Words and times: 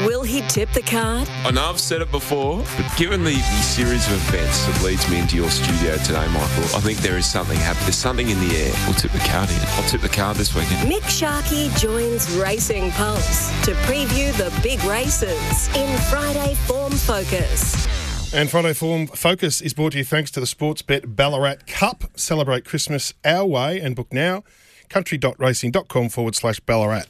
Will 0.00 0.22
he 0.22 0.40
tip 0.48 0.70
the 0.72 0.80
card? 0.80 1.28
I 1.44 1.50
know 1.50 1.68
I've 1.68 1.78
said 1.78 2.00
it 2.00 2.10
before, 2.10 2.64
but 2.76 2.96
given 2.96 3.22
the, 3.24 3.34
the 3.34 3.62
series 3.62 4.06
of 4.06 4.14
events 4.28 4.64
that 4.66 4.82
leads 4.82 5.08
me 5.10 5.18
into 5.20 5.36
your 5.36 5.50
studio 5.50 5.96
today, 5.98 6.26
Michael, 6.28 6.64
I 6.74 6.80
think 6.80 6.98
there 6.98 7.18
is 7.18 7.26
something 7.26 7.58
happening. 7.58 7.84
There's 7.84 7.96
something 7.96 8.28
in 8.30 8.40
the 8.40 8.56
air. 8.56 8.72
We'll 8.86 8.94
tip 8.94 9.12
the 9.12 9.18
card 9.18 9.50
in. 9.50 9.58
I'll 9.60 9.88
tip 9.88 10.00
the 10.00 10.08
card 10.08 10.38
this 10.38 10.54
weekend. 10.54 10.90
Mick 10.90 11.02
Sharkie 11.02 11.76
joins 11.78 12.34
Racing 12.36 12.90
Pulse 12.92 13.50
to 13.64 13.74
preview 13.84 14.32
the 14.38 14.50
big 14.62 14.82
races 14.84 15.68
in 15.76 15.98
Friday 16.10 16.54
Form 16.66 16.92
Focus. 16.92 17.86
And 18.34 18.50
Friday 18.50 18.72
Form 18.72 19.06
Focus 19.08 19.60
is 19.60 19.74
brought 19.74 19.92
to 19.92 19.98
you 19.98 20.04
thanks 20.04 20.30
to 20.32 20.40
the 20.40 20.46
Sportsbet 20.46 21.14
Ballarat 21.14 21.66
Cup. 21.66 22.04
Celebrate 22.16 22.64
Christmas 22.64 23.12
our 23.26 23.44
way 23.44 23.78
and 23.78 23.94
book 23.94 24.10
now. 24.10 24.42
country.racing.com 24.88 26.08
forward 26.08 26.34
slash 26.34 26.60
Ballarat. 26.60 27.08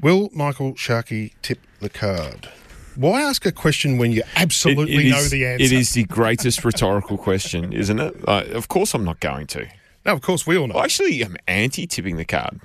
Will 0.00 0.30
Michael 0.32 0.74
Sharkie 0.74 1.32
tip 1.42 1.58
the 1.80 1.88
card? 1.88 2.48
Why 2.96 3.22
ask 3.22 3.46
a 3.46 3.52
question 3.52 3.98
when 3.98 4.12
you 4.12 4.22
absolutely 4.36 4.94
It- 4.94 5.06
it 5.06 5.10
know 5.10 5.18
is- 5.18 5.30
the 5.30 5.46
answer? 5.46 5.64
It 5.64 5.72
is 5.72 5.92
the 5.92 6.04
greatest 6.04 6.64
rhetorical 6.64 7.16
question, 7.18 7.72
isn't 7.72 7.98
it? 7.98 8.16
Uh, 8.26 8.44
of 8.52 8.68
course, 8.68 8.94
I'm 8.94 9.04
not 9.04 9.20
going 9.20 9.46
to. 9.48 9.66
No, 10.04 10.12
of 10.12 10.22
course 10.22 10.46
we 10.46 10.56
all 10.56 10.66
know. 10.66 10.80
Actually 10.80 10.80
I 10.80 10.84
actually 10.84 11.24
am 11.24 11.36
anti 11.46 11.86
tipping 11.86 12.16
the 12.16 12.24
card. 12.24 12.60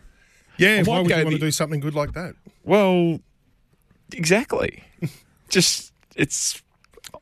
yeah, 0.57 0.81
why 0.83 0.99
would 1.01 1.09
you 1.09 1.15
want 1.17 1.31
to 1.31 1.37
do 1.39 1.51
something 1.51 1.79
good 1.79 1.93
like 1.93 2.13
that? 2.13 2.35
Well, 2.63 3.19
exactly. 4.13 4.83
Just 5.49 5.91
it's. 6.15 6.61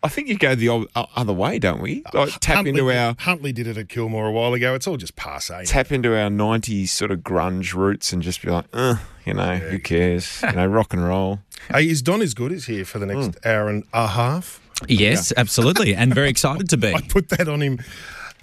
I 0.03 0.09
think 0.09 0.27
you 0.27 0.38
go 0.38 0.53
the 0.53 0.70
o- 0.70 0.88
o- 0.95 1.05
other 1.16 1.31
way, 1.33 1.59
don't 1.59 1.81
we? 1.81 2.03
Like 2.14 2.38
tap 2.41 2.55
Huntley, 2.58 2.69
into 2.72 2.91
our 2.91 3.16
Huntley 3.19 3.53
did 3.53 3.67
it 3.67 3.78
at 3.78 3.88
Kilmore 3.89 4.28
a 4.28 4.31
while 4.31 4.53
ago. 4.53 4.75
It's 4.75 4.86
all 4.86 4.97
just 4.97 5.16
passe. 5.16 5.66
tap 5.66 5.91
into 5.91 6.09
our 6.16 6.30
'90s 6.30 6.89
sort 6.89 7.11
of 7.11 7.19
grunge 7.19 7.73
roots 7.73 8.11
and 8.13 8.22
just 8.22 8.41
be 8.41 8.52
like, 8.52 8.66
uh, 8.73 8.95
you 9.25 9.33
know, 9.33 9.55
who 9.55 9.80
cares? 9.80 10.41
You 10.44 10.52
know, 10.52 10.66
rock 10.66 10.94
and 10.94 11.05
roll. 11.05 11.39
Hey, 11.72 11.88
is 11.88 12.02
Don 12.02 12.22
is 12.22 12.33
good 12.33 12.52
is 12.52 12.66
here 12.66 12.83
for 12.83 13.00
the 13.00 13.05
next 13.05 13.38
Hmm. 13.39 13.47
hour 13.50 13.69
and 13.69 13.86
a 13.94 14.08
half. 14.08 14.59
Yes, 14.89 15.31
absolutely, 15.38 15.95
and 15.95 16.13
very 16.13 16.28
excited 16.30 16.67
to 16.72 16.75
be. 16.78 16.94
I 16.94 17.00
put 17.00 17.30
that 17.30 17.47
on 17.47 17.61
him 17.61 17.80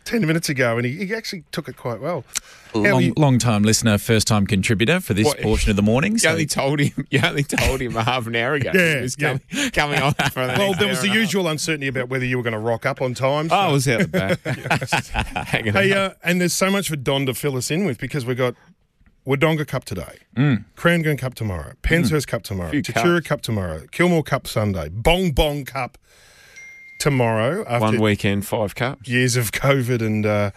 ten 0.05 0.27
minutes 0.27 0.49
ago, 0.49 0.77
and 0.77 0.87
he, 0.87 1.07
he 1.07 1.15
actually 1.15 1.45
took 1.53 1.69
it 1.69 1.77
quite 1.77 2.01
well. 2.01 2.25
How 2.73 2.81
Long, 2.81 3.03
you- 3.03 3.15
long 3.17 3.39
time 3.41 3.63
listener, 3.65 3.99
first 3.99 4.29
time 4.29 4.47
contributor 4.47 5.01
for 5.01 5.13
this 5.15 5.27
What- 5.27 5.41
portion 5.43 5.71
of 5.71 5.77
the 5.77 5.83
morning. 5.83 6.13
You 6.13 6.19
So 6.19 6.31
only 6.31 6.47
told 6.47 6.81
him. 6.81 7.07
You 7.11 7.21
only 7.25 7.43
told 7.43 7.81
him 7.81 7.97
a 7.97 8.05
half 8.05 8.27
an 8.27 8.37
hour 8.37 8.55
ago. 8.55 8.71
Yeah, 8.75 8.97
He 8.97 9.03
was 9.03 9.17
yeah. 9.19 9.39
coming, 9.51 9.71
coming 9.73 10.01
on. 10.03 10.15
For 10.31 10.47
the 10.47 10.55
well, 10.59 10.75
there 10.75 10.87
was 10.89 11.01
the 11.01 11.09
and 11.09 11.11
a 11.13 11.15
half. 11.15 11.17
usual 11.17 11.49
uncertainty 11.49 11.89
about 11.89 12.09
whether 12.09 12.25
you 12.25 12.37
were 12.37 12.43
going 12.45 12.53
to 12.53 12.59
rock 12.61 12.87
up 12.87 13.03
on 13.03 13.15
time. 13.15 13.49
Oh, 13.51 13.57
I 13.57 13.69
was 13.73 13.89
out 13.89 14.01
the 14.01 14.09
back, 14.43 14.81
Just 14.89 15.09
hanging 15.11 15.73
Hey, 15.73 15.93
uh, 15.93 16.11
and 16.23 16.41
there's 16.41 16.53
so 16.53 16.71
much 16.71 16.89
for 16.89 16.97
Don 16.97 17.27
to 17.27 17.35
fill 17.35 17.57
us 17.57 17.71
in 17.71 17.85
with 17.85 17.99
because 17.99 18.25
we've 18.25 18.37
got 18.39 18.55
Wodonga 19.27 19.67
Cup 19.67 19.85
today, 19.85 20.19
Mm. 20.37 20.65
Cranbourne 20.77 21.17
Cup 21.19 21.35
tomorrow, 21.35 21.73
Penshurst 21.83 22.27
Cup 22.27 22.43
tomorrow, 22.43 22.71
Tatura 22.73 23.17
cups. 23.17 23.29
Cup 23.29 23.43
tomorrow, 23.43 23.83
Kilmore 23.91 24.23
Cup 24.23 24.47
Sunday, 24.47 24.89
Bong 24.91 25.33
Bong 25.33 25.65
Cup 25.65 25.99
tomorrow 27.01 27.65
after 27.67 27.87
One 27.87 28.01
weekend, 28.01 28.47
five 28.47 28.77
cups. 28.77 29.09
years 29.09 29.35
of 29.37 29.51
COVID 29.51 30.01
and 30.01 30.25
uh, 30.25 30.51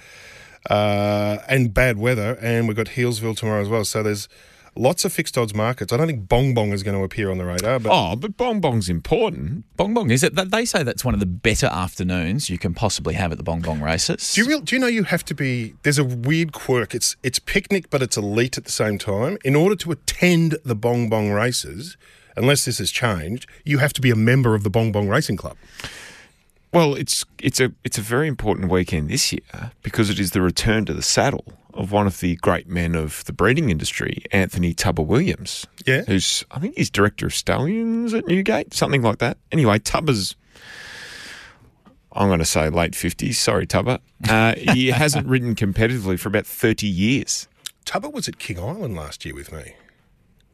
uh, 0.70 1.40
and 1.50 1.74
bad 1.74 1.98
weather, 1.98 2.38
and 2.42 2.68
we've 2.68 2.78
got 2.78 2.88
Healesville 2.88 3.36
tomorrow 3.36 3.62
as 3.62 3.70
well. 3.70 3.84
So 3.86 4.04
there's 4.04 4.30
lots 4.76 5.06
of 5.06 5.14
fixed 5.14 5.38
odds 5.38 5.54
markets. 5.54 5.92
I 5.94 5.98
don't 5.98 6.08
think 6.08 6.28
Bong 6.28 6.54
Bong 6.54 6.72
is 6.72 6.82
going 6.84 6.98
to 6.98 7.04
appear 7.04 7.30
on 7.30 7.38
the 7.38 7.46
radar, 7.46 7.80
but 7.80 7.92
Oh, 7.92 8.16
but 8.16 8.38
Bong 8.38 8.60
Bong's 8.62 8.90
important. 8.90 9.66
Bong 9.78 9.94
Bong, 9.94 10.10
is 10.10 10.24
it? 10.24 10.36
They 10.36 10.66
say 10.66 10.84
that's 10.84 11.04
one 11.06 11.14
of 11.14 11.20
the 11.20 11.26
better 11.26 11.68
afternoons 11.68 12.50
you 12.50 12.58
can 12.58 12.74
possibly 12.74 13.14
have 13.16 13.32
at 13.32 13.38
the 13.38 13.44
Bong 13.44 13.62
Bong 13.62 13.82
races. 13.82 14.34
Do 14.34 14.42
you 14.42 14.48
real, 14.48 14.62
do 14.62 14.76
you 14.76 14.80
know 14.80 14.88
you 14.88 15.04
have 15.04 15.26
to 15.26 15.36
be? 15.36 15.76
There's 15.84 16.00
a 16.00 16.04
weird 16.04 16.54
quirk. 16.54 16.96
It's 16.96 17.16
it's 17.24 17.40
picnic, 17.40 17.90
but 17.90 18.02
it's 18.02 18.18
elite 18.18 18.58
at 18.58 18.66
the 18.66 18.72
same 18.72 18.98
time. 18.98 19.38
In 19.44 19.56
order 19.56 19.76
to 19.76 19.92
attend 19.92 20.58
the 20.64 20.76
Bong 20.76 21.10
Bong 21.10 21.32
races, 21.32 21.98
unless 22.38 22.66
this 22.66 22.78
has 22.80 22.90
changed, 22.90 23.46
you 23.66 23.78
have 23.80 23.94
to 23.94 24.02
be 24.02 24.12
a 24.12 24.16
member 24.16 24.56
of 24.56 24.64
the 24.64 24.70
Bong 24.70 24.92
Bong 24.92 25.08
Racing 25.10 25.38
Club. 25.38 25.58
Well, 26.74 26.96
it's 26.96 27.24
it's 27.40 27.60
a 27.60 27.72
it's 27.84 27.98
a 27.98 28.02
very 28.02 28.28
important 28.28 28.72
weekend 28.72 29.10
this 29.10 29.32
year 29.32 29.72
because 29.84 30.10
it 30.10 30.20
is 30.20 30.32
the 30.32 30.42
return 30.42 30.86
to 30.86 30.94
the 30.94 31.04
saddle 31.04 31.46
of 31.74 31.92
one 31.92 32.08
of 32.08 32.20
the 32.20 32.36
great 32.38 32.68
men 32.68 32.96
of 32.96 33.24
the 33.26 33.34
breeding 33.34 33.70
industry, 33.70 34.24
Anthony 34.32 34.74
Tubber 34.74 35.02
Williams. 35.04 35.66
Yeah. 35.86 36.02
who's 36.04 36.44
I 36.52 36.60
think 36.60 36.76
he's 36.78 36.90
director 36.90 37.26
of 37.28 37.34
stallions 37.36 38.14
at 38.14 38.28
Newgate, 38.28 38.74
something 38.74 39.02
like 39.04 39.20
that. 39.20 39.38
Anyway, 39.52 39.80
Tubber's. 39.80 40.36
I'm 42.16 42.28
going 42.28 42.38
to 42.40 42.46
say 42.46 42.70
late 42.70 42.92
50s. 42.92 43.34
Sorry, 43.36 43.66
Tubber. 43.66 43.98
Uh, 44.30 44.54
he 44.56 44.88
hasn't 44.92 45.26
ridden 45.28 45.56
competitively 45.56 46.20
for 46.20 46.30
about 46.30 46.46
30 46.46 46.86
years. 46.86 47.48
Tubber 47.86 48.08
was 48.10 48.28
at 48.28 48.38
King 48.38 48.60
Island 48.60 48.96
last 48.96 49.26
year 49.26 49.34
with 49.34 49.52
me. 49.52 49.74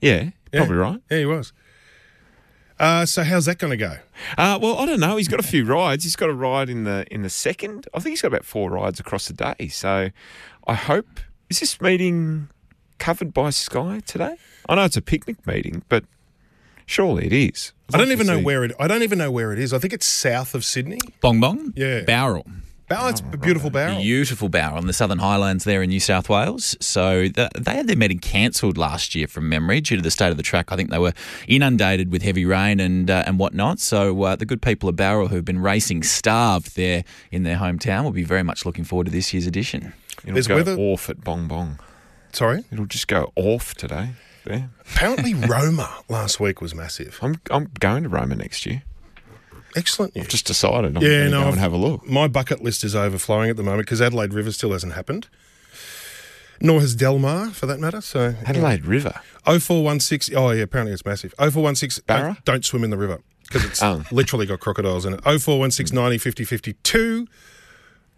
Yeah, 0.02 0.30
Yeah. 0.54 0.60
probably 0.62 0.78
right. 0.78 1.02
Yeah, 1.12 1.18
he 1.18 1.26
was. 1.26 1.52
Uh, 2.80 3.06
so 3.06 3.24
how's 3.24 3.46
that 3.46 3.58
going 3.58 3.72
to 3.72 3.78
go? 3.78 3.98
Uh, 4.38 4.58
well, 4.62 4.78
I 4.78 4.86
don't 4.86 5.00
know. 5.00 5.18
He's 5.18 5.28
got 5.28 5.40
a 5.40 5.44
few 5.44 5.66
rides. 5.66 6.04
He's 6.06 6.16
got 6.16 6.30
a 6.30 6.34
ride 6.34 6.70
in 6.70 6.86
the 6.86 7.06
in 7.12 7.24
the 7.24 7.30
second. 7.30 7.88
I 7.94 8.00
think 8.00 8.12
he's 8.14 8.22
got 8.22 8.30
about 8.30 8.46
four 8.46 8.70
rides 8.72 9.00
across 9.00 9.28
the 9.28 9.34
day. 9.34 9.68
So, 9.68 10.10
I 10.68 10.74
hope 10.76 11.20
is 11.50 11.60
this 11.60 11.82
meeting 11.82 12.50
covered 12.98 13.34
by 13.34 13.50
Sky 13.50 14.02
today? 14.06 14.36
I 14.70 14.76
know 14.76 14.86
it's 14.86 14.98
a 14.98 15.02
picnic 15.02 15.46
meeting, 15.46 15.84
but 15.90 16.06
surely 16.86 17.26
it 17.26 17.34
is. 17.34 17.74
I 17.94 17.98
don't 17.98 18.12
even 18.12 18.28
like 18.28 18.36
know 18.36 18.40
see- 18.40 18.46
where 18.46 18.64
it. 18.64 18.72
I 18.80 18.88
don't 18.88 19.04
even 19.04 19.18
know 19.18 19.32
where 19.32 19.52
it 19.52 19.60
is. 19.60 19.74
I 19.74 19.80
think 19.80 19.94
it's 19.94 20.06
south 20.06 20.56
of 20.56 20.64
Sydney. 20.64 21.00
Bong 21.22 21.40
Bong? 21.40 21.74
Yeah. 21.76 22.02
Bowral. 22.02 22.46
Oh, 22.92 23.08
it's 23.08 23.20
a 23.20 23.38
beautiful 23.38 23.70
Bowral. 23.70 24.00
Beautiful 24.02 24.50
Bowral 24.50 24.78
on 24.78 24.88
the 24.88 24.94
Southern 24.94 25.20
Highlands 25.20 25.64
there 25.64 25.84
in 25.84 25.90
New 25.90 26.00
South 26.00 26.28
Wales. 26.28 26.76
So 26.82 27.28
th 27.30 27.50
they 27.56 27.76
had 27.76 27.86
their 27.88 27.96
meeting 27.96 28.18
cancelled 28.20 28.78
last 28.80 29.14
year 29.14 29.28
from 29.28 29.48
memory 29.48 29.80
due 29.80 29.96
to 29.98 30.02
the 30.02 30.10
state 30.10 30.32
of 30.32 30.38
the 30.38 30.44
track. 30.44 30.72
I 30.72 30.76
think 30.76 30.90
they 30.90 30.98
were 30.98 31.14
inundated 31.48 32.12
with 32.12 32.24
heavy 32.24 32.46
rain 32.46 32.80
and 32.80 33.10
uh, 33.12 33.24
and 33.28 33.38
whatnot. 33.38 33.80
So 33.80 34.24
uh, 34.24 34.36
the 34.36 34.46
good 34.46 34.62
people 34.64 34.90
of 34.90 34.96
Bowral 34.96 35.28
who've 35.28 35.46
been 35.46 35.60
racing 35.62 36.02
starved 36.02 36.76
there 36.76 37.04
in 37.32 37.44
their 37.44 37.58
hometown 37.58 38.04
will 38.06 38.12
be 38.12 38.24
very 38.24 38.44
much 38.44 38.66
looking 38.66 38.84
forward 38.86 39.06
to 39.06 39.12
this 39.12 39.34
year's 39.34 39.46
edition. 39.46 39.94
It'll 40.24 40.34
There's 40.34 40.48
go 40.48 40.56
weather- 40.56 40.76
off 40.78 41.10
at 41.12 41.24
Bong 41.24 41.48
Bong. 41.48 41.80
Sorry. 42.34 42.64
It'll 42.72 42.86
just 42.88 43.08
go 43.08 43.32
off 43.36 43.76
today. 43.76 44.10
There. 44.46 44.70
Apparently, 44.82 45.34
Roma 45.56 45.90
last 46.10 46.40
week 46.40 46.60
was 46.60 46.74
massive. 46.74 47.20
I'm 47.22 47.40
I'm 47.52 47.70
going 47.80 48.02
to 48.04 48.10
Roma 48.10 48.36
next 48.36 48.66
year. 48.66 48.82
Excellent 49.76 50.16
news. 50.16 50.28
Just 50.28 50.46
decided. 50.48 50.98
I'm 50.98 51.02
Yeah, 51.04 51.10
going 51.10 51.24
to 51.26 51.30
no, 51.30 51.38
go 51.38 51.42
I've- 51.44 51.52
and 51.52 51.60
have 51.60 51.74
a 51.74 51.78
look. 51.78 52.06
My 52.08 52.28
bucket 52.28 52.64
list 52.64 52.84
is 52.84 52.96
overflowing 52.96 53.50
at 53.50 53.58
the 53.58 53.64
moment 53.64 53.86
because 53.86 54.02
Adelaide 54.02 54.34
River 54.34 54.52
still 54.52 54.72
hasn't 54.72 54.94
happened. 54.94 55.28
Nor 56.62 56.82
has 56.82 56.94
Del 56.96 57.20
Mar, 57.20 57.52
for 57.52 57.66
that 57.68 57.80
matter. 57.80 58.02
So 58.02 58.36
Adelaide 58.46 58.86
River. 58.86 59.14
0416. 59.46 60.36
Oh 60.36 60.50
yeah, 60.52 60.64
apparently 60.64 60.94
it's 60.94 61.06
massive. 61.06 61.34
0416. 61.38 62.04
Barra? 62.06 62.34
Don't, 62.34 62.46
don't 62.46 62.66
swim 62.66 62.84
in 62.84 62.90
the 62.90 62.98
river 62.98 63.22
because 63.44 63.64
it's 63.64 63.82
Oh. 63.84 64.04
literally 64.12 64.46
got 64.46 64.60
crocodiles 64.60 65.06
in 65.06 65.14
it. 65.14 65.22
0416 65.24 65.96
90 65.96 66.18
50 66.18 66.44
52. 66.44 67.28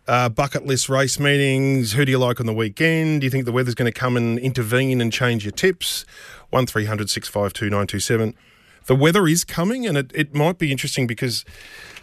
Uh, 0.07 0.27
bucket 0.29 0.65
list 0.65 0.89
race 0.89 1.19
meetings. 1.19 1.91
Who 1.93 2.03
do 2.05 2.11
you 2.11 2.17
like 2.17 2.39
on 2.39 2.47
the 2.47 2.53
weekend? 2.53 3.21
Do 3.21 3.25
you 3.25 3.31
think 3.31 3.45
the 3.45 3.51
weather's 3.51 3.75
going 3.75 3.91
to 3.91 3.97
come 3.97 4.17
and 4.17 4.39
intervene 4.39 4.99
and 4.99 5.13
change 5.13 5.45
your 5.45 5.51
tips? 5.51 6.05
1300 6.49 7.09
652 7.11 7.65
927. 7.69 8.33
The 8.85 8.95
weather 8.95 9.27
is 9.27 9.43
coming, 9.43 9.85
and 9.85 9.97
it, 9.97 10.11
it 10.13 10.33
might 10.33 10.57
be 10.57 10.71
interesting 10.71 11.07
because, 11.07 11.45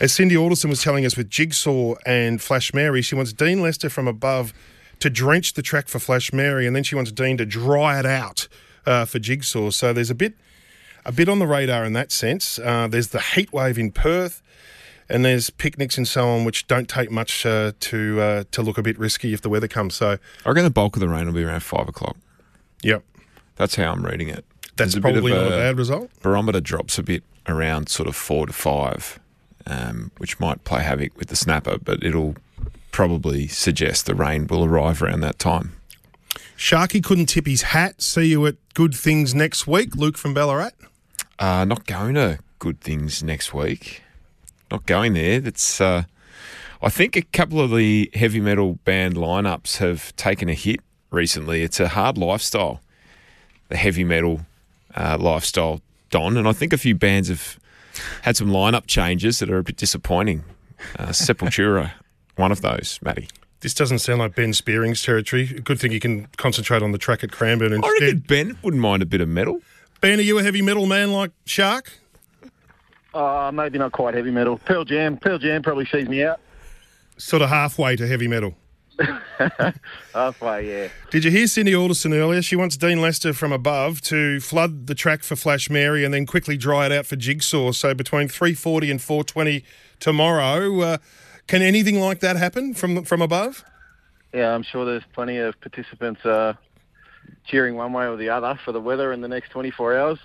as 0.00 0.12
Cindy 0.12 0.37
Alderson 0.37 0.71
was 0.71 0.83
telling 0.83 1.05
us 1.05 1.16
with 1.16 1.28
Jigsaw 1.28 1.94
and 2.06 2.41
Flash 2.41 2.72
Mary, 2.72 3.03
she 3.03 3.15
wants 3.15 3.33
Dean 3.33 3.61
Lester 3.61 3.91
from 3.91 4.06
above 4.06 4.53
to 5.00 5.11
drench 5.11 5.55
the 5.55 5.62
track 5.62 5.88
for 5.88 5.99
Flash 5.99 6.33
Mary, 6.33 6.67
and 6.67 6.75
then 6.75 6.83
she 6.83 6.94
wants 6.94 7.12
Dean 7.12 7.37
to 7.38 7.47
dry 7.47 7.99
it 7.99 8.06
out 8.06 8.49
uh, 8.87 9.05
for 9.05 9.19
Jigsaw. 9.19 9.71
So 9.71 9.93
there's 9.93 10.11
a 10.11 10.15
bit 10.15 10.34
a 11.05 11.12
bit 11.12 11.28
on 11.28 11.38
the 11.38 11.47
radar 11.47 11.84
in 11.84 11.94
that 11.94 12.12
sense. 12.12 12.59
Uh, 12.59 12.87
there's 12.88 13.09
the 13.09 13.21
heat 13.21 13.52
wave 13.52 13.79
in 13.79 13.91
Perth, 13.91 14.43
and 15.08 15.25
there's 15.25 15.50
picnics 15.50 15.97
and 15.97 16.06
so 16.06 16.29
on, 16.29 16.44
which 16.44 16.67
don't 16.67 16.88
take 16.88 17.11
much 17.11 17.47
uh, 17.47 17.73
to 17.81 18.20
uh, 18.20 18.44
to 18.52 18.62
look 18.62 18.79
a 18.79 18.82
bit 18.82 18.99
risky 18.99 19.32
if 19.32 19.41
the 19.41 19.49
weather 19.49 19.69
comes. 19.69 19.94
So, 19.94 20.19
I 20.44 20.49
reckon 20.49 20.64
the 20.64 20.70
bulk 20.70 20.97
of 20.97 21.00
the 21.00 21.08
rain 21.08 21.26
will 21.26 21.32
be 21.35 21.44
around 21.44 21.62
five 21.62 21.88
o'clock. 21.88 22.17
yep, 22.82 23.02
That's 23.56 23.75
how 23.76 23.93
I'm 23.93 24.05
reading 24.05 24.29
it. 24.29 24.44
That's 24.78 24.92
There's 24.92 24.96
a 24.96 25.00
probably 25.00 25.32
not 25.32 25.42
a 25.42 25.46
a- 25.46 25.58
bad 25.58 25.76
result. 25.78 26.10
barometer 26.22 26.60
drops 26.60 26.98
a 26.98 27.02
bit 27.02 27.22
around 27.46 27.88
sort 27.88 28.08
of 28.08 28.16
four 28.16 28.46
to 28.46 28.52
five, 28.52 29.19
um, 29.66 30.10
which 30.19 30.40
might 30.40 30.64
play 30.64 30.82
havoc 30.82 31.16
with 31.19 31.28
the 31.28 31.36
snapper, 31.36 31.76
but 31.78 32.02
it'll 32.02 32.36
probably 32.92 33.46
suggest 33.48 34.06
the 34.06 34.14
rain 34.14 34.46
will 34.46 34.64
arrive 34.64 35.02
around 35.02 35.20
that 35.20 35.38
time. 35.38 35.72
Sharky 36.56 37.02
couldn't 37.02 37.26
tip 37.26 37.46
his 37.46 37.62
hat. 37.62 38.02
See 38.02 38.25
you 38.26 38.44
at 38.46 38.56
Good 38.75 38.94
Things 38.94 39.34
next 39.34 39.66
week. 39.66 39.94
Luke 39.94 40.16
from 40.19 40.34
Ballarat. 40.34 40.70
Uh, 41.38 41.64
not 41.64 41.86
going 41.86 42.14
to 42.14 42.38
good 42.58 42.80
things 42.80 43.22
next 43.22 43.54
week. 43.54 44.02
Not 44.70 44.84
going 44.86 45.14
there. 45.14 45.40
That's. 45.40 45.80
Uh, 45.80 46.02
I 46.82 46.90
think 46.90 47.16
a 47.16 47.22
couple 47.22 47.60
of 47.60 47.70
the 47.75 48.10
heavy 48.14 48.40
metal 48.40 48.75
band 48.84 49.14
lineups 49.16 49.78
have 49.78 50.14
taken 50.16 50.48
a 50.48 50.54
hit 50.54 50.80
recently. 51.10 51.62
It's 51.62 51.80
a 51.80 51.88
hard 51.88 52.19
lifestyle, 52.19 52.80
the 53.69 53.76
heavy 53.76 54.04
metal 54.04 54.40
uh, 54.99 55.17
lifestyle, 55.19 55.81
Don, 56.11 56.37
and 56.37 56.47
I 56.47 56.53
think 56.53 56.73
a 56.73 56.79
few 56.79 56.95
bands 56.95 57.29
have 57.29 57.59
had 58.23 58.37
some 58.37 58.49
lineup 58.49 58.87
changes 58.87 59.39
that 59.39 59.50
are 59.50 59.59
a 59.59 59.62
bit 59.62 59.77
disappointing. 59.77 60.45
Uh, 60.99 61.06
Sepultura, 61.09 61.93
one 62.37 62.53
of 62.53 62.61
those, 62.61 62.99
Matty. 63.03 63.29
This 63.61 63.75
doesn't 63.75 64.00
sound 64.00 64.21
like 64.21 64.35
Ben 64.37 64.53
Spearing's 64.53 65.03
territory. 65.03 65.47
Good 65.47 65.81
thing 65.81 65.91
you 65.91 66.00
can 66.00 66.27
concentrate 66.37 66.83
on 66.83 66.93
the 66.93 66.99
track 66.99 67.25
at 67.25 67.33
Cranbourne 67.33 67.73
I 67.73 67.89
reckon. 68.00 68.21
Ben 68.21 68.59
wouldn't 68.62 68.81
mind 68.83 69.03
a 69.03 69.06
bit 69.06 69.21
of 69.21 69.29
metal. 69.29 69.61
Ben, 70.00 70.19
are 70.21 70.23
you 70.23 70.39
a 70.39 70.43
heavy 70.43 70.62
metal 70.62 70.87
man 70.87 71.12
like 71.12 71.33
Shark? 71.45 71.93
Uh, 73.12 73.50
maybe 73.53 73.79
not 73.79 73.91
quite 73.91 74.15
heavy 74.15 74.31
metal. 74.31 74.59
Pearl 74.59 74.85
Jam. 74.85 75.17
Pearl 75.17 75.39
Jam 75.39 75.62
probably 75.62 75.87
sees 75.87 76.09
me 76.09 76.23
out. 76.23 76.39
Sort 77.17 77.43
of 77.43 77.49
halfway 77.49 77.97
to 77.97 78.06
heavy 78.06 78.29
metal. 78.29 78.55
Halfway, 80.15 80.69
yeah. 80.69 80.89
Did 81.11 81.25
you 81.25 81.31
hear 81.31 81.47
Cindy 81.47 81.75
Alderson 81.75 82.12
earlier? 82.12 82.43
She 82.43 82.56
wants 82.56 82.77
Dean 82.77 83.00
Lester 83.00 83.33
from 83.33 83.53
above 83.53 84.00
to 84.03 84.41
flood 84.41 84.87
the 84.87 84.95
track 84.95 85.23
for 85.23 85.37
Flash 85.37 85.71
Mary 85.71 86.05
and 86.05 86.12
then 86.12 86.27
quickly 86.27 86.56
dry 86.56 86.87
it 86.87 86.93
out 86.93 87.06
for 87.06 87.17
Jigsaw. 87.17 87.73
So 87.73 87.95
between 87.95 88.29
340 88.29 88.91
and 88.91 89.00
420 89.00 89.65
tomorrow, 90.00 90.81
uh, 90.81 90.99
can 91.47 91.62
anything 91.62 92.00
like 92.00 92.21
that 92.21 92.37
happen 92.37 92.75
from 92.75 93.05
from 93.05 93.23
above? 93.23 93.65
Yeah, 94.35 94.55
I'm 94.55 94.62
sure 94.62 94.85
there's 94.85 95.05
plenty 95.15 95.39
of 95.39 95.59
participants 95.61 96.25
uh, 96.25 96.55
cheering 97.47 97.77
one 97.77 97.93
way 97.93 98.06
or 98.06 98.17
the 98.17 98.29
other 98.29 98.59
for 98.65 98.73
the 98.73 98.81
weather 98.81 99.12
in 99.12 99.21
the 99.21 99.29
next 99.29 99.50
24 99.50 99.97
hours. 99.97 100.19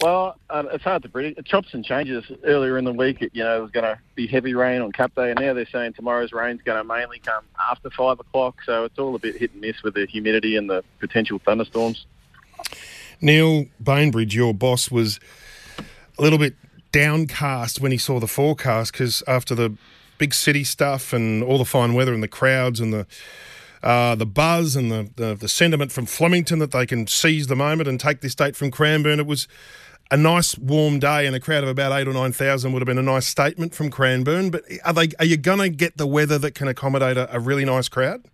Well, 0.00 0.36
uh, 0.48 0.64
it's 0.72 0.82
hard 0.82 1.02
to 1.02 1.10
predict. 1.10 1.38
It 1.38 1.44
chops 1.44 1.74
and 1.74 1.84
changes. 1.84 2.24
Earlier 2.42 2.78
in 2.78 2.84
the 2.84 2.92
week, 2.92 3.20
it, 3.20 3.32
you 3.34 3.44
know, 3.44 3.58
it 3.58 3.60
was 3.60 3.70
going 3.70 3.84
to 3.84 3.98
be 4.14 4.26
heavy 4.26 4.54
rain 4.54 4.80
on 4.80 4.92
Cup 4.92 5.14
Day, 5.14 5.30
and 5.30 5.38
now 5.38 5.52
they're 5.52 5.66
saying 5.66 5.92
tomorrow's 5.92 6.32
rain's 6.32 6.62
going 6.62 6.78
to 6.78 6.84
mainly 6.84 7.18
come 7.18 7.44
after 7.70 7.90
five 7.90 8.18
o'clock. 8.18 8.56
So 8.64 8.84
it's 8.84 8.98
all 8.98 9.14
a 9.14 9.18
bit 9.18 9.36
hit 9.36 9.52
and 9.52 9.60
miss 9.60 9.82
with 9.82 9.94
the 9.94 10.06
humidity 10.06 10.56
and 10.56 10.70
the 10.70 10.82
potential 11.00 11.38
thunderstorms. 11.44 12.06
Neil 13.20 13.66
Bainbridge, 13.82 14.34
your 14.34 14.54
boss, 14.54 14.90
was 14.90 15.20
a 16.18 16.22
little 16.22 16.38
bit 16.38 16.54
downcast 16.92 17.80
when 17.80 17.92
he 17.92 17.98
saw 17.98 18.18
the 18.18 18.26
forecast 18.26 18.92
because 18.92 19.22
after 19.28 19.54
the 19.54 19.76
big 20.16 20.32
city 20.32 20.64
stuff 20.64 21.12
and 21.12 21.42
all 21.42 21.58
the 21.58 21.64
fine 21.64 21.92
weather 21.92 22.14
and 22.14 22.22
the 22.22 22.28
crowds 22.28 22.80
and 22.80 22.92
the 22.92 23.06
uh, 23.82 24.14
the 24.14 24.26
buzz 24.26 24.76
and 24.76 24.90
the, 24.90 25.10
the 25.16 25.34
the 25.34 25.48
sentiment 25.48 25.92
from 25.92 26.06
Flemington 26.06 26.58
that 26.58 26.72
they 26.72 26.86
can 26.86 27.06
seize 27.06 27.46
the 27.46 27.56
moment 27.56 27.88
and 27.88 28.00
take 28.00 28.20
this 28.22 28.34
date 28.34 28.56
from 28.56 28.70
Cranbourne, 28.70 29.20
it 29.20 29.26
was 29.26 29.46
a 30.10 30.16
nice 30.16 30.58
warm 30.58 30.98
day 30.98 31.26
and 31.26 31.36
a 31.36 31.40
crowd 31.40 31.62
of 31.62 31.70
about 31.70 31.92
eight 31.92 32.08
or 32.08 32.12
nine 32.12 32.32
thousand 32.32 32.72
would 32.72 32.82
have 32.82 32.86
been 32.86 32.98
a 32.98 33.02
nice 33.02 33.26
statement 33.26 33.74
from 33.74 33.90
Cranbourne. 33.90 34.50
But 34.50 34.64
are 34.84 34.92
they 34.92 35.08
are 35.18 35.24
you 35.24 35.36
going 35.36 35.60
to 35.60 35.68
get 35.68 35.96
the 35.96 36.06
weather 36.06 36.38
that 36.38 36.54
can 36.54 36.68
accommodate 36.68 37.16
a, 37.16 37.34
a 37.34 37.38
really 37.38 37.64
nice 37.64 37.88
crowd? 37.88 38.24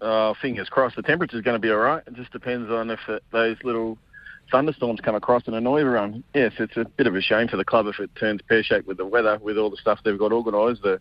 Uh, 0.00 0.34
fingers 0.40 0.68
crossed. 0.68 0.96
The 0.96 1.02
temperature's 1.02 1.42
going 1.42 1.54
to 1.54 1.58
be 1.58 1.70
all 1.70 1.78
right. 1.78 2.02
It 2.06 2.14
just 2.14 2.30
depends 2.30 2.70
on 2.70 2.90
if 2.90 3.00
it, 3.08 3.22
those 3.32 3.56
little 3.64 3.96
thunderstorms 4.50 5.00
come 5.00 5.14
across 5.14 5.44
and 5.46 5.56
annoy 5.56 5.80
everyone. 5.80 6.22
Yes, 6.34 6.52
it's 6.58 6.76
a 6.76 6.84
bit 6.84 7.06
of 7.06 7.16
a 7.16 7.22
shame 7.22 7.48
for 7.48 7.56
the 7.56 7.64
club 7.64 7.86
if 7.86 7.98
it 7.98 8.14
turns 8.14 8.42
pear-shaped 8.42 8.86
with 8.86 8.98
the 8.98 9.06
weather, 9.06 9.38
with 9.40 9.56
all 9.56 9.70
the 9.70 9.78
stuff 9.78 10.00
they've 10.04 10.18
got 10.18 10.32
organised, 10.32 10.82
the, 10.82 11.00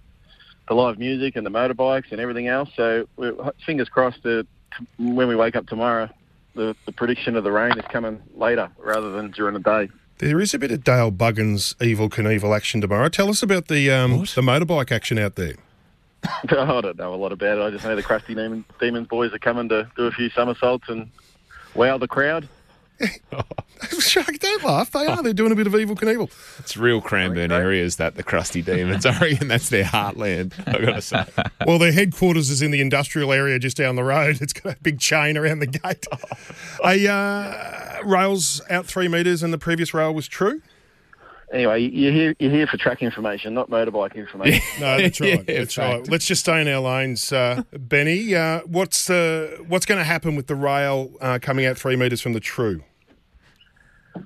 the 0.69 0.73
live 0.73 0.97
music 0.97 1.35
and 1.35 1.45
the 1.45 1.49
motorbikes 1.49 2.11
and 2.11 2.21
everything 2.21 2.47
else. 2.47 2.69
So 2.77 3.05
fingers 3.65 3.89
crossed 3.89 4.23
that 4.23 4.47
when 4.97 5.27
we 5.27 5.35
wake 5.35 5.57
up 5.57 5.67
tomorrow, 5.67 6.09
the, 6.55 6.75
the 6.85 6.91
prediction 6.91 7.35
of 7.35 7.43
the 7.43 7.51
rain 7.51 7.77
is 7.77 7.85
coming 7.89 8.21
later 8.35 8.69
rather 8.77 9.11
than 9.11 9.31
during 9.31 9.53
the 9.53 9.59
day. 9.59 9.89
There 10.19 10.39
is 10.39 10.53
a 10.53 10.59
bit 10.59 10.71
of 10.71 10.83
Dale 10.83 11.11
Buggins' 11.11 11.75
Evel 11.75 12.09
Knievel 12.09 12.55
action 12.55 12.81
tomorrow. 12.81 13.09
Tell 13.09 13.29
us 13.29 13.43
about 13.43 13.67
the 13.67 13.91
um, 13.91 14.19
the 14.19 14.41
motorbike 14.41 14.91
action 14.91 15.17
out 15.17 15.35
there. 15.35 15.55
I 16.23 16.45
don't 16.45 16.97
know 16.97 17.13
a 17.13 17.15
lot 17.15 17.31
about 17.31 17.57
it. 17.57 17.61
I 17.61 17.69
just 17.71 17.83
know 17.83 17.95
the 17.95 18.03
Crusty 18.03 18.35
Demon, 18.35 18.63
Demons 18.79 19.07
boys 19.07 19.33
are 19.33 19.39
coming 19.39 19.67
to 19.69 19.89
do 19.97 20.05
a 20.05 20.11
few 20.11 20.29
somersaults 20.29 20.87
and 20.87 21.09
wow 21.75 21.97
the 21.97 22.07
crowd. 22.07 22.47
Shark, 23.99 24.39
don't 24.39 24.63
laugh. 24.63 24.91
They 24.91 25.05
are. 25.05 25.21
They're 25.21 25.33
doing 25.33 25.51
a 25.51 25.55
bit 25.55 25.67
of 25.67 25.73
Evel 25.73 25.95
Knievel. 25.95 26.31
It's 26.59 26.77
real 26.77 27.01
Cranbourne 27.01 27.51
areas 27.51 27.97
that 27.97 28.15
the 28.15 28.23
crusty 28.23 28.61
demons. 28.61 29.05
are 29.05 29.17
reckon 29.19 29.47
that's 29.47 29.69
their 29.69 29.83
heartland. 29.83 30.53
I've 30.67 30.85
got 30.85 30.95
to 30.95 31.01
say. 31.01 31.25
Well, 31.65 31.79
their 31.79 31.93
headquarters 31.93 32.49
is 32.49 32.61
in 32.61 32.71
the 32.71 32.81
industrial 32.81 33.31
area 33.31 33.57
just 33.57 33.77
down 33.77 33.95
the 33.95 34.03
road. 34.03 34.41
It's 34.41 34.51
got 34.51 34.75
a 34.75 34.79
big 34.81 34.99
chain 34.99 35.37
around 35.37 35.59
the 35.59 35.67
gate. 35.67 36.05
a 36.83 37.09
uh, 37.09 38.03
rails 38.03 38.61
out 38.69 38.85
three 38.85 39.07
metres, 39.07 39.43
and 39.43 39.53
the 39.53 39.57
previous 39.57 39.93
rail 39.93 40.13
was 40.13 40.27
true. 40.27 40.61
Anyway, 41.53 41.81
you're 41.81 42.11
here, 42.11 42.35
you're 42.39 42.49
here 42.49 42.65
for 42.65 42.77
track 42.77 43.03
information, 43.03 43.53
not 43.53 43.69
motorbike 43.69 44.15
information. 44.15 44.59
No, 44.79 44.97
that's 44.97 45.21
right. 45.21 45.29
Yeah, 45.47 45.59
that's 45.59 45.75
fact. 45.75 45.99
right. 45.99 46.09
Let's 46.09 46.25
just 46.25 46.41
stay 46.41 46.59
in 46.59 46.67
our 46.67 46.81
lanes, 46.81 47.31
uh, 47.31 47.61
Benny. 47.71 48.33
Uh, 48.33 48.61
what's 48.61 49.07
uh, 49.07 49.57
what's 49.67 49.85
going 49.85 49.99
to 49.99 50.03
happen 50.03 50.35
with 50.35 50.47
the 50.47 50.55
rail 50.55 51.11
uh, 51.21 51.37
coming 51.39 51.67
out 51.67 51.77
three 51.77 51.95
metres 51.95 52.21
from 52.21 52.33
the 52.33 52.39
true? 52.39 52.83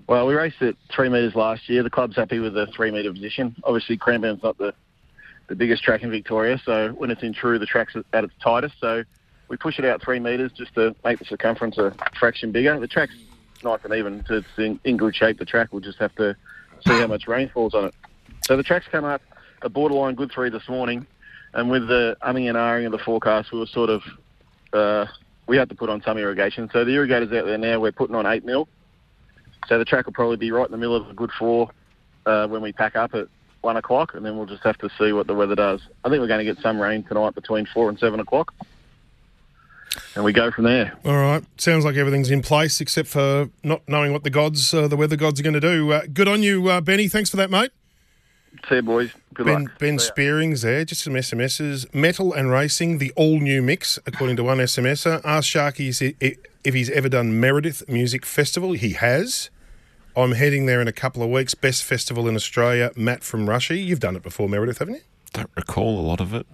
Well, 0.07 0.25
we 0.25 0.35
raced 0.35 0.61
at 0.61 0.75
three 0.89 1.09
metres 1.09 1.35
last 1.35 1.67
year. 1.67 1.83
The 1.83 1.89
club's 1.89 2.15
happy 2.15 2.39
with 2.39 2.53
the 2.53 2.67
three 2.67 2.91
metre 2.91 3.11
position. 3.11 3.57
Obviously, 3.65 3.97
Cranbourne's 3.97 4.41
not 4.41 4.57
the, 4.57 4.73
the 5.47 5.55
biggest 5.55 5.83
track 5.83 6.03
in 6.03 6.11
Victoria, 6.11 6.61
so 6.63 6.89
when 6.91 7.11
it's 7.11 7.23
in 7.23 7.33
true, 7.33 7.59
the 7.59 7.65
track's 7.65 7.93
at 8.13 8.23
its 8.23 8.33
tightest. 8.41 8.75
So 8.79 9.03
we 9.49 9.57
push 9.57 9.79
it 9.79 9.85
out 9.85 10.01
three 10.01 10.19
metres 10.19 10.53
just 10.53 10.73
to 10.75 10.95
make 11.03 11.19
the 11.19 11.25
circumference 11.25 11.77
a 11.77 11.93
fraction 12.17 12.53
bigger. 12.53 12.79
The 12.79 12.87
track's 12.87 13.15
nice 13.65 13.79
and 13.83 13.93
even. 13.93 14.23
It's 14.29 14.47
in, 14.57 14.79
in 14.85 14.95
good 14.95 15.13
shape. 15.13 15.39
The 15.39 15.45
track 15.45 15.73
will 15.73 15.81
just 15.81 15.97
have 15.99 16.15
to 16.15 16.37
see 16.85 16.99
how 16.99 17.07
much 17.07 17.27
rain 17.27 17.49
falls 17.49 17.73
on 17.73 17.85
it. 17.85 17.95
So 18.45 18.57
the 18.57 18.63
track's 18.63 18.87
come 18.91 19.05
up 19.05 19.21
a 19.61 19.69
borderline 19.69 20.15
good 20.15 20.31
three 20.31 20.49
this 20.49 20.67
morning, 20.69 21.05
and 21.53 21.69
with 21.69 21.87
the 21.87 22.17
umming 22.21 22.47
and 22.47 22.57
ahhing 22.57 22.85
of 22.85 22.91
the 22.91 22.99
forecast, 22.99 23.51
we 23.51 23.59
were 23.59 23.65
sort 23.65 23.89
of 23.89 24.01
uh, 24.73 25.05
we 25.47 25.57
had 25.57 25.69
to 25.69 25.75
put 25.75 25.89
on 25.89 26.01
some 26.03 26.17
irrigation. 26.17 26.69
So 26.71 26.83
the 26.85 26.91
irrigators 26.91 27.31
out 27.31 27.45
there 27.45 27.57
now, 27.57 27.79
we're 27.79 27.91
putting 27.91 28.15
on 28.15 28.25
eight 28.25 28.45
mil. 28.45 28.67
So 29.67 29.77
the 29.77 29.85
track 29.85 30.05
will 30.05 30.13
probably 30.13 30.37
be 30.37 30.51
right 30.51 30.65
in 30.65 30.71
the 30.71 30.77
middle 30.77 30.95
of 30.95 31.09
a 31.09 31.13
good 31.13 31.31
four 31.31 31.69
uh, 32.25 32.47
when 32.47 32.61
we 32.61 32.71
pack 32.71 32.95
up 32.95 33.13
at 33.13 33.27
one 33.61 33.77
o'clock, 33.77 34.13
and 34.13 34.25
then 34.25 34.37
we'll 34.37 34.45
just 34.45 34.63
have 34.63 34.77
to 34.77 34.89
see 34.97 35.11
what 35.11 35.27
the 35.27 35.33
weather 35.33 35.55
does. 35.55 35.81
I 36.03 36.09
think 36.09 36.21
we're 36.21 36.27
going 36.27 36.45
to 36.45 36.53
get 36.53 36.61
some 36.61 36.79
rain 36.79 37.03
tonight 37.03 37.35
between 37.35 37.65
four 37.73 37.89
and 37.89 37.97
seven 37.97 38.19
o'clock, 38.19 38.53
and 40.17 40.25
we 40.25 40.33
go 40.33 40.49
from 40.49 40.63
there. 40.63 40.97
All 41.05 41.15
right. 41.15 41.43
Sounds 41.57 41.85
like 41.85 41.95
everything's 41.95 42.31
in 42.31 42.41
place 42.41 42.81
except 42.81 43.07
for 43.07 43.51
not 43.63 43.87
knowing 43.87 44.11
what 44.13 44.23
the 44.23 44.31
gods, 44.31 44.73
uh, 44.73 44.87
the 44.87 44.97
weather 44.97 45.15
gods, 45.15 45.39
are 45.39 45.43
going 45.43 45.53
to 45.53 45.59
do. 45.59 45.91
Uh, 45.91 46.01
good 46.11 46.27
on 46.27 46.41
you, 46.41 46.67
uh, 46.69 46.81
Benny. 46.81 47.07
Thanks 47.07 47.29
for 47.29 47.37
that, 47.37 47.51
mate. 47.51 47.69
See 48.67 48.75
you, 48.75 48.81
boys. 48.81 49.11
Good 49.35 49.45
Ben, 49.45 49.63
luck. 49.65 49.77
ben 49.77 49.99
See 49.99 50.05
ya. 50.05 50.11
Spearing's 50.11 50.63
there, 50.63 50.83
just 50.85 51.03
some 51.03 51.13
SMSs. 51.13 51.93
Metal 51.93 52.33
and 52.33 52.49
racing, 52.49 52.97
the 52.97 53.13
all 53.15 53.39
new 53.39 53.61
mix, 53.61 53.99
according 54.07 54.37
to 54.37 54.43
one 54.43 54.57
SMSer. 54.57 55.21
Ask 55.23 55.53
Sharky 55.53 56.15
if 56.63 56.73
he's 56.73 56.89
ever 56.89 57.09
done 57.09 57.39
Meredith 57.39 57.87
Music 57.87 58.25
Festival. 58.25 58.71
He 58.71 58.93
has. 58.93 59.51
I'm 60.15 60.31
heading 60.31 60.65
there 60.65 60.81
in 60.81 60.87
a 60.87 60.93
couple 60.93 61.21
of 61.21 61.29
weeks. 61.29 61.53
Best 61.53 61.83
festival 61.83 62.27
in 62.27 62.35
Australia. 62.35 62.91
Matt 62.95 63.23
from 63.23 63.47
Rushy. 63.47 63.79
You've 63.79 63.99
done 63.99 64.15
it 64.15 64.23
before, 64.23 64.49
Meredith, 64.49 64.79
haven't 64.79 64.95
you? 64.95 65.01
Don't 65.33 65.51
recall 65.55 65.99
a 65.99 66.01
lot 66.01 66.19
of 66.19 66.33
it. 66.33 66.47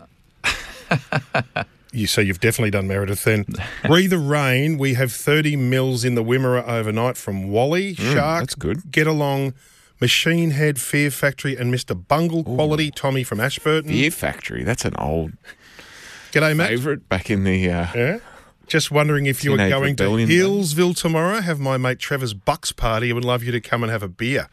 You 1.94 2.08
so 2.08 2.22
you've 2.22 2.40
definitely 2.40 2.72
done 2.72 2.88
Meredith 2.88 3.24
then. 3.24 3.46
Re 3.90 4.08
the 4.08 4.18
rain. 4.18 4.78
We 4.78 4.96
have 4.96 5.12
30 5.12 5.56
mils 5.56 6.04
in 6.04 6.16
the 6.16 6.24
Wimmera 6.24 6.68
overnight 6.68 7.18
from 7.18 7.50
Wally 7.50 7.94
Shark. 7.94 8.42
that's 8.42 8.56
good. 8.56 8.92
Get 8.92 9.06
along. 9.08 9.54
Machine 10.02 10.52
Head, 10.52 10.82
Fear 10.82 11.12
Factory, 11.12 11.56
and 11.56 11.74
Mr. 11.74 11.96
Bungle 12.08 12.44
Quality. 12.44 12.92
Tommy 12.92 13.24
from 13.24 13.40
Ashburton. 13.40 13.92
Beer 13.92 14.12
Factory. 14.12 14.64
That's 14.64 14.84
an 14.86 14.96
old 14.98 15.32
G'day, 16.34 16.56
Matt. 16.56 16.70
favourite 16.70 17.08
back 17.08 17.30
in 17.30 17.44
the. 17.44 17.70
Uh, 17.70 17.88
Yeah. 17.96 18.20
Just 18.66 18.90
wondering 18.92 19.26
if 19.28 19.44
you 19.44 19.54
are 19.54 19.58
going 19.70 19.96
to 19.98 20.04
Rebellion. 20.06 20.30
Healesville 20.30 20.96
tomorrow. 20.98 21.42
Have 21.42 21.60
my 21.60 21.78
mate 21.78 22.00
Trevor's 22.00 22.34
Bucks 22.34 22.72
party. 22.72 23.12
I 23.12 23.14
would 23.14 23.26
love 23.26 23.44
you 23.44 23.52
to 23.52 23.62
come 23.62 23.84
and 23.84 23.92
have 23.92 24.02
a 24.02 24.08
beer. 24.08 24.48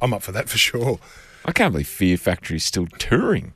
I'm 0.00 0.14
up 0.14 0.22
for 0.22 0.32
that 0.32 0.48
for 0.48 0.58
sure. 0.58 0.98
I 1.44 1.52
can't 1.52 1.72
believe 1.72 1.88
Fear 1.88 2.16
Factory's 2.16 2.64
still 2.64 2.86
touring. 2.98 3.52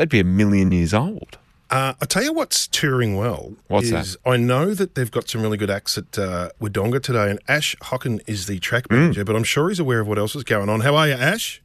They'd 0.00 0.08
be 0.08 0.20
a 0.20 0.24
million 0.24 0.72
years 0.72 0.94
old. 0.94 1.36
Uh, 1.68 1.92
I 2.00 2.06
tell 2.06 2.22
you 2.22 2.32
what's 2.32 2.66
touring 2.66 3.18
well. 3.18 3.52
What's 3.68 3.90
is 3.90 4.16
I 4.24 4.38
know 4.38 4.72
that 4.72 4.94
they've 4.94 5.10
got 5.10 5.28
some 5.28 5.42
really 5.42 5.58
good 5.58 5.68
acts 5.68 5.98
at 5.98 6.18
uh, 6.18 6.48
Wodonga 6.58 7.02
today, 7.02 7.28
and 7.28 7.38
Ash 7.48 7.76
Hocken 7.82 8.22
is 8.26 8.46
the 8.46 8.58
track 8.60 8.84
Hmm. 8.88 8.94
manager, 8.94 9.24
but 9.26 9.36
I'm 9.36 9.44
sure 9.44 9.68
he's 9.68 9.78
aware 9.78 10.00
of 10.00 10.08
what 10.08 10.16
else 10.16 10.34
is 10.34 10.42
going 10.42 10.70
on. 10.70 10.80
How 10.80 10.96
are 10.96 11.06
you, 11.06 11.12
Ash? 11.12 11.60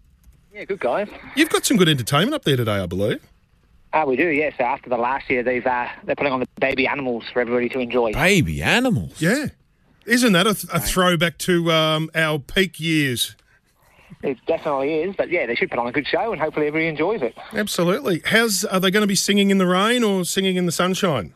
Yeah, 0.54 0.66
good 0.66 0.82
guys. 0.82 1.08
You've 1.38 1.48
got 1.48 1.66
some 1.66 1.78
good 1.78 1.88
entertainment 1.88 2.34
up 2.34 2.44
there 2.44 2.58
today, 2.58 2.74
I 2.74 2.86
believe. 2.88 3.22
Ah, 3.94 4.04
we 4.04 4.18
do, 4.18 4.28
yes. 4.28 4.54
After 4.60 4.90
the 4.90 4.98
last 4.98 5.30
year, 5.30 5.42
they've 5.42 5.66
uh, 5.66 5.88
they're 6.04 6.18
putting 6.18 6.34
on 6.34 6.42
the 6.42 6.48
baby 6.60 6.88
animals 6.88 7.24
for 7.32 7.40
everybody 7.40 7.70
to 7.70 7.80
enjoy. 7.80 8.12
Baby 8.12 8.62
animals. 8.62 9.22
Yeah. 9.22 9.46
Isn't 10.06 10.34
that 10.34 10.46
a, 10.46 10.54
th- 10.56 10.74
a 10.74 10.82
throwback 10.82 11.38
to 11.40 11.72
um, 11.72 12.12
our 12.14 12.38
peak 12.40 12.82
years? 12.82 13.38
It 14.24 14.38
definitely 14.48 14.96
is, 15.02 15.16
but 15.16 15.30
yeah, 15.30 15.46
they 15.46 15.56
should 15.56 15.70
put 15.70 15.80
on 15.80 15.88
a 15.88 15.92
good 15.92 16.08
show, 16.08 16.32
and 16.32 16.42
hopefully 16.42 16.68
everybody 16.68 16.88
enjoys 16.88 17.22
it. 17.22 17.36
Absolutely. 17.54 18.22
How's 18.26 18.66
are 18.66 18.80
they 18.80 18.92
going 18.92 19.02
to 19.02 19.08
be 19.08 19.16
singing 19.16 19.52
in 19.52 19.58
the 19.58 19.68
rain 19.68 20.04
or 20.04 20.26
singing 20.26 20.56
in 20.56 20.66
the 20.66 20.72
sunshine? 20.72 21.34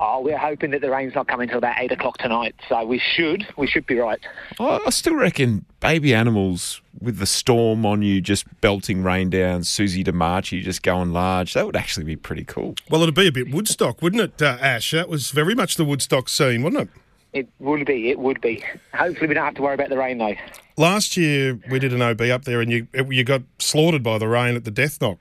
Oh, 0.00 0.20
we're 0.20 0.36
hoping 0.36 0.72
that 0.72 0.80
the 0.80 0.90
rain's 0.90 1.14
not 1.14 1.28
coming 1.28 1.44
until 1.44 1.58
about 1.58 1.76
eight 1.78 1.92
o'clock 1.92 2.18
tonight, 2.18 2.56
so 2.68 2.84
we 2.84 2.98
should 2.98 3.46
we 3.56 3.68
should 3.68 3.86
be 3.86 3.96
right. 3.96 4.18
I, 4.58 4.80
I 4.86 4.90
still 4.90 5.14
reckon 5.14 5.64
baby 5.78 6.12
animals 6.12 6.82
with 7.00 7.18
the 7.18 7.26
storm 7.26 7.86
on 7.86 8.02
you, 8.02 8.20
just 8.20 8.44
belting 8.60 9.04
rain 9.04 9.30
down, 9.30 9.62
Susie 9.62 10.02
DeMarchi 10.02 10.62
just 10.62 10.82
going 10.82 11.12
large. 11.12 11.54
That 11.54 11.64
would 11.66 11.76
actually 11.76 12.04
be 12.04 12.16
pretty 12.16 12.44
cool. 12.44 12.74
Well, 12.90 13.02
it'd 13.02 13.14
be 13.14 13.28
a 13.28 13.32
bit 13.32 13.52
Woodstock, 13.52 14.02
wouldn't 14.02 14.22
it, 14.22 14.42
uh, 14.42 14.58
Ash? 14.60 14.90
That 14.90 15.08
was 15.08 15.30
very 15.30 15.54
much 15.54 15.76
the 15.76 15.84
Woodstock 15.84 16.28
scene, 16.28 16.62
wasn't 16.64 16.88
it? 16.88 17.00
It 17.34 17.48
would 17.58 17.84
be, 17.84 18.10
it 18.10 18.18
would 18.18 18.40
be. 18.40 18.64
Hopefully, 18.94 19.26
we 19.26 19.34
don't 19.34 19.44
have 19.44 19.56
to 19.56 19.62
worry 19.62 19.74
about 19.74 19.88
the 19.90 19.98
rain 19.98 20.18
though. 20.18 20.34
last 20.76 21.16
year 21.16 21.58
we 21.68 21.78
did 21.80 21.92
an 21.92 22.00
OB 22.00 22.20
up 22.22 22.44
there, 22.44 22.60
and 22.60 22.70
you 22.70 22.86
you 23.10 23.24
got 23.24 23.42
slaughtered 23.58 24.02
by 24.02 24.18
the 24.18 24.28
rain 24.28 24.54
at 24.54 24.64
the 24.64 24.70
Death 24.70 25.00
Knock. 25.00 25.18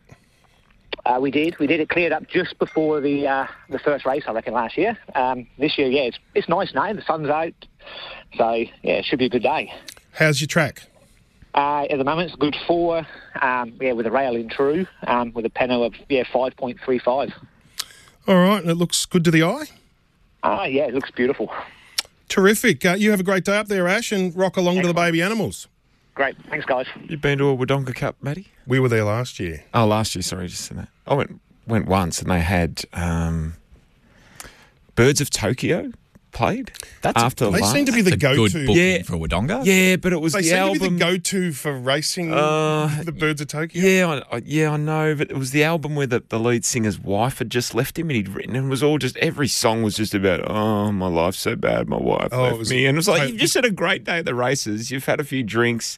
Uh, 1.05 1.17
we 1.19 1.31
did. 1.31 1.57
We 1.59 1.67
did. 1.67 1.79
It 1.81 1.89
cleared 1.89 2.13
up 2.13 2.29
just 2.29 2.57
before 2.59 3.01
the 3.01 3.27
uh, 3.27 3.47
the 3.69 3.79
first 3.79 4.05
race, 4.05 4.23
I 4.27 4.31
reckon, 4.31 4.53
last 4.53 4.77
year. 4.77 4.97
Um, 5.15 5.47
this 5.57 5.77
year, 5.77 5.87
yeah, 5.87 6.03
it's 6.03 6.19
it's 6.35 6.47
nice 6.47 6.73
now. 6.73 6.93
The 6.93 7.01
sun's 7.01 7.29
out, 7.29 7.53
so 8.37 8.53
yeah, 8.53 8.93
it 8.93 9.05
should 9.05 9.19
be 9.19 9.25
a 9.25 9.29
good 9.29 9.43
day. 9.43 9.73
How's 10.11 10.39
your 10.39 10.47
track? 10.47 10.83
Uh, 11.55 11.85
at 11.89 11.97
the 11.97 12.03
moment, 12.03 12.29
it's 12.29 12.39
good 12.39 12.55
four. 12.67 13.05
Um, 13.41 13.73
yeah, 13.81 13.91
with 13.93 14.05
a 14.05 14.11
rail 14.11 14.35
in 14.35 14.49
true, 14.49 14.85
um, 15.07 15.33
with 15.33 15.45
a 15.45 15.49
penno 15.49 15.85
of 15.85 15.93
yeah 16.09 16.23
five 16.31 16.55
point 16.57 16.77
three 16.85 16.99
five. 16.99 17.33
All 18.27 18.35
right, 18.35 18.61
and 18.61 18.69
it 18.69 18.75
looks 18.75 19.05
good 19.07 19.23
to 19.25 19.31
the 19.31 19.43
eye. 19.43 19.65
Ah, 20.43 20.65
yeah, 20.65 20.83
it 20.83 20.93
looks 20.93 21.11
beautiful. 21.11 21.51
Terrific. 22.33 22.83
Uh, 22.83 22.95
you 22.97 23.11
have 23.11 23.19
a 23.19 23.23
great 23.23 23.45
day 23.45 23.55
up 23.55 23.67
there, 23.67 23.87
Ash, 23.87 24.11
and 24.11 24.35
rock 24.35 24.57
along 24.57 24.81
to 24.81 24.87
the 24.87 24.93
baby 24.95 25.21
animals. 25.21 25.67
Great. 26.15 26.35
Thanks, 26.49 26.65
guys. 26.65 26.87
You've 27.07 27.21
been 27.21 27.37
to 27.37 27.49
a 27.49 27.55
Wodonga 27.55 27.93
Cup, 27.93 28.15
Matty? 28.23 28.47
We 28.65 28.79
were 28.79 28.89
there 28.89 29.03
last 29.03 29.39
year. 29.39 29.63
Oh, 29.71 29.85
last 29.85 30.15
year. 30.15 30.23
Sorry, 30.23 30.47
just 30.47 30.65
said 30.65 30.77
that. 30.79 30.87
I 31.05 31.13
went 31.13 31.39
went 31.67 31.87
once, 31.87 32.23
and 32.23 32.31
they 32.31 32.39
had 32.39 32.85
um, 32.91 33.57
Birds 34.95 35.21
of 35.21 35.29
Tokyo 35.29 35.91
played. 36.33 36.71
That's 37.01 37.21
a- 37.21 37.25
after 37.25 37.45
They 37.51 37.59
last. 37.61 37.71
seem 37.71 37.85
to 37.85 37.91
be 37.91 38.01
the 38.01 38.11
That's 38.11 38.23
a 38.23 38.35
good 38.35 38.51
go-to. 38.51 38.65
booking 38.67 38.75
Yeah. 38.77 39.01
for 39.03 39.13
Wodonga. 39.17 39.61
Yeah, 39.65 39.95
but 39.97 40.11
it 40.13 40.19
was 40.21 40.33
They 40.33 40.41
the 40.41 40.47
seem 40.49 40.57
album. 40.57 40.79
to 40.79 40.89
be 40.89 40.89
the 40.89 40.99
go-to 41.05 41.51
for 41.53 41.73
racing. 41.77 42.33
Uh, 42.33 43.01
the 43.03 43.11
Birds 43.11 43.39
of 43.41 43.47
Tokyo. 43.47 43.81
Yeah, 43.81 44.21
I, 44.31 44.35
I, 44.37 44.41
yeah, 44.45 44.71
I 44.71 44.77
know, 44.77 45.15
but 45.15 45.29
it 45.31 45.37
was 45.37 45.51
the 45.51 45.63
album 45.63 45.95
where 45.95 46.07
the, 46.07 46.23
the 46.29 46.39
lead 46.39 46.65
singer's 46.65 46.99
wife 46.99 47.37
had 47.37 47.49
just 47.49 47.73
left 47.75 47.97
him, 47.97 48.09
and 48.09 48.17
he'd 48.17 48.29
written, 48.29 48.55
and 48.55 48.67
it 48.67 48.69
was 48.69 48.83
all 48.83 48.97
just 48.97 49.15
every 49.17 49.47
song 49.47 49.83
was 49.83 49.95
just 49.95 50.13
about, 50.13 50.41
oh, 50.49 50.91
my 50.91 51.07
life's 51.07 51.39
so 51.39 51.55
bad, 51.55 51.87
my 51.87 51.97
wife 51.97 52.29
Oh, 52.31 52.39
it 52.39 52.47
left 52.47 52.57
was- 52.59 52.69
me, 52.71 52.85
and 52.85 52.95
it 52.95 52.99
was 52.99 53.07
like 53.07 53.21
I- 53.21 53.25
you've 53.25 53.37
just 53.39 53.53
had 53.53 53.65
a 53.65 53.71
great 53.71 54.03
day 54.03 54.17
at 54.19 54.25
the 54.25 54.35
races, 54.35 54.91
you've 54.91 55.05
had 55.05 55.19
a 55.19 55.23
few 55.23 55.43
drinks, 55.43 55.97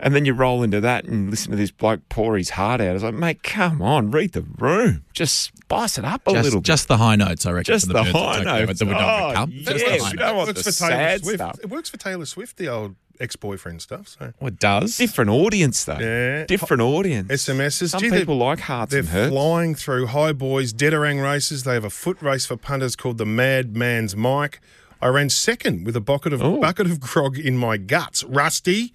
and 0.00 0.14
then 0.16 0.24
you 0.24 0.32
roll 0.32 0.64
into 0.64 0.80
that 0.80 1.04
and 1.04 1.30
listen 1.30 1.52
to 1.52 1.56
this 1.56 1.70
bloke 1.70 2.00
pour 2.08 2.36
his 2.36 2.50
heart 2.50 2.80
out. 2.80 2.94
It's 2.96 3.04
like, 3.04 3.14
mate, 3.14 3.42
come 3.44 3.80
on, 3.80 4.10
read 4.10 4.32
the 4.32 4.42
room, 4.42 5.04
just 5.14 5.52
spice 5.76 5.98
it 5.98 6.04
up 6.04 6.26
a 6.26 6.32
Just, 6.32 6.44
little, 6.44 6.60
bit. 6.60 6.66
just 6.66 6.88
the 6.88 6.96
high 6.96 7.16
notes, 7.16 7.46
I 7.46 7.52
reckon. 7.52 7.72
Just 7.74 7.86
for 7.86 7.92
the 7.94 8.04
high 8.04 8.42
notes. 8.42 8.80
At 8.80 8.86
oh, 8.86 8.90
the 8.90 8.94
Wodonga 8.94 9.34
Oh, 9.36 9.46
yeah, 9.50 9.72
Just 9.72 9.84
the 9.84 9.90
high 9.90 9.92
we 9.92 9.98
notes. 9.98 10.12
don't 10.14 10.36
want 10.36 10.48
works 10.48 10.62
the 10.64 10.72
for 10.72 10.78
Taylor 10.78 10.90
sad 10.92 11.20
Swift. 11.24 11.38
stuff. 11.38 11.58
It 11.62 11.70
works 11.70 11.88
for 11.90 11.96
Taylor 11.96 12.26
Swift, 12.26 12.56
the 12.56 12.68
old 12.68 12.96
ex-boyfriend 13.20 13.82
stuff. 13.82 14.08
So 14.08 14.32
Well, 14.40 14.48
it 14.48 14.58
does. 14.58 14.96
different 14.96 15.30
audience 15.30 15.84
though. 15.84 15.98
Yeah. 15.98 16.44
different 16.46 16.82
audience. 16.82 17.30
SMSs. 17.30 17.90
Some 17.90 18.00
Gee, 18.00 18.10
people 18.10 18.36
like 18.36 18.60
hearts 18.60 18.90
they're 18.90 19.00
and 19.00 19.08
hurts. 19.08 19.30
flying 19.32 19.74
through 19.74 20.06
high 20.06 20.32
boys 20.32 20.72
Dederang 20.72 21.22
races. 21.22 21.62
They 21.64 21.74
have 21.74 21.84
a 21.84 21.90
foot 21.90 22.20
race 22.20 22.46
for 22.46 22.56
punters 22.56 22.96
called 22.96 23.18
the 23.18 23.26
Madman's 23.26 24.16
Mike. 24.16 24.60
I 25.00 25.08
ran 25.08 25.30
second 25.30 25.84
with 25.84 25.96
a 25.96 26.00
bucket 26.00 26.32
of 26.32 26.42
Oh. 26.42 26.60
bucket 26.60 26.86
of 26.86 27.00
grog 27.00 27.38
in 27.38 27.56
my 27.56 27.76
guts. 27.76 28.22
Rusty, 28.24 28.92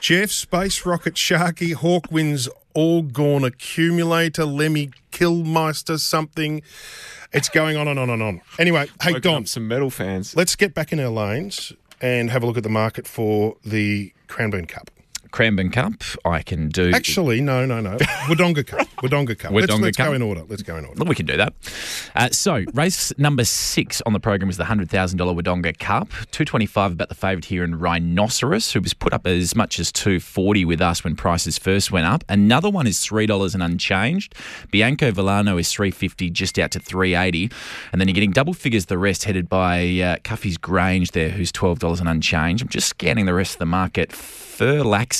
Jeff, 0.00 0.30
Space 0.30 0.84
Rocket, 0.84 1.14
Sharky, 1.14 1.74
Hawkwinds, 1.74 2.48
All 2.74 3.02
Gone 3.02 3.44
Accumulator, 3.44 4.44
Lemmy 4.44 4.90
Kilmister, 5.12 5.98
something. 5.98 6.62
It's 7.32 7.48
going 7.48 7.76
on 7.76 7.88
and 7.88 7.98
on 7.98 8.10
and 8.10 8.22
on. 8.22 8.40
Anyway, 8.58 8.88
hey 9.02 9.18
Don, 9.18 9.46
some 9.46 9.66
metal 9.66 9.90
fans. 9.90 10.36
let's 10.36 10.54
get 10.54 10.74
back 10.74 10.92
in 10.92 11.00
our 11.00 11.08
lanes 11.08 11.72
and 12.00 12.30
have 12.30 12.42
a 12.42 12.46
look 12.46 12.56
at 12.56 12.62
the 12.62 12.68
market 12.68 13.06
for 13.06 13.56
the 13.64 14.12
Cranbourne 14.28 14.66
Cup. 14.66 14.90
Cranbourne 15.34 15.70
Cup, 15.70 15.94
I 16.24 16.42
can 16.42 16.68
do. 16.68 16.92
Actually, 16.92 17.40
no, 17.40 17.66
no, 17.66 17.80
no. 17.80 17.96
Wodonga 18.28 18.64
Cup. 18.64 18.86
Wodonga 19.02 19.36
Cup. 19.36 19.50
let's 19.50 19.66
Wodonga 19.66 19.80
let's 19.82 19.96
Cup. 19.96 20.06
go 20.06 20.12
in 20.12 20.22
order. 20.22 20.44
Let's 20.46 20.62
go 20.62 20.76
in 20.76 20.84
order. 20.84 21.02
We 21.02 21.16
can 21.16 21.26
do 21.26 21.36
that. 21.36 21.52
Uh, 22.14 22.28
so, 22.30 22.64
race 22.72 23.12
number 23.18 23.44
six 23.44 24.00
on 24.02 24.12
the 24.12 24.20
program 24.20 24.48
is 24.48 24.58
the 24.58 24.62
$100,000 24.62 24.86
Wodonga 24.88 25.76
Cup. 25.76 26.08
225 26.30 26.92
about 26.92 27.08
the 27.08 27.16
favourite 27.16 27.46
here 27.46 27.64
in 27.64 27.80
Rhinoceros, 27.80 28.72
who 28.72 28.80
was 28.80 28.94
put 28.94 29.12
up 29.12 29.26
as 29.26 29.56
much 29.56 29.80
as 29.80 29.90
240 29.90 30.64
with 30.66 30.80
us 30.80 31.02
when 31.02 31.16
prices 31.16 31.58
first 31.58 31.90
went 31.90 32.06
up. 32.06 32.22
Another 32.28 32.70
one 32.70 32.86
is 32.86 32.98
$3 32.98 33.54
and 33.54 33.62
unchanged. 33.64 34.36
Bianco 34.70 35.10
Villano 35.10 35.58
is 35.58 35.68
350 35.72 36.30
just 36.30 36.60
out 36.60 36.70
to 36.70 36.78
380 36.78 37.50
And 37.90 38.00
then 38.00 38.06
you're 38.06 38.14
getting 38.14 38.30
double 38.30 38.54
figures 38.54 38.86
the 38.86 38.98
rest 38.98 39.24
headed 39.24 39.48
by 39.48 39.98
uh, 39.98 40.16
Cuffy's 40.22 40.58
Grange 40.58 41.10
there, 41.10 41.30
who's 41.30 41.50
$12 41.50 41.98
and 41.98 42.08
unchanged. 42.08 42.62
I'm 42.62 42.68
just 42.68 42.86
scanning 42.86 43.26
the 43.26 43.34
rest 43.34 43.54
of 43.54 43.58
the 43.58 43.66
market. 43.66 44.12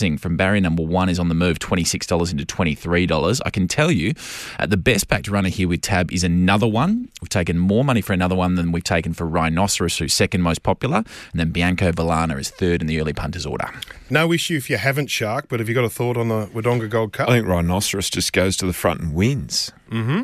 Furlaxing 0.04 0.20
from 0.20 0.36
barrier 0.36 0.60
number 0.60 0.82
one 0.82 1.08
is 1.08 1.18
on 1.18 1.28
the 1.28 1.34
move, 1.34 1.58
$26 1.58 2.32
into 2.32 2.44
$23. 2.44 3.40
I 3.44 3.50
can 3.50 3.68
tell 3.68 3.90
you, 3.90 4.12
uh, 4.58 4.66
the 4.66 4.76
best 4.76 5.08
backed 5.08 5.28
runner 5.28 5.48
here 5.48 5.68
with 5.68 5.82
Tab 5.82 6.12
is 6.12 6.24
another 6.24 6.66
one. 6.66 7.08
We've 7.20 7.28
taken 7.28 7.58
more 7.58 7.84
money 7.84 8.00
for 8.00 8.12
another 8.12 8.34
one 8.34 8.54
than 8.54 8.72
we've 8.72 8.84
taken 8.84 9.14
for 9.14 9.26
Rhinoceros, 9.26 9.98
who's 9.98 10.14
second 10.14 10.42
most 10.42 10.62
popular. 10.62 10.98
And 10.98 11.40
then 11.40 11.50
Bianco 11.50 11.92
Villana 11.92 12.38
is 12.38 12.50
third 12.50 12.80
in 12.80 12.86
the 12.86 13.00
early 13.00 13.12
punters 13.12 13.46
order. 13.46 13.70
No 14.10 14.32
issue 14.32 14.56
if 14.56 14.68
you 14.68 14.76
haven't, 14.76 15.08
Shark, 15.08 15.46
but 15.48 15.60
have 15.60 15.68
you 15.68 15.74
got 15.74 15.84
a 15.84 15.90
thought 15.90 16.16
on 16.16 16.28
the 16.28 16.46
Wodonga 16.46 16.88
Gold 16.88 17.12
Cup? 17.12 17.28
I 17.28 17.32
think 17.32 17.46
Rhinoceros 17.46 18.10
just 18.10 18.32
goes 18.32 18.56
to 18.58 18.66
the 18.66 18.72
front 18.72 19.00
and 19.00 19.14
wins. 19.14 19.72
Mm-hmm. 19.90 20.22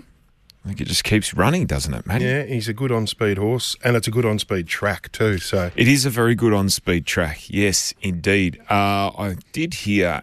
I 0.65 0.69
think 0.69 0.81
it 0.83 0.89
just 0.89 1.05
keeps 1.05 1.33
running, 1.33 1.67
doesn't 1.67 1.95
it, 1.95 2.07
Matty? 2.07 2.25
yeah, 2.27 2.43
he's 2.45 2.69
a 2.69 2.75
good 2.75 2.93
on 2.93 3.07
speed 3.07 3.39
horse, 3.39 3.77
and 3.83 3.97
it's 3.97 4.07
a 4.07 4.11
good 4.11 4.27
on 4.27 4.39
speed 4.39 4.67
track 4.67 5.11
too. 5.11 5.39
So 5.39 5.71
It 5.75 5.89
is 5.89 6.05
a 6.05 6.11
very 6.11 6.35
good 6.35 6.53
on 6.53 6.69
speed 6.69 7.07
track. 7.07 7.49
Yes, 7.49 7.95
indeed. 8.03 8.61
Uh, 8.69 9.11
I 9.17 9.37
did 9.53 9.73
hear 9.73 10.23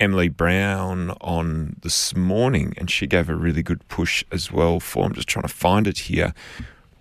Emily 0.00 0.28
Brown 0.28 1.10
on 1.20 1.76
this 1.82 2.16
morning, 2.16 2.74
and 2.78 2.90
she 2.90 3.06
gave 3.06 3.28
a 3.28 3.36
really 3.36 3.62
good 3.62 3.86
push 3.88 4.24
as 4.32 4.50
well 4.50 4.80
for. 4.80 5.04
I'm 5.04 5.14
just 5.14 5.28
trying 5.28 5.44
to 5.46 5.54
find 5.54 5.86
it 5.86 5.98
here. 5.98 6.34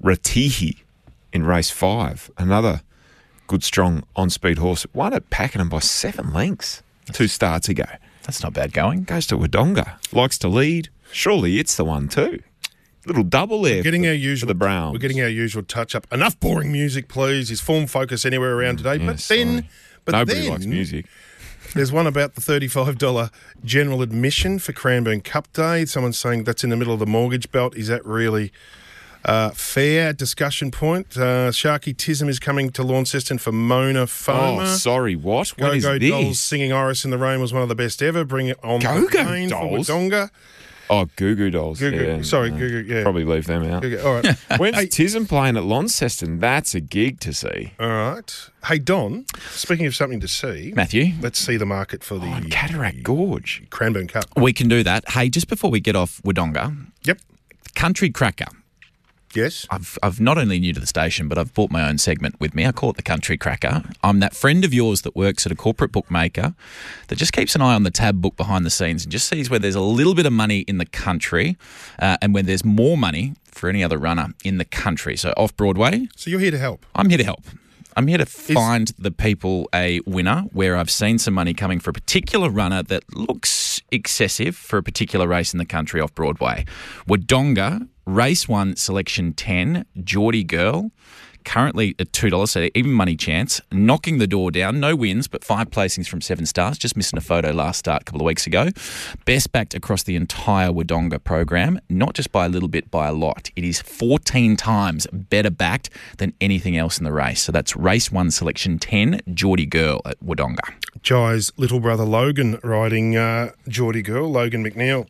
Ratihi 0.01 0.77
in 1.31 1.45
race 1.45 1.72
five, 1.72 2.29
another 2.38 2.81
good, 3.48 3.63
strong 3.63 4.03
on 4.15 4.29
speed 4.29 4.60
horse. 4.60 4.86
Won 4.93 5.13
at 5.13 5.29
Pakenham 5.31 5.69
by 5.69 5.79
seven 5.79 6.31
lengths 6.33 6.83
two 7.12 7.27
starts 7.27 7.67
ago. 7.67 7.86
That's 8.24 8.43
not 8.43 8.53
bad 8.53 8.74
going. 8.74 9.03
Goes 9.05 9.25
to 9.27 9.38
Wodonga, 9.38 9.98
likes 10.13 10.38
to 10.39 10.48
lead. 10.48 10.89
Surely 11.13 11.60
it's 11.60 11.75
the 11.75 11.86
one 11.86 12.10
too. 12.10 12.41
Little 13.05 13.24
double 13.24 13.62
there. 13.62 13.84
getting 13.84 14.03
for, 14.03 14.10
our 14.10 14.13
usual 14.13 14.48
the 14.48 14.55
Browns. 14.55 14.93
We're 14.93 15.00
getting 15.00 15.22
our 15.22 15.27
usual 15.27 15.63
touch 15.63 15.93
up. 15.93 16.08
Enough 16.12 16.39
boring 16.39 16.72
music, 16.72 17.10
please. 17.10 17.51
Is 17.51 17.60
form 17.60 17.86
focus 17.86 18.25
anywhere 18.25 18.58
around 18.58 18.77
today? 18.77 18.96
Yeah, 18.96 19.08
but 19.08 19.17
then, 19.20 19.48
sorry. 19.48 19.70
but 20.05 20.12
Nobody 20.13 20.41
then, 20.41 20.50
likes 20.50 20.65
music. 20.65 21.05
There's 21.75 21.91
one 21.91 22.08
about 22.08 22.36
the 22.36 22.41
thirty-five 22.41 22.98
dollar 22.98 23.29
general 23.65 24.01
admission 24.01 24.60
for 24.60 24.74
Cranbourne 24.74 25.22
Cup 25.22 25.51
Day. 25.53 25.86
Someone's 25.86 26.17
saying 26.17 26.46
that's 26.46 26.63
in 26.63 26.70
the 26.70 26.77
middle 26.77 26.93
of 26.93 27.00
the 27.00 27.05
mortgage 27.05 27.51
belt. 27.51 27.75
Is 27.75 27.88
that 27.88 28.05
really 28.05 28.53
uh, 29.25 29.50
fair? 29.51 30.13
Discussion 30.13 30.72
point. 30.72 31.17
Uh, 31.17 31.50
Sharky 31.51 31.96
Tism 31.96 32.29
is 32.29 32.39
coming 32.39 32.70
to 32.72 32.84
Launceston 32.84 33.38
for 33.38 33.51
Mona 33.51 34.08
Foma. 34.08 34.63
Oh, 34.63 34.65
sorry. 34.75 35.15
What? 35.15 35.50
What 35.50 35.58
Go 35.58 35.72
is 35.72 35.84
Go 35.84 35.98
this? 35.98 36.10
Dolls 36.10 36.39
singing 36.39 36.72
Iris 36.72 37.03
in 37.05 37.12
the 37.12 37.17
Rain 37.17 37.41
was 37.41 37.51
one 37.51 37.63
of 37.63 37.70
the 37.70 37.75
best 37.75 38.01
ever. 38.01 38.24
Bring 38.24 38.48
it 38.48 38.60
on 38.63 38.79
Go 38.79 39.01
the 39.01 39.08
Go 39.10 39.24
plane 39.25 39.50
for 39.50 39.55
Dolls? 39.55 39.89
Wodonga. 39.89 40.29
Oh, 40.93 41.05
Goo 41.15 41.35
Goo 41.35 41.50
Dolls. 41.50 41.79
Goo 41.79 41.89
Goo- 41.91 41.97
yeah, 42.17 42.21
sorry, 42.21 42.51
no. 42.51 42.57
Goo 42.57 42.83
Goo, 42.83 42.93
yeah. 42.93 43.01
Probably 43.03 43.25
leave 43.25 43.45
them 43.47 43.63
out. 43.63 43.83
Okay, 43.83 44.00
All 44.00 44.13
right. 44.15 44.25
When's 44.59 44.75
Hey. 44.75 44.85
Tism 44.88 45.27
playing 45.27 45.57
at 45.57 45.63
Launceston? 45.63 46.39
That's 46.39 46.75
a 46.75 46.79
gig 46.81 47.19
to 47.21 47.33
see. 47.33 47.73
All 47.79 47.88
right. 47.89 48.50
Hey, 48.65 48.77
Don, 48.79 49.25
speaking 49.50 49.85
of 49.88 49.95
something 49.95 50.19
to 50.19 50.27
see, 50.27 50.71
Matthew? 50.75 51.13
let's 51.21 51.39
see 51.39 51.57
the 51.57 51.65
market 51.65 52.03
for 52.03 52.19
the 52.19 52.27
oh, 52.27 52.31
On 52.33 52.50
Cataract 52.50 53.01
Gorge. 53.03 53.63
Cranbourne 53.69 54.07
Cup. 54.07 54.25
We 54.38 54.53
can 54.53 54.67
do 54.67 54.83
that. 54.83 55.09
Hey, 55.09 55.29
just 55.29 55.47
before 55.50 55.69
we 55.71 55.79
get 55.79 55.95
off 55.95 56.21
Wodonga, 56.23 56.85
Yep. 57.03 57.19
Country 57.75 58.09
Cracker. 58.12 58.45
Yes. 59.35 59.65
I've, 59.69 59.97
I've 60.03 60.19
not 60.19 60.37
only 60.37 60.59
new 60.59 60.73
to 60.73 60.79
the 60.79 60.87
station, 60.87 61.27
but 61.27 61.37
I've 61.37 61.53
bought 61.53 61.71
my 61.71 61.87
own 61.87 61.97
segment 61.97 62.39
with 62.39 62.53
me. 62.55 62.65
I 62.65 62.71
call 62.71 62.91
it 62.91 62.97
the 62.97 63.03
Country 63.03 63.37
Cracker. 63.37 63.83
I'm 64.03 64.19
that 64.19 64.35
friend 64.35 64.63
of 64.63 64.73
yours 64.73 65.01
that 65.01 65.15
works 65.15 65.45
at 65.45 65.51
a 65.51 65.55
corporate 65.55 65.91
bookmaker 65.91 66.53
that 67.07 67.15
just 67.15 67.33
keeps 67.33 67.55
an 67.55 67.61
eye 67.61 67.73
on 67.73 67.83
the 67.83 67.91
tab 67.91 68.21
book 68.21 68.35
behind 68.37 68.65
the 68.65 68.69
scenes 68.69 69.03
and 69.03 69.11
just 69.11 69.27
sees 69.27 69.49
where 69.49 69.59
there's 69.59 69.75
a 69.75 69.81
little 69.81 70.15
bit 70.15 70.25
of 70.25 70.33
money 70.33 70.59
in 70.59 70.77
the 70.77 70.85
country 70.85 71.57
uh, 71.99 72.17
and 72.21 72.33
when 72.33 72.45
there's 72.45 72.65
more 72.65 72.97
money 72.97 73.33
for 73.51 73.69
any 73.69 73.83
other 73.83 73.97
runner 73.97 74.27
in 74.43 74.57
the 74.57 74.65
country. 74.65 75.15
So 75.15 75.31
off 75.37 75.55
Broadway, 75.55 76.07
So 76.15 76.29
you're 76.29 76.39
here 76.39 76.51
to 76.51 76.57
help. 76.59 76.85
I'm 76.95 77.09
here 77.09 77.17
to 77.17 77.23
help. 77.23 77.43
I'm 77.95 78.07
here 78.07 78.17
to 78.17 78.25
find 78.25 78.91
the 78.97 79.11
people 79.11 79.69
a 79.73 79.99
winner 80.07 80.45
where 80.51 80.75
I've 80.75 80.89
seen 80.89 81.19
some 81.19 81.35
money 81.35 81.53
coming 81.53 81.79
for 81.79 81.91
a 81.91 81.93
particular 81.93 82.49
runner 82.49 82.81
that 82.83 83.03
looks 83.15 83.81
excessive 83.91 84.55
for 84.55 84.77
a 84.77 84.83
particular 84.83 85.27
race 85.27 85.53
in 85.53 85.59
the 85.59 85.65
country 85.65 86.01
off 86.01 86.13
Broadway. 86.15 86.65
Wodonga, 87.07 87.87
race 88.05 88.48
one, 88.48 88.75
selection 88.75 89.33
10, 89.33 89.86
Geordie 90.03 90.43
Girl, 90.43 90.91
currently 91.43 91.95
at 92.00 92.12
$2, 92.12 92.48
so 92.48 92.67
even 92.74 92.91
money 92.91 93.15
chance, 93.15 93.62
knocking 93.72 94.17
the 94.17 94.27
door 94.27 94.51
down. 94.51 94.79
No 94.79 94.95
wins, 94.95 95.27
but 95.27 95.43
five 95.43 95.69
placings 95.69 96.07
from 96.07 96.22
seven 96.22 96.45
stars. 96.45 96.77
Just 96.77 96.95
missing 96.98 97.17
a 97.17 97.22
photo 97.22 97.51
last 97.51 97.79
start 97.79 98.01
a 98.01 98.05
couple 98.05 98.22
of 98.22 98.25
weeks 98.25 98.48
ago. 98.48 98.69
Best 99.25 99.51
backed 99.51 99.74
across 99.74 100.03
the 100.03 100.15
entire 100.15 100.69
Wodonga 100.69 101.24
program, 101.24 101.79
not 101.89 102.13
just 102.13 102.31
by 102.31 102.45
a 102.45 102.50
little 102.50 102.69
bit, 102.69 102.89
by 102.89 103.07
a 103.07 103.13
lot. 103.13 103.51
It 103.55 103.63
is 103.63 103.81
14 103.81 104.55
times 104.55 105.07
better 105.12 105.51
backed 105.51 105.89
than 106.17 106.33
anything 106.41 106.77
else 106.77 106.98
in 106.98 107.03
the 107.03 107.13
race. 107.13 107.41
So 107.41 107.51
that's 107.51 107.75
race 107.75 108.12
one, 108.12 108.31
selection 108.31 108.79
10, 108.79 109.22
Geordie 109.33 109.65
Girl 109.65 110.01
at 110.05 110.19
Wodonga. 110.22 110.74
Jye's 111.01 111.51
little 111.57 111.79
brother 111.79 112.05
Logan 112.05 112.60
riding 112.63 113.17
uh, 113.17 113.51
Geordie 113.67 114.01
Girl, 114.01 114.29
Logan 114.29 114.63
McNeil. 114.63 115.07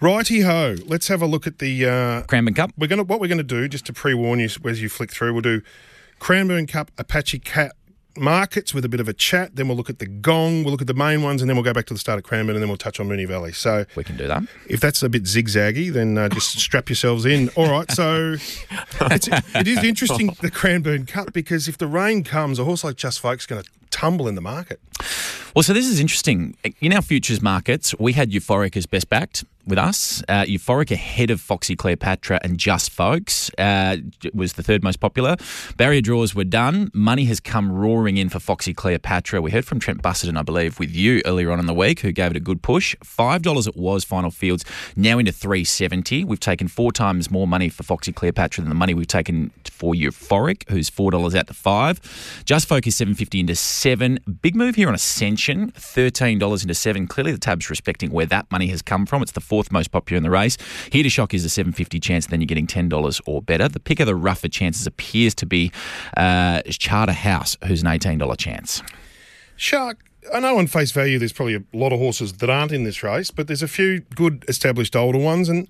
Righty 0.00 0.40
ho, 0.40 0.76
let's 0.86 1.08
have 1.08 1.22
a 1.22 1.26
look 1.26 1.46
at 1.46 1.58
the. 1.58 1.86
Uh, 1.86 2.22
Cranbourne 2.22 2.54
Cup. 2.54 2.72
we're 2.76 2.86
gonna 2.88 3.04
what 3.04 3.20
we're 3.20 3.28
gonna 3.28 3.42
do 3.42 3.68
just 3.68 3.86
to 3.86 3.92
pre 3.92 4.14
warn 4.14 4.40
you 4.40 4.48
as 4.64 4.82
you 4.82 4.88
flick 4.88 5.10
through. 5.12 5.32
We'll 5.32 5.42
do 5.42 5.62
Cranbourne 6.18 6.66
Cup 6.66 6.90
Apache 6.98 7.38
Cat 7.40 7.72
markets 8.16 8.72
with 8.72 8.84
a 8.84 8.88
bit 8.88 9.00
of 9.00 9.08
a 9.08 9.12
chat. 9.12 9.56
Then 9.56 9.66
we'll 9.68 9.76
look 9.76 9.90
at 9.90 9.98
the 9.98 10.06
gong. 10.06 10.62
We'll 10.62 10.72
look 10.72 10.80
at 10.80 10.86
the 10.86 10.94
main 10.94 11.22
ones, 11.22 11.42
and 11.42 11.48
then 11.48 11.56
we'll 11.56 11.64
go 11.64 11.72
back 11.72 11.86
to 11.86 11.94
the 11.94 12.00
start 12.00 12.18
of 12.18 12.24
Cranbourne, 12.24 12.56
and 12.56 12.62
then 12.62 12.68
we'll 12.68 12.76
touch 12.76 13.00
on 13.00 13.08
Moonee 13.08 13.26
Valley. 13.26 13.52
So 13.52 13.84
We 13.96 14.04
can 14.04 14.16
do 14.16 14.26
that. 14.28 14.42
if 14.68 14.80
that's 14.80 15.02
a 15.02 15.08
bit 15.08 15.24
zigzaggy, 15.24 15.92
then 15.92 16.18
uh, 16.18 16.28
just 16.28 16.58
strap 16.58 16.88
yourselves 16.88 17.24
in. 17.24 17.48
All 17.50 17.70
right, 17.70 17.90
so 17.90 18.36
it's, 19.00 19.28
it 19.28 19.68
is 19.68 19.82
interesting 19.84 20.36
the 20.42 20.50
Cranbourne 20.50 21.06
Cup 21.06 21.32
because 21.32 21.68
if 21.68 21.78
the 21.78 21.86
rain 21.86 22.24
comes, 22.24 22.58
a 22.58 22.64
horse 22.64 22.84
like 22.84 22.96
Just 22.96 23.20
Folk's 23.20 23.46
going 23.46 23.62
to 23.62 23.70
tumble 23.90 24.26
in 24.28 24.34
the 24.34 24.40
market. 24.40 24.80
Well, 25.54 25.62
so 25.62 25.72
this 25.72 25.86
is 25.86 26.00
interesting. 26.00 26.56
In 26.80 26.92
our 26.92 27.02
futures 27.02 27.40
markets, 27.40 27.94
we 27.98 28.12
had 28.12 28.30
Euphoric 28.32 28.76
as 28.76 28.86
best 28.86 29.08
backed 29.08 29.44
with 29.66 29.78
us. 29.78 30.22
Uh, 30.28 30.44
Euphoric 30.44 30.90
ahead 30.90 31.30
of 31.30 31.40
Foxy 31.40 31.76
Cleopatra 31.76 32.40
and 32.42 32.58
Just 32.58 32.90
Folks 32.90 33.50
uh, 33.58 33.96
was 34.32 34.54
the 34.54 34.62
third 34.62 34.82
most 34.82 35.00
popular. 35.00 35.36
Barrier 35.76 36.00
draws 36.00 36.34
were 36.34 36.44
done. 36.44 36.90
Money 36.94 37.24
has 37.24 37.40
come 37.40 37.72
roaring 37.72 38.16
in 38.16 38.28
for 38.28 38.38
Foxy 38.38 38.74
Cleopatra. 38.74 39.40
We 39.40 39.50
heard 39.50 39.64
from 39.64 39.80
Trent 39.80 40.02
Busuttin, 40.02 40.36
I 40.36 40.42
believe, 40.42 40.78
with 40.78 40.94
you 40.94 41.22
earlier 41.24 41.50
on 41.50 41.60
in 41.60 41.66
the 41.66 41.74
week, 41.74 42.00
who 42.00 42.12
gave 42.12 42.30
it 42.30 42.36
a 42.36 42.40
good 42.40 42.62
push. 42.62 42.94
Five 43.02 43.42
dollars 43.42 43.66
it 43.66 43.76
was 43.76 44.04
final 44.04 44.30
fields, 44.30 44.64
now 44.96 45.18
into 45.18 45.32
three 45.32 45.64
seventy. 45.64 46.24
We've 46.24 46.40
taken 46.40 46.68
four 46.68 46.92
times 46.92 47.30
more 47.30 47.46
money 47.46 47.68
for 47.68 47.82
Foxy 47.82 48.12
Cleopatra 48.12 48.62
than 48.62 48.68
the 48.68 48.74
money 48.74 48.94
we've 48.94 49.06
taken 49.06 49.50
for 49.70 49.94
Euphoric, 49.94 50.68
who's 50.68 50.88
four 50.88 51.10
dollars 51.10 51.34
out 51.34 51.46
to 51.46 51.54
five. 51.54 52.00
Just 52.44 52.68
Folk 52.68 52.86
is 52.86 52.96
seven 52.96 53.14
fifty 53.14 53.40
into 53.40 53.54
seven. 53.54 54.18
Big 54.42 54.54
move 54.54 54.74
here 54.74 54.88
on 54.88 54.94
Ascension, 54.94 55.70
thirteen 55.72 56.38
dollars 56.38 56.62
into 56.62 56.74
seven. 56.74 57.06
Clearly, 57.06 57.32
the 57.32 57.38
tab's 57.38 57.70
respecting 57.70 58.10
where 58.10 58.26
that 58.26 58.50
money 58.50 58.66
has 58.68 58.82
come 58.82 59.06
from. 59.06 59.22
It's 59.22 59.32
the 59.32 59.40
fourth 59.54 59.70
most 59.70 59.92
popular 59.92 60.16
in 60.16 60.24
the 60.24 60.30
race. 60.30 60.58
Here 60.90 61.04
to 61.04 61.08
shock 61.08 61.32
is 61.32 61.44
a 61.44 61.48
seven 61.48 61.72
fifty 61.72 62.00
chance. 62.00 62.26
Then 62.26 62.40
you're 62.40 62.46
getting 62.46 62.66
ten 62.66 62.88
dollars 62.88 63.20
or 63.24 63.40
better. 63.40 63.68
The 63.68 63.78
pick 63.78 64.00
of 64.00 64.06
the 64.06 64.16
rougher 64.16 64.48
chances 64.48 64.84
appears 64.84 65.32
to 65.36 65.46
be 65.46 65.70
uh, 66.16 66.62
Charter 66.62 67.12
House, 67.12 67.56
who's 67.64 67.82
an 67.82 67.86
eighteen 67.86 68.18
dollar 68.18 68.34
chance. 68.34 68.82
Shark, 69.54 70.04
I 70.34 70.40
know 70.40 70.58
on 70.58 70.66
face 70.66 70.90
value 70.90 71.20
there's 71.20 71.32
probably 71.32 71.54
a 71.54 71.62
lot 71.72 71.92
of 71.92 72.00
horses 72.00 72.32
that 72.32 72.50
aren't 72.50 72.72
in 72.72 72.82
this 72.82 73.04
race, 73.04 73.30
but 73.30 73.46
there's 73.46 73.62
a 73.62 73.68
few 73.68 74.00
good 74.16 74.44
established 74.48 74.96
older 74.96 75.18
ones. 75.18 75.48
And 75.48 75.68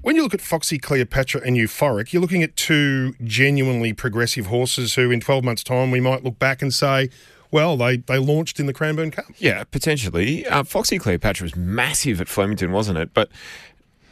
when 0.00 0.16
you 0.16 0.22
look 0.22 0.32
at 0.32 0.40
Foxy 0.40 0.78
Cleopatra 0.78 1.42
and 1.44 1.58
Euphoric, 1.58 2.14
you're 2.14 2.22
looking 2.22 2.42
at 2.42 2.56
two 2.56 3.14
genuinely 3.22 3.92
progressive 3.92 4.46
horses 4.46 4.94
who, 4.94 5.10
in 5.10 5.20
12 5.20 5.44
months' 5.44 5.62
time, 5.62 5.90
we 5.90 6.00
might 6.00 6.24
look 6.24 6.38
back 6.38 6.62
and 6.62 6.72
say, 6.72 7.10
well, 7.56 7.78
they, 7.78 7.96
they 7.96 8.18
launched 8.18 8.60
in 8.60 8.66
the 8.66 8.74
Cranbourne 8.74 9.10
Cup. 9.10 9.24
Yeah, 9.38 9.64
potentially. 9.64 10.46
Uh, 10.46 10.62
Foxy 10.62 10.98
Cleopatra 10.98 11.42
was 11.42 11.56
massive 11.56 12.20
at 12.20 12.28
Flemington, 12.28 12.70
wasn't 12.70 12.98
it? 12.98 13.14
But 13.14 13.30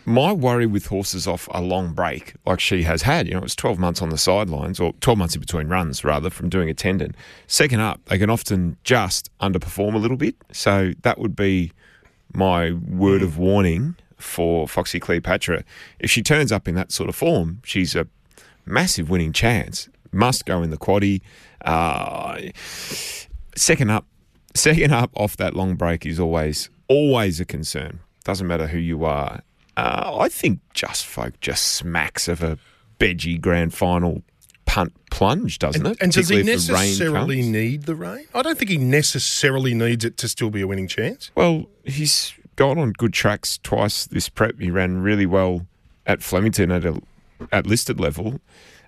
my 0.07 0.33
worry 0.33 0.65
with 0.65 0.87
horses 0.87 1.27
off 1.27 1.47
a 1.53 1.61
long 1.61 1.93
break, 1.93 2.33
like 2.47 2.59
she 2.59 2.85
has 2.85 3.03
had, 3.03 3.27
you 3.27 3.35
know, 3.35 3.41
it 3.41 3.43
was 3.43 3.55
12 3.55 3.79
months 3.79 4.01
on 4.01 4.09
the 4.09 4.17
sidelines, 4.17 4.81
or 4.81 4.95
12 5.03 5.19
months 5.19 5.35
in 5.35 5.43
between 5.43 5.69
runs, 5.69 6.03
rather, 6.05 6.31
from 6.31 6.49
doing 6.49 6.71
a 6.71 6.75
tendon. 6.75 7.15
Second 7.47 7.81
up, 7.81 8.03
they 8.07 8.17
can 8.17 8.31
often 8.31 8.79
just 8.83 9.29
underperform 9.43 9.95
a 9.95 9.99
little 9.99 10.17
bit. 10.17 10.37
So 10.51 10.93
that 11.03 11.19
would 11.19 11.37
be 11.37 11.71
my 12.33 12.73
word 12.73 13.21
of 13.21 13.37
warning 13.37 13.97
for 14.17 14.67
Foxy 14.67 14.99
Cleopatra. 14.99 15.65
If 15.99 16.11
she 16.11 16.23
turns 16.23 16.51
up 16.51 16.67
in 16.67 16.77
that 16.77 16.93
sort 16.93 17.11
of 17.11 17.15
form, 17.15 17.61
she's 17.63 17.95
a 17.95 18.07
massive 18.65 19.11
winning 19.11 19.35
chance. 19.35 19.91
Must 20.13 20.47
go 20.47 20.63
in 20.63 20.71
the 20.71 20.79
quaddy. 20.79 21.21
Uh, 21.63 22.41
second 23.57 23.91
up, 23.91 24.07
second 24.55 24.93
up 24.93 25.11
off 25.15 25.37
that 25.37 25.55
long 25.55 25.75
break 25.77 26.05
is 26.07 26.19
always 26.21 26.71
always 26.89 27.41
a 27.41 27.45
concern. 27.45 28.01
Doesn't 28.25 28.47
matter 28.47 28.67
who 28.69 28.79
you 28.79 29.05
are. 29.05 29.43
Uh, 29.77 30.17
I 30.21 30.29
think 30.29 30.61
Just 30.73 31.05
Folk 31.07 31.41
just 31.41 31.65
smacks 31.65 32.29
of 32.29 32.43
a 32.43 32.59
Bedgy 32.99 33.39
grand 33.39 33.75
final 33.75 34.23
punt 34.67 34.93
plunge, 35.11 35.59
doesn't 35.59 35.85
And, 35.85 35.95
it? 35.97 36.03
and 36.03 36.13
does 36.13 36.29
he 36.29 36.43
necessarily 36.43 37.43
need 37.43 37.83
the 37.85 37.95
rain? 37.95 38.27
I 38.35 38.43
don't 38.43 38.57
think 38.57 38.71
he 38.71 38.79
necessarily 38.79 39.75
needs 39.75 40.05
it 40.05 40.17
to 40.19 40.29
still 40.29 40.51
be 40.51 40.61
a 40.61 40.67
winning 40.67 40.89
chance. 40.89 41.31
Well, 41.35 41.67
he's 41.85 42.33
gone 42.57 42.79
on 42.79 42.93
good 42.93 43.13
tracks 43.13 43.59
twice 43.63 44.07
this 44.07 44.29
prep. 44.29 44.61
He 44.61 44.71
ran 44.71 44.99
really 45.03 45.27
well 45.27 45.67
at 46.07 46.23
Flemington 46.23 46.71
at 46.71 46.85
a 46.85 47.01
at 47.51 47.67
listed 47.67 47.99
level, 47.99 48.41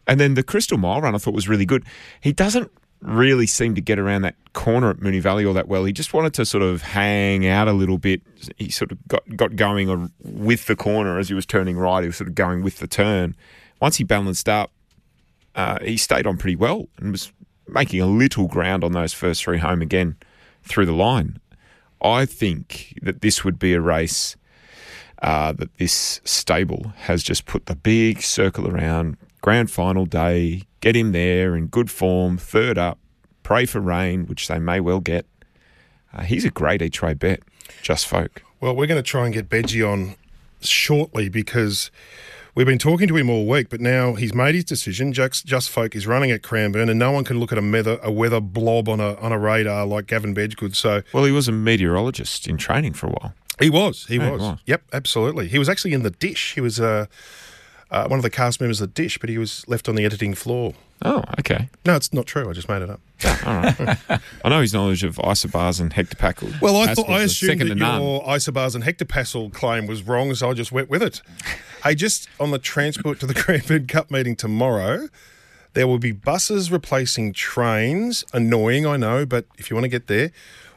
and 0.06 0.20
then 0.20 0.34
the 0.34 0.42
Crystal 0.42 0.78
Mile 0.78 1.00
run 1.02 1.14
I 1.14 1.18
thought 1.18 1.34
was 1.34 1.48
really 1.48 1.66
good. 1.66 1.84
He 2.20 2.32
doesn't 2.32 2.70
really 3.06 3.46
seem 3.46 3.74
to 3.76 3.80
get 3.80 3.98
around 3.98 4.22
that 4.22 4.34
corner 4.52 4.90
at 4.90 4.96
Moonee 4.96 5.20
Valley 5.20 5.46
all 5.46 5.54
that 5.54 5.68
well. 5.68 5.84
He 5.84 5.92
just 5.92 6.12
wanted 6.12 6.34
to 6.34 6.44
sort 6.44 6.62
of 6.62 6.82
hang 6.82 7.46
out 7.46 7.68
a 7.68 7.72
little 7.72 7.98
bit. 7.98 8.20
He 8.56 8.70
sort 8.70 8.90
of 8.90 8.98
got 9.06 9.36
got 9.36 9.56
going 9.56 10.10
with 10.22 10.66
the 10.66 10.76
corner 10.76 11.18
as 11.18 11.28
he 11.28 11.34
was 11.34 11.46
turning 11.46 11.76
right. 11.76 12.02
He 12.02 12.08
was 12.08 12.16
sort 12.16 12.28
of 12.28 12.34
going 12.34 12.62
with 12.62 12.78
the 12.78 12.86
turn. 12.86 13.36
Once 13.80 13.96
he 13.96 14.04
balanced 14.04 14.48
up, 14.48 14.72
uh, 15.54 15.78
he 15.82 15.96
stayed 15.96 16.26
on 16.26 16.36
pretty 16.36 16.56
well 16.56 16.88
and 16.98 17.12
was 17.12 17.32
making 17.68 18.00
a 18.00 18.06
little 18.06 18.48
ground 18.48 18.82
on 18.82 18.92
those 18.92 19.12
first 19.12 19.42
three 19.42 19.58
home 19.58 19.82
again 19.82 20.16
through 20.62 20.86
the 20.86 20.92
line. 20.92 21.38
I 22.02 22.26
think 22.26 22.98
that 23.02 23.22
this 23.22 23.44
would 23.44 23.58
be 23.58 23.72
a 23.72 23.80
race 23.80 24.36
uh, 25.22 25.52
that 25.52 25.76
this 25.78 26.20
stable 26.24 26.92
has 26.96 27.22
just 27.22 27.46
put 27.46 27.66
the 27.66 27.76
big 27.76 28.22
circle 28.22 28.68
around. 28.68 29.16
Grand 29.40 29.70
final 29.70 30.06
day, 30.06 30.62
get 30.86 30.94
him 30.94 31.10
there 31.10 31.56
in 31.56 31.66
good 31.66 31.90
form, 31.90 32.38
third 32.38 32.78
up, 32.78 32.96
pray 33.42 33.66
for 33.66 33.80
rain, 33.80 34.24
which 34.26 34.46
they 34.46 34.60
may 34.60 34.78
well 34.78 35.00
get. 35.00 35.26
Uh, 36.14 36.22
he's 36.22 36.44
a 36.44 36.50
great 36.50 36.80
each 36.80 37.02
way 37.02 37.12
bet, 37.12 37.40
just 37.82 38.06
folk. 38.06 38.44
Well, 38.60 38.76
we're 38.76 38.86
going 38.86 39.02
to 39.02 39.10
try 39.10 39.24
and 39.24 39.34
get 39.34 39.48
Bedgy 39.48 39.82
on 39.82 40.14
shortly 40.60 41.28
because 41.28 41.90
we've 42.54 42.68
been 42.68 42.78
talking 42.78 43.08
to 43.08 43.16
him 43.16 43.28
all 43.28 43.46
week, 43.46 43.68
but 43.68 43.80
now 43.80 44.14
he's 44.14 44.32
made 44.32 44.54
his 44.54 44.62
decision. 44.62 45.12
Just, 45.12 45.44
Just 45.44 45.70
Folk 45.70 45.96
is 45.96 46.06
running 46.06 46.30
at 46.30 46.44
Cranbourne, 46.44 46.88
and 46.88 47.00
no 47.00 47.10
one 47.10 47.24
can 47.24 47.40
look 47.40 47.50
at 47.50 47.58
a 47.58 47.68
weather, 47.68 47.98
a 48.00 48.12
weather 48.12 48.40
blob 48.40 48.88
on 48.88 49.00
a 49.00 49.16
on 49.16 49.32
a 49.32 49.38
radar 49.40 49.84
like 49.86 50.06
Gavin 50.06 50.36
Bedggood. 50.36 50.76
So 50.76 51.02
Well, 51.12 51.24
he 51.24 51.32
was 51.32 51.48
a 51.48 51.52
meteorologist 51.52 52.46
in 52.46 52.58
training 52.58 52.92
for 52.92 53.08
a 53.08 53.10
while. 53.10 53.34
he 53.58 53.70
was, 53.70 54.06
he 54.06 54.18
Yeah, 54.18 54.26
he 54.26 54.30
was. 54.30 54.40
was. 54.40 54.58
Yep, 54.66 54.82
absolutely. 54.92 55.48
He 55.48 55.58
was 55.58 55.68
actually 55.68 55.94
in 55.94 56.04
the 56.04 56.10
dish. 56.10 56.54
He 56.54 56.60
was 56.60 56.78
uh, 56.78 57.06
uh, 57.90 58.06
one 58.08 58.18
of 58.18 58.22
the 58.22 58.30
cast 58.30 58.60
members 58.60 58.80
of 58.80 58.88
the 58.88 59.02
dish, 59.02 59.18
but 59.18 59.30
he 59.30 59.38
was 59.38 59.66
left 59.68 59.88
on 59.88 59.94
the 59.94 60.04
editing 60.04 60.34
floor. 60.34 60.74
Oh, 61.02 61.22
okay. 61.38 61.68
No, 61.84 61.94
it's 61.94 62.12
not 62.12 62.26
true. 62.26 62.48
I 62.48 62.52
just 62.52 62.68
made 62.68 62.82
it 62.82 62.90
up. 62.90 63.00
All 63.46 63.60
right. 63.60 64.20
I 64.44 64.48
know 64.48 64.60
his 64.60 64.72
knowledge 64.72 65.04
of 65.04 65.16
isobars 65.16 65.80
and 65.80 65.92
hectopascal. 65.92 66.60
Well, 66.60 66.76
I 66.76 66.94
thought 66.94 67.08
I 67.10 67.22
assumed 67.22 67.60
that 67.60 67.74
none. 67.74 68.02
your 68.02 68.22
isobars 68.24 68.74
and 68.74 68.82
hectopascal 68.82 69.52
claim 69.52 69.86
was 69.86 70.02
wrong, 70.02 70.34
so 70.34 70.50
I 70.50 70.54
just 70.54 70.72
went 70.72 70.88
with 70.88 71.02
it. 71.02 71.20
hey, 71.84 71.94
just 71.94 72.28
on 72.40 72.50
the 72.50 72.58
transport 72.58 73.20
to 73.20 73.26
the 73.26 73.34
Cranbourne 73.42 73.86
Cup 73.86 74.10
meeting 74.10 74.36
tomorrow, 74.36 75.08
there 75.74 75.86
will 75.86 75.98
be 75.98 76.12
buses 76.12 76.72
replacing 76.72 77.34
trains. 77.34 78.24
Annoying, 78.32 78.86
I 78.86 78.96
know, 78.96 79.26
but 79.26 79.44
if 79.58 79.70
you 79.70 79.76
want 79.76 79.84
to 79.84 79.90
get 79.90 80.06
there, 80.06 80.32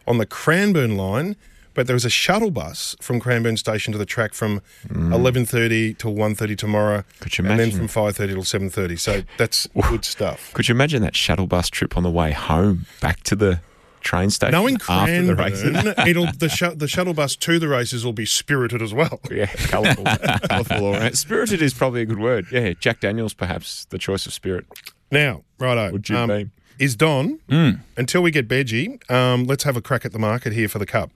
on 0.06 0.18
the 0.18 0.26
Cranbourne 0.26 0.98
line. 0.98 1.36
But 1.74 1.88
there 1.88 1.96
is 1.96 2.04
a 2.06 2.10
shuttle 2.10 2.52
bus 2.52 2.96
from 3.02 3.20
Cranbourne 3.20 3.58
Station 3.58 3.92
to 3.94 3.98
the 4.00 4.06
track 4.06 4.34
from 4.34 4.62
eleven 4.90 5.46
thirty 5.46 5.94
till 5.94 6.14
1.30 6.14 6.58
tomorrow, 6.58 7.00
Mm. 7.00 7.20
Could 7.22 7.38
you 7.38 7.46
and 7.46 7.60
then 7.60 7.72
from 7.72 7.88
five 7.88 8.16
thirty 8.16 8.34
till 8.34 8.44
seven 8.44 8.70
thirty. 8.70 8.96
So 8.98 9.24
that's 9.38 9.68
good 9.90 10.04
stuff. 10.06 10.52
Could 10.54 10.68
you 10.68 10.76
imagine 10.76 11.02
that 11.04 11.16
shuttle 11.16 11.48
bus 11.48 11.70
trip 11.70 11.96
on 11.98 12.04
the 12.04 12.10
way 12.12 12.32
home 12.32 12.86
back 13.02 13.24
to 13.24 13.36
the 13.36 13.62
train 14.02 14.30
station 14.30 14.54
Knowing 14.54 14.78
after 14.90 15.24
the 15.24 15.36
races? 15.36 15.72
Cranbourne, 15.72 15.94
it'll 16.08 16.32
the 16.38 16.50
sh- 16.50 16.76
the 16.76 16.88
shuttle 16.88 17.14
bus 17.14 17.36
to 17.38 17.60
the 17.60 17.68
races 17.68 18.04
will 18.04 18.14
be 18.14 18.26
spirited 18.26 18.82
as 18.82 18.94
well. 18.94 19.20
Yeah, 19.32 19.46
colourful. 19.48 20.04
colourful 20.50 20.86
all 20.86 20.96
around. 20.96 21.18
Spirited 21.18 21.62
is 21.62 21.74
probably 21.74 22.02
a 22.02 22.06
good 22.06 22.20
word. 22.20 22.48
Yeah, 22.52 22.74
Jack 22.74 23.00
Daniels, 23.02 23.34
perhaps, 23.34 23.86
the 23.86 23.98
choice 23.98 24.26
of 24.26 24.34
spirit. 24.34 24.66
Now, 25.12 25.44
righto. 25.60 25.92
Would 25.92 26.10
you 26.10 26.18
um, 26.18 26.28
be? 26.30 26.50
Is 26.80 26.96
Don, 26.96 27.40
Hmm. 27.50 27.70
until 27.98 28.22
we 28.22 28.32
get 28.32 28.48
Bedgy, 28.48 29.00
um, 29.10 29.44
let's 29.46 29.64
have 29.64 29.76
a 29.76 29.82
crack 29.82 30.06
at 30.06 30.14
the 30.14 30.20
market 30.20 30.54
here 30.54 30.70
for 30.70 30.80
the 30.80 30.86
Cup. 30.86 31.12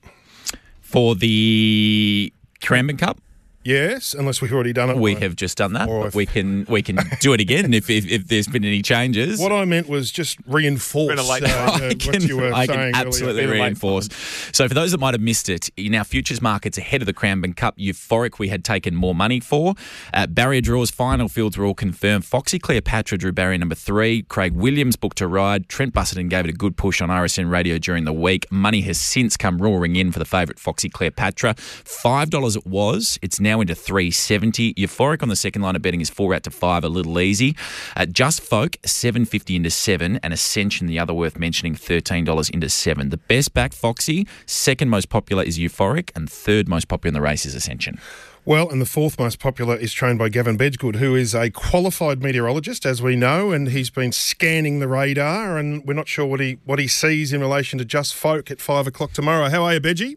For 0.93 1.15
the 1.15 2.31
Cranbourne 2.61 2.97
Cup, 2.97 3.17
Yes, 3.63 4.13
unless 4.13 4.41
we've 4.41 4.53
already 4.53 4.73
done 4.73 4.89
it. 4.89 4.97
we 4.97 5.15
have 5.15 5.35
just 5.35 5.57
done 5.57 5.73
that. 5.73 5.87
But 5.87 6.13
we 6.13 6.25
can 6.25 6.65
we 6.67 6.81
can 6.81 6.97
do 7.19 7.33
it 7.33 7.39
again 7.39 7.73
if, 7.73 7.89
if, 7.89 8.09
if 8.09 8.27
there's 8.27 8.47
been 8.47 8.65
any 8.65 8.81
changes. 8.81 9.39
What 9.39 9.51
I 9.51 9.65
meant 9.65 9.87
was 9.87 10.11
just 10.11 10.37
reinforce 10.47 11.09
Been 11.09 11.19
a 11.19 11.23
late 11.29 11.43
uh, 11.43 11.47
uh, 11.47 11.49
I 11.81 11.87
what 11.87 11.99
can, 11.99 12.21
you 12.23 12.37
were 12.37 12.53
I 12.53 12.65
saying 12.65 12.67
can 12.67 12.79
earlier. 12.79 12.95
absolutely 12.95 13.45
Been 13.45 13.51
reinforce. 13.51 14.09
So, 14.51 14.67
for 14.67 14.73
those 14.73 14.91
that 14.91 14.99
might 14.99 15.13
have 15.13 15.21
missed 15.21 15.49
it, 15.49 15.69
in 15.77 15.95
our 15.95 16.03
futures 16.03 16.41
markets 16.41 16.77
ahead 16.77 17.01
of 17.01 17.05
the 17.05 17.13
Cranbourne 17.13 17.53
Cup, 17.53 17.77
Euphoric 17.77 18.39
we 18.39 18.49
had 18.49 18.63
taken 18.63 18.95
more 18.95 19.15
money 19.15 19.39
for. 19.39 19.75
Uh, 20.13 20.27
barrier 20.27 20.61
draws, 20.61 20.91
final 20.91 21.27
fields 21.27 21.57
were 21.57 21.65
all 21.65 21.73
confirmed. 21.73 22.25
Foxy 22.25 22.59
Cleopatra 22.59 23.17
drew 23.17 23.31
barrier 23.31 23.57
number 23.57 23.75
three. 23.75 24.23
Craig 24.23 24.53
Williams 24.53 24.95
booked 24.95 25.21
a 25.21 25.27
ride. 25.27 25.69
Trent 25.69 25.93
Busuttin 25.93 26.29
gave 26.29 26.45
it 26.45 26.49
a 26.49 26.53
good 26.53 26.75
push 26.75 27.01
on 27.01 27.09
RSN 27.09 27.49
radio 27.49 27.77
during 27.77 28.03
the 28.03 28.13
week. 28.13 28.45
Money 28.51 28.81
has 28.81 28.99
since 28.99 29.37
come 29.37 29.57
roaring 29.59 29.95
in 29.95 30.11
for 30.11 30.19
the 30.19 30.25
favourite 30.25 30.59
Foxy 30.59 30.89
Cleopatra. 30.89 31.53
$5 31.55 32.55
it 32.57 32.65
was. 32.67 33.17
It's 33.21 33.39
now 33.39 33.52
now 33.53 33.61
into 33.61 33.75
370. 33.75 34.73
Euphoric 34.73 35.21
on 35.21 35.29
the 35.29 35.35
second 35.35 35.61
line 35.61 35.75
of 35.75 35.81
betting 35.81 36.01
is 36.01 36.09
four 36.09 36.33
out 36.33 36.41
to 36.43 36.49
five, 36.49 36.83
a 36.83 36.89
little 36.89 37.19
easy. 37.19 37.55
Uh, 37.95 38.05
Just 38.05 38.41
Folk, 38.41 38.77
750 38.83 39.55
into 39.55 39.69
seven, 39.69 40.19
and 40.23 40.33
Ascension, 40.33 40.87
the 40.87 40.97
other 40.97 41.13
worth 41.13 41.37
mentioning, 41.37 41.75
$13 41.75 42.49
into 42.49 42.69
seven. 42.69 43.09
The 43.09 43.17
best 43.17 43.53
back, 43.53 43.73
Foxy, 43.73 44.27
second 44.47 44.89
most 44.89 45.09
popular 45.09 45.43
is 45.43 45.59
Euphoric, 45.59 46.09
and 46.15 46.29
third 46.29 46.67
most 46.67 46.87
popular 46.87 47.09
in 47.09 47.13
the 47.13 47.21
race 47.21 47.45
is 47.45 47.53
Ascension. 47.53 47.99
Well, 48.43 48.69
and 48.69 48.81
the 48.81 48.87
fourth 48.87 49.19
most 49.19 49.39
popular 49.39 49.75
is 49.77 49.93
trained 49.93 50.17
by 50.17 50.29
Gavin 50.29 50.57
Bedggood, 50.57 50.95
who 50.95 51.15
is 51.15 51.35
a 51.35 51.51
qualified 51.51 52.23
meteorologist, 52.23 52.87
as 52.87 53.03
we 53.03 53.15
know, 53.15 53.51
and 53.51 53.69
he's 53.69 53.91
been 53.91 54.11
scanning 54.11 54.79
the 54.79 54.87
radar, 54.87 55.57
and 55.57 55.85
we're 55.85 55.93
not 55.93 56.07
sure 56.07 56.25
what 56.25 56.39
he 56.41 56.57
what 56.65 56.79
he 56.79 56.87
sees 56.87 57.31
in 57.31 57.39
relation 57.39 57.79
to 57.79 57.85
Just 57.85 58.15
Folk 58.15 58.51
at 58.51 58.59
five 58.59 58.85
o'clock 58.87 59.13
tomorrow. 59.13 59.47
How 59.47 59.63
are 59.63 59.75
you, 59.75 59.79
Bedgie? 59.79 60.15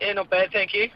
Yeah, 0.00 0.12
not 0.12 0.28
bad, 0.28 0.52
thank 0.52 0.74
you. 0.74 0.90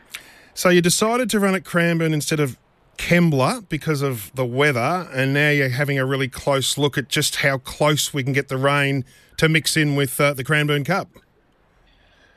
So 0.55 0.69
you 0.69 0.81
decided 0.81 1.31
to 1.31 1.41
run 1.41 1.55
at 1.55 1.65
Cranbourne 1.65 2.13
instead 2.13 2.41
of 2.41 2.59
Kembla 2.99 3.69
because 3.69 4.03
of 4.03 4.31
the 4.35 4.45
weather, 4.45 5.09
and 5.13 5.33
now 5.33 5.51
you're 5.51 5.71
having 5.71 5.99
a 5.99 6.05
really 6.05 6.29
close 6.29 6.77
look 6.77 6.99
at 6.99 7.09
just 7.09 7.37
how 7.37 7.59
close 7.59 8.13
we 8.13 8.23
can 8.23 8.33
get 8.33 8.49
the 8.49 8.59
rain 8.59 9.05
to 9.39 9.49
mix 9.49 9.77
in 9.77 9.97
with 9.97 10.21
uh, 10.21 10.35
the 10.35 10.45
Cranbourne 10.45 10.85
Cup. 10.85 11.09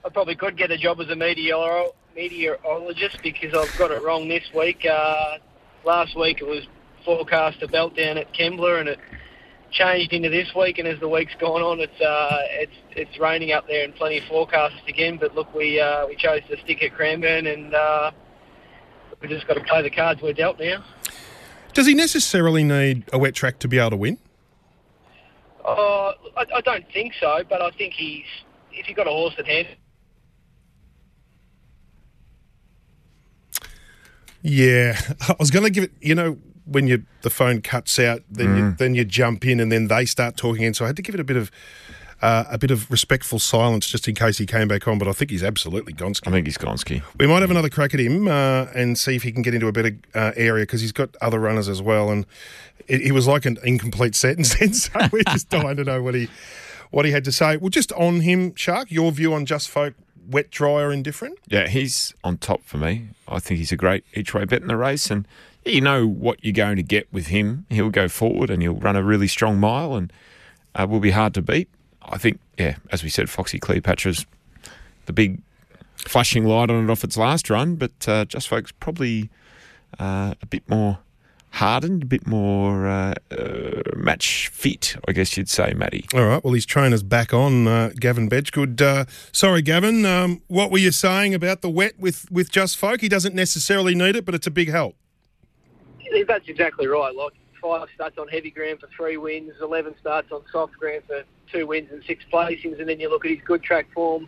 I 0.05 0.09
probably 0.09 0.35
could 0.35 0.57
get 0.57 0.71
a 0.71 0.77
job 0.77 1.01
as 1.01 1.09
a 1.09 1.15
meteor- 1.15 1.91
meteorologist 2.15 3.21
because 3.21 3.53
I've 3.53 3.77
got 3.77 3.91
it 3.91 4.01
wrong 4.03 4.27
this 4.27 4.43
week. 4.53 4.85
Uh, 4.85 5.37
last 5.83 6.17
week 6.17 6.39
it 6.39 6.47
was 6.47 6.65
forecast 7.03 7.61
a 7.61 7.67
belt 7.67 7.95
down 7.97 8.17
at 8.17 8.33
Kembla, 8.33 8.79
and 8.79 8.89
it 8.89 8.99
changed 9.73 10.13
into 10.13 10.29
this 10.29 10.53
week. 10.55 10.77
And 10.79 10.87
as 10.87 10.99
the 10.99 11.09
week's 11.09 11.33
gone 11.39 11.61
on, 11.61 11.79
it's 11.79 12.01
uh, 12.01 12.37
it's 12.51 12.73
it's 12.91 13.19
raining 13.19 13.51
up 13.51 13.67
there 13.67 13.83
and 13.83 13.93
plenty 13.95 14.19
of 14.19 14.25
forecasts 14.25 14.75
again. 14.87 15.17
But 15.19 15.35
look, 15.35 15.53
we 15.53 15.79
uh, 15.79 16.07
we 16.07 16.15
chose 16.15 16.41
to 16.49 16.57
stick 16.63 16.83
at 16.83 16.93
Cranbourne, 16.93 17.47
and 17.47 17.73
uh, 17.73 18.11
we 19.21 19.27
just 19.27 19.47
got 19.47 19.55
to 19.55 19.63
play 19.63 19.81
the 19.81 19.89
cards 19.89 20.21
we're 20.21 20.33
dealt 20.33 20.59
now. 20.59 20.83
Does 21.73 21.87
he 21.87 21.95
necessarily 21.95 22.63
need 22.63 23.03
a 23.11 23.17
wet 23.17 23.33
track 23.33 23.59
to 23.59 23.67
be 23.67 23.79
able 23.79 23.91
to 23.91 23.97
win? 23.97 24.19
Uh, 25.65 26.11
I, 26.37 26.45
I 26.55 26.61
don't 26.61 26.85
think 26.93 27.13
so, 27.19 27.43
but 27.49 27.61
I 27.61 27.71
think 27.71 27.93
he's 27.93 28.25
if 28.71 28.87
you've 28.87 28.97
got 28.97 29.07
a 29.07 29.11
horse 29.11 29.33
that 29.37 29.47
hand. 29.47 29.67
Yeah, 34.41 34.99
I 35.27 35.35
was 35.39 35.51
going 35.51 35.63
to 35.63 35.71
give 35.71 35.85
it. 35.85 35.91
You 36.01 36.15
know, 36.15 36.37
when 36.65 36.87
you 36.87 37.03
the 37.21 37.29
phone 37.29 37.61
cuts 37.61 37.99
out, 37.99 38.21
then 38.29 38.57
you, 38.57 38.71
then 38.77 38.95
you 38.95 39.05
jump 39.05 39.45
in, 39.45 39.59
and 39.59 39.71
then 39.71 39.87
they 39.87 40.05
start 40.05 40.37
talking 40.37 40.63
in. 40.63 40.73
So 40.73 40.85
I 40.85 40.87
had 40.87 40.95
to 40.97 41.01
give 41.01 41.15
it 41.15 41.21
a 41.21 41.23
bit 41.23 41.37
of 41.37 41.51
uh, 42.21 42.45
a 42.49 42.57
bit 42.57 42.71
of 42.71 42.89
respectful 42.89 43.37
silence 43.37 43.87
just 43.87 44.07
in 44.07 44.15
case 44.15 44.37
he 44.37 44.45
came 44.45 44.69
back 44.69 44.87
on. 44.87 44.97
But 44.97 45.09
I 45.09 45.11
think 45.11 45.29
he's 45.29 45.43
absolutely 45.43 45.93
Gonski. 45.93 46.27
I 46.27 46.31
think 46.31 46.47
he's 46.47 46.57
Gonski. 46.57 47.03
We 47.19 47.27
might 47.27 47.41
have 47.41 47.51
another 47.51 47.69
crack 47.69 47.93
at 47.93 47.99
him 47.99 48.29
uh, 48.29 48.67
and 48.73 48.97
see 48.97 49.15
if 49.15 49.23
he 49.23 49.31
can 49.31 49.41
get 49.41 49.53
into 49.53 49.67
a 49.67 49.73
better 49.73 49.97
uh, 50.15 50.31
area 50.35 50.63
because 50.63 50.79
he's 50.79 50.93
got 50.93 51.15
other 51.21 51.39
runners 51.39 51.67
as 51.67 51.81
well. 51.81 52.09
And 52.09 52.25
it, 52.87 53.01
it 53.01 53.11
was 53.11 53.27
like 53.27 53.45
an 53.45 53.57
incomplete 53.63 54.15
sentence. 54.15 54.57
Then, 54.57 54.73
so 54.73 54.99
we're 55.11 55.23
just 55.23 55.49
dying 55.49 55.75
to 55.75 55.83
know 55.83 56.01
what 56.01 56.15
he 56.15 56.29
what 56.91 57.05
he 57.05 57.11
had 57.11 57.25
to 57.25 57.31
say. 57.31 57.57
Well, 57.57 57.69
just 57.69 57.91
on 57.93 58.21
him, 58.21 58.55
Shark. 58.55 58.89
Your 58.89 59.11
view 59.11 59.33
on 59.33 59.45
Just 59.45 59.69
Folk, 59.69 59.95
wet, 60.29 60.49
dry, 60.49 60.81
or 60.81 60.93
indifferent? 60.93 61.39
Yeah, 61.47 61.67
he's 61.67 62.13
on 62.23 62.37
top 62.37 62.63
for 62.63 62.77
me. 62.77 63.09
I 63.27 63.39
think 63.39 63.57
he's 63.57 63.71
a 63.71 63.77
great 63.77 64.05
each 64.13 64.33
way 64.33 64.45
bet 64.45 64.61
in 64.61 64.67
the 64.69 64.77
race, 64.77 65.11
and 65.11 65.27
you 65.65 65.81
know 65.81 66.07
what 66.07 66.43
you're 66.43 66.53
going 66.53 66.75
to 66.77 66.83
get 66.83 67.11
with 67.11 67.27
him. 67.27 67.65
He'll 67.69 67.89
go 67.89 68.07
forward 68.07 68.49
and 68.49 68.61
he'll 68.61 68.73
run 68.73 68.95
a 68.95 69.03
really 69.03 69.27
strong 69.27 69.59
mile, 69.59 69.95
and 69.95 70.11
uh, 70.75 70.87
will 70.89 70.99
be 70.99 71.11
hard 71.11 71.33
to 71.35 71.41
beat. 71.41 71.69
I 72.01 72.17
think, 72.17 72.39
yeah, 72.57 72.75
as 72.91 73.03
we 73.03 73.09
said, 73.09 73.29
Foxy 73.29 73.59
Cleopatra's 73.59 74.25
the 75.05 75.13
big 75.13 75.41
flashing 75.95 76.45
light 76.45 76.69
on 76.69 76.83
it 76.83 76.91
off 76.91 77.03
its 77.03 77.17
last 77.17 77.49
run, 77.49 77.75
but 77.75 77.91
uh, 78.07 78.25
Just 78.25 78.47
Folks 78.47 78.71
probably 78.71 79.29
uh, 79.99 80.33
a 80.41 80.45
bit 80.45 80.67
more 80.67 80.99
hardened, 81.51 82.03
a 82.03 82.05
bit 82.05 82.25
more 82.25 82.87
uh, 82.87 83.13
uh, 83.31 83.81
match 83.95 84.49
fit, 84.49 84.95
I 85.07 85.11
guess 85.11 85.37
you'd 85.37 85.49
say, 85.49 85.73
Matty. 85.73 86.05
All 86.13 86.25
right. 86.25 86.43
Well, 86.43 86.53
his 86.53 86.65
trainer's 86.65 87.03
back 87.03 87.33
on, 87.33 87.67
uh, 87.67 87.91
Gavin 87.99 88.27
Bedggood. 88.27 88.81
Uh, 88.81 89.05
sorry, 89.31 89.61
Gavin. 89.61 90.05
Um, 90.05 90.41
what 90.47 90.71
were 90.71 90.79
you 90.79 90.91
saying 90.91 91.33
about 91.33 91.61
the 91.61 91.69
wet 91.69 91.99
with, 91.99 92.29
with 92.31 92.51
Just 92.51 92.75
Folk? 92.77 93.01
He 93.01 93.07
doesn't 93.07 93.35
necessarily 93.35 93.93
need 93.93 94.15
it, 94.15 94.25
but 94.25 94.33
it's 94.35 94.47
a 94.47 94.51
big 94.51 94.69
help. 94.69 94.95
That's 96.27 96.47
exactly 96.47 96.87
right. 96.87 97.15
Like 97.15 97.33
five 97.61 97.87
starts 97.95 98.17
on 98.17 98.27
heavy 98.27 98.51
ground 98.51 98.79
for 98.79 98.89
three 98.95 99.17
wins, 99.17 99.53
eleven 99.61 99.95
starts 99.99 100.31
on 100.31 100.41
soft 100.51 100.73
ground 100.73 101.03
for 101.07 101.23
two 101.51 101.65
wins 101.65 101.89
and 101.91 102.03
six 102.05 102.23
placings, 102.31 102.79
and 102.79 102.87
then 102.87 102.99
you 102.99 103.09
look 103.09 103.25
at 103.25 103.31
his 103.31 103.39
good 103.45 103.63
track 103.63 103.87
form, 103.93 104.27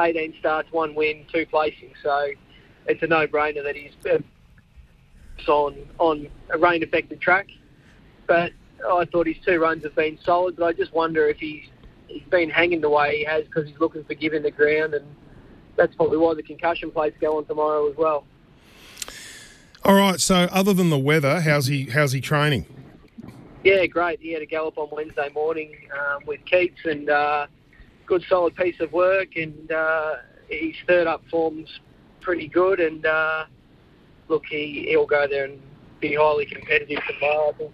eighteen 0.00 0.34
starts, 0.40 0.68
one 0.72 0.94
win, 0.94 1.26
two 1.32 1.44
placings. 1.46 1.94
So 2.02 2.28
it's 2.86 3.02
a 3.02 3.06
no-brainer 3.06 3.62
that 3.64 3.76
he's 3.76 3.92
uh, 4.10 4.18
on 5.50 5.76
on 5.98 6.28
a 6.54 6.58
rain-affected 6.58 7.20
track. 7.20 7.48
But 8.26 8.52
I 8.88 9.04
thought 9.06 9.26
his 9.26 9.36
two 9.44 9.58
runs 9.58 9.84
have 9.84 9.94
been 9.94 10.18
solid, 10.24 10.56
but 10.56 10.64
I 10.64 10.72
just 10.72 10.94
wonder 10.94 11.28
if 11.28 11.38
he's 11.38 11.64
he's 12.08 12.22
been 12.30 12.48
hanging 12.48 12.80
the 12.80 12.90
way 12.90 13.18
he 13.18 13.24
has 13.24 13.44
because 13.44 13.68
he's 13.68 13.78
looking 13.78 14.04
for 14.04 14.14
giving 14.14 14.42
the 14.42 14.50
ground, 14.50 14.94
and 14.94 15.04
that's 15.76 15.94
probably 15.96 16.18
why 16.18 16.34
the 16.34 16.42
concussion 16.42 16.90
plates 16.90 17.16
go 17.20 17.36
on 17.36 17.44
tomorrow 17.44 17.90
as 17.90 17.96
well. 17.96 18.24
All 19.86 19.94
right. 19.94 20.18
So, 20.18 20.48
other 20.50 20.72
than 20.72 20.90
the 20.90 20.98
weather, 20.98 21.40
how's 21.42 21.66
he? 21.66 21.84
How's 21.84 22.10
he 22.10 22.20
training? 22.20 22.66
Yeah, 23.62 23.86
great. 23.86 24.18
He 24.20 24.32
had 24.32 24.42
a 24.42 24.46
gallop 24.46 24.78
on 24.78 24.88
Wednesday 24.90 25.28
morning 25.32 25.76
um, 25.96 26.24
with 26.26 26.44
Keats 26.44 26.80
and 26.84 27.08
uh, 27.08 27.46
good 28.04 28.24
solid 28.28 28.56
piece 28.56 28.80
of 28.80 28.92
work. 28.92 29.36
And 29.36 29.70
uh, 29.70 30.16
his 30.48 30.74
third 30.88 31.06
up 31.06 31.22
form's 31.30 31.68
pretty 32.20 32.48
good. 32.48 32.80
And 32.80 33.06
uh, 33.06 33.44
look, 34.26 34.44
he, 34.46 34.86
he'll 34.88 35.06
go 35.06 35.28
there 35.28 35.44
and 35.44 35.62
be 36.00 36.16
highly 36.16 36.46
competitive 36.46 36.98
tomorrow. 37.06 37.50
I 37.50 37.52
think 37.52 37.72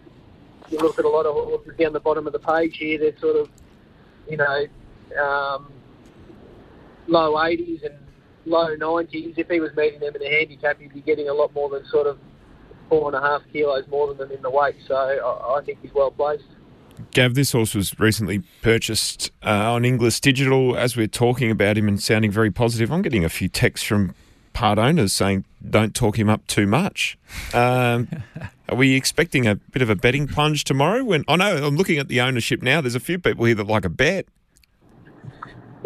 you 0.71 0.79
look 0.81 0.99
at 0.99 1.07
a 1.07 1.09
lot 1.09 1.25
of 1.25 1.33
horses 1.33 1.73
down 1.79 1.95
the 1.95 2.01
bottom 2.01 2.27
of 2.27 2.35
the 2.35 2.41
page 2.41 2.77
here, 2.77 2.99
they're 2.99 3.19
sort 3.21 3.37
of, 3.37 3.49
you 4.29 4.37
know, 4.37 4.67
um, 5.19 5.73
low 7.07 7.37
80s 7.37 7.87
and 7.87 8.02
low 8.45 8.77
90s. 8.77 9.35
If 9.37 9.49
he 9.49 9.61
was 9.61 9.75
meeting 9.77 10.01
them 10.01 10.15
in 10.17 10.23
a 10.23 10.31
handicap, 10.31 10.81
he'd 10.81 10.95
be 10.95 11.01
getting 11.01 11.29
a 11.29 11.35
lot 11.35 11.53
more 11.55 11.71
than 11.71 11.85
sort 11.87 12.07
of 12.07 12.19
four 12.89 13.09
and 13.09 13.17
a 13.17 13.21
half 13.21 13.43
kilos 13.53 13.87
more 13.89 14.09
than 14.09 14.19
them 14.19 14.33
in 14.33 14.43
the 14.43 14.51
weight. 14.51 14.77
So 14.87 14.95
I, 14.95 15.59
I 15.59 15.65
think 15.65 15.79
he's 15.83 15.95
well 15.95 16.11
placed. 16.11 16.45
Gav, 17.13 17.35
this 17.35 17.53
horse 17.53 17.75
was 17.75 17.99
recently 17.99 18.43
purchased 18.61 19.33
uh, 19.45 19.73
on 19.73 19.85
Inglis 19.85 20.21
Digital. 20.21 20.77
As 20.77 20.97
we're 20.97 21.07
talking 21.07 21.51
about 21.51 21.77
him 21.77 21.89
and 21.89 22.03
sounding 22.03 22.31
very 22.31 22.51
positive, 22.51 22.93
I'm 22.93 23.03
getting 23.03 23.25
a 23.25 23.29
few 23.29 23.49
texts 23.49 23.87
from 23.87 24.15
part 24.53 24.79
owners 24.79 25.13
saying, 25.13 25.45
don't 25.69 25.95
talk 25.95 26.19
him 26.19 26.29
up 26.29 26.47
too 26.47 26.67
much. 26.67 27.19
Um, 27.55 28.09
are 28.69 28.77
we 28.77 28.95
expecting 28.95 29.47
a 29.47 29.57
bit 29.57 29.83
of 29.83 29.91
a 29.91 29.97
betting 29.97 30.29
plunge 30.29 30.65
tomorrow? 30.65 31.05
When 31.05 31.25
I 31.29 31.37
know 31.37 31.67
I'm 31.67 31.77
looking 31.77 31.99
at 31.99 32.09
the 32.09 32.21
ownership 32.21 32.63
now, 32.63 32.81
there's 32.81 32.95
a 32.95 33.01
few 33.01 33.19
people 33.19 33.45
here 33.45 33.55
that 33.55 33.67
like 33.67 33.85
a 33.85 33.91
bet. 33.91 34.27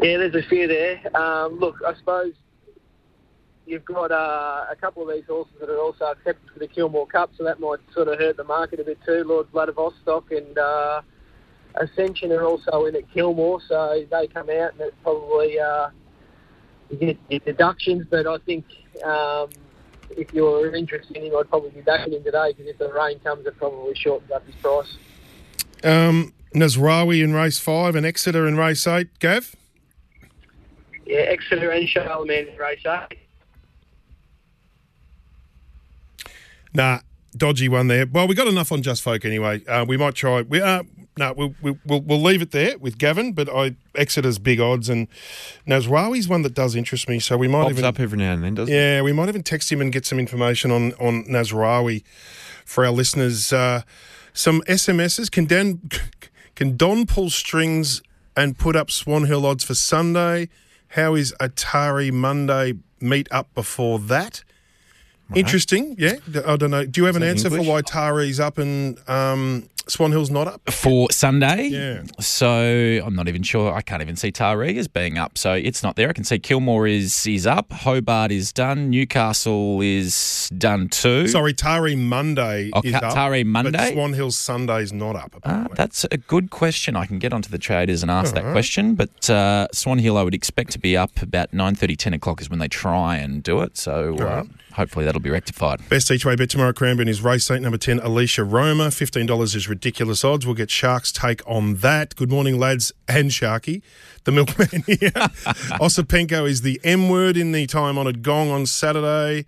Yeah, 0.02 0.18
there's 0.18 0.34
a 0.34 0.46
few 0.48 0.66
there. 0.66 1.00
Um, 1.16 1.58
look, 1.58 1.76
I 1.86 1.94
suppose 1.94 2.34
you've 3.66 3.84
got 3.84 4.12
uh, 4.12 4.66
a 4.70 4.76
couple 4.76 5.02
of 5.02 5.14
these 5.14 5.26
horses 5.26 5.54
that 5.60 5.68
are 5.68 5.78
also 5.78 6.06
accepted 6.06 6.50
for 6.52 6.58
the 6.58 6.68
Kilmore 6.68 7.06
Cup, 7.06 7.30
so 7.36 7.44
that 7.44 7.60
might 7.60 7.80
sort 7.92 8.08
of 8.08 8.18
hurt 8.18 8.36
the 8.36 8.44
market 8.44 8.80
a 8.80 8.84
bit 8.84 8.98
too. 9.04 9.24
Lord 9.26 9.48
Vladivostok 9.52 10.30
and 10.30 10.56
uh, 10.56 11.02
Ascension 11.74 12.32
are 12.32 12.44
also 12.44 12.86
in 12.86 12.96
at 12.96 13.10
Kilmore, 13.12 13.60
so 13.68 14.04
they 14.10 14.26
come 14.28 14.48
out 14.48 14.72
and 14.72 14.80
it's 14.80 14.96
probably 15.02 15.58
uh, 15.58 15.90
you 16.90 16.96
get 16.96 17.18
your 17.28 17.40
deductions. 17.40 18.06
But 18.08 18.26
I 18.26 18.38
think 18.38 18.64
um, 19.04 19.50
if 20.10 20.32
you're 20.32 20.74
interested 20.74 21.16
in 21.16 21.24
him, 21.24 21.36
I'd 21.36 21.50
probably 21.50 21.70
be 21.70 21.82
backing 21.82 22.14
him 22.14 22.24
today 22.24 22.52
because 22.52 22.66
if 22.66 22.78
the 22.78 22.92
rain 22.92 23.18
comes, 23.20 23.46
it 23.46 23.58
probably 23.58 23.94
shortens 23.96 24.30
up 24.30 24.46
his 24.46 24.54
price. 24.56 24.96
Um, 25.82 26.32
Nasrawi 26.54 27.22
in 27.22 27.34
race 27.34 27.58
five 27.58 27.96
and 27.96 28.06
Exeter 28.06 28.46
in 28.46 28.56
race 28.56 28.86
eight. 28.86 29.18
Gav? 29.18 29.54
Yeah, 31.04 31.18
Exeter 31.18 31.70
and 31.70 31.88
Charlemagne 31.88 32.48
in 32.48 32.56
race 32.56 32.80
eight. 32.86 33.18
Nah, 36.76 37.00
dodgy 37.34 37.68
one 37.70 37.88
there. 37.88 38.06
Well, 38.06 38.28
we 38.28 38.34
got 38.34 38.48
enough 38.48 38.70
on 38.70 38.82
Just 38.82 39.02
Folk 39.02 39.24
anyway. 39.24 39.64
Uh, 39.64 39.86
we 39.88 39.96
might 39.96 40.14
try. 40.14 40.42
We 40.42 40.60
uh, 40.60 40.82
no, 41.18 41.32
we'll, 41.32 41.54
we'll 41.62 42.02
we'll 42.02 42.20
leave 42.20 42.42
it 42.42 42.50
there 42.50 42.76
with 42.76 42.98
Gavin. 42.98 43.32
But 43.32 43.48
I 43.48 43.76
Exeter's 43.94 44.38
big 44.38 44.60
odds 44.60 44.90
and 44.90 45.08
Nasrawi's 45.66 46.28
one 46.28 46.42
that 46.42 46.52
does 46.52 46.76
interest 46.76 47.08
me. 47.08 47.18
So 47.18 47.38
we 47.38 47.48
might 47.48 47.60
even 47.60 47.68
Pops 47.68 47.78
even 47.78 47.84
up 47.86 48.00
every 48.00 48.18
now 48.18 48.34
and 48.34 48.44
then, 48.44 48.54
doesn't 48.54 48.74
it? 48.74 48.76
yeah, 48.76 49.00
we 49.00 49.14
might 49.14 49.28
even 49.30 49.42
text 49.42 49.72
him 49.72 49.80
and 49.80 49.90
get 49.90 50.04
some 50.04 50.18
information 50.18 50.70
on 50.70 50.92
on 50.94 51.24
Nasrawi 51.24 52.04
for 52.66 52.84
our 52.84 52.92
listeners. 52.92 53.52
Uh, 53.54 53.82
some 54.34 54.60
SMSs. 54.68 55.30
Can 55.30 55.46
Dan 55.46 55.80
can 56.54 56.76
Don 56.76 57.06
pull 57.06 57.30
strings 57.30 58.02
and 58.36 58.58
put 58.58 58.76
up 58.76 58.90
Swan 58.90 59.24
Hill 59.24 59.46
odds 59.46 59.64
for 59.64 59.74
Sunday? 59.74 60.50
How 60.88 61.14
is 61.14 61.34
Atari 61.40 62.12
Monday 62.12 62.74
meet 63.00 63.28
up 63.30 63.54
before 63.54 63.98
that? 63.98 64.44
Interesting, 65.34 65.96
yeah. 65.98 66.14
I 66.46 66.56
don't 66.56 66.70
know. 66.70 66.84
Do 66.84 67.00
you 67.00 67.06
have 67.06 67.16
an 67.16 67.22
answer 67.22 67.48
English? 67.48 67.66
for 67.66 67.70
why 67.70 67.82
Taree's 67.82 68.38
up 68.38 68.58
and 68.58 68.96
um, 69.08 69.68
Swan 69.88 70.10
Hill's 70.12 70.30
not 70.30 70.48
up. 70.48 70.70
for 70.70 71.08
Sunday. 71.12 71.68
Yeah. 71.68 72.02
So 72.20 73.00
I'm 73.04 73.14
not 73.14 73.28
even 73.28 73.42
sure. 73.42 73.72
I 73.72 73.82
can't 73.82 74.02
even 74.02 74.16
see 74.16 74.32
Taree 74.32 74.76
as 74.78 74.88
being 74.88 75.16
up. 75.16 75.38
So 75.38 75.52
it's 75.54 75.82
not 75.82 75.96
there. 75.96 76.08
I 76.08 76.12
can 76.12 76.24
see 76.24 76.38
Kilmore 76.38 76.86
is 76.86 77.26
is 77.26 77.46
up. 77.46 77.72
Hobart 77.72 78.32
is 78.32 78.52
done. 78.52 78.90
Newcastle 78.90 79.80
is 79.80 80.50
done 80.58 80.88
too. 80.88 81.28
Sorry, 81.28 81.54
Taree 81.54 81.96
Monday 81.96 82.70
Oh, 82.72 82.80
is 82.84 82.92
Ca- 82.92 82.98
up. 83.06 83.14
Taree 83.14 83.44
But 83.44 83.62
Monday? 83.64 83.92
Swan 83.92 84.12
Hill's 84.12 84.36
Sunday's 84.36 84.92
not 84.92 85.14
up. 85.16 85.36
Uh, 85.44 85.68
that's 85.74 86.04
a 86.10 86.16
good 86.16 86.50
question. 86.50 86.96
I 86.96 87.06
can 87.06 87.18
get 87.18 87.32
onto 87.32 87.48
the 87.50 87.58
traders 87.58 88.02
and 88.02 88.10
ask 88.10 88.34
that 88.34 88.50
question. 88.52 88.94
But 88.96 89.30
uh, 89.30 89.68
Swan 89.72 89.98
Hill, 89.98 90.16
I 90.18 90.22
would 90.22 90.34
expect 90.34 90.72
to 90.72 90.78
be 90.78 90.96
up 90.96 91.22
about 91.22 91.52
9.30, 91.52 91.96
10 91.96 92.12
o'clock 92.14 92.40
is 92.40 92.50
when 92.50 92.58
they 92.58 92.68
try 92.68 93.16
and 93.16 93.42
do 93.42 93.60
it. 93.60 93.76
So 93.76 94.16
uh, 94.18 94.44
hopefully 94.72 95.04
that'll 95.04 95.20
be 95.20 95.30
rectified. 95.30 95.88
Best 95.88 96.10
each 96.10 96.24
way 96.24 96.34
bet 96.36 96.50
tomorrow, 96.50 96.72
Cranbourne 96.72 97.08
is 97.08 97.22
race 97.22 97.50
eight, 97.50 97.62
number 97.62 97.78
10, 97.78 98.00
Alicia 98.00 98.44
Roma. 98.44 98.88
$15 98.88 99.54
is 99.54 99.68
ridiculous 99.80 100.24
odds. 100.24 100.46
We'll 100.46 100.54
get 100.54 100.70
Sharks' 100.70 101.12
take 101.12 101.42
on 101.46 101.76
that. 101.76 102.16
Good 102.16 102.30
morning, 102.30 102.58
lads 102.58 102.92
and 103.06 103.30
Sharky, 103.30 103.82
the 104.24 104.32
milkman 104.32 104.68
here. 104.86 105.10
Osipenko 105.78 106.48
is 106.48 106.62
the 106.62 106.80
M 106.82 107.10
word 107.10 107.36
in 107.36 107.52
the 107.52 107.66
time 107.66 107.98
honoured 107.98 108.22
gong 108.22 108.50
on 108.50 108.64
Saturday. 108.64 109.44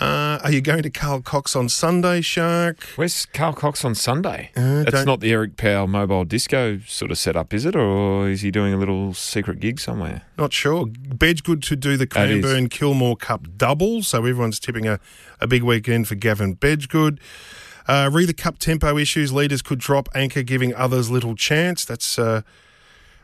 Uh, 0.00 0.38
are 0.42 0.50
you 0.52 0.60
going 0.62 0.82
to 0.82 0.88
Carl 0.90 1.20
Cox 1.20 1.54
on 1.56 1.68
Sunday, 1.68 2.20
Shark? 2.22 2.82
Where's 2.94 3.26
Carl 3.26 3.52
Cox 3.52 3.84
on 3.84 3.94
Sunday? 3.96 4.50
Uh, 4.56 4.84
That's 4.84 5.04
don't- 5.04 5.20
the 5.20 5.32
Eric 5.32 5.56
Powell 5.56 5.86
mobile 5.88 6.24
disco 6.24 6.78
sort 6.86 7.10
of 7.10 7.18
setup, 7.18 7.52
is 7.52 7.66
it? 7.66 7.74
Or 7.76 8.28
is 8.28 8.40
he 8.42 8.50
doing 8.52 8.72
a 8.72 8.78
little 8.78 9.12
secret 9.12 9.58
gig 9.60 9.80
somewhere? 9.80 10.22
Not 10.38 10.52
sure. 10.54 10.86
Bedggood 10.86 11.62
to 11.64 11.74
do 11.76 11.96
the. 11.96 12.06
Cranbourne 12.06 12.68
Kilmore 12.70 13.16
Cup 13.16 13.48
double, 13.58 14.02
so 14.04 14.18
everyone's 14.20 14.60
tipping 14.60 14.86
a, 14.86 14.98
a 15.40 15.46
big 15.48 15.62
weekend 15.64 16.06
for 16.08 16.14
Gavin 16.14 16.54
Bedggood. 16.56 17.18
Uh, 17.88 18.10
re 18.12 18.24
the 18.24 18.34
cup 18.34 18.58
tempo 18.58 18.96
issues, 18.96 19.32
leaders 19.32 19.62
could 19.62 19.78
drop 19.78 20.08
anchor, 20.14 20.42
giving 20.42 20.74
others 20.74 21.10
little 21.10 21.34
chance. 21.34 21.84
That's 21.84 22.18
uh, 22.18 22.42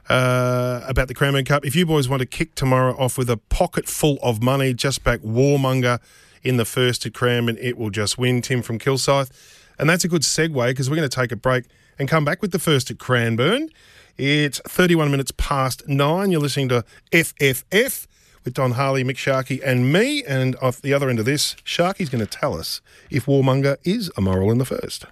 uh, 0.09 0.81
about 0.87 1.09
the 1.09 1.15
Cranbourne 1.15 1.45
Cup. 1.45 1.65
If 1.65 1.77
you 1.77 1.87
boys 1.87 2.09
want 2.09 2.21
to 2.21 2.27
kick 2.27 2.55
tomorrow 2.55 2.97
off 2.99 3.19
with 3.19 3.31
a 3.31 3.37
pocket 3.37 3.87
full 3.87 4.19
of 4.23 4.43
money, 4.43 4.75
just 4.75 5.05
back 5.05 5.21
Warmonger 5.21 6.01
in 6.43 6.57
the 6.57 6.65
first 6.65 7.05
at 7.07 7.15
Cranbourne, 7.15 7.59
it 7.61 7.77
will 7.77 7.91
just 7.91 8.19
win. 8.19 8.43
Tim 8.43 8.63
from 8.63 8.79
Kilsyth. 8.79 9.31
And 9.79 9.89
that's 9.89 10.05
a 10.05 10.09
good 10.09 10.23
segue 10.23 10.69
because 10.69 10.91
we're 10.91 10.97
going 10.97 11.09
to 11.09 11.15
take 11.15 11.31
a 11.31 11.37
break 11.37 11.65
and 11.99 12.09
come 12.09 12.25
back 12.25 12.43
with 12.43 12.51
the 12.51 12.59
first 12.59 12.91
at 12.91 12.99
Cranbourne. 12.99 13.69
It's 14.17 14.61
31 14.67 15.13
minutes 15.13 15.31
past 15.37 15.87
nine. 15.87 16.33
You're 16.33 16.41
listening 16.41 16.69
to 16.71 16.85
FFF 17.13 18.08
with 18.49 18.55
Don 18.55 18.73
Harley, 18.73 19.05
Mick 19.05 19.17
Sharkie, 19.17 19.61
and 19.63 19.93
me. 19.93 20.25
And 20.25 20.57
off 20.63 20.81
the 20.81 20.95
other 20.95 21.11
end 21.11 21.19
of 21.19 21.27
this, 21.27 21.55
Sharky's 21.67 22.09
going 22.09 22.25
to 22.25 22.31
tell 22.31 22.59
us 22.59 22.81
if 23.11 23.27
Warmonger 23.27 23.77
is 23.85 24.11
a 24.17 24.23
moral 24.23 24.51
in 24.51 24.57
the 24.57 24.65
first. 24.65 25.05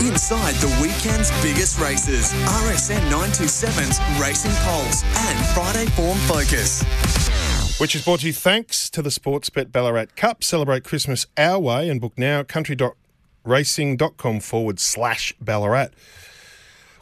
Inside 0.00 0.54
the 0.54 0.68
weekend's 0.80 1.32
biggest 1.42 1.80
races, 1.80 2.32
RSN 2.32 3.00
927's 3.10 3.98
Racing 4.20 4.54
Pulse 4.62 5.02
and 5.02 5.46
Friday 5.48 5.86
Form 5.90 6.18
Focus. 6.18 6.84
Which 7.80 7.96
is 7.96 8.04
brought 8.04 8.20
to 8.20 8.28
you 8.28 8.32
thanks 8.32 8.88
to 8.90 9.02
the 9.02 9.10
Sportsbet 9.10 9.72
Ballarat 9.72 10.14
Cup. 10.14 10.44
Celebrate 10.44 10.84
Christmas 10.84 11.26
our 11.36 11.58
way 11.58 11.88
and 11.88 12.00
book 12.00 12.16
now 12.16 12.44
country.racing.com 12.44 14.38
forward 14.40 14.78
slash 14.78 15.34
Ballarat. 15.40 15.88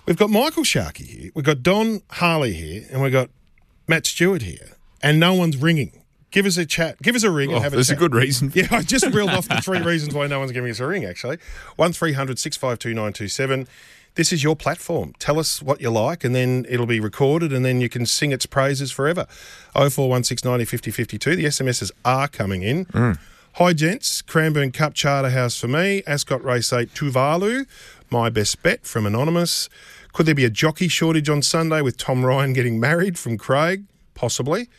We've 0.06 0.16
got 0.16 0.30
Michael 0.30 0.62
Sharkie 0.62 1.06
here, 1.06 1.30
we've 1.34 1.44
got 1.44 1.62
Don 1.62 2.00
Harley 2.10 2.52
here, 2.52 2.86
and 2.92 3.02
we've 3.02 3.12
got 3.12 3.28
Matt 3.88 4.06
Stewart 4.06 4.42
here, 4.42 4.76
and 5.02 5.18
no 5.18 5.34
one's 5.34 5.56
ringing. 5.56 6.02
Give 6.30 6.46
us 6.46 6.56
a 6.56 6.66
chat. 6.66 7.00
Give 7.02 7.14
us 7.16 7.22
a 7.22 7.30
ring 7.30 7.50
and 7.50 7.58
Oh, 7.58 7.62
have 7.62 7.72
a 7.72 7.76
there's 7.76 7.90
a 7.90 7.96
good 7.96 8.14
reason. 8.14 8.52
Yeah, 8.54 8.66
I 8.70 8.82
just 8.82 9.06
reeled 9.06 9.30
off 9.30 9.48
the 9.48 9.60
three 9.62 9.78
reasons 9.82 10.14
why 10.14 10.26
no 10.26 10.38
one's 10.38 10.52
giving 10.52 10.70
us 10.70 10.80
a 10.80 10.86
ring, 10.86 11.04
actually. 11.04 11.38
1300 11.76 12.38
652 12.38 12.90
927. 12.94 13.66
This 14.16 14.32
is 14.32 14.42
your 14.42 14.54
platform. 14.56 15.12
Tell 15.18 15.38
us 15.38 15.62
what 15.62 15.80
you 15.80 15.90
like, 15.90 16.24
and 16.24 16.34
then 16.34 16.66
it'll 16.68 16.86
be 16.86 17.00
recorded, 17.00 17.52
and 17.52 17.64
then 17.64 17.80
you 17.80 17.88
can 17.88 18.06
sing 18.06 18.32
its 18.32 18.44
praises 18.46 18.92
forever. 18.92 19.26
0416 19.74 20.48
90 20.48 20.64
50 20.66 20.90
52. 20.90 21.36
The 21.36 21.44
SMSs 21.46 21.90
are 22.04 22.28
coming 22.28 22.62
in. 22.62 22.84
Mm. 22.86 23.18
Hi, 23.54 23.72
gents. 23.72 24.20
Cranbourne 24.20 24.72
Cup 24.72 24.92
Charterhouse 24.94 25.58
for 25.58 25.68
me. 25.68 26.02
Ascot 26.06 26.44
Race 26.44 26.72
8 26.72 26.92
Tuvalu. 26.92 27.66
My 28.10 28.28
best 28.28 28.62
bet 28.62 28.84
from 28.84 29.06
Anonymous. 29.06 29.68
Could 30.16 30.24
there 30.24 30.34
be 30.34 30.46
a 30.46 30.50
jockey 30.50 30.88
shortage 30.88 31.28
on 31.28 31.42
Sunday 31.42 31.82
with 31.82 31.98
Tom 31.98 32.24
Ryan 32.24 32.54
getting 32.54 32.80
married 32.80 33.18
from 33.18 33.36
Craig? 33.36 33.84
Possibly. 34.14 34.70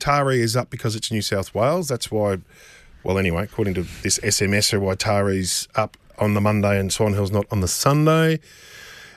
Taree 0.00 0.38
is 0.38 0.56
up 0.56 0.70
because 0.70 0.96
it's 0.96 1.12
New 1.12 1.20
South 1.20 1.54
Wales. 1.54 1.88
That's 1.88 2.10
why, 2.10 2.38
well, 3.04 3.18
anyway, 3.18 3.42
according 3.42 3.74
to 3.74 3.82
this 4.02 4.18
SMS, 4.20 4.80
why 4.80 4.94
Taree's 4.94 5.68
up 5.74 5.98
on 6.18 6.32
the 6.32 6.40
Monday 6.40 6.80
and 6.80 6.90
Swan 6.90 7.12
Hill's 7.12 7.30
not 7.30 7.44
on 7.50 7.60
the 7.60 7.68
Sunday, 7.68 8.40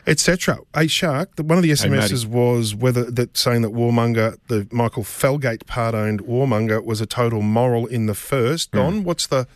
etc. 0.05 0.59
Hey, 0.75 0.87
Shark, 0.87 1.37
the, 1.37 1.43
one 1.43 1.57
of 1.57 1.63
the 1.63 1.71
SMSs 1.71 2.25
was 2.25 2.75
whether 2.75 3.09
that 3.09 3.37
saying 3.37 3.61
that 3.61 3.71
Warmonger, 3.71 4.39
the 4.49 4.67
Michael 4.73 5.03
Felgate 5.03 5.67
part 5.67 5.95
owned 5.95 6.21
Warmonger, 6.23 6.83
was 6.83 6.99
a 6.99 7.05
total 7.05 7.41
moral 7.41 7.85
in 7.85 8.07
the 8.07 8.13
first. 8.13 8.71
Hmm. 8.71 8.77
Don, 8.77 9.03
what's 9.05 9.25
the 9.25 9.47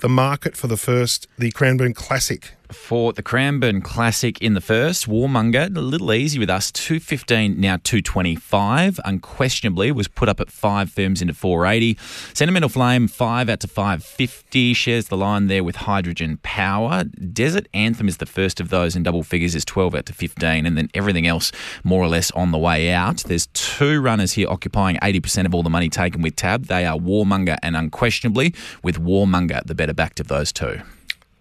the 0.00 0.08
market 0.10 0.54
for 0.54 0.66
the 0.66 0.76
first, 0.76 1.28
the 1.38 1.50
Cranbourne 1.52 1.94
Classic? 1.94 2.56
For 2.72 3.12
the 3.12 3.22
Cranbourne 3.22 3.82
Classic 3.82 4.40
in 4.40 4.54
the 4.54 4.60
first, 4.60 5.08
Warmonger, 5.08 5.76
a 5.76 5.80
little 5.80 6.12
easy 6.12 6.38
with 6.38 6.50
us, 6.50 6.72
215 6.72 7.60
now 7.60 7.76
225. 7.82 9.00
Unquestionably 9.04 9.92
was 9.92 10.08
put 10.08 10.28
up 10.28 10.40
at 10.40 10.50
five 10.50 10.90
firms 10.90 11.20
into 11.20 11.34
480. 11.34 11.98
Sentimental 12.34 12.68
Flame, 12.68 13.08
five 13.08 13.48
out 13.48 13.60
to 13.60 13.68
550. 13.68 14.74
Shares 14.74 15.08
the 15.08 15.16
line 15.16 15.46
there 15.46 15.62
with 15.62 15.76
Hydrogen 15.76 16.38
Power. 16.42 17.04
Desert 17.04 17.68
Anthem 17.74 18.08
is 18.08 18.16
the 18.16 18.26
first 18.26 18.60
of 18.60 18.70
those 18.70 18.96
in 18.96 19.02
double 19.02 19.22
figures, 19.22 19.54
is 19.54 19.64
12 19.64 19.94
out 19.94 20.06
to 20.06 20.12
15. 20.12 20.66
And 20.66 20.76
then 20.76 20.88
everything 20.94 21.26
else 21.26 21.52
more 21.84 22.02
or 22.02 22.08
less 22.08 22.30
on 22.32 22.50
the 22.50 22.58
way 22.58 22.90
out. 22.90 23.18
There's 23.18 23.46
two 23.48 24.00
runners 24.00 24.32
here 24.32 24.48
occupying 24.48 24.96
80% 24.96 25.46
of 25.46 25.54
all 25.54 25.62
the 25.62 25.70
money 25.70 25.88
taken 25.88 26.22
with 26.22 26.36
Tab. 26.36 26.66
They 26.66 26.86
are 26.86 26.98
Warmonger 26.98 27.58
and 27.62 27.76
Unquestionably, 27.76 28.54
with 28.82 28.98
Warmonger 28.98 29.64
the 29.64 29.74
better 29.74 29.94
backed 29.94 30.20
of 30.20 30.28
those 30.28 30.52
two. 30.52 30.80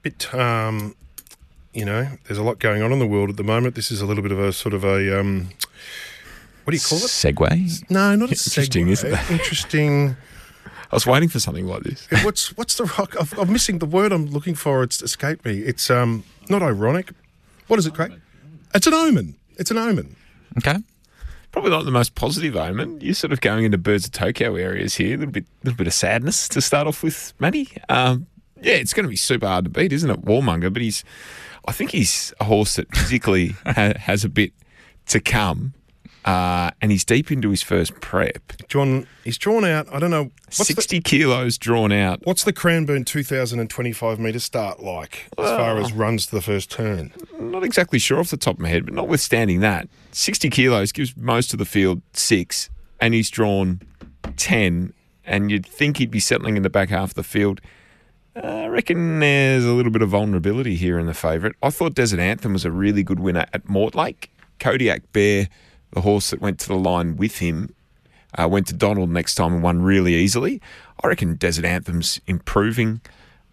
Bit, 0.01 0.33
um, 0.33 0.95
you 1.73 1.85
know, 1.85 2.07
there's 2.25 2.37
a 2.37 2.43
lot 2.43 2.59
going 2.59 2.81
on 2.81 2.91
in 2.91 2.99
the 2.99 3.07
world 3.07 3.29
at 3.29 3.37
the 3.37 3.43
moment. 3.43 3.75
This 3.75 3.91
is 3.91 4.01
a 4.01 4.05
little 4.05 4.23
bit 4.23 4.31
of 4.31 4.39
a 4.39 4.51
sort 4.53 4.73
of 4.73 4.83
a, 4.83 5.19
um, 5.19 5.49
what 6.63 6.71
do 6.71 6.77
you 6.77 6.81
call 6.83 6.97
it? 6.99 7.03
Segway? 7.03 7.89
No, 7.89 8.15
not 8.15 8.29
a 8.29 8.31
Interesting, 8.33 8.87
segue. 8.87 8.91
isn't 8.91 9.13
it? 9.13 9.31
Interesting. 9.31 10.15
I 10.65 10.95
was 10.95 11.07
waiting 11.07 11.29
for 11.29 11.39
something 11.39 11.65
like 11.67 11.83
this. 11.83 12.07
what's 12.23 12.55
what's 12.57 12.75
the 12.75 12.83
rock? 12.83 13.15
I'm, 13.17 13.39
I'm 13.39 13.53
missing 13.53 13.79
the 13.79 13.85
word 13.85 14.11
I'm 14.11 14.25
looking 14.27 14.55
for. 14.55 14.83
It's 14.83 15.01
escaped 15.01 15.45
me. 15.45 15.59
It's 15.59 15.89
um 15.89 16.25
not 16.49 16.61
ironic. 16.61 17.11
What 17.67 17.79
is 17.79 17.87
it, 17.87 17.93
Craig? 17.93 18.11
It's 18.75 18.87
an 18.87 18.93
omen. 18.93 19.35
It's 19.57 19.71
an 19.71 19.77
omen. 19.77 20.17
Okay. 20.57 20.75
Probably 21.53 21.71
not 21.71 21.85
the 21.85 21.91
most 21.91 22.15
positive 22.15 22.55
omen. 22.57 22.99
You're 23.01 23.13
sort 23.13 23.31
of 23.33 23.39
going 23.41 23.65
into 23.65 23.77
Birds 23.77 24.05
of 24.05 24.11
Tokyo 24.11 24.55
areas 24.55 24.95
here. 24.95 25.15
A 25.15 25.17
little 25.17 25.31
bit, 25.33 25.45
little 25.63 25.77
bit 25.77 25.87
of 25.87 25.93
sadness 25.93 26.47
to 26.49 26.61
start 26.61 26.87
off 26.87 27.03
with, 27.03 27.33
Matty. 27.39 27.69
Um, 27.89 28.27
yeah, 28.61 28.73
it's 28.75 28.93
going 28.93 29.03
to 29.03 29.09
be 29.09 29.15
super 29.17 29.47
hard 29.47 29.65
to 29.65 29.69
beat, 29.69 29.91
isn't 29.91 30.09
it, 30.09 30.21
Warmonger? 30.23 30.71
But 30.71 30.81
he's, 30.81 31.03
I 31.67 31.71
think 31.71 31.91
he's 31.91 32.33
a 32.39 32.45
horse 32.45 32.75
that 32.75 32.93
physically 32.95 33.55
ha- 33.65 33.93
has 33.97 34.23
a 34.23 34.29
bit 34.29 34.53
to 35.07 35.19
come, 35.19 35.73
uh, 36.25 36.71
and 36.81 36.91
he's 36.91 37.03
deep 37.03 37.31
into 37.31 37.49
his 37.49 37.61
first 37.61 37.99
prep. 38.01 38.53
John, 38.67 39.07
he's 39.23 39.37
drawn 39.37 39.65
out. 39.65 39.87
I 39.93 39.99
don't 39.99 40.11
know. 40.11 40.31
What's 40.57 40.67
Sixty 40.67 41.01
kilos 41.01 41.57
drawn 41.57 41.91
out. 41.91 42.21
What's 42.25 42.43
the 42.43 42.53
Cranbourne 42.53 43.05
2025 43.05 44.19
metre 44.19 44.39
start 44.39 44.81
like 44.81 45.29
as 45.37 45.49
far 45.49 45.77
as 45.77 45.91
runs 45.93 46.27
to 46.27 46.35
the 46.35 46.41
first 46.41 46.69
turn? 46.69 47.13
Not 47.39 47.63
exactly 47.63 47.99
sure 47.99 48.19
off 48.19 48.29
the 48.29 48.37
top 48.37 48.55
of 48.55 48.59
my 48.59 48.69
head, 48.69 48.85
but 48.85 48.93
notwithstanding 48.93 49.59
that, 49.61 49.87
60 50.11 50.49
kilos 50.49 50.91
gives 50.91 51.15
most 51.15 51.53
of 51.53 51.59
the 51.59 51.65
field 51.65 52.01
six, 52.13 52.69
and 52.99 53.13
he's 53.13 53.29
drawn 53.29 53.81
10, 54.37 54.93
and 55.25 55.51
you'd 55.51 55.65
think 55.65 55.97
he'd 55.97 56.11
be 56.11 56.19
settling 56.19 56.57
in 56.57 56.63
the 56.63 56.69
back 56.69 56.89
half 56.89 57.09
of 57.09 57.15
the 57.15 57.23
field. 57.23 57.61
I 58.35 58.67
reckon 58.67 59.19
there's 59.19 59.65
a 59.65 59.73
little 59.73 59.91
bit 59.91 60.01
of 60.01 60.09
vulnerability 60.09 60.75
here 60.75 60.97
in 60.97 61.05
the 61.05 61.13
favourite. 61.13 61.55
I 61.61 61.69
thought 61.69 61.95
Desert 61.95 62.19
Anthem 62.19 62.53
was 62.53 62.63
a 62.63 62.71
really 62.71 63.03
good 63.03 63.19
winner 63.19 63.45
at 63.53 63.65
Mortlake. 63.65 64.29
Kodiak 64.59 65.11
Bear, 65.11 65.49
the 65.91 66.01
horse 66.01 66.29
that 66.29 66.39
went 66.39 66.59
to 66.59 66.67
the 66.67 66.75
line 66.75 67.17
with 67.17 67.39
him, 67.39 67.75
uh, 68.39 68.47
went 68.47 68.67
to 68.67 68.73
Donald 68.73 69.09
next 69.09 69.35
time 69.35 69.53
and 69.55 69.63
won 69.63 69.81
really 69.81 70.15
easily. 70.15 70.61
I 71.03 71.07
reckon 71.07 71.35
Desert 71.35 71.65
Anthem's 71.65 72.21
improving. 72.25 73.01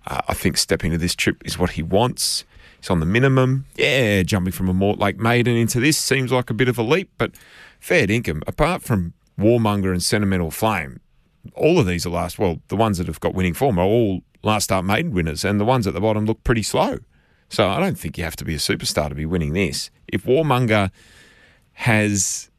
Uh, 0.06 0.20
I 0.28 0.34
think 0.34 0.56
stepping 0.56 0.92
to 0.92 0.98
this 0.98 1.14
trip 1.14 1.42
is 1.44 1.58
what 1.58 1.70
he 1.70 1.82
wants. 1.82 2.44
He's 2.78 2.90
on 2.90 3.00
the 3.00 3.06
minimum. 3.06 3.64
Yeah, 3.76 4.22
jumping 4.22 4.52
from 4.52 4.68
a 4.68 4.74
Mortlake 4.74 5.18
maiden 5.18 5.56
into 5.56 5.80
this 5.80 5.98
seems 5.98 6.30
like 6.30 6.50
a 6.50 6.54
bit 6.54 6.68
of 6.68 6.78
a 6.78 6.82
leap, 6.82 7.10
but 7.18 7.32
fair 7.80 8.06
dinkum. 8.06 8.42
Apart 8.46 8.82
from 8.82 9.14
Warmonger 9.36 9.90
and 9.90 10.02
Sentimental 10.02 10.52
Flame, 10.52 11.00
all 11.54 11.80
of 11.80 11.86
these 11.86 12.06
are 12.06 12.10
last. 12.10 12.38
Well, 12.38 12.60
the 12.68 12.76
ones 12.76 12.98
that 12.98 13.08
have 13.08 13.18
got 13.18 13.34
winning 13.34 13.54
form 13.54 13.78
are 13.78 13.84
all 13.84 14.22
last 14.42 14.64
start 14.64 14.84
maiden 14.84 15.12
winners, 15.12 15.44
and 15.44 15.60
the 15.60 15.64
ones 15.64 15.86
at 15.86 15.94
the 15.94 16.00
bottom 16.00 16.24
look 16.24 16.42
pretty 16.44 16.62
slow. 16.62 16.98
So 17.48 17.68
I 17.68 17.80
don't 17.80 17.98
think 17.98 18.18
you 18.18 18.24
have 18.24 18.36
to 18.36 18.44
be 18.44 18.54
a 18.54 18.58
superstar 18.58 19.08
to 19.08 19.14
be 19.14 19.26
winning 19.26 19.54
this. 19.54 19.90
If 20.06 20.24
Warmonger 20.24 20.90
has 21.72 22.50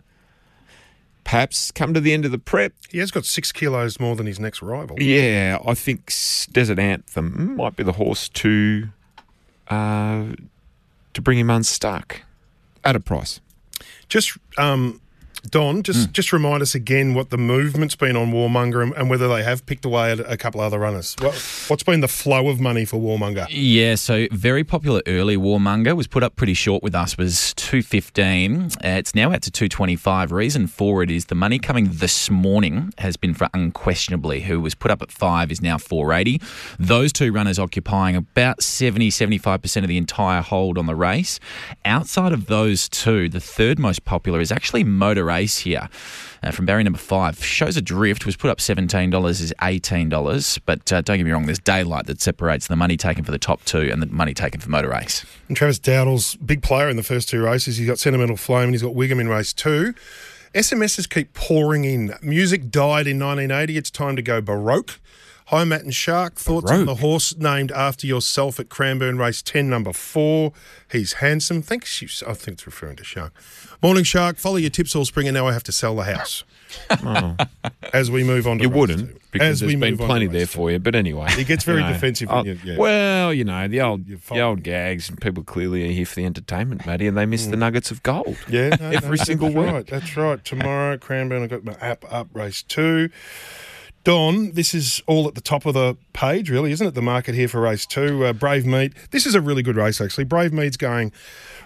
perhaps 1.29 1.69
come 1.71 1.93
to 1.93 1.99
the 1.99 2.11
end 2.11 2.25
of 2.25 2.31
the 2.31 2.39
prep. 2.39 2.73
He 2.89 2.97
has 2.97 3.11
got 3.11 3.23
six 3.23 3.51
kilos 3.51 3.99
more 3.99 4.15
than 4.15 4.25
his 4.25 4.39
next 4.39 4.63
rival. 4.63 4.99
Yeah, 4.99 5.59
I 5.63 5.75
think 5.75 6.11
Desert 6.51 6.79
Anthem 6.79 7.55
might 7.55 7.75
be 7.75 7.83
the 7.83 7.91
horse 7.93 8.29
to 8.29 8.89
uh, 9.67 10.25
to 11.13 11.21
bring 11.21 11.37
him 11.37 11.51
unstuck 11.51 12.23
at 12.83 12.95
a 12.95 12.99
price. 12.99 13.41
Just 14.07 14.37
um, 14.57 15.01
Don, 15.51 15.83
just 15.83 16.07
Hmm. 16.07 16.11
just 16.11 16.31
remind 16.33 16.61
us 16.61 16.75
again 16.75 17.13
what 17.13 17.29
the 17.29 17.37
movement's 17.37 17.95
been 17.95 18.15
on 18.15 18.31
Warmonger 18.31 18.81
and, 18.83 18.93
and 18.95 19.09
whether 19.09 19.27
they 19.27 19.43
have 19.43 19.65
picked 19.65 19.85
away 19.85 20.11
at 20.11 20.19
a 20.19 20.37
couple 20.37 20.61
other 20.61 20.79
runners. 20.79 21.15
What, 21.19 21.33
what's 21.67 21.83
been 21.83 22.01
the 22.01 22.07
flow 22.07 22.49
of 22.49 22.59
money 22.59 22.85
for 22.85 22.97
Warmonger? 22.97 23.47
Yeah, 23.49 23.95
so 23.95 24.27
very 24.31 24.63
popular 24.63 25.01
early 25.07 25.37
Warmonger 25.37 25.95
was 25.95 26.07
put 26.07 26.23
up 26.23 26.35
pretty 26.35 26.53
short 26.53 26.83
with 26.83 26.95
us 26.95 27.17
was 27.17 27.53
215. 27.55 28.65
Uh, 28.65 28.69
it's 28.83 29.15
now 29.15 29.31
out 29.31 29.41
to 29.41 29.51
225. 29.51 30.31
Reason 30.31 30.67
for 30.67 31.03
it 31.03 31.09
is 31.11 31.25
the 31.25 31.35
money 31.35 31.59
coming 31.59 31.89
this 31.91 32.29
morning 32.29 32.93
has 32.97 33.17
been 33.17 33.33
for 33.33 33.47
Unquestionably, 33.53 34.41
who 34.41 34.59
was 34.61 34.75
put 34.75 34.91
up 34.91 35.01
at 35.01 35.11
5 35.11 35.51
is 35.51 35.61
now 35.61 35.77
480. 35.77 36.41
Those 36.77 37.11
two 37.11 37.31
runners 37.31 37.57
occupying 37.59 38.15
about 38.15 38.61
70 38.63 39.09
75% 39.09 39.77
of 39.83 39.87
the 39.87 39.97
entire 39.97 40.41
hold 40.41 40.77
on 40.77 40.85
the 40.85 40.95
race. 40.95 41.39
Outside 41.85 42.31
of 42.31 42.45
those 42.45 42.87
two, 42.89 43.27
the 43.29 43.39
third 43.39 43.79
most 43.79 44.05
popular 44.05 44.39
is 44.39 44.51
actually 44.51 44.83
Motor 44.83 45.29
Ace 45.39 45.59
here. 45.59 45.89
Uh, 46.41 46.51
from 46.51 46.65
barrier 46.65 46.83
number 46.83 46.99
five, 46.99 47.43
shows 47.43 47.75
adrift 47.75 48.25
was 48.25 48.35
put 48.35 48.49
up 48.49 48.61
seventeen 48.61 49.09
dollars 49.09 49.41
is 49.41 49.53
eighteen 49.61 50.09
dollars, 50.09 50.59
but 50.65 50.91
uh, 50.91 51.01
don't 51.01 51.17
get 51.17 51.23
me 51.23 51.31
wrong, 51.31 51.45
there's 51.45 51.59
daylight 51.59 52.05
that 52.05 52.21
separates 52.21 52.67
the 52.67 52.75
money 52.75 52.97
taken 52.97 53.23
for 53.23 53.31
the 53.31 53.39
top 53.39 53.63
two 53.65 53.89
and 53.91 54.01
the 54.01 54.07
money 54.07 54.33
taken 54.33 54.59
for 54.59 54.69
Motor 54.69 54.89
Race. 54.89 55.25
And 55.47 55.57
Travis 55.57 55.79
Dowdle's 55.79 56.35
big 56.37 56.61
player 56.61 56.89
in 56.89 56.97
the 56.97 57.03
first 57.03 57.29
two 57.29 57.43
races. 57.43 57.77
He's 57.77 57.87
got 57.87 57.99
Sentimental 57.99 58.37
Flame 58.37 58.65
and 58.65 58.73
he's 58.73 58.83
got 58.83 58.93
Wiggum 58.93 59.19
in 59.19 59.27
race 59.27 59.53
two. 59.53 59.93
SMSs 60.53 61.07
keep 61.07 61.33
pouring 61.33 61.85
in. 61.85 62.15
Music 62.21 62.71
died 62.71 63.05
in 63.05 63.19
1980. 63.19 63.77
It's 63.77 63.91
time 63.91 64.15
to 64.15 64.21
go 64.21 64.41
Baroque. 64.41 64.99
Hi, 65.49 65.63
Matt 65.63 65.81
and 65.81 65.95
Shark. 65.95 66.35
Thoughts 66.35 66.69
on 66.69 66.85
the 66.85 66.93
horse 66.93 67.35
named 67.35 67.71
after 67.71 68.05
yourself 68.05 68.59
at 68.59 68.69
Cranbourne 68.69 69.17
race 69.17 69.41
10, 69.41 69.67
number 69.67 69.91
four. 69.91 70.53
He's 70.91 71.13
handsome. 71.13 71.63
Thanks. 71.63 72.03
You, 72.03 72.07
I 72.27 72.35
think 72.35 72.59
it's 72.59 72.67
referring 72.67 72.97
to 72.97 73.03
Shark. 73.03 73.33
Morning, 73.81 74.03
Shark. 74.03 74.37
Follow 74.37 74.57
your 74.57 74.69
tips 74.69 74.95
all 74.95 75.05
spring, 75.05 75.27
and 75.27 75.33
now 75.33 75.47
I 75.47 75.53
have 75.53 75.63
to 75.63 75.71
sell 75.71 75.95
the 75.95 76.03
house. 76.03 76.43
As 77.93 78.11
we 78.11 78.23
move 78.23 78.45
on 78.45 78.59
to 78.59 78.63
You 78.65 78.69
wouldn't, 78.69 79.09
two. 79.09 79.19
because 79.31 79.49
As 79.49 79.61
we 79.63 79.69
there's 79.69 79.79
been 79.79 79.91
move 79.93 80.01
on 80.01 80.07
plenty 80.07 80.27
to 80.27 80.31
there 80.31 80.41
race 80.41 80.53
for 80.53 80.69
you. 80.69 80.77
But 80.77 80.93
anyway, 80.93 81.31
He 81.31 81.43
gets 81.43 81.63
very 81.63 81.79
you 81.79 81.87
know, 81.87 81.93
defensive 81.93 82.29
oh, 82.29 82.43
when 82.43 82.45
you- 82.45 82.59
yeah. 82.63 82.77
Well, 82.77 83.33
you 83.33 83.43
know 83.43 83.67
the 83.67 83.81
old 83.81 84.05
the 84.05 84.41
old 84.41 84.61
gags, 84.61 85.09
and 85.09 85.19
people 85.19 85.41
clearly 85.41 85.89
are 85.89 85.91
here 85.91 86.05
for 86.05 86.13
the 86.13 86.25
entertainment, 86.25 86.85
Matty, 86.85 87.07
and 87.07 87.17
they 87.17 87.25
miss 87.25 87.47
the 87.47 87.55
mm. 87.55 87.61
nuggets 87.61 87.89
of 87.89 88.03
gold. 88.03 88.37
Yeah, 88.47 88.75
no, 88.79 88.89
every 88.93 89.17
single 89.17 89.47
week. 89.47 89.65
Right, 89.65 89.87
that's 89.87 90.15
right. 90.15 90.45
Tomorrow, 90.45 90.99
Cranbourne, 90.99 91.41
I've 91.41 91.49
got 91.49 91.63
my 91.63 91.73
app 91.81 92.05
up 92.13 92.27
race 92.33 92.61
two. 92.61 93.09
Don, 94.03 94.53
this 94.53 94.73
is 94.73 95.01
all 95.07 95.27
at 95.27 95.35
the 95.35 95.41
top 95.41 95.65
of 95.65 95.73
the 95.73 95.97
page, 96.13 96.49
really, 96.49 96.71
isn't 96.71 96.87
it? 96.87 96.93
The 96.93 97.01
market 97.01 97.35
here 97.35 97.47
for 97.47 97.61
race 97.61 97.85
two. 97.85 98.25
Uh, 98.25 98.33
Brave 98.33 98.65
Meat. 98.65 98.93
This 99.11 99.25
is 99.25 99.35
a 99.35 99.41
really 99.41 99.61
good 99.61 99.75
race, 99.75 99.99
actually. 99.99 100.23
Brave 100.23 100.53
Meat's 100.53 100.77
going 100.77 101.11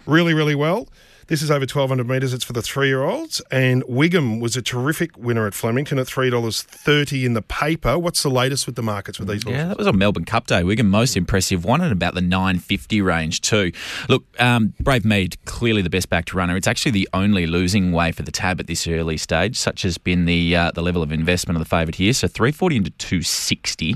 really, 0.06 0.34
really 0.34 0.56
well. 0.56 0.88
This 1.27 1.41
is 1.41 1.49
over 1.49 1.62
1,200 1.62 2.07
metres. 2.07 2.33
It's 2.33 2.43
for 2.43 2.53
the 2.53 2.62
three 2.62 2.88
year 2.88 3.03
olds. 3.03 3.41
And 3.51 3.83
Wiggum 3.83 4.39
was 4.39 4.55
a 4.57 4.62
terrific 4.62 5.17
winner 5.17 5.47
at 5.47 5.53
Flemington 5.53 5.97
at 5.99 6.07
$3.30 6.07 7.25
in 7.25 7.33
the 7.33 7.41
paper. 7.41 7.97
What's 7.97 8.23
the 8.23 8.29
latest 8.29 8.65
with 8.65 8.75
the 8.75 8.83
markets 8.83 9.19
with 9.19 9.27
these 9.29 9.43
horses? 9.43 9.59
Yeah, 9.59 9.67
that 9.67 9.77
was 9.77 9.88
on 9.88 9.97
Melbourne 9.97 10.25
Cup 10.25 10.47
Day. 10.47 10.62
Wiggum 10.62 10.88
most 10.88 11.15
impressive 11.15 11.63
one 11.65 11.81
at 11.81 11.91
about 11.91 12.13
the 12.13 12.21
950 12.21 13.01
range 13.01 13.41
too. 13.41 13.71
Look, 14.09 14.25
um, 14.39 14.73
Brave 14.79 15.05
Mead 15.05 15.38
clearly 15.45 15.81
the 15.81 15.89
best 15.89 16.09
backed 16.09 16.33
runner. 16.33 16.55
It's 16.55 16.67
actually 16.67 16.91
the 16.91 17.09
only 17.13 17.47
losing 17.47 17.91
way 17.91 18.12
for 18.12 18.23
the 18.23 18.31
tab 18.31 18.59
at 18.59 18.67
this 18.67 18.88
early 18.88 19.17
stage. 19.17 19.57
Such 19.57 19.83
has 19.83 19.97
been 19.97 20.25
the 20.25 20.55
uh, 20.55 20.71
the 20.71 20.81
level 20.81 21.01
of 21.01 21.12
investment 21.12 21.57
of 21.57 21.63
the 21.63 21.69
favourite 21.69 21.95
here. 21.95 22.13
So 22.13 22.27
340 22.27 22.77
into 22.77 22.89
260. 22.91 23.95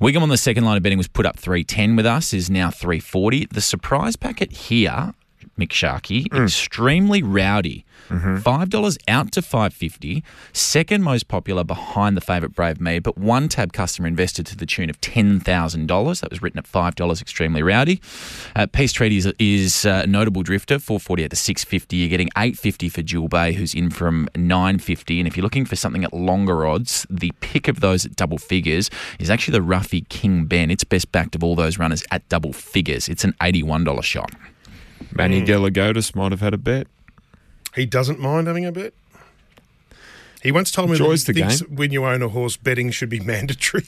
Wiggum 0.00 0.22
on 0.22 0.28
the 0.28 0.36
second 0.36 0.64
line 0.64 0.76
of 0.76 0.82
betting 0.82 0.98
was 0.98 1.08
put 1.08 1.26
up 1.26 1.38
310 1.38 1.96
with 1.96 2.06
us. 2.06 2.32
Is 2.32 2.48
now 2.50 2.70
340. 2.70 3.46
The 3.46 3.60
surprise 3.60 4.16
packet 4.16 4.52
here. 4.52 5.14
Mick 5.58 5.70
Sharkie, 5.70 6.32
extremely 6.32 7.22
rowdy. 7.22 7.84
Five 8.40 8.70
dollars 8.70 8.96
out 9.06 9.32
to 9.32 9.42
five 9.42 9.74
fifty. 9.74 10.24
Second 10.54 11.02
most 11.02 11.28
popular 11.28 11.62
behind 11.62 12.16
the 12.16 12.22
favourite 12.22 12.54
Brave 12.54 12.80
Me, 12.80 13.00
but 13.00 13.18
one 13.18 13.48
tab 13.50 13.74
customer 13.74 14.08
invested 14.08 14.46
to 14.46 14.56
the 14.56 14.64
tune 14.64 14.88
of 14.88 14.98
ten 15.02 15.40
thousand 15.40 15.88
dollars. 15.88 16.20
That 16.20 16.30
was 16.30 16.40
written 16.40 16.58
at 16.58 16.66
five 16.66 16.94
dollars. 16.94 17.20
Extremely 17.20 17.62
rowdy. 17.62 18.00
Uh, 18.56 18.66
Peace 18.66 18.94
Treaty 18.94 19.18
is, 19.18 19.30
is 19.38 19.84
uh, 19.84 20.02
a 20.04 20.06
notable 20.06 20.42
drifter. 20.42 20.78
Four 20.78 21.00
forty 21.00 21.22
out 21.24 21.30
to 21.30 21.36
six 21.36 21.64
fifty. 21.64 21.96
You're 21.96 22.08
getting 22.08 22.30
eight 22.38 22.56
fifty 22.56 22.88
for 22.88 23.02
Jewel 23.02 23.28
Bay, 23.28 23.52
who's 23.52 23.74
in 23.74 23.90
from 23.90 24.28
nine 24.34 24.78
fifty. 24.78 25.18
And 25.20 25.26
if 25.28 25.36
you're 25.36 25.44
looking 25.44 25.66
for 25.66 25.76
something 25.76 26.02
at 26.04 26.14
longer 26.14 26.66
odds, 26.66 27.06
the 27.10 27.32
pick 27.40 27.68
of 27.68 27.80
those 27.80 28.06
at 28.06 28.16
double 28.16 28.38
figures 28.38 28.90
is 29.18 29.28
actually 29.28 29.58
the 29.58 29.64
Ruffy 29.64 30.08
King 30.08 30.46
Ben. 30.46 30.70
It's 30.70 30.84
best 30.84 31.12
backed 31.12 31.34
of 31.34 31.44
all 31.44 31.56
those 31.56 31.78
runners 31.78 32.04
at 32.10 32.26
double 32.30 32.54
figures. 32.54 33.06
It's 33.08 33.24
an 33.24 33.34
eighty-one 33.42 33.84
dollar 33.84 34.02
shot. 34.02 34.32
Manny 35.12 35.42
Gelagotis 35.42 36.14
might 36.14 36.32
have 36.32 36.40
had 36.40 36.54
a 36.54 36.58
bet. 36.58 36.86
He 37.74 37.86
doesn't 37.86 38.18
mind 38.18 38.46
having 38.46 38.64
a 38.66 38.72
bet. 38.72 38.92
He 40.42 40.52
once 40.52 40.70
told 40.70 40.90
me 40.90 40.94
Enjoys 40.96 41.24
that 41.24 41.34
he 41.36 41.42
thinks 41.42 41.62
game. 41.62 41.76
when 41.76 41.90
you 41.92 42.04
own 42.04 42.22
a 42.22 42.28
horse, 42.28 42.56
betting 42.56 42.90
should 42.92 43.08
be 43.08 43.18
mandatory. 43.34 43.84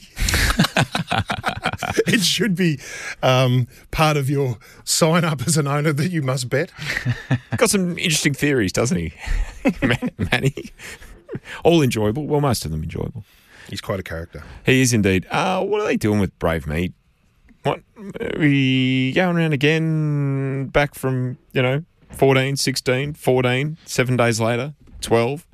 it 2.07 2.21
should 2.21 2.55
be 2.55 2.79
um, 3.23 3.67
part 3.91 4.17
of 4.17 4.29
your 4.29 4.57
sign 4.83 5.23
up 5.23 5.41
as 5.47 5.57
an 5.57 5.67
owner 5.67 5.93
that 5.93 6.11
you 6.11 6.21
must 6.21 6.49
bet. 6.49 6.71
Got 7.57 7.69
some 7.69 7.97
interesting 7.97 8.33
theories, 8.33 8.71
doesn't 8.73 8.97
he, 8.97 9.13
Man- 9.81 10.11
Manny? 10.31 10.53
All 11.63 11.81
enjoyable. 11.81 12.25
Well, 12.25 12.41
most 12.41 12.65
of 12.65 12.71
them 12.71 12.83
enjoyable. 12.83 13.23
He's 13.69 13.81
quite 13.81 13.99
a 14.01 14.03
character. 14.03 14.43
He 14.65 14.81
is 14.81 14.91
indeed. 14.91 15.25
Uh, 15.31 15.63
what 15.63 15.79
are 15.81 15.85
they 15.85 15.95
doing 15.95 16.19
with 16.19 16.37
Brave 16.39 16.67
Meat? 16.67 16.93
What 17.63 17.81
we 18.37 19.11
going 19.13 19.37
around 19.37 19.53
again? 19.53 20.67
Back 20.67 20.95
from 20.95 21.37
you 21.53 21.61
know 21.61 21.83
14, 22.11 22.55
16, 22.57 23.13
14, 23.13 23.77
seven 23.85 24.17
days 24.17 24.39
later, 24.39 24.73
twelve. 25.01 25.45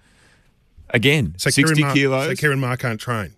Again, 0.92 1.36
So 1.38 1.50
sixty 1.50 1.76
Ciaron 1.76 1.86
Maher, 1.88 1.94
kilos. 1.94 2.26
So 2.40 2.48
Ciaron 2.48 2.60
Maher 2.60 2.78
can't 2.78 3.00
train. 3.00 3.34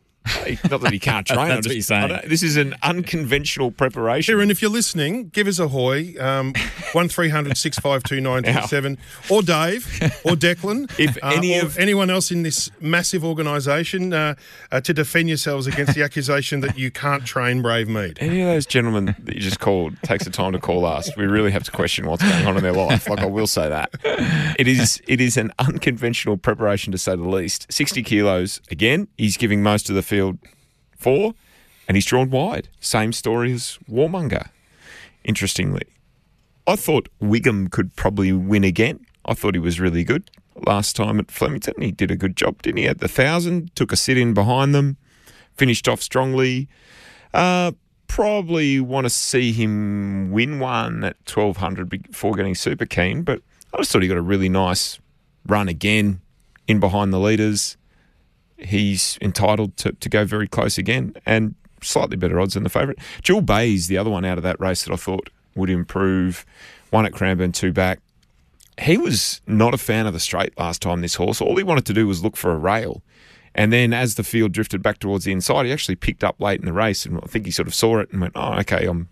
Not 0.69 0.81
that 0.81 0.91
he 0.93 0.99
can't 0.99 1.25
train. 1.27 1.39
That's 1.47 1.51
I 1.51 1.55
what 1.55 1.63
just- 1.63 1.75
you're 1.75 1.81
saying. 2.09 2.19
This 2.27 2.43
is 2.43 2.57
an 2.57 2.75
unconventional 2.83 3.71
preparation. 3.71 4.35
Ciaron, 4.35 4.49
if 4.51 4.61
you're 4.61 4.71
listening, 4.71 5.29
give 5.29 5.47
us 5.47 5.59
a 5.59 5.67
hoy. 5.69 6.15
Um, 6.19 6.53
one 6.93 7.09
927 7.09 8.97
or 9.29 9.41
Dave 9.41 9.85
or 10.23 10.33
Declan. 10.35 10.89
If 10.99 11.17
uh, 11.23 11.27
any 11.29 11.59
or 11.59 11.65
of- 11.65 11.77
anyone 11.77 12.09
else 12.09 12.31
in 12.31 12.43
this 12.43 12.69
massive 12.81 13.23
organisation 13.23 14.13
uh, 14.13 14.35
uh, 14.71 14.81
to 14.81 14.93
defend 14.93 15.29
yourselves 15.29 15.67
against 15.67 15.95
the 15.95 16.03
accusation 16.03 16.59
that 16.61 16.77
you 16.77 16.91
can't 16.91 17.25
train 17.25 17.61
Brave 17.61 17.87
Mead. 17.87 18.17
Any 18.19 18.41
of 18.41 18.47
those 18.47 18.65
gentlemen 18.65 19.15
that 19.19 19.35
you 19.35 19.41
just 19.41 19.59
called 19.59 19.95
takes 20.03 20.25
the 20.25 20.29
time 20.31 20.51
to 20.53 20.59
call 20.59 20.85
us. 20.85 21.15
We 21.15 21.25
really 21.25 21.51
have 21.51 21.63
to 21.63 21.71
question 21.71 22.05
what's 22.07 22.23
going 22.23 22.45
on 22.45 22.57
in 22.57 22.63
their 22.63 22.73
life. 22.73 23.07
Like 23.09 23.19
I 23.19 23.25
will 23.25 23.47
say 23.47 23.69
that 23.69 23.89
it 24.59 24.67
is 24.67 25.01
it 25.07 25.21
is 25.21 25.37
an 25.37 25.51
unconventional 25.59 26.37
preparation 26.37 26.91
to 26.91 26.97
say 26.97 27.15
the 27.15 27.23
least. 27.27 27.71
Sixty 27.71 28.03
kilos 28.03 28.59
again. 28.71 29.07
He's 29.17 29.37
giving 29.37 29.63
most 29.63 29.89
of 29.89 29.95
the 29.95 30.01
field 30.03 30.18
four, 30.97 31.33
and 31.87 31.95
he's 31.97 32.05
drawn 32.05 32.29
wide. 32.29 32.69
Same 32.79 33.13
story 33.13 33.51
as 33.51 33.79
Warmonger. 33.89 34.49
Interestingly, 35.23 35.83
I 36.67 36.75
thought 36.75 37.09
Wiggum 37.21 37.71
could 37.71 37.95
probably 37.95 38.31
win 38.31 38.63
again. 38.63 39.05
I 39.25 39.33
thought 39.33 39.55
he 39.55 39.59
was 39.59 39.79
really 39.79 40.03
good 40.03 40.29
last 40.65 40.95
time 40.95 41.19
at 41.19 41.31
Flemington. 41.31 41.73
He 41.79 41.91
did 41.91 42.11
a 42.11 42.15
good 42.15 42.35
job, 42.35 42.61
didn't 42.61 42.77
he? 42.77 42.87
At 42.87 42.99
the 42.99 43.07
thousand, 43.07 43.75
took 43.75 43.91
a 43.91 43.95
sit 43.95 44.17
in 44.17 44.33
behind 44.33 44.73
them, 44.75 44.97
finished 45.55 45.87
off 45.87 46.01
strongly. 46.01 46.67
Uh, 47.33 47.71
probably 48.07 48.79
want 48.79 49.05
to 49.05 49.09
see 49.09 49.51
him 49.51 50.31
win 50.31 50.59
one 50.59 51.03
at 51.03 51.15
1200 51.31 51.89
before 51.89 52.33
getting 52.33 52.55
super 52.55 52.85
keen, 52.85 53.23
but 53.23 53.41
I 53.73 53.77
just 53.77 53.91
thought 53.91 54.01
he 54.01 54.07
got 54.07 54.17
a 54.17 54.21
really 54.21 54.49
nice 54.49 54.99
run 55.45 55.69
again 55.69 56.21
in 56.67 56.79
behind 56.79 57.13
the 57.13 57.19
leaders. 57.19 57.77
He's 58.61 59.17
entitled 59.21 59.77
to, 59.77 59.93
to 59.93 60.09
go 60.09 60.25
very 60.25 60.47
close 60.47 60.77
again 60.77 61.13
and 61.25 61.55
slightly 61.81 62.17
better 62.17 62.39
odds 62.39 62.53
than 62.53 62.63
the 62.63 62.69
favourite. 62.69 62.99
Jewel 63.21 63.41
Bay 63.41 63.73
is 63.73 63.87
the 63.87 63.97
other 63.97 64.09
one 64.09 64.25
out 64.25 64.37
of 64.37 64.43
that 64.43 64.59
race 64.59 64.83
that 64.83 64.93
I 64.93 64.97
thought 64.97 65.29
would 65.55 65.69
improve. 65.69 66.45
One 66.89 67.05
at 67.05 67.13
Cranbourne, 67.13 67.51
two 67.51 67.71
back. 67.71 67.99
He 68.79 68.97
was 68.97 69.41
not 69.45 69.73
a 69.73 69.77
fan 69.77 70.07
of 70.07 70.13
the 70.13 70.19
straight 70.19 70.57
last 70.57 70.81
time, 70.81 71.01
this 71.01 71.15
horse. 71.15 71.41
All 71.41 71.57
he 71.57 71.63
wanted 71.63 71.85
to 71.85 71.93
do 71.93 72.07
was 72.07 72.23
look 72.23 72.37
for 72.37 72.51
a 72.51 72.57
rail. 72.57 73.01
And 73.55 73.73
then 73.73 73.93
as 73.93 74.15
the 74.15 74.23
field 74.23 74.51
drifted 74.51 74.81
back 74.81 74.99
towards 74.99 75.25
the 75.25 75.31
inside, 75.31 75.65
he 75.65 75.73
actually 75.73 75.95
picked 75.95 76.23
up 76.23 76.39
late 76.39 76.59
in 76.59 76.65
the 76.65 76.73
race. 76.73 77.05
And 77.05 77.17
I 77.17 77.27
think 77.27 77.45
he 77.45 77.51
sort 77.51 77.67
of 77.67 77.73
saw 77.73 77.99
it 77.99 78.11
and 78.11 78.21
went, 78.21 78.33
oh, 78.35 78.59
okay, 78.59 78.85
I'm, 78.85 79.09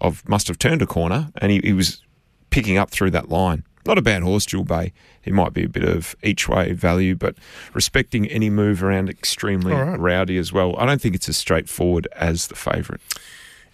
I've 0.00 0.26
must 0.28 0.48
have 0.48 0.58
turned 0.58 0.82
a 0.82 0.86
corner. 0.86 1.32
And 1.36 1.50
he, 1.50 1.60
he 1.62 1.72
was 1.72 2.02
picking 2.50 2.78
up 2.78 2.90
through 2.90 3.10
that 3.12 3.28
line. 3.28 3.64
Not 3.86 3.98
a 3.98 4.02
bad 4.02 4.22
horse, 4.22 4.44
Jewel 4.46 4.64
Bay. 4.64 4.92
He 5.22 5.30
might 5.30 5.52
be 5.52 5.64
a 5.64 5.68
bit 5.68 5.84
of 5.84 6.14
each 6.22 6.48
way 6.48 6.72
value, 6.72 7.14
but 7.14 7.34
respecting 7.74 8.26
any 8.28 8.50
move 8.50 8.82
around 8.82 9.08
extremely 9.08 9.72
right. 9.72 9.98
rowdy 9.98 10.36
as 10.38 10.52
well. 10.52 10.76
I 10.76 10.86
don't 10.86 11.00
think 11.00 11.14
it's 11.14 11.28
as 11.28 11.36
straightforward 11.36 12.08
as 12.16 12.48
the 12.48 12.54
favourite. 12.56 13.00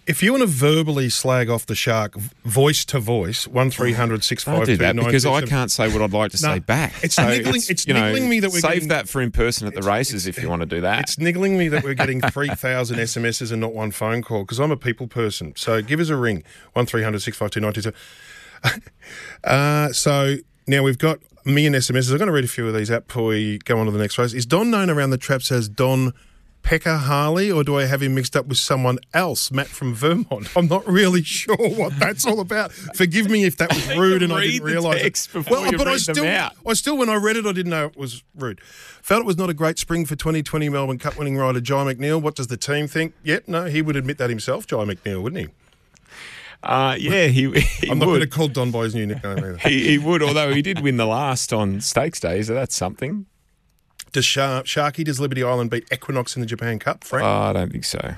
If 0.07 0.21
you 0.21 0.31
want 0.33 0.41
to 0.41 0.47
verbally 0.47 1.09
slag 1.09 1.49
off 1.49 1.65
the 1.65 1.73
shark, 1.73 2.15
voice 2.43 2.85
to 2.85 2.99
voice, 2.99 3.47
one 3.47 3.71
652 3.71 4.45
Don't 4.45 4.65
do 4.65 4.77
that 4.77 4.95
because 5.03 5.25
I 5.25 5.41
can't 5.41 5.71
say 5.71 5.91
what 5.91 5.99
I'd 6.03 6.13
like 6.13 6.31
to 6.33 6.37
No, 6.45 6.53
say 6.53 6.59
back. 6.59 6.93
it's 7.03 7.15
So 7.15 7.27
niggling- 7.27 7.63
it's 7.67 7.87
you 7.87 7.95
know, 7.95 8.13
me 8.13 8.39
that 8.41 8.51
we're 8.51 8.59
save 8.59 8.71
getting- 8.73 8.87
that 8.89 9.09
for 9.09 9.19
in 9.19 9.31
person 9.31 9.65
at 9.67 9.73
the 9.73 9.81
races 9.81 10.27
if 10.27 10.39
you 10.39 10.47
want 10.47 10.59
to 10.61 10.67
do 10.67 10.81
that. 10.81 10.99
It's 10.99 11.17
niggling 11.17 11.57
me 11.57 11.69
that 11.69 11.83
we're 11.83 11.95
getting 11.95 12.21
3,000 12.21 12.99
SMSs 12.99 13.51
and 13.51 13.59
not 13.59 13.73
one 13.73 13.89
phone 13.89 14.21
call 14.21 14.41
because 14.43 14.59
I'm 14.59 14.69
a 14.69 14.77
people 14.77 15.07
person. 15.07 15.53
So 15.55 15.81
give 15.81 15.99
us 15.99 16.09
a 16.09 16.15
ring, 16.15 16.43
1300 16.73 17.19
652 17.23 17.91
uh, 19.43 19.89
So 19.93 20.35
now 20.67 20.83
we've 20.83 20.97
got 20.97 21.19
me 21.45 21.65
and 21.65 21.75
SMSs. 21.75 22.11
I'm 22.11 22.17
going 22.17 22.27
to 22.27 22.33
read 22.33 22.43
a 22.43 22.47
few 22.47 22.67
of 22.67 22.73
these 22.73 22.89
out 22.89 23.07
before 23.07 23.25
we 23.25 23.59
go 23.59 23.77
on 23.79 23.85
to 23.85 23.91
the 23.91 23.99
next 23.99 24.17
race. 24.17 24.33
Is 24.33 24.45
Don 24.45 24.71
known 24.71 24.89
around 24.89 25.11
the 25.11 25.17
traps 25.17 25.51
as 25.51 25.69
Don 25.69 26.13
Pecker 26.63 26.97
Harley 26.97 27.51
or 27.51 27.63
do 27.63 27.77
I 27.77 27.85
have 27.85 28.01
him 28.01 28.15
mixed 28.15 28.35
up 28.35 28.47
with 28.47 28.57
someone 28.57 28.97
else, 29.13 29.51
Matt 29.51 29.67
from 29.67 29.93
Vermont? 29.93 30.49
I'm 30.57 30.67
not 30.67 30.87
really 30.87 31.21
sure 31.21 31.55
what 31.55 31.97
that's 31.99 32.25
all 32.25 32.39
about. 32.39 32.71
Forgive 32.71 33.29
me 33.29 33.43
if 33.43 33.57
that 33.57 33.71
was 33.71 33.87
rude 33.97 34.23
and 34.23 34.33
I 34.33 34.41
didn't 34.47 34.65
realise 34.65 35.27
it. 35.35 35.45
Well, 35.51 35.71
but 35.77 35.87
I 35.87 35.97
still. 35.97 36.23
I 36.65 36.73
still, 36.73 36.97
when 36.97 37.09
I 37.09 37.15
read 37.15 37.35
it, 37.35 37.45
I 37.45 37.51
didn't 37.51 37.69
know 37.69 37.85
it 37.85 37.95
was 37.95 38.23
rude. 38.35 38.59
Felt 38.61 39.21
it 39.21 39.27
was 39.27 39.37
not 39.37 39.51
a 39.51 39.53
great 39.53 39.77
spring 39.77 40.07
for 40.07 40.15
2020 40.15 40.67
Melbourne 40.69 40.97
Cup 40.97 41.15
winning 41.19 41.37
rider 41.37 41.61
Jye 41.61 41.93
McNeil. 41.93 42.19
What 42.19 42.33
does 42.33 42.47
the 42.47 42.57
team 42.57 42.87
think? 42.87 43.13
Yep, 43.21 43.47
no, 43.47 43.65
he 43.65 43.83
would 43.83 43.95
admit 43.95 44.17
that 44.17 44.31
himself, 44.31 44.65
Jye 44.65 44.77
McNeil, 44.77 45.21
wouldn't 45.21 45.47
he? 45.47 45.53
Uh, 46.65 46.95
yeah, 46.99 47.27
he, 47.27 47.51
he 47.59 47.89
I'm 47.89 47.99
not 47.99 48.05
going 48.05 48.21
to 48.21 48.27
call 48.27 48.47
Don 48.47 48.71
by 48.71 48.83
his 48.83 48.95
new 48.95 49.05
nickname 49.05 49.37
either. 49.37 49.57
He, 49.65 49.87
he 49.87 49.97
would, 49.97 50.21
although 50.21 50.53
he 50.53 50.61
did 50.61 50.81
win 50.81 50.97
the 50.97 51.05
last 51.05 51.53
on 51.53 51.79
Stakes 51.81 52.19
Day, 52.19 52.41
so 52.41 52.53
that's 52.53 52.75
something. 52.75 53.25
Does 54.11 54.25
Shar- 54.25 54.63
Sharky, 54.63 55.03
does 55.03 55.19
Liberty 55.19 55.43
Island 55.43 55.69
beat 55.69 55.85
Equinox 55.91 56.35
in 56.35 56.41
the 56.41 56.45
Japan 56.45 56.79
Cup, 56.79 57.03
Frank? 57.03 57.25
Oh, 57.25 57.27
I 57.27 57.53
don't 57.53 57.71
think 57.71 57.85
so. 57.85 58.15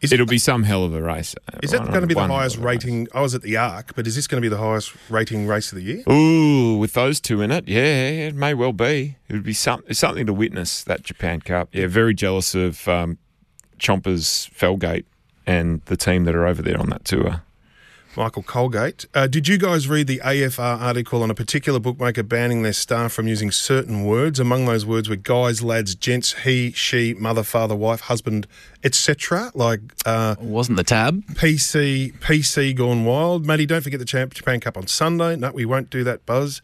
Is 0.00 0.12
It'll 0.12 0.24
be 0.24 0.38
some 0.38 0.62
hell 0.62 0.84
of 0.84 0.94
a 0.94 1.02
race. 1.02 1.34
is 1.62 1.72
that 1.72 1.86
going 1.88 2.00
to 2.00 2.06
be 2.06 2.14
the 2.14 2.26
highest 2.26 2.56
a 2.56 2.60
race. 2.60 2.84
rating? 2.84 3.08
I 3.12 3.20
was 3.20 3.34
at 3.34 3.42
the 3.42 3.58
Arc, 3.58 3.94
but 3.94 4.06
is 4.06 4.16
this 4.16 4.26
going 4.26 4.40
to 4.40 4.44
be 4.44 4.48
the 4.48 4.62
highest 4.62 4.94
rating 5.10 5.46
race 5.46 5.72
of 5.72 5.76
the 5.76 5.84
year? 5.84 6.02
Ooh, 6.10 6.78
with 6.78 6.94
those 6.94 7.20
two 7.20 7.42
in 7.42 7.50
it, 7.50 7.68
yeah, 7.68 8.28
it 8.28 8.34
may 8.34 8.54
well 8.54 8.72
be. 8.72 9.16
It 9.28 9.34
would 9.34 9.42
be 9.42 9.52
some, 9.52 9.82
something 9.92 10.24
to 10.24 10.32
witness 10.32 10.82
that 10.84 11.02
Japan 11.02 11.42
Cup. 11.42 11.68
Yeah, 11.72 11.86
very 11.86 12.14
jealous 12.14 12.54
of 12.54 12.88
um, 12.88 13.18
Chompers 13.78 14.48
Felgate 14.50 15.04
and 15.50 15.80
the 15.86 15.96
team 15.96 16.24
that 16.24 16.34
are 16.34 16.46
over 16.46 16.62
there 16.62 16.78
on 16.78 16.90
that 16.90 17.04
tour. 17.04 17.42
Michael 18.16 18.42
Colgate. 18.42 19.06
Uh, 19.14 19.26
did 19.28 19.46
you 19.46 19.56
guys 19.56 19.88
read 19.88 20.06
the 20.08 20.18
AFR 20.24 20.80
article 20.80 21.22
on 21.22 21.30
a 21.30 21.34
particular 21.34 21.78
bookmaker 21.78 22.24
banning 22.24 22.62
their 22.62 22.72
staff 22.72 23.12
from 23.12 23.28
using 23.28 23.50
certain 23.52 24.04
words? 24.04 24.40
Among 24.40 24.66
those 24.66 24.84
words 24.84 25.08
were 25.08 25.16
guys, 25.16 25.62
lads, 25.62 25.94
gents, 25.94 26.32
he, 26.42 26.72
she, 26.72 27.14
mother, 27.14 27.44
father, 27.44 27.76
wife, 27.76 28.02
husband, 28.02 28.48
etc. 28.82 29.52
Like 29.54 29.80
uh, 30.04 30.34
Wasn't 30.40 30.76
the 30.76 30.84
tab? 30.84 31.24
PC, 31.34 32.12
PC 32.18 32.74
gone 32.74 33.04
wild. 33.04 33.46
Matty, 33.46 33.64
don't 33.66 33.82
forget 33.82 34.00
the 34.00 34.06
Champ- 34.06 34.34
Japan 34.34 34.58
Cup 34.58 34.76
on 34.76 34.86
Sunday. 34.88 35.36
No, 35.36 35.52
we 35.52 35.64
won't 35.64 35.90
do 35.90 36.02
that. 36.04 36.26
Buzz. 36.26 36.62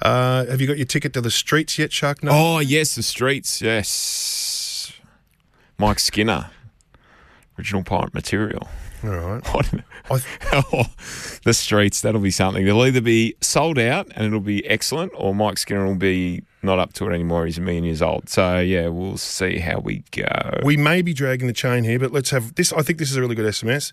Uh, 0.00 0.46
have 0.46 0.60
you 0.60 0.68
got 0.68 0.76
your 0.76 0.86
ticket 0.86 1.12
to 1.14 1.20
the 1.20 1.30
streets 1.30 1.76
yet, 1.76 1.92
Shark? 1.92 2.22
No. 2.22 2.30
Oh, 2.32 2.58
yes, 2.60 2.94
the 2.94 3.02
streets, 3.02 3.60
yes. 3.60 4.92
Mike 5.76 5.98
Skinner, 5.98 6.50
original 7.58 7.82
pirate 7.82 8.14
material. 8.14 8.68
All 9.04 9.10
right. 9.10 9.42
Oh, 10.10 10.86
the 11.44 11.52
streets, 11.52 12.00
that'll 12.00 12.20
be 12.20 12.30
something. 12.30 12.64
They'll 12.64 12.84
either 12.84 13.00
be 13.00 13.34
sold 13.40 13.78
out 13.78 14.08
and 14.14 14.26
it'll 14.26 14.40
be 14.40 14.66
excellent, 14.66 15.12
or 15.14 15.34
Mike 15.34 15.58
Skinner 15.58 15.86
will 15.86 15.94
be 15.94 16.42
not 16.62 16.78
up 16.78 16.92
to 16.94 17.08
it 17.08 17.14
anymore. 17.14 17.46
He's 17.46 17.58
a 17.58 17.60
million 17.60 17.84
years 17.84 18.02
old. 18.02 18.28
So, 18.28 18.58
yeah, 18.58 18.88
we'll 18.88 19.16
see 19.16 19.58
how 19.58 19.78
we 19.78 20.02
go. 20.10 20.60
We 20.64 20.76
may 20.76 21.02
be 21.02 21.12
dragging 21.12 21.46
the 21.46 21.52
chain 21.52 21.84
here, 21.84 21.98
but 21.98 22.10
let's 22.10 22.30
have 22.30 22.54
this. 22.54 22.72
I 22.72 22.82
think 22.82 22.98
this 22.98 23.10
is 23.10 23.16
a 23.16 23.20
really 23.20 23.34
good 23.34 23.46
SMS. 23.46 23.92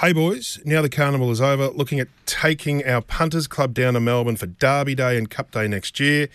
Hey 0.00 0.12
boys, 0.12 0.60
now 0.66 0.82
the 0.82 0.90
carnival 0.90 1.30
is 1.30 1.40
over, 1.40 1.68
looking 1.68 2.00
at 2.00 2.08
taking 2.26 2.84
our 2.86 3.00
punters 3.00 3.46
club 3.46 3.72
down 3.72 3.94
to 3.94 4.00
Melbourne 4.00 4.36
for 4.36 4.44
Derby 4.44 4.94
Day 4.94 5.16
and 5.16 5.30
Cup 5.30 5.50
Day 5.52 5.66
next 5.66 5.98
year. 5.98 6.28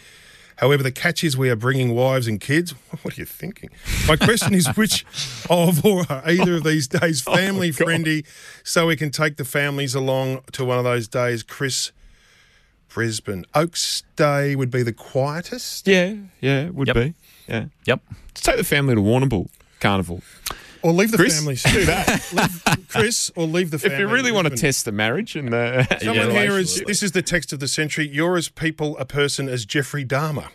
However, 0.61 0.83
the 0.83 0.91
catch 0.91 1.23
is 1.23 1.35
we 1.35 1.49
are 1.49 1.55
bringing 1.55 1.93
wives 1.95 2.27
and 2.27 2.39
kids. 2.39 2.73
What 3.01 3.17
are 3.17 3.21
you 3.21 3.25
thinking? 3.25 3.71
My 4.07 4.15
question 4.15 4.53
is 4.53 4.67
which 4.77 5.05
of 5.49 5.83
or 5.83 6.05
are 6.07 6.21
either 6.29 6.55
of 6.57 6.63
these 6.63 6.87
days 6.87 7.23
oh, 7.27 7.35
family 7.35 7.71
friendly 7.71 8.23
so 8.63 8.85
we 8.87 8.95
can 8.95 9.09
take 9.09 9.37
the 9.37 9.43
families 9.45 9.95
along 9.95 10.41
to 10.51 10.63
one 10.63 10.77
of 10.77 10.83
those 10.83 11.07
days? 11.07 11.41
Chris 11.41 11.91
Brisbane. 12.89 13.43
Oaks 13.55 14.03
Day 14.15 14.55
would 14.55 14.69
be 14.69 14.83
the 14.83 14.93
quietest. 14.93 15.87
Yeah, 15.87 16.13
yeah, 16.41 16.65
it 16.67 16.75
would 16.75 16.87
Yep. 16.89 16.95
be. 16.95 17.13
Yeah. 17.47 17.65
Yep. 17.85 18.01
Let's 18.27 18.41
take 18.41 18.57
the 18.57 18.63
family 18.63 18.93
to 18.95 19.01
Warrnambool 19.01 19.49
Carnival. 19.79 20.21
Or 20.83 20.91
leave 20.91 21.11
the 21.11 21.17
Chris? 21.17 21.37
families. 21.37 21.63
Do 21.63 21.85
that. 21.85 22.31
leave, 22.33 22.87
Chris, 22.87 23.31
or 23.35 23.45
leave 23.45 23.71
the 23.71 23.79
family. 23.79 23.95
If 23.95 23.99
you 23.99 24.07
really 24.07 24.31
want 24.31 24.47
to 24.47 24.55
test 24.55 24.85
the 24.85 24.91
marriage 24.91 25.35
and 25.35 25.53
uh, 25.53 25.83
the. 25.89 25.97
Someone 25.99 26.31
yeah, 26.31 26.41
here 26.41 26.41
is 26.43 26.51
relationship. 26.51 26.87
this 26.87 27.03
is 27.03 27.11
the 27.11 27.21
text 27.21 27.53
of 27.53 27.59
the 27.59 27.67
century. 27.67 28.07
You're 28.07 28.37
as 28.37 28.49
people 28.49 28.97
a 28.97 29.05
person 29.05 29.47
as 29.47 29.65
Jeffrey 29.65 30.05
Dahmer. 30.05 30.47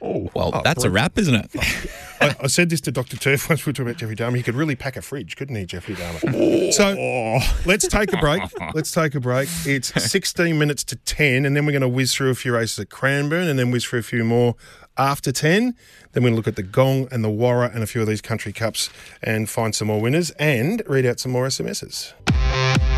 Oh, 0.00 0.30
Well, 0.34 0.50
oh, 0.54 0.60
that's 0.62 0.84
a 0.84 0.90
wrap, 0.90 1.18
isn't 1.18 1.34
it? 1.34 1.50
I, 2.20 2.36
I 2.42 2.46
said 2.46 2.70
this 2.70 2.80
to 2.82 2.92
Dr. 2.92 3.16
Turf 3.16 3.48
once 3.48 3.64
we 3.64 3.70
were 3.70 3.74
talking 3.74 3.88
about 3.88 3.98
Jeffrey 3.98 4.16
Dahmer. 4.16 4.36
He 4.36 4.42
could 4.42 4.54
really 4.54 4.76
pack 4.76 4.96
a 4.96 5.02
fridge, 5.02 5.36
couldn't 5.36 5.56
he, 5.56 5.64
Jeffrey 5.64 5.94
Dahmer? 5.94 6.72
So 6.72 7.38
let's 7.66 7.88
take 7.88 8.12
a 8.12 8.18
break. 8.18 8.42
Let's 8.74 8.92
take 8.92 9.14
a 9.14 9.20
break. 9.20 9.48
It's 9.64 9.88
16 10.02 10.58
minutes 10.58 10.84
to 10.84 10.96
10, 10.96 11.44
and 11.46 11.56
then 11.56 11.66
we're 11.66 11.72
going 11.72 11.82
to 11.82 11.88
whiz 11.88 12.14
through 12.14 12.30
a 12.30 12.34
few 12.34 12.54
races 12.54 12.78
at 12.78 12.90
Cranbourne 12.90 13.48
and 13.48 13.58
then 13.58 13.70
whiz 13.70 13.84
through 13.84 14.00
a 14.00 14.04
few 14.04 14.24
more 14.24 14.54
after 14.98 15.32
10. 15.32 15.74
Then 16.12 16.22
to 16.22 16.36
look 16.36 16.48
at 16.48 16.56
the 16.56 16.62
Gong 16.62 17.08
and 17.10 17.22
the 17.22 17.30
Warra 17.30 17.70
and 17.72 17.82
a 17.82 17.86
few 17.86 18.00
of 18.00 18.08
these 18.08 18.20
country 18.20 18.52
cups 18.52 18.90
and 19.22 19.48
find 19.48 19.74
some 19.74 19.88
more 19.88 20.00
winners 20.00 20.30
and 20.32 20.82
read 20.86 21.06
out 21.06 21.20
some 21.20 21.32
more 21.32 21.46
SMSs. 21.46 22.95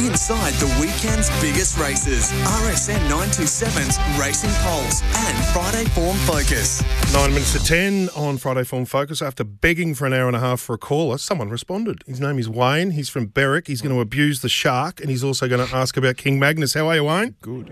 Inside 0.00 0.52
the 0.54 0.66
weekend's 0.80 1.28
biggest 1.40 1.76
races, 1.76 2.30
RSN 2.30 3.00
927's 3.08 3.98
Racing 4.16 4.52
Pulse 4.62 5.02
and 5.02 5.44
Friday 5.46 5.86
Form 5.90 6.16
Focus. 6.18 6.84
Nine 7.12 7.30
minutes 7.30 7.52
to 7.54 7.58
10 7.58 8.08
on 8.14 8.38
Friday 8.38 8.62
Form 8.62 8.84
Focus. 8.84 9.20
After 9.20 9.42
begging 9.42 9.96
for 9.96 10.06
an 10.06 10.12
hour 10.12 10.28
and 10.28 10.36
a 10.36 10.40
half 10.40 10.60
for 10.60 10.74
a 10.74 10.78
caller, 10.78 11.18
someone 11.18 11.48
responded. 11.48 12.04
His 12.06 12.20
name 12.20 12.38
is 12.38 12.48
Wayne. 12.48 12.92
He's 12.92 13.08
from 13.08 13.26
Berwick. 13.26 13.66
He's 13.66 13.82
going 13.82 13.92
to 13.92 14.00
abuse 14.00 14.40
the 14.40 14.48
shark 14.48 15.00
and 15.00 15.10
he's 15.10 15.24
also 15.24 15.48
going 15.48 15.66
to 15.66 15.74
ask 15.74 15.96
about 15.96 16.16
King 16.16 16.38
Magnus. 16.38 16.74
How 16.74 16.86
are 16.86 16.94
you, 16.94 17.02
Wayne? 17.02 17.34
Good. 17.42 17.68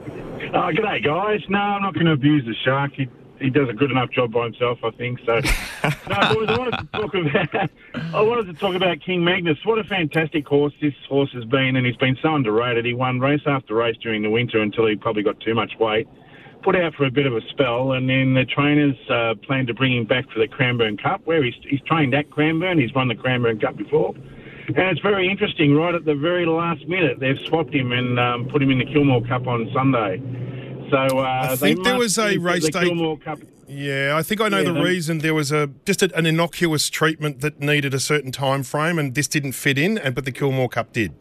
Oh, 0.52 0.70
g'day, 0.74 1.04
guys. 1.04 1.42
No, 1.48 1.58
I'm 1.58 1.82
not 1.82 1.94
going 1.94 2.06
to 2.06 2.12
abuse 2.12 2.44
the 2.44 2.54
shark. 2.64 2.90
He, 2.96 3.08
he 3.38 3.50
does 3.50 3.68
a 3.68 3.72
good 3.72 3.90
enough 3.90 4.10
job 4.10 4.32
by 4.32 4.44
himself, 4.44 4.78
I 4.82 4.90
think. 4.90 5.20
So, 5.26 5.34
no, 6.08 6.34
boys, 6.34 6.48
I 6.48 6.58
wanted 6.58 6.78
to 6.78 6.88
talk 6.92 7.14
about. 7.14 7.70
I 8.14 8.20
wanted 8.22 8.46
to 8.46 8.54
talk 8.54 8.74
about 8.74 9.00
King 9.00 9.24
Magnus. 9.24 9.58
What 9.64 9.78
a 9.78 9.84
fantastic 9.84 10.46
horse 10.46 10.72
this 10.80 10.94
horse 11.08 11.30
has 11.32 11.44
been, 11.44 11.76
and 11.76 11.86
he's 11.86 11.96
been 11.96 12.16
so 12.22 12.34
underrated. 12.34 12.84
He 12.84 12.94
won 12.94 13.20
race 13.20 13.42
after 13.46 13.74
race 13.74 13.96
during 14.02 14.22
the 14.22 14.30
winter 14.30 14.60
until 14.60 14.86
he 14.86 14.96
probably 14.96 15.22
got 15.22 15.38
too 15.40 15.54
much 15.54 15.72
weight. 15.78 16.08
Put 16.62 16.74
out 16.74 16.94
for 16.94 17.04
a 17.04 17.10
bit 17.10 17.26
of 17.26 17.36
a 17.36 17.40
spell, 17.48 17.92
and 17.92 18.08
then 18.08 18.34
the 18.34 18.44
trainers 18.44 18.96
uh, 19.08 19.34
plan 19.46 19.66
to 19.66 19.74
bring 19.74 19.96
him 19.96 20.04
back 20.04 20.28
for 20.30 20.40
the 20.40 20.48
Cranbourne 20.48 20.96
Cup, 20.96 21.20
where 21.24 21.42
he's, 21.44 21.54
he's 21.68 21.80
trained 21.82 22.14
at 22.14 22.30
Cranbourne. 22.30 22.78
He's 22.78 22.92
won 22.92 23.08
the 23.08 23.14
Cranbourne 23.14 23.60
Cup 23.60 23.76
before. 23.76 24.14
And 24.68 24.78
it's 24.78 25.00
very 25.00 25.30
interesting, 25.30 25.76
right 25.76 25.94
at 25.94 26.04
the 26.04 26.16
very 26.16 26.44
last 26.44 26.88
minute, 26.88 27.20
they've 27.20 27.38
swapped 27.38 27.72
him 27.72 27.92
and 27.92 28.18
um, 28.18 28.48
put 28.48 28.60
him 28.60 28.70
in 28.72 28.78
the 28.78 28.84
Kilmore 28.84 29.22
Cup 29.22 29.46
on 29.46 29.70
Sunday. 29.72 30.20
So 30.90 31.18
uh, 31.18 31.48
I 31.50 31.56
think 31.56 31.84
there 31.84 31.96
was 31.98 32.18
a 32.18 32.38
race 32.38 32.68
day- 32.68 33.16
Cup. 33.24 33.38
Yeah, 33.68 34.14
I 34.16 34.22
think 34.22 34.40
I 34.40 34.48
know 34.48 34.60
Yeah, 34.60 34.72
the 34.72 34.80
reason. 34.80 35.18
There 35.18 35.34
was 35.34 35.50
a 35.50 35.68
just 35.84 36.00
a, 36.02 36.14
an 36.16 36.24
innocuous 36.24 36.88
treatment 36.88 37.40
that 37.40 37.58
needed 37.60 37.94
a 37.94 37.98
certain 38.00 38.30
time 38.30 38.62
frame, 38.62 38.96
and 38.98 39.14
this 39.14 39.26
didn't 39.26 39.52
fit 39.52 39.76
in, 39.76 39.98
and 39.98 40.14
but 40.14 40.24
the 40.24 40.30
Kilmore 40.32 40.68
Cup 40.68 40.92
did. 40.92 41.14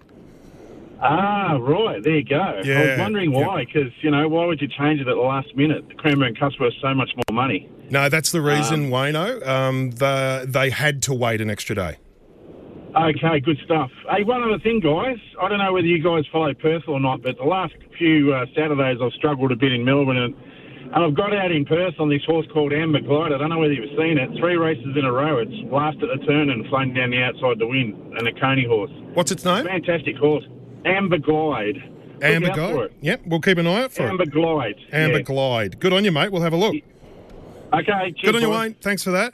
Ah, 1.02 1.58
right. 1.60 2.02
There 2.04 2.18
you 2.18 2.24
go. 2.24 2.62
Yeah, 2.64 2.80
I 2.80 2.90
was 2.92 3.00
wondering 3.00 3.32
why, 3.32 3.66
because 3.66 3.92
you 4.02 4.12
know, 4.12 4.28
why 4.28 4.46
would 4.46 4.62
you 4.62 4.68
change 4.68 5.02
it 5.02 5.08
at 5.08 5.16
the 5.16 5.22
last 5.22 5.56
minute? 5.56 5.88
The 5.90 5.96
Cranbourne 5.96 6.36
Cup's 6.36 6.60
worth 6.60 6.74
so 6.82 6.94
much 6.94 7.10
more 7.16 7.36
money. 7.36 7.70
No, 7.90 8.10
that's 8.10 8.32
the 8.32 8.42
reason, 8.42 8.90
Wayno. 8.90 9.46
Um, 9.46 9.92
the, 9.92 10.46
they 10.48 10.70
had 10.72 11.02
to 11.04 11.14
wait 11.14 11.42
an 11.42 11.50
extra 11.50 11.76
day. 11.76 11.98
Okay, 12.96 13.42
good 13.42 13.58
stuff. 13.66 13.92
Hey, 14.10 14.24
one 14.24 14.42
other 14.42 14.60
thing, 14.60 14.80
guys. 14.80 15.18
I 15.42 15.50
don't 15.50 15.58
know 15.58 15.74
whether 15.74 15.88
you 15.88 16.02
guys 16.02 16.24
follow 16.32 16.54
Perth 16.54 16.84
or 16.88 17.00
not, 17.00 17.22
but 17.22 17.36
the 17.38 17.44
last 17.44 17.74
few 17.98 18.34
uh, 18.34 18.46
Saturdays 18.56 19.00
I've 19.04 19.12
struggled 19.14 19.52
a 19.52 19.56
bit 19.58 19.74
in 19.74 19.84
Melbourne, 19.84 20.16
and, 20.16 20.34
and 20.94 21.04
I've 21.04 21.14
got 21.14 21.36
out 21.36 21.52
in 21.52 21.66
Perth 21.66 21.96
on 22.00 22.08
this 22.10 22.24
horse 22.26 22.48
called 22.54 22.72
Amber 22.72 23.02
Glide. 23.02 23.34
I 23.34 23.38
don't 23.38 23.50
know 23.50 23.60
whether 23.60 23.74
you've 23.74 23.98
seen 23.98 24.18
it. 24.18 24.30
Three 24.40 24.56
races 24.56 24.96
in 24.96 25.04
a 25.04 25.12
row. 25.12 25.40
It's 25.40 25.52
last 25.70 25.98
at 25.98 26.08
the 26.08 26.26
turn 26.26 26.50
and 26.50 26.66
flown 26.68 26.94
down 26.94 27.10
the 27.10 27.22
outside 27.22 27.60
to 27.60 27.68
win, 27.68 28.14
and 28.18 28.28
a 28.30 28.34
coney 28.40 28.66
horse. 28.66 28.92
What's 29.14 29.32
its 29.32 29.44
name? 29.44 29.66
Fantastic 29.66 30.16
horse. 30.16 30.46
Amber 30.86 31.18
Glide. 31.18 31.76
Amber 32.22 32.54
Glide. 32.54 32.94
Yep, 33.02 33.22
we'll 33.26 33.42
keep 33.42 33.58
an 33.58 33.68
eye 33.68 33.84
out 33.84 33.92
for 33.92 34.04
Amber 34.04 34.24
it. 34.24 34.32
Glide. 34.32 34.76
Amber 34.94 35.18
yeah. 35.18 35.24
Glide. 35.24 35.80
Good 35.82 35.92
on 35.92 36.06
you, 36.06 36.14
mate. 36.14 36.32
We'll 36.32 36.44
have 36.44 36.54
a 36.54 36.58
look. 36.58 36.76
Okay, 37.74 38.14
cheers, 38.14 38.22
Good 38.24 38.36
on 38.38 38.42
you. 38.42 38.50
Wayne. 38.52 38.74
Thanks 38.76 39.04
for 39.04 39.12
that. 39.12 39.34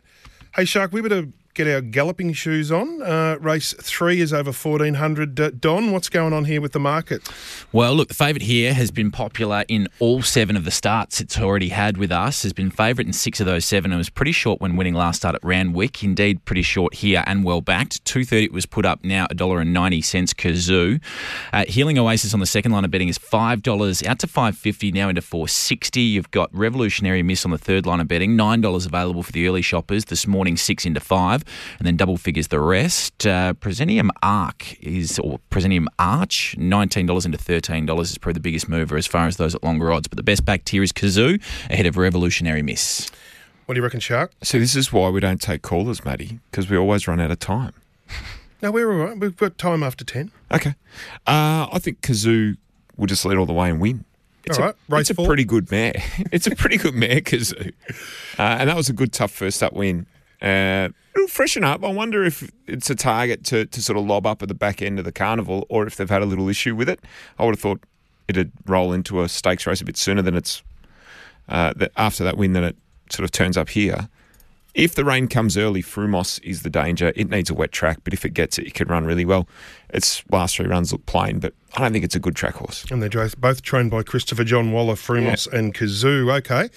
Hey, 0.55 0.66
Shark, 0.66 0.91
we 0.91 1.01
better 1.01 1.28
get 1.54 1.68
our 1.68 1.82
galloping 1.82 2.34
shoes 2.34 2.72
on. 2.72 3.02
Uh, 3.02 3.38
race 3.39 3.74
three 3.74 4.22
is 4.22 4.34
over 4.34 4.52
1400. 4.52 5.39
Uh, 5.39 5.52
Don, 5.52 5.91
what's 5.91 6.10
going 6.10 6.34
on 6.34 6.45
here 6.45 6.62
with 6.62 6.72
the 6.72 6.80
market? 6.80 7.28
Well, 7.72 7.95
look, 7.95 8.08
the 8.08 8.14
favourite 8.14 8.43
here 8.43 8.74
has 8.74 8.91
been 8.91 9.12
popular 9.12 9.64
in 9.68 9.88
all 9.99 10.22
seven 10.22 10.56
of 10.56 10.66
the 10.66 10.72
starts 10.72 11.20
it's 11.22 11.38
already 11.39 11.70
had 11.70 11.97
with 11.97 12.12
us. 12.12 12.43
Has 12.43 12.54
been 12.54 12.72
favourite 12.72 13.08
in 13.08 13.14
six 13.14 13.39
of 13.39 13.45
those 13.45 13.66
seven. 13.66 13.91
It 13.91 13.97
was 13.97 14.10
pretty 14.10 14.32
short 14.32 14.62
when 14.62 14.76
winning 14.76 14.93
last 14.93 15.18
start 15.18 15.36
at 15.36 15.43
Randwick. 15.43 16.04
Indeed, 16.04 16.43
pretty 16.45 16.62
short 16.62 16.95
here 16.95 17.24
and 17.28 17.43
well 17.43 17.62
backed. 17.62 18.04
Two 18.06 18.26
thirty 18.26 18.45
it 18.45 18.54
was 18.54 18.66
put 18.66 18.86
up 18.86 19.04
now 19.04 19.28
a 19.30 19.36
dollar 19.36 19.60
and 19.60 19.74
ninety 19.74 20.02
cents. 20.02 20.34
Kazoo. 20.34 21.02
Uh, 21.54 21.66
Healing 21.68 21.97
Oasis 21.97 22.34
on 22.34 22.39
the 22.39 22.45
second 22.45 22.72
line 22.72 22.86
of 22.86 22.91
betting 22.91 23.08
is 23.08 23.18
five 23.18 23.62
dollars 23.62 24.04
out 24.04 24.20
to 24.20 24.28
five 24.28 24.58
fifty 24.58 24.91
now 24.91 25.10
into 25.10 25.22
four 25.22 25.47
sixty. 25.47 26.02
You've 26.02 26.32
got 26.32 26.49
Revolutionary 26.54 27.24
Miss 27.24 27.45
on 27.45 27.52
the 27.52 27.58
third 27.58 27.86
line 27.86 27.99
of 27.99 28.08
betting 28.08 28.36
nine 28.36 28.62
dollars 28.62 28.86
available 28.86 29.24
for 29.24 29.32
the 29.32 29.47
early 29.47 29.62
shoppers 29.62 30.06
this 30.06 30.26
morning 30.28 30.58
six 30.58 30.86
into 30.86 30.99
five 31.45 31.75
and 31.79 31.87
then 31.87 31.97
double 31.97 32.17
figures 32.17 32.47
the 32.49 32.59
rest. 32.59 33.25
Uh, 33.25 33.53
Presentium 33.53 34.09
Arc 34.21 34.77
is 34.81 35.19
or 35.19 35.39
Presentium 35.49 35.87
Arch 35.99 36.55
nineteen 36.57 37.05
dollars 37.05 37.25
into 37.25 37.37
thirteen 37.37 37.85
dollars 37.85 38.11
is 38.11 38.17
probably 38.17 38.33
the 38.33 38.41
biggest 38.41 38.69
mover 38.69 38.97
as 38.97 39.07
far 39.07 39.27
as 39.27 39.37
those 39.37 39.55
at 39.55 39.63
longer 39.63 39.91
odds. 39.91 40.07
But 40.07 40.17
the 40.17 40.23
best 40.23 40.45
backed 40.45 40.69
here 40.69 40.83
is 40.83 40.91
Kazoo 40.91 41.41
ahead 41.69 41.85
of 41.85 41.97
Revolutionary 41.97 42.61
Miss. 42.61 43.09
What 43.65 43.75
do 43.75 43.79
you 43.79 43.83
reckon, 43.83 43.99
Shark? 43.99 44.31
So 44.43 44.59
this 44.59 44.75
is 44.75 44.91
why 44.91 45.09
we 45.09 45.19
don't 45.19 45.41
take 45.41 45.61
callers, 45.61 46.03
Matty, 46.03 46.39
because 46.49 46.69
we 46.69 46.75
always 46.75 47.07
run 47.07 47.19
out 47.21 47.31
of 47.31 47.39
time. 47.39 47.73
No, 48.61 48.71
we're 48.71 48.91
all 48.91 49.07
right. 49.07 49.17
We've 49.17 49.35
got 49.35 49.57
time 49.57 49.81
after 49.81 50.03
10. 50.03 50.31
Okay. 50.51 50.75
Uh, 51.25 51.67
I 51.71 51.79
think 51.79 52.01
Kazoo 52.01 52.57
will 52.97 53.07
just 53.07 53.25
lead 53.25 53.37
all 53.37 53.45
the 53.45 53.53
way 53.53 53.69
and 53.69 53.79
win. 53.79 54.03
It's 54.43 54.57
All 54.57 54.63
a, 54.63 54.67
right, 54.67 54.75
race 54.89 55.09
it's 55.09 55.19
a 55.19 55.23
pretty 55.23 55.45
good 55.45 55.71
mare. 55.71 55.93
It's 56.31 56.47
a 56.47 56.55
pretty 56.55 56.77
good 56.77 56.95
mare, 56.95 57.21
Kazoo. 57.21 57.71
Uh, 58.37 58.41
and 58.41 58.69
that 58.69 58.75
was 58.75 58.89
a 58.89 58.93
good, 58.93 59.13
tough 59.13 59.31
first 59.31 59.63
up 59.63 59.73
win. 59.73 60.05
Uh, 60.41 60.89
it'll 61.16 61.28
freshen 61.28 61.64
up. 61.64 61.84
I 61.84 61.91
wonder 61.91 62.24
if 62.24 62.49
it's 62.68 62.89
a 62.89 62.95
target 62.95 63.43
to, 63.45 63.66
to 63.66 63.82
sort 63.82 63.97
of 63.97 64.05
lob 64.05 64.26
up 64.26 64.41
at 64.41 64.47
the 64.47 64.53
back 64.53 64.82
end 64.82 64.99
of 64.99 65.05
the 65.05 65.12
carnival 65.12 65.66
or 65.70 65.86
if 65.86 65.95
they've 65.95 66.09
had 66.09 66.22
a 66.22 66.26
little 66.26 66.49
issue 66.49 66.76
with 66.76 66.89
it. 66.89 66.99
I 67.38 67.45
would 67.45 67.55
have 67.55 67.59
thought 67.59 67.84
it'd 68.28 68.51
roll 68.66 68.93
into 68.93 69.22
a 69.22 69.30
stakes 69.30 69.68
race 69.68 69.82
a 69.82 69.86
bit 69.86 69.97
sooner 69.97 70.22
than 70.22 70.36
it's 70.36 70.64
uh, 71.49 71.74
that 71.76 71.91
after 71.97 72.24
that 72.24 72.38
win 72.38 72.53
than 72.53 72.64
it 72.64 72.78
sort 73.09 73.24
of 73.26 73.32
turns 73.32 73.57
up 73.57 73.70
here. 73.70 74.07
If 74.74 74.95
the 74.95 75.03
rain 75.03 75.28
comes 75.28 75.57
early, 75.57 75.84
Frumos 75.84 76.41
is 76.43 76.62
the 76.64 76.70
danger. 76.70 77.12
It 77.18 77.30
needs 77.30 77.49
a 77.49 77.53
wet 77.53 77.74
track, 77.74 77.99
but 78.05 78.14
if 78.14 78.24
it 78.24 78.30
gets 78.30 78.57
it, 78.57 78.68
it 78.68 78.74
can 78.74 78.88
run 78.88 79.03
really 79.03 79.26
well. 79.26 79.49
Its 79.89 80.24
last 80.32 80.55
three 80.55 80.68
runs 80.68 80.93
look 80.93 81.05
plain, 81.05 81.39
but 81.39 81.53
I 81.76 81.82
don't 81.82 81.91
think 81.91 82.05
it's 82.05 82.16
a 82.16 82.22
good 82.22 82.38
track 82.38 82.55
horse. 82.55 82.86
And 82.89 83.03
they're 83.03 83.30
both- 83.38 83.62
trained 83.64 83.91
by 83.91 84.03
Christopher 84.03 84.45
John 84.45 84.72
Waller, 84.72 84.93
Frumos 84.95 85.51
and 85.51 85.74
Kazoo. 85.74 86.34
Okay. 86.38 86.70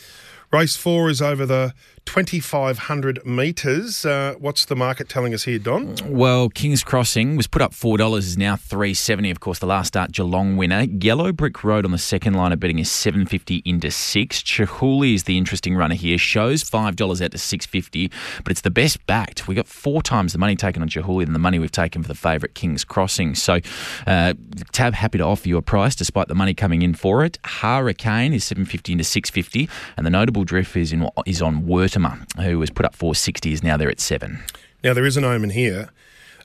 Race 0.53 0.77
four 0.77 1.09
is 1.09 1.23
over 1.23 1.47
the 1.47 1.73
2,500 2.05 3.25
metres. 3.27 4.05
Uh, 4.05 4.35
what's 4.39 4.65
the 4.65 4.77
market 4.77 5.09
telling 5.09 5.35
us 5.35 5.45
here, 5.45 5.59
Don? 5.59 5.97
Well, 6.05 6.49
King's 6.49 6.85
Crossing 6.85 7.37
was 7.37 7.47
put 7.47 7.63
up 7.63 7.75
four 7.75 7.99
dollars, 7.99 8.27
is 8.27 8.39
now 8.39 8.57
three 8.57 8.95
seventy. 8.95 9.31
Of 9.31 9.41
course, 9.41 9.59
the 9.59 9.67
last 9.67 9.89
start 9.89 10.13
Geelong 10.13 10.57
winner. 10.57 10.83
Yellow 10.83 11.33
Brick 11.33 11.65
Road 11.65 11.85
on 11.85 11.91
the 11.91 11.99
second 11.99 12.35
line 12.35 12.53
of 12.53 12.61
betting 12.61 12.79
is 12.79 12.91
seven 12.91 13.27
fifty 13.27 13.63
into 13.65 13.91
six. 13.91 14.43
Chihuly 14.43 15.15
is 15.15 15.25
the 15.25 15.39
interesting 15.39 15.75
runner 15.77 15.95
here. 15.95 16.19
Shows 16.19 16.63
five 16.63 16.97
dollars 16.97 17.21
out 17.21 17.33
to 17.33 17.39
six 17.39 17.67
fifty, 17.67 18.11
but 18.43 18.51
it's 18.51 18.61
the 18.61 18.71
best 18.71 19.05
backed. 19.07 19.49
We 19.49 19.55
got 19.55 19.67
four 19.67 20.03
times 20.03 20.33
the 20.33 20.39
money 20.39 20.57
taken 20.57 20.83
on 20.83 20.89
Chihuly 20.89 21.25
than 21.25 21.33
the 21.33 21.39
money 21.39 21.59
we've 21.59 21.73
taken 21.73 22.03
for 22.03 22.09
the 22.09 22.15
favourite 22.15 22.55
King's 22.55 22.85
Crossing. 22.85 23.35
So, 23.35 23.61
uh, 24.07 24.35
Tab 24.73 24.95
happy 24.95 25.19
to 25.19 25.25
offer 25.25 25.49
you 25.49 25.57
a 25.57 25.63
price 25.63 25.95
despite 25.95 26.29
the 26.29 26.35
money 26.35 26.55
coming 26.55 26.83
in 26.83 26.95
for 26.95 27.25
it. 27.25 27.39
Hurricane 27.45 28.33
is 28.33 28.45
seven 28.45 28.65
fifty 28.65 28.93
into 28.93 29.05
six 29.05 29.31
fifty, 29.31 29.69
and 29.97 30.07
the 30.07 30.11
notable 30.11 30.45
drift 30.45 30.77
is 30.77 30.93
in 30.93 31.09
is 31.27 31.43
on 31.43 31.67
Wertimer, 31.95 32.27
who 32.43 32.59
was 32.59 32.71
put 32.71 32.85
up 32.87 32.95
four 32.95 33.15
sixty, 33.15 33.53
is 33.53 33.63
now 33.63 33.77
there 33.77 33.91
at 33.91 34.01
seven. 34.01 34.43
Now, 34.83 34.95
there 34.95 35.07
is 35.07 35.17
an 35.17 35.25
omen 35.25 35.51
here. 35.51 35.91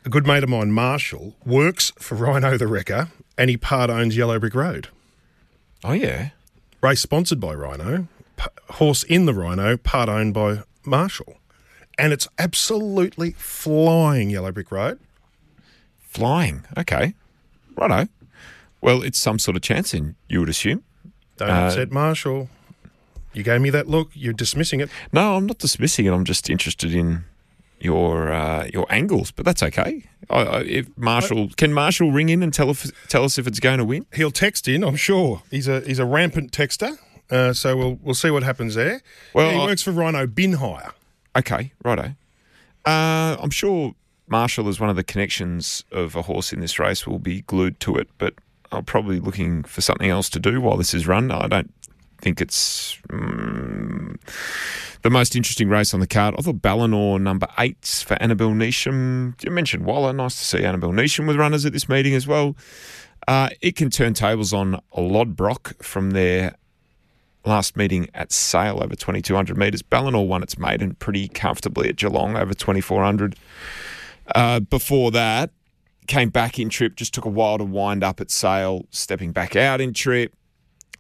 A 0.06 0.10
good 0.10 0.26
mate 0.26 0.44
of 0.44 0.50
mine, 0.50 0.72
Marshall, 0.72 1.36
works 1.46 1.92
for 2.00 2.16
Rhino 2.16 2.58
the 2.58 2.68
Wrecker 2.68 3.10
and 3.38 3.50
he 3.50 3.58
part 3.58 3.90
owns 3.90 4.16
Yellow 4.16 4.40
Brick 4.40 4.56
Road. 4.56 4.88
Oh, 5.84 5.92
yeah. 5.92 6.30
Race 6.82 7.02
sponsored 7.02 7.40
by 7.42 7.54
Rhino, 7.54 8.08
p- 8.38 8.46
horse 8.70 9.04
in 9.04 9.26
the 9.26 9.34
Rhino, 9.34 9.76
part 9.76 10.08
owned 10.08 10.34
by 10.34 10.64
Marshall. 10.86 11.36
And 11.98 12.14
it's 12.14 12.30
absolutely 12.38 13.32
flying 13.32 14.30
Yellow 14.30 14.54
Brick 14.54 14.72
Road. 14.72 15.00
Flying. 16.00 16.64
Okay. 16.78 17.14
Righto. 17.76 18.10
Well, 18.80 19.02
it's 19.04 19.20
some 19.20 19.38
sort 19.38 19.58
of 19.58 19.62
chance 19.62 19.94
in, 19.94 20.16
you 20.30 20.40
would 20.40 20.50
assume. 20.50 20.84
Don't 21.36 21.50
Uh, 21.50 21.54
upset 21.68 21.92
Marshall. 21.92 22.50
You 23.34 23.44
gave 23.44 23.62
me 23.62 23.70
that 23.70 23.88
look. 23.88 24.10
You're 24.14 24.34
dismissing 24.34 24.80
it. 24.80 24.90
No, 25.14 25.36
I'm 25.36 25.46
not 25.46 25.60
dismissing 25.60 26.06
it. 26.06 26.12
I'm 26.14 26.26
just 26.26 26.50
interested 26.50 26.94
in 26.94 27.26
your 27.80 28.32
uh, 28.32 28.68
your 28.74 28.86
angles, 28.90 29.32
but 29.32 29.46
that's 29.46 29.62
okay. 29.64 30.04
I, 30.30 30.40
I, 30.42 30.60
if 30.62 30.88
Marshall 30.98 31.50
can 31.56 31.74
Marshall 31.74 32.12
ring 32.12 32.30
in 32.30 32.44
and 32.44 32.54
tell 32.54 32.70
if, 32.72 32.92
tell 33.08 33.24
us 33.24 33.38
if 33.38 33.48
it's 33.48 33.60
going 33.60 33.78
to 33.78 33.86
win. 33.86 34.06
He'll 34.14 34.32
text 34.32 34.68
in, 34.68 34.84
I'm 34.84 34.96
sure. 34.96 35.44
He's 35.52 35.68
a 35.68 35.82
he's 35.82 36.00
a 36.00 36.06
rampant 36.06 36.52
texter. 36.52 36.98
Uh, 37.32 37.54
so 37.54 37.78
we'll 37.78 38.00
we'll 38.02 38.16
see 38.16 38.32
what 38.32 38.44
happens 38.44 38.76
there. 38.76 39.02
Well, 39.34 39.48
Yeah, 39.48 39.54
he 39.54 39.60
I- 39.62 39.66
works 39.66 39.84
for 39.84 39.92
Rhino 39.92 40.26
Bin 40.28 40.54
Hire. 40.54 40.92
Okay, 41.38 41.72
righto. 41.84 42.16
Uh, 42.86 43.38
I'm 43.40 43.52
sure 43.52 43.94
Marshall 44.28 44.68
is 44.68 44.80
one 44.80 44.90
of 44.90 44.96
the 44.96 45.04
connections 45.04 45.84
of 45.92 46.16
a 46.16 46.24
horse 46.24 46.52
in 46.52 46.60
this 46.60 46.80
race 46.80 47.06
will 47.06 47.20
be 47.20 47.42
glued 47.42 47.80
to 47.82 47.96
it, 47.98 48.10
but 48.18 48.34
I'm 48.72 48.86
probably 48.86 49.20
looking 49.20 49.64
for 49.64 49.82
something 49.82 50.10
else 50.10 50.30
to 50.32 50.40
do 50.40 50.60
while 50.62 50.78
this 50.78 50.94
is 50.94 51.08
run. 51.08 51.32
I 51.32 51.48
don't 51.48 51.72
think 52.22 52.42
it's 52.42 52.98
mm, 53.10 54.18
the 55.02 55.10
most 55.10 55.36
interesting 55.36 55.70
race 55.70 55.94
on 55.94 56.00
the 56.00 56.08
card. 56.08 56.36
I 56.38 56.42
thought 56.42 56.62
Ballinor 56.62 57.20
number 57.22 57.48
eight 57.58 58.04
for 58.06 58.22
Annabel 58.22 58.50
Neasham. 58.50 59.42
You 59.44 59.52
mentioned 59.52 59.86
Waller. 59.86 60.14
Nice 60.14 60.36
to 60.38 60.46
see 60.46 60.64
Annabel 60.64 60.92
Neasham 60.92 61.28
with 61.28 61.38
runners 61.38 61.66
at 61.66 61.74
this 61.74 61.88
meeting 61.90 62.14
as 62.14 62.28
well. 62.28 62.56
Uh, 63.28 63.50
it 63.62 63.76
can 63.76 63.90
turn 63.90 64.14
tables 64.14 64.54
on 64.54 64.82
Lodbrock 64.96 65.84
from 65.84 66.12
their 66.12 66.56
last 67.46 67.78
meeting 67.78 68.10
at 68.14 68.32
Sale 68.32 68.82
over 68.84 68.96
2,200 68.96 69.58
metres. 69.58 69.82
Ballinor 69.82 70.26
won 70.28 70.44
its 70.44 70.58
maiden 70.58 70.96
pretty 70.96 71.28
comfortably 71.28 71.90
at 71.90 71.96
Geelong 71.96 72.36
over 72.36 72.54
2,400. 72.54 73.36
Uh, 74.36 74.60
before 74.60 75.12
that, 75.12 75.52
came 76.08 76.30
back 76.30 76.60
in 76.60 76.70
trip, 76.70 76.96
just 76.96 77.14
took 77.14 77.26
a 77.26 77.30
while 77.30 77.58
to 77.58 77.64
wind 77.64 78.04
up 78.04 78.20
at 78.20 78.32
Sale, 78.32 78.86
stepping 78.90 79.32
back 79.32 79.56
out 79.56 79.80
in 79.80 79.94
trip. 79.94 80.34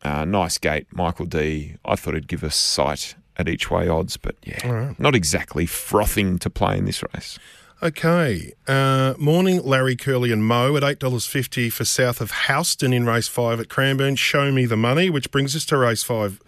Uh, 0.01 0.25
nice 0.25 0.57
gate, 0.57 0.87
Michael 0.91 1.25
D. 1.25 1.75
I 1.83 1.95
thought 1.95 2.13
he'd 2.13 2.27
give 2.27 2.43
us 2.43 2.55
sight 2.55 3.15
at 3.37 3.47
each 3.47 3.71
way 3.71 3.87
odds, 3.87 4.17
but 4.17 4.35
yeah, 4.43 4.67
right. 4.67 4.99
not 4.99 5.15
exactly 5.15 5.65
frothing 5.65 6.39
to 6.39 6.49
play 6.49 6.77
in 6.77 6.85
this 6.85 7.03
race. 7.13 7.39
Okay. 7.81 8.51
Uh, 8.67 9.13
morning, 9.17 9.61
Larry, 9.63 9.95
Curley 9.95 10.33
and 10.33 10.43
Mo 10.43 10.75
at 10.75 10.83
$8.50 10.83 11.71
for 11.71 11.85
South 11.85 12.19
of 12.19 12.31
Houston 12.47 12.91
in 12.91 13.05
race 13.05 13.29
five 13.29 13.59
at 13.61 13.69
Cranbourne. 13.69 14.17
Show 14.17 14.51
me 14.51 14.65
the 14.65 14.75
money, 14.75 15.09
which 15.09 15.31
brings 15.31 15.55
us 15.55 15.65
to 15.65 15.77
race 15.77 16.03
five. 16.03 16.41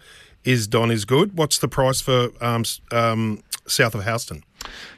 Is 0.44 0.66
Don 0.66 0.90
is 0.90 1.04
good? 1.04 1.38
What's 1.38 1.58
the 1.58 1.68
price 1.68 2.00
for 2.00 2.30
um, 2.42 2.64
um, 2.90 3.42
South 3.66 3.94
of 3.94 4.04
Houston? 4.04 4.44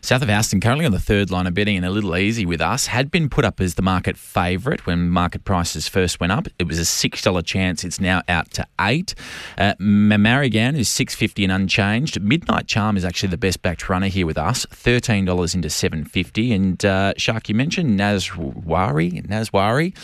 South 0.00 0.22
of 0.22 0.28
Houston 0.28 0.60
currently 0.60 0.86
on 0.86 0.92
the 0.92 0.98
third 1.00 1.30
line 1.30 1.46
of 1.46 1.54
betting 1.54 1.76
and 1.76 1.86
a 1.86 1.90
little 1.90 2.16
easy 2.16 2.44
with 2.46 2.60
us. 2.60 2.86
Had 2.86 3.10
been 3.10 3.28
put 3.28 3.44
up 3.44 3.60
as 3.60 3.74
the 3.74 3.82
market 3.82 4.16
favourite 4.16 4.86
when 4.86 5.08
market 5.08 5.44
prices 5.44 5.88
first 5.88 6.20
went 6.20 6.32
up. 6.32 6.48
It 6.58 6.66
was 6.66 6.78
a 6.78 6.84
six 6.84 7.22
dollar 7.22 7.42
chance. 7.42 7.84
It's 7.84 8.00
now 8.00 8.22
out 8.28 8.50
to 8.52 8.66
eight. 8.80 9.14
Uh, 9.56 9.74
Mamarigan 9.80 10.76
is 10.76 10.88
six 10.88 11.14
fifty 11.14 11.44
and 11.44 11.52
unchanged. 11.52 12.20
Midnight 12.20 12.66
Charm 12.66 12.96
is 12.96 13.04
actually 13.04 13.30
the 13.30 13.38
best 13.38 13.62
backed 13.62 13.88
runner 13.88 14.08
here 14.08 14.26
with 14.26 14.38
us. 14.38 14.66
Thirteen 14.70 15.24
dollars 15.24 15.54
into 15.54 15.70
seven 15.70 16.04
fifty. 16.04 16.52
And 16.52 16.84
uh, 16.84 17.14
Shark, 17.16 17.48
you 17.48 17.54
mentioned 17.54 17.98
Naswari. 17.98 19.26
Naswari. 19.26 19.96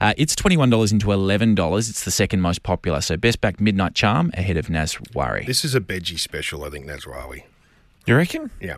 Uh, 0.00 0.14
it's 0.16 0.36
twenty 0.36 0.56
one 0.56 0.70
dollars 0.70 0.92
into 0.92 1.12
eleven 1.12 1.54
dollars. 1.54 1.88
It's 1.88 2.04
the 2.04 2.10
second 2.10 2.40
most 2.40 2.62
popular. 2.62 3.00
So 3.00 3.16
best 3.16 3.40
backed 3.40 3.60
Midnight 3.60 3.94
Charm 3.94 4.30
ahead 4.34 4.56
of 4.56 4.66
Naswari. 4.66 5.46
This 5.46 5.64
is 5.64 5.74
a 5.74 5.80
Bedgie 5.80 6.18
special, 6.18 6.64
I 6.64 6.70
think, 6.70 6.86
Nazrawi. 6.86 7.44
You 8.06 8.16
reckon? 8.16 8.50
Yeah. 8.60 8.76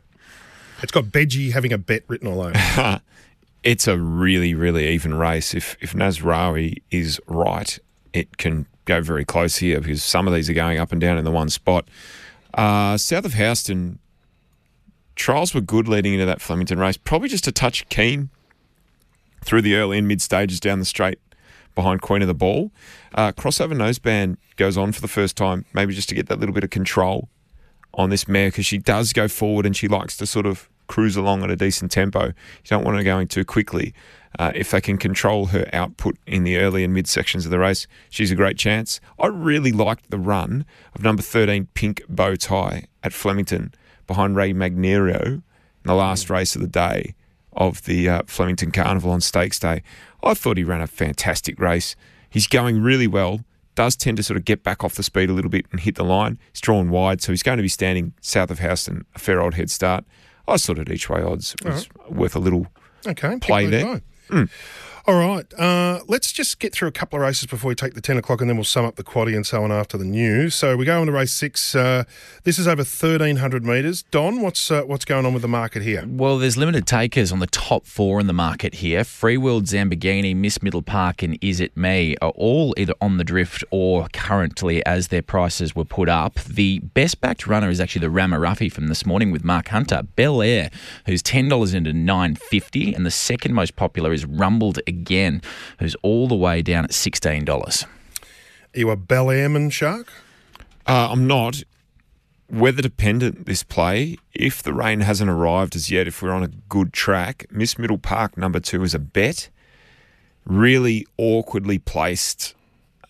It's 0.82 0.92
got 0.92 1.04
Bedgie 1.04 1.52
having 1.52 1.72
a 1.72 1.78
bet 1.78 2.04
written 2.08 2.28
all 2.28 2.40
over. 2.40 2.52
it. 2.54 3.02
it's 3.64 3.88
a 3.88 3.98
really, 3.98 4.54
really 4.54 4.88
even 4.88 5.14
race. 5.14 5.54
If 5.54 5.76
if 5.80 5.92
Nasrawi 5.92 6.82
is 6.90 7.20
right, 7.26 7.78
it 8.12 8.36
can 8.38 8.66
go 8.84 9.00
very 9.00 9.24
close 9.24 9.56
here 9.56 9.80
because 9.80 10.02
some 10.02 10.26
of 10.26 10.34
these 10.34 10.48
are 10.48 10.54
going 10.54 10.78
up 10.78 10.92
and 10.92 11.00
down 11.00 11.18
in 11.18 11.24
the 11.24 11.30
one 11.30 11.50
spot. 11.50 11.88
Uh, 12.54 12.96
South 12.96 13.24
of 13.24 13.34
Houston, 13.34 13.98
trials 15.14 15.54
were 15.54 15.60
good 15.60 15.88
leading 15.88 16.14
into 16.14 16.26
that 16.26 16.40
Flemington 16.40 16.78
race. 16.78 16.96
Probably 16.96 17.28
just 17.28 17.46
a 17.46 17.52
touch 17.52 17.88
keen 17.88 18.30
through 19.44 19.62
the 19.62 19.74
early 19.74 19.98
and 19.98 20.08
mid 20.08 20.22
stages 20.22 20.60
down 20.60 20.78
the 20.78 20.84
straight 20.84 21.18
behind 21.74 22.00
Queen 22.00 22.22
of 22.22 22.28
the 22.28 22.34
Ball. 22.34 22.72
Uh, 23.14 23.32
crossover 23.32 23.74
noseband 23.74 24.36
goes 24.56 24.76
on 24.76 24.92
for 24.92 25.00
the 25.00 25.08
first 25.08 25.36
time, 25.36 25.64
maybe 25.72 25.94
just 25.94 26.08
to 26.08 26.14
get 26.14 26.28
that 26.28 26.40
little 26.40 26.54
bit 26.54 26.64
of 26.64 26.70
control 26.70 27.28
on 27.94 28.10
this 28.10 28.28
mare 28.28 28.48
because 28.48 28.66
she 28.66 28.78
does 28.78 29.12
go 29.12 29.28
forward 29.28 29.66
and 29.66 29.76
she 29.76 29.88
likes 29.88 30.16
to 30.18 30.26
sort 30.26 30.46
of 30.46 30.68
cruise 30.86 31.16
along 31.16 31.42
at 31.42 31.50
a 31.50 31.56
decent 31.56 31.90
tempo. 31.90 32.26
You 32.26 32.32
don't 32.64 32.84
want 32.84 32.96
her 32.96 33.02
going 33.02 33.28
too 33.28 33.44
quickly. 33.44 33.94
Uh, 34.38 34.52
if 34.54 34.70
they 34.70 34.80
can 34.80 34.98
control 34.98 35.46
her 35.46 35.68
output 35.72 36.16
in 36.26 36.44
the 36.44 36.58
early 36.58 36.84
and 36.84 36.92
mid 36.92 37.06
sections 37.06 37.44
of 37.44 37.50
the 37.50 37.58
race, 37.58 37.86
she's 38.10 38.30
a 38.30 38.36
great 38.36 38.58
chance. 38.58 39.00
I 39.18 39.26
really 39.26 39.72
liked 39.72 40.10
the 40.10 40.18
run 40.18 40.64
of 40.94 41.02
number 41.02 41.22
13, 41.22 41.68
Pink 41.74 42.02
Bow 42.08 42.36
Tie, 42.36 42.84
at 43.02 43.12
Flemington 43.12 43.72
behind 44.06 44.36
Ray 44.36 44.52
Magnerio. 44.52 45.42
In 45.84 45.84
the 45.84 45.94
last 45.94 46.28
race 46.28 46.54
of 46.54 46.60
the 46.60 46.68
day 46.68 47.14
of 47.52 47.84
the 47.84 48.08
uh, 48.08 48.22
Flemington 48.26 48.70
Carnival 48.70 49.10
on 49.10 49.20
Stakes 49.20 49.58
Day. 49.58 49.82
I 50.22 50.34
thought 50.34 50.56
he 50.56 50.64
ran 50.64 50.80
a 50.80 50.86
fantastic 50.86 51.58
race. 51.58 51.96
He's 52.30 52.46
going 52.46 52.82
really 52.82 53.06
well. 53.06 53.40
Does 53.78 53.94
tend 53.94 54.16
to 54.16 54.24
sort 54.24 54.36
of 54.36 54.44
get 54.44 54.64
back 54.64 54.82
off 54.82 54.94
the 54.96 55.04
speed 55.04 55.30
a 55.30 55.32
little 55.32 55.50
bit 55.50 55.64
and 55.70 55.78
hit 55.78 55.94
the 55.94 56.02
line. 56.04 56.36
He's 56.52 56.60
drawn 56.60 56.90
wide, 56.90 57.22
so 57.22 57.30
he's 57.30 57.44
going 57.44 57.58
to 57.58 57.62
be 57.62 57.68
standing 57.68 58.12
south 58.20 58.50
of 58.50 58.58
Houston, 58.58 59.04
a 59.14 59.20
fair 59.20 59.40
old 59.40 59.54
head 59.54 59.70
start. 59.70 60.04
I 60.48 60.56
thought 60.56 60.80
at 60.80 60.90
each 60.90 61.08
way 61.08 61.22
odds 61.22 61.54
it 61.54 61.64
was 61.64 61.88
worth 62.08 62.34
a 62.34 62.40
little 62.40 62.66
Okay, 63.06 63.38
play 63.38 63.66
there. 63.66 64.00
that 64.30 64.48
All 65.08 65.18
right, 65.18 65.54
uh, 65.58 66.00
let's 66.06 66.32
just 66.32 66.58
get 66.58 66.74
through 66.74 66.88
a 66.88 66.92
couple 66.92 67.18
of 67.18 67.22
races 67.22 67.46
before 67.46 67.70
we 67.70 67.74
take 67.74 67.94
the 67.94 68.02
10 68.02 68.18
o'clock 68.18 68.42
and 68.42 68.50
then 68.50 68.58
we'll 68.58 68.64
sum 68.64 68.84
up 68.84 68.96
the 68.96 69.02
quaddy 69.02 69.34
and 69.34 69.46
so 69.46 69.64
on 69.64 69.72
after 69.72 69.96
the 69.96 70.04
news. 70.04 70.54
So 70.54 70.76
we 70.76 70.84
go 70.84 71.00
on 71.00 71.06
to 71.06 71.12
race 71.12 71.32
six. 71.32 71.74
Uh, 71.74 72.04
this 72.44 72.58
is 72.58 72.68
over 72.68 72.80
1,300 72.80 73.64
metres. 73.64 74.02
Don, 74.10 74.42
what's 74.42 74.70
uh, 74.70 74.82
what's 74.82 75.06
going 75.06 75.24
on 75.24 75.32
with 75.32 75.40
the 75.40 75.48
market 75.48 75.80
here? 75.80 76.04
Well, 76.06 76.36
there's 76.36 76.58
limited 76.58 76.86
takers 76.86 77.32
on 77.32 77.38
the 77.38 77.46
top 77.46 77.86
four 77.86 78.20
in 78.20 78.26
the 78.26 78.34
market 78.34 78.74
here. 78.74 79.00
Freeworld, 79.00 79.62
Zambogini, 79.62 80.36
Miss 80.36 80.62
Middle 80.62 80.82
Park, 80.82 81.22
and 81.22 81.38
Is 81.40 81.58
It 81.58 81.74
Me 81.74 82.14
are 82.20 82.32
all 82.32 82.74
either 82.76 82.92
on 83.00 83.16
the 83.16 83.24
drift 83.24 83.64
or 83.70 84.08
currently 84.12 84.84
as 84.84 85.08
their 85.08 85.22
prices 85.22 85.74
were 85.74 85.86
put 85.86 86.10
up. 86.10 86.34
The 86.40 86.80
best 86.80 87.22
backed 87.22 87.46
runner 87.46 87.70
is 87.70 87.80
actually 87.80 88.06
the 88.06 88.12
Ramaruffi 88.12 88.70
from 88.70 88.88
this 88.88 89.06
morning 89.06 89.30
with 89.30 89.42
Mark 89.42 89.68
Hunter. 89.68 90.02
Bel 90.16 90.42
Air, 90.42 90.68
who's 91.06 91.22
$10 91.22 91.74
into 91.74 91.94
950 91.94 92.92
and 92.92 93.06
the 93.06 93.10
second 93.10 93.54
most 93.54 93.74
popular 93.74 94.12
is 94.12 94.26
Rumbled 94.26 94.78
Again, 94.86 94.97
who's 95.78 95.94
all 96.02 96.28
the 96.28 96.34
way 96.34 96.62
down 96.62 96.84
at 96.84 96.90
$16. 96.90 97.84
Are 97.84 97.86
you 98.78 98.90
a 98.90 98.96
Bel 98.96 99.30
Airman 99.30 99.70
shark? 99.70 100.12
Uh, 100.86 101.08
I'm 101.10 101.26
not. 101.26 101.62
Weather 102.50 102.80
dependent, 102.80 103.44
this 103.44 103.62
play. 103.62 104.16
If 104.32 104.62
the 104.62 104.72
rain 104.72 105.00
hasn't 105.00 105.28
arrived 105.28 105.76
as 105.76 105.90
yet, 105.90 106.06
if 106.06 106.22
we're 106.22 106.30
on 106.30 106.42
a 106.42 106.48
good 106.48 106.92
track, 106.92 107.46
Miss 107.50 107.78
Middle 107.78 107.98
Park 107.98 108.38
number 108.38 108.58
two 108.58 108.82
is 108.82 108.94
a 108.94 108.98
bet. 108.98 109.50
Really 110.46 111.06
awkwardly 111.18 111.78
placed 111.78 112.54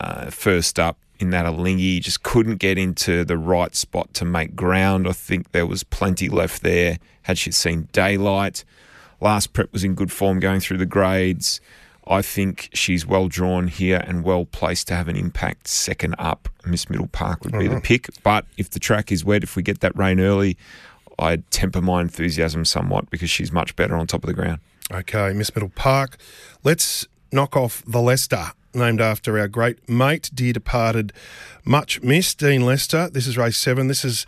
uh, 0.01 0.31
first 0.31 0.81
up 0.81 0.99
in 1.21 1.31
that 1.31 1.47
Alingi. 1.47 2.01
Just 2.01 2.25
couldn't 2.25 2.57
get 2.57 2.79
into 2.79 3.25
the 3.25 3.39
right 3.39 3.75
spot 3.77 4.13
to 4.15 4.25
make 4.25 4.57
ground. 4.57 5.07
I 5.07 5.13
think 5.13 5.53
there 5.53 5.67
was 5.67 5.85
plenty 5.85 6.29
left 6.29 6.63
there 6.63 6.99
had 7.23 7.39
she 7.39 7.53
seen 7.53 7.89
daylight. 7.93 8.65
Last 9.21 9.53
prep 9.53 9.73
was 9.73 9.85
in 9.85 9.95
good 9.95 10.13
form 10.13 10.41
going 10.41 10.61
through 10.61 10.79
the 10.79 10.87
grades. 10.87 11.61
I 12.07 12.23
think 12.23 12.71
she's 12.73 13.05
well 13.05 13.29
drawn 13.29 13.67
here 13.69 14.03
and 14.07 14.25
well 14.25 14.47
placed 14.47 14.89
to 14.89 14.95
have 14.95 15.09
an 15.09 15.17
impact 15.17 15.69
second 15.69 16.15
up. 16.19 16.49
Miss 16.65 16.89
Middle 16.89 17.09
Park 17.09 17.45
would 17.45 17.59
be 17.59 17.69
the 17.69 17.77
Mhm. 17.77 17.83
pick. 17.85 18.09
But 18.23 18.47
if 18.57 18.71
the 18.71 18.79
track 18.79 19.13
is 19.13 19.25
wet, 19.25 19.43
if 19.43 19.57
we 19.57 19.63
get 19.63 19.81
that 19.81 19.97
rain 19.97 20.19
early, 20.19 20.57
I'd 21.19 21.51
temper 21.51 21.83
my 21.83 22.01
enthusiasm 22.01 22.65
somewhat 22.65 23.11
because 23.11 23.29
she's 23.29 23.53
much 23.53 23.77
better 23.77 23.95
on 23.97 24.07
top 24.07 24.23
of 24.25 24.29
the 24.29 24.35
ground. 24.35 24.61
Okay, 24.91 25.33
Miss 25.35 25.55
Middle 25.55 25.69
Park. 25.75 26.17
Let's 26.65 27.07
knock 27.31 27.57
off 27.57 27.83
the 27.87 28.01
Lester, 28.01 28.53
named 28.73 29.03
after 29.03 29.39
our 29.39 29.49
great 29.49 29.87
mate, 29.87 30.31
dear 30.33 30.55
departed, 30.55 31.13
much 31.65 32.01
missed 32.03 32.39
Dean 32.39 32.65
Lester. 32.65 33.11
This 33.11 33.27
is 33.27 33.37
race 33.37 33.59
seven. 33.59 33.89
This 33.89 34.03
is 34.05 34.25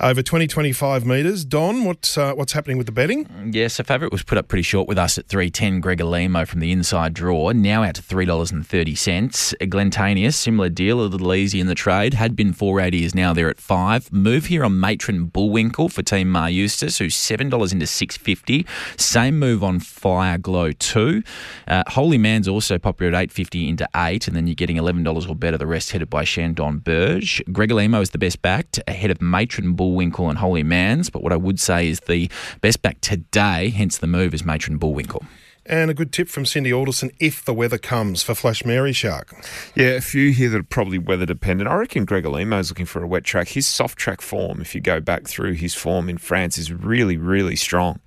over 0.00 0.22
20, 0.22 0.46
25 0.46 1.04
metres. 1.04 1.44
Don, 1.44 1.84
what's, 1.84 2.16
uh, 2.16 2.32
what's 2.32 2.52
happening 2.52 2.78
with 2.78 2.86
the 2.86 2.92
betting? 2.92 3.50
Yes, 3.52 3.78
a 3.78 3.84
favourite 3.84 4.12
was 4.12 4.22
put 4.22 4.38
up 4.38 4.48
pretty 4.48 4.62
short 4.62 4.88
with 4.88 4.98
us 4.98 5.18
at 5.18 5.26
310, 5.26 5.80
Gregor 5.80 6.04
Limo 6.04 6.46
from 6.46 6.60
the 6.60 6.72
inside 6.72 7.12
draw, 7.12 7.52
now 7.52 7.82
out 7.82 7.96
to 7.96 8.02
$3.30. 8.02 9.54
Glentanius, 9.68 10.34
similar 10.34 10.68
deal, 10.70 11.00
a 11.00 11.02
little 11.02 11.34
easy 11.34 11.60
in 11.60 11.66
the 11.66 11.74
trade, 11.74 12.14
had 12.14 12.34
been 12.34 12.52
480, 12.52 13.04
is 13.04 13.14
now 13.14 13.34
there 13.34 13.50
at 13.50 13.60
5 13.60 14.12
Move 14.12 14.46
here 14.46 14.64
on 14.64 14.80
Matron 14.80 15.26
Bullwinkle 15.26 15.90
for 15.90 16.02
Team 16.02 16.30
Maher 16.30 16.48
Eustace, 16.48 16.98
who's 16.98 17.14
$7 17.14 17.72
into 17.72 17.86
650 17.86 18.66
Same 18.96 19.38
move 19.38 19.62
on 19.62 19.80
Fire 19.80 20.38
Glow 20.38 20.72
2. 20.72 21.22
Uh, 21.68 21.82
Holy 21.88 22.18
Man's 22.18 22.48
also 22.48 22.78
popular 22.78 23.08
at 23.12 23.14
850 23.14 23.68
into 23.68 23.88
8 23.94 24.28
and 24.28 24.36
then 24.36 24.46
you're 24.46 24.54
getting 24.54 24.76
$11 24.76 25.28
or 25.28 25.36
better, 25.36 25.58
the 25.58 25.66
rest 25.66 25.90
headed 25.90 26.08
by 26.08 26.24
Shandon 26.24 26.78
Burge. 26.78 27.42
Gregor 27.52 27.74
Limo 27.74 28.00
is 28.00 28.10
the 28.10 28.18
best 28.18 28.40
backed, 28.40 28.80
ahead 28.88 29.10
of 29.10 29.20
Matron 29.20 29.74
Bullwinkle 29.74 29.89
and 29.98 30.38
Holy 30.38 30.62
Man's, 30.62 31.10
but 31.10 31.22
what 31.22 31.32
I 31.32 31.36
would 31.36 31.58
say 31.58 31.88
is 31.88 32.00
the 32.00 32.30
best 32.60 32.82
back 32.82 33.00
today, 33.00 33.70
hence 33.70 33.98
the 33.98 34.06
move, 34.06 34.34
is 34.34 34.44
Matron 34.44 34.78
Bullwinkle. 34.78 35.24
And 35.66 35.90
a 35.90 35.94
good 35.94 36.12
tip 36.12 36.28
from 36.28 36.46
Cindy 36.46 36.72
Alderson 36.72 37.10
if 37.20 37.44
the 37.44 37.54
weather 37.54 37.78
comes 37.78 38.22
for 38.22 38.34
Flash 38.34 38.64
Mary 38.64 38.92
Shark. 38.92 39.34
Yeah, 39.76 39.90
a 39.90 40.00
few 40.00 40.32
here 40.32 40.48
that 40.48 40.58
are 40.58 40.62
probably 40.64 40.98
weather 40.98 41.26
dependent. 41.26 41.68
I 41.68 41.74
reckon 41.74 42.04
Gregor 42.04 42.30
Limo's 42.30 42.70
looking 42.70 42.86
for 42.86 43.02
a 43.02 43.06
wet 43.06 43.24
track. 43.24 43.48
His 43.48 43.66
soft 43.66 43.98
track 43.98 44.20
form, 44.20 44.60
if 44.60 44.74
you 44.74 44.80
go 44.80 45.00
back 45.00 45.28
through 45.28 45.52
his 45.52 45.74
form 45.74 46.08
in 46.08 46.18
France, 46.18 46.58
is 46.58 46.72
really, 46.72 47.16
really 47.16 47.56
strong. 47.56 48.00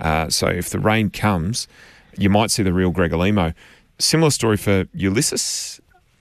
Uh, 0.00 0.28
so 0.28 0.48
if 0.48 0.70
the 0.70 0.78
rain 0.78 1.08
comes, 1.08 1.68
you 2.16 2.28
might 2.28 2.50
see 2.50 2.62
the 2.62 2.72
real 2.72 2.90
Gregor 2.90 3.16
Limo. 3.16 3.52
Similar 3.98 4.30
story 4.30 4.56
for 4.56 4.86
Ulysses. 4.92 5.80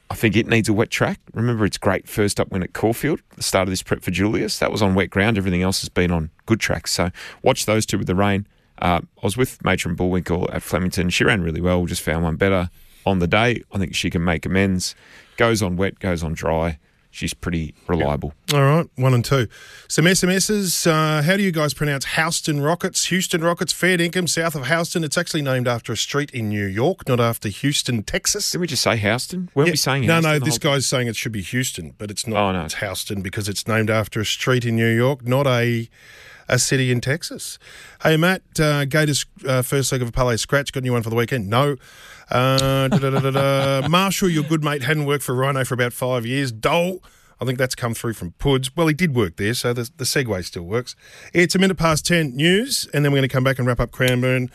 I 0.10 0.16
think 0.16 0.36
it 0.36 0.48
needs 0.48 0.70
a 0.70 0.74
wet 0.74 0.90
track. 0.90 1.20
Remember, 1.34 1.66
its 1.66 1.78
great 1.78 2.08
first 2.08 2.40
up 2.40 2.50
win 2.52 2.64
at 2.64 2.74
Caulfield, 2.74 3.22
the 3.36 3.44
start 3.44 3.68
of 3.68 3.72
this 3.72 3.84
prep 3.84 4.02
for 4.02 4.12
Julius. 4.12 4.60
That 4.60 4.72
was 4.72 4.82
on 4.82 4.96
wet 4.96 5.10
ground. 5.10 5.38
Everything 5.38 5.62
else 5.62 5.82
has 5.82 5.90
been 5.90 6.12
on 6.12 6.30
good 6.46 6.60
tracks. 6.60 6.92
So 6.94 7.12
watch 7.44 7.66
those 7.66 7.86
two 7.86 7.98
with 7.98 8.08
the 8.08 8.16
rain. 8.16 8.48
Uh, 8.80 9.02
I 9.04 9.26
was 9.26 9.36
with 9.36 9.64
Matron 9.64 9.96
Bullwinkle 9.96 10.50
at 10.54 10.64
Flemington. 10.64 11.10
She 11.10 11.24
ran 11.24 11.42
really 11.42 11.62
well. 11.62 11.86
Just 11.86 12.02
found 12.02 12.24
one 12.24 12.36
better 12.36 12.70
on 13.06 13.20
the 13.20 13.28
day. 13.28 13.64
I 13.74 13.78
think 13.78 13.96
she 13.96 14.10
can 14.10 14.24
make 14.24 14.46
amends. 14.46 14.96
Goes 15.36 15.62
on 15.62 15.76
wet, 15.78 16.00
goes 16.00 16.24
on 16.24 16.34
dry. 16.34 16.80
She's 17.18 17.34
pretty 17.34 17.74
reliable. 17.88 18.36
All 18.54 18.62
right, 18.62 18.86
one 18.96 19.16
and 19.16 19.26
two. 19.26 19.48
Some 19.88 20.06
SMSs. 20.06 20.86
Uh, 20.86 21.24
how 21.24 21.36
do 21.36 21.42
you 21.42 21.52
guys 21.52 21.74
pronounce 21.74 22.06
Houston 22.14 22.62
Rockets? 22.62 23.06
Houston 23.06 23.44
Rockets, 23.44 23.74
fair 23.74 24.00
income, 24.00 24.28
south 24.28 24.54
of 24.54 24.68
Houston. 24.68 25.04
It's 25.04 25.18
actually 25.18 25.42
named 25.42 25.68
after 25.68 25.92
a 25.92 25.98
street 25.98 26.30
in 26.30 26.50
New 26.50 26.68
York, 26.68 27.08
not 27.10 27.20
after 27.20 27.50
Houston, 27.50 28.04
Texas. 28.04 28.52
Did 28.52 28.62
we 28.62 28.68
just 28.68 28.84
say 28.84 28.98
Houston? 28.98 29.50
Weren't 29.56 29.72
we 29.72 29.78
saying 29.78 30.06
No, 30.06 30.14
Houston 30.20 30.32
no, 30.32 30.40
this 30.46 30.60
whole- 30.62 30.74
guy's 30.74 30.86
saying 30.86 31.08
it 31.08 31.16
should 31.16 31.32
be 31.32 31.42
Houston, 31.42 31.96
but 31.98 32.12
it's 32.12 32.28
not. 32.28 32.38
Oh, 32.38 32.52
no. 32.52 32.66
It's 32.66 32.76
Houston 32.76 33.24
because 33.24 33.50
it's 33.50 33.68
named 33.68 33.90
after 33.90 34.22
a 34.22 34.26
street 34.26 34.64
in 34.64 34.76
New 34.76 34.86
York, 34.96 35.28
not 35.28 35.48
a 35.48 35.90
a 36.48 36.60
city 36.60 36.92
in 36.92 37.02
Texas. 37.02 37.60
Hey, 38.04 38.18
Matt, 38.18 38.42
uh, 38.60 38.86
Gators 38.86 39.26
uh, 39.46 39.62
first 39.62 39.92
leg 39.92 40.02
of 40.02 40.10
a 40.10 40.12
Palais 40.12 40.38
scratch. 40.38 40.72
Got 40.72 40.82
a 40.82 40.84
new 40.84 40.94
one 40.94 41.04
for 41.04 41.10
the 41.10 41.16
weekend? 41.16 41.50
No. 41.50 41.76
Uh. 42.30 43.88
Marshall, 43.90 44.30
your 44.30 44.44
good 44.44 44.64
mate, 44.64 44.84
hadn't 44.84 45.06
worked 45.06 45.24
for 45.24 45.36
Rhino 45.36 45.64
for 45.66 45.74
about 45.74 45.94
five 45.94 46.26
years. 46.26 46.52
Dole. 46.52 47.02
I 47.40 47.46
think 47.46 47.60
that's 47.60 47.76
come 47.76 47.94
through 47.94 48.14
from 48.14 48.32
Puds. 48.40 48.76
Well, 48.76 48.88
he 48.88 48.94
did 48.94 49.16
work 49.16 49.36
there, 49.36 49.54
so 49.54 49.72
the, 49.72 49.90
the 49.98 50.06
segue 50.06 50.44
still 50.44 50.64
works. 50.64 50.96
It's 51.34 51.54
a 51.54 51.60
minute 51.60 51.78
past 51.78 52.06
10 52.08 52.36
news, 52.36 52.88
and 52.94 53.06
then 53.06 53.12
we're 53.12 53.20
going 53.20 53.30
to 53.30 53.34
come 53.34 53.44
back 53.44 53.60
and 53.60 53.68
wrap 53.68 53.80
up 53.80 53.92
Cranbourne. 53.92 54.50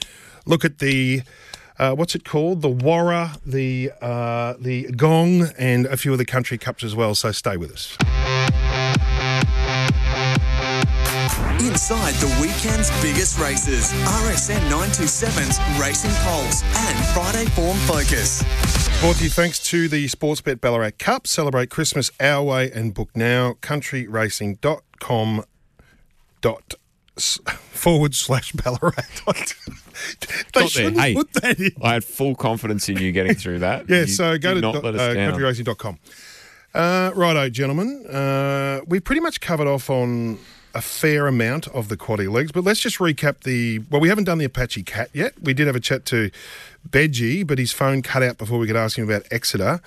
Look 0.47 0.65
at 0.65 0.81
the, 0.81 1.23
uh, 1.79 1.95
what's 1.95 2.17
it 2.17 2.25
called? 2.25 2.61
The 2.61 2.69
Warra, 2.69 3.37
the, 3.47 3.93
uh, 4.01 4.55
the 4.59 4.91
Gong, 4.93 5.51
and 5.57 5.87
a 5.87 5.97
few 5.97 6.11
of 6.11 6.19
the 6.19 6.25
country 6.25 6.59
cups 6.59 6.83
as 6.83 6.97
well, 6.97 7.15
so 7.15 7.31
stay 7.31 7.57
with 7.57 7.71
us. 7.71 7.97
Inside 11.67 12.15
the 12.15 12.27
weekend's 12.41 12.91
biggest 13.01 13.39
races, 13.39 13.93
RSN 14.25 14.59
927's 14.69 15.81
Racing 15.81 16.11
Pulse 16.25 16.63
and 16.65 17.07
Friday 17.15 17.45
Form 17.51 17.77
Focus. 17.87 18.43
Brought 19.01 19.17
to 19.17 19.25
you 19.25 19.31
thanks 19.31 19.61
to 19.71 19.87
the 19.89 20.07
Sportsbet 20.09 20.61
Ballarat 20.61 20.93
Cup. 20.99 21.27
Celebrate 21.29 21.71
Christmas 21.71 22.11
our 22.19 22.43
way 22.43 22.69
and 22.73 22.93
book 22.93 23.11
now. 23.15 23.53
Countryracing.com 23.63 25.45
dot 26.41 26.75
s- 27.17 27.39
forward 27.71 28.17
slash 28.17 28.51
Ballarat. 28.53 29.05
they 29.27 30.61
Got 30.63 30.69
shouldn't 30.71 30.99
Hey, 31.01 31.15
put 31.15 31.33
that 31.35 31.61
in. 31.61 31.71
I 31.81 31.93
had 31.93 32.03
full 32.03 32.35
confidence 32.35 32.89
in 32.89 32.97
you 32.99 33.13
getting 33.13 33.35
through 33.35 33.61
that. 33.61 33.85
Yeah, 33.89 34.01
You 34.01 34.07
so 34.09 34.37
go 34.37 34.55
to 34.55 34.61
not 34.61 34.75
dot- 34.75 34.85
let 34.85 34.97
uh, 34.97 35.15
countryracing.com. 35.15 35.99
Uh, 36.75 37.13
righto, 37.15 37.49
gentlemen. 37.51 38.05
Uh, 38.07 38.81
we 38.89 38.99
pretty 38.99 39.21
much 39.21 39.41
covered 39.41 39.69
off 39.69 39.89
on 39.91 40.39
a 40.75 40.81
fair 40.81 41.27
amount 41.27 41.69
of 41.69 41.89
the 41.89 41.97
quaddy 41.97 42.31
legs, 42.31 42.53
but 42.53 42.65
let's 42.65 42.81
just 42.81 42.99
recap 42.99 43.41
the. 43.41 43.81
Well, 43.91 44.01
we 44.01 44.09
haven't 44.09 44.25
done 44.25 44.39
the 44.39 44.45
Apache 44.45 44.83
Cat 44.85 45.11
yet. 45.13 45.35
We 45.43 45.55
did 45.55 45.67
have 45.67 45.77
a 45.77 45.81
chat 45.81 46.05
to 46.07 46.31
Benji, 46.89 47.47
but 47.47 47.59
his 47.59 47.73
phone 47.73 48.03
cut 48.03 48.23
out 48.23 48.39
before 48.39 48.59
we 48.59 48.67
could 48.67 48.77
ask 48.77 48.99
him 48.99 49.05
about 49.05 49.27
Exeter. 49.31 49.81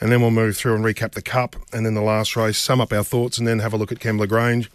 And 0.00 0.10
then 0.10 0.20
we'll 0.20 0.32
move 0.32 0.56
through 0.56 0.74
and 0.74 0.84
recap 0.84 1.12
the 1.12 1.22
Cup 1.22 1.56
and 1.72 1.86
then 1.86 1.94
the 1.94 2.02
last 2.02 2.36
race, 2.36 2.58
sum 2.58 2.80
up 2.80 2.92
our 2.92 3.04
thoughts, 3.04 3.38
and 3.38 3.46
then 3.46 3.60
have 3.60 3.72
a 3.72 3.76
look 3.76 3.92
at 3.92 4.00
Kembla 4.00 4.28
Grange 4.28 4.70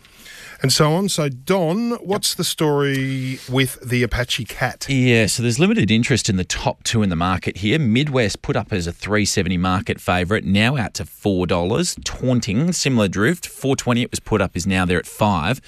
and 0.61 0.73
so 0.73 0.91
on. 0.93 1.07
So, 1.09 1.29
Don, 1.29 1.91
what's 2.05 2.35
the 2.35 2.43
story 2.43 3.39
with 3.49 3.79
the 3.81 4.03
Apache 4.03 4.45
Cat? 4.45 4.87
Yeah, 4.89 5.27
so 5.27 5.41
there's 5.41 5.59
limited 5.59 5.89
interest 5.89 6.29
in 6.29 6.35
the 6.35 6.43
top 6.43 6.83
two 6.83 7.01
in 7.01 7.09
the 7.09 7.15
market 7.15 7.57
here. 7.57 7.79
Midwest 7.79 8.41
put 8.41 8.55
up 8.55 8.73
as 8.73 8.85
a 8.87 8.91
370 8.91 9.57
market 9.57 10.01
favourite, 10.01 10.43
now 10.43 10.75
out 10.75 10.93
to 10.95 11.05
four 11.05 11.47
dollars. 11.47 11.97
Taunting, 12.03 12.73
similar 12.73 13.07
drift, 13.07 13.47
420 13.47 14.01
it 14.03 14.11
was 14.11 14.19
put 14.19 14.41
up, 14.41 14.55
is 14.55 14.67
now 14.67 14.85
there 14.85 14.99
at 14.99 15.05
five. 15.05 15.61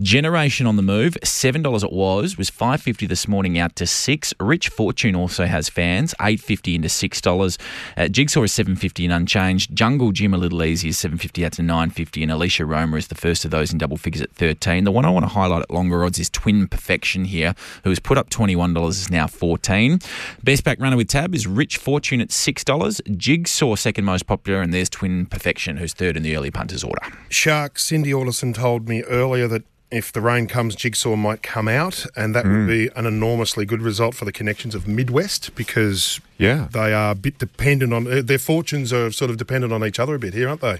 Generation 0.00 0.66
on 0.66 0.76
the 0.76 0.82
move, 0.82 1.16
seven 1.22 1.62
dollars 1.62 1.84
it 1.84 1.92
was, 1.92 2.36
was 2.36 2.50
550 2.50 3.06
this 3.06 3.28
morning, 3.28 3.58
out 3.58 3.76
to 3.76 3.86
six. 3.86 4.34
Rich 4.40 4.70
Fortune 4.70 5.14
also 5.14 5.46
has 5.46 5.68
fans, 5.68 6.14
850 6.20 6.74
into 6.74 6.88
six 6.88 7.20
dollars. 7.20 7.58
Uh, 7.96 8.08
Jigsaw 8.08 8.42
is 8.42 8.52
750 8.52 9.04
and 9.04 9.14
unchanged. 9.14 9.74
Jungle 9.74 10.12
Gym 10.12 10.34
a 10.34 10.38
little 10.38 10.62
easy 10.64 10.88
is 10.88 10.98
750 10.98 11.44
out 11.44 11.52
to 11.52 11.62
950, 11.62 12.22
and 12.22 12.32
Alicia 12.32 12.64
Roma 12.64 12.96
is 12.96 13.08
the 13.08 13.14
first 13.14 13.44
of 13.44 13.50
those 13.50 13.72
in 13.72 13.78
double 13.78 13.96
figures 13.96 14.22
at 14.22 14.31
at 14.32 14.36
13. 14.38 14.84
The 14.84 14.90
one 14.90 15.04
I 15.04 15.10
want 15.10 15.24
to 15.24 15.28
highlight 15.28 15.62
at 15.62 15.70
longer 15.70 16.04
odds 16.04 16.18
is 16.18 16.30
Twin 16.30 16.66
Perfection 16.68 17.24
here, 17.26 17.54
who 17.84 17.90
has 17.90 17.98
put 18.00 18.16
up 18.18 18.30
$21, 18.30 18.88
is 18.88 19.10
now 19.10 19.26
14. 19.26 19.98
Best 20.42 20.64
back 20.64 20.80
runner 20.80 20.96
with 20.96 21.08
tab 21.08 21.34
is 21.34 21.46
Rich 21.46 21.76
Fortune 21.76 22.20
at 22.20 22.28
$6. 22.28 23.16
Jigsaw 23.16 23.74
second 23.76 24.04
most 24.04 24.26
popular, 24.26 24.60
and 24.62 24.72
there's 24.72 24.88
Twin 24.88 25.26
Perfection, 25.26 25.76
who's 25.76 25.92
third 25.92 26.16
in 26.16 26.22
the 26.22 26.36
early 26.36 26.50
punters 26.50 26.82
order. 26.82 27.02
Shark, 27.28 27.78
Cindy 27.78 28.12
Alderson 28.14 28.52
told 28.52 28.88
me 28.88 29.02
earlier 29.04 29.46
that 29.48 29.62
if 29.90 30.10
the 30.10 30.22
rain 30.22 30.46
comes, 30.46 30.74
Jigsaw 30.74 31.16
might 31.16 31.42
come 31.42 31.68
out, 31.68 32.06
and 32.16 32.34
that 32.34 32.46
would 32.46 32.66
be 32.66 32.88
an 32.96 33.04
enormously 33.04 33.66
good 33.66 33.82
result 33.82 34.14
for 34.14 34.24
the 34.24 34.32
connections 34.32 34.74
of 34.74 34.88
Midwest 34.88 35.54
because 35.54 36.18
Yeah. 36.38 36.68
they 36.72 36.94
are 36.94 37.10
a 37.10 37.14
bit 37.14 37.38
dependent 37.38 37.92
on 37.92 38.06
uh, 38.10 38.22
their 38.24 38.38
fortunes 38.38 38.90
are 38.90 39.10
sort 39.12 39.30
of 39.30 39.36
dependent 39.36 39.70
on 39.70 39.84
each 39.84 39.98
other 39.98 40.14
a 40.14 40.18
bit 40.18 40.32
here, 40.32 40.48
aren't 40.48 40.62
they? 40.62 40.78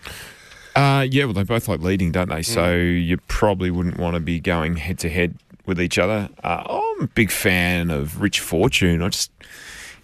Uh, 0.75 1.07
yeah, 1.11 1.25
well, 1.25 1.35
they 1.35 1.43
both 1.43 1.69
like 1.69 1.81
leading, 1.81 2.13
don't 2.13 2.29
they? 2.29 2.43
So 2.43 2.75
you 2.75 3.19
probably 3.29 3.71
wouldn't 3.71 3.99
want 3.99 4.15
to 4.15 4.21
be 4.21 4.41
going 4.41 4.77
head 4.77 4.99
to 5.01 5.11
head 5.11 5.37
with 5.67 5.81
each 5.81 5.99
other. 5.99 6.29
Uh, 6.43 6.63
I'm 6.67 7.05
a 7.05 7.09
big 7.09 7.31
fan 7.31 7.91
of 7.91 8.21
Rich 8.21 8.41
Fortune. 8.41 9.03
I 9.03 9.09
just 9.09 9.31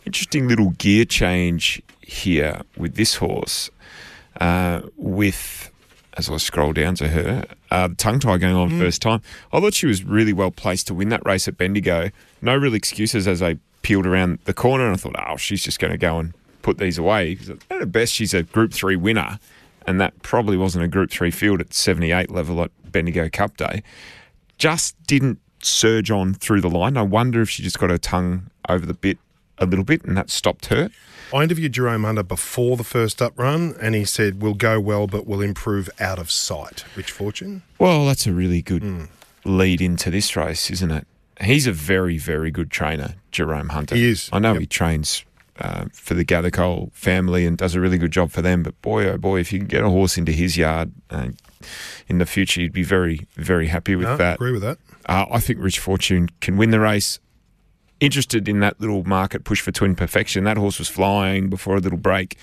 interesting 0.04 0.48
little 0.48 0.70
gear 0.70 1.04
change 1.04 1.82
here 2.02 2.62
with 2.76 2.96
this 2.96 3.16
horse. 3.16 3.70
Uh, 4.40 4.82
with 4.96 5.70
as 6.18 6.28
I 6.28 6.36
scroll 6.38 6.72
down 6.72 6.96
to 6.96 7.08
her, 7.08 7.44
uh, 7.70 7.88
the 7.88 7.94
tongue 7.94 8.18
tie 8.18 8.38
going 8.38 8.56
on 8.56 8.76
first 8.76 9.00
time. 9.00 9.22
I 9.52 9.60
thought 9.60 9.72
she 9.74 9.86
was 9.86 10.02
really 10.02 10.32
well 10.32 10.50
placed 10.50 10.88
to 10.88 10.94
win 10.94 11.10
that 11.10 11.24
race 11.24 11.46
at 11.46 11.56
Bendigo. 11.56 12.10
No 12.42 12.56
real 12.56 12.74
excuses 12.74 13.28
as 13.28 13.40
I 13.40 13.58
peeled 13.82 14.04
around 14.04 14.40
the 14.44 14.52
corner, 14.52 14.84
and 14.84 14.94
I 14.94 14.96
thought, 14.96 15.14
oh, 15.16 15.36
she's 15.36 15.62
just 15.62 15.78
going 15.78 15.92
to 15.92 15.98
go 15.98 16.18
and 16.18 16.34
put 16.62 16.78
these 16.78 16.98
away. 16.98 17.38
At 17.70 17.92
best, 17.92 18.12
she's 18.12 18.34
a 18.34 18.42
Group 18.42 18.72
Three 18.72 18.96
winner, 18.96 19.38
and 19.88 19.98
that 20.02 20.20
probably 20.22 20.58
wasn't 20.58 20.84
a 20.84 20.88
Group 20.88 21.10
Three 21.10 21.30
field 21.30 21.62
at 21.62 21.72
78 21.72 22.30
level 22.30 22.62
at 22.62 22.70
Bendigo 22.92 23.30
Cup 23.30 23.56
Day. 23.56 23.82
Just 24.58 25.02
didn't 25.06 25.40
surge 25.62 26.10
on 26.10 26.34
through 26.34 26.60
the 26.60 26.68
line. 26.68 26.98
I 26.98 27.02
wonder 27.02 27.40
if 27.40 27.48
she 27.48 27.62
just 27.62 27.78
got 27.78 27.88
her 27.88 27.96
tongue 27.96 28.50
over 28.68 28.84
the 28.84 28.92
bit 28.92 29.18
a 29.56 29.64
little 29.64 29.86
bit, 29.86 30.04
and 30.04 30.14
that 30.16 30.28
stopped 30.28 30.66
her. 30.66 30.90
I 31.32 31.42
interviewed 31.42 31.72
Jerome 31.72 32.04
Hunter 32.04 32.22
before 32.22 32.76
the 32.76 32.84
first 32.84 33.22
up 33.22 33.38
run, 33.38 33.76
and 33.80 33.94
he 33.94 34.04
said, 34.04 34.42
We'll 34.42 34.54
go 34.54 34.78
well, 34.78 35.06
but 35.06 35.26
we'll 35.26 35.40
improve 35.40 35.88
out 35.98 36.18
of 36.18 36.30
sight. 36.30 36.84
Rich 36.94 37.10
Fortune? 37.10 37.62
Well, 37.78 38.04
that's 38.04 38.26
a 38.26 38.32
really 38.32 38.60
good 38.60 38.82
hmm. 38.82 39.04
lead 39.44 39.80
into 39.80 40.10
this 40.10 40.36
race, 40.36 40.70
isn't 40.70 40.90
it? 40.90 41.06
He's 41.40 41.66
a 41.66 41.72
very, 41.72 42.18
very 42.18 42.50
good 42.50 42.70
trainer, 42.70 43.14
Jerome 43.30 43.70
Hunter. 43.70 43.94
He 43.94 44.10
is, 44.10 44.28
I 44.34 44.38
know 44.38 44.52
yep. 44.52 44.60
he 44.60 44.66
trains 44.66 45.24
uh, 45.60 45.86
for 45.92 46.14
the 46.14 46.24
Gathercole 46.24 46.92
family 46.92 47.44
and 47.46 47.56
does 47.58 47.74
a 47.74 47.80
really 47.80 47.98
good 47.98 48.12
job 48.12 48.30
for 48.30 48.42
them. 48.42 48.62
But 48.62 48.80
boy, 48.82 49.08
oh 49.08 49.18
boy, 49.18 49.40
if 49.40 49.52
you 49.52 49.58
can 49.58 49.68
get 49.68 49.82
a 49.82 49.88
horse 49.88 50.16
into 50.16 50.32
his 50.32 50.56
yard 50.56 50.92
uh, 51.10 51.28
in 52.08 52.18
the 52.18 52.26
future, 52.26 52.60
you'd 52.60 52.72
be 52.72 52.82
very, 52.84 53.26
very 53.34 53.66
happy 53.68 53.96
with 53.96 54.06
No, 54.06 54.16
that. 54.16 54.34
agree 54.36 54.52
with 54.52 54.62
that. 54.62 54.78
Uh, 55.06 55.26
I 55.30 55.40
think 55.40 55.58
Rich 55.60 55.78
Fortune 55.80 56.28
can 56.40 56.56
win 56.56 56.70
the 56.70 56.80
race. 56.80 57.18
Interested 58.00 58.48
in 58.48 58.60
that 58.60 58.80
little 58.80 59.02
market 59.04 59.42
push 59.42 59.60
for 59.60 59.72
Twin 59.72 59.96
Perfection. 59.96 60.44
That 60.44 60.56
horse 60.56 60.78
was 60.78 60.88
flying 60.88 61.48
before 61.48 61.76
a 61.76 61.80
little 61.80 61.98
break 61.98 62.36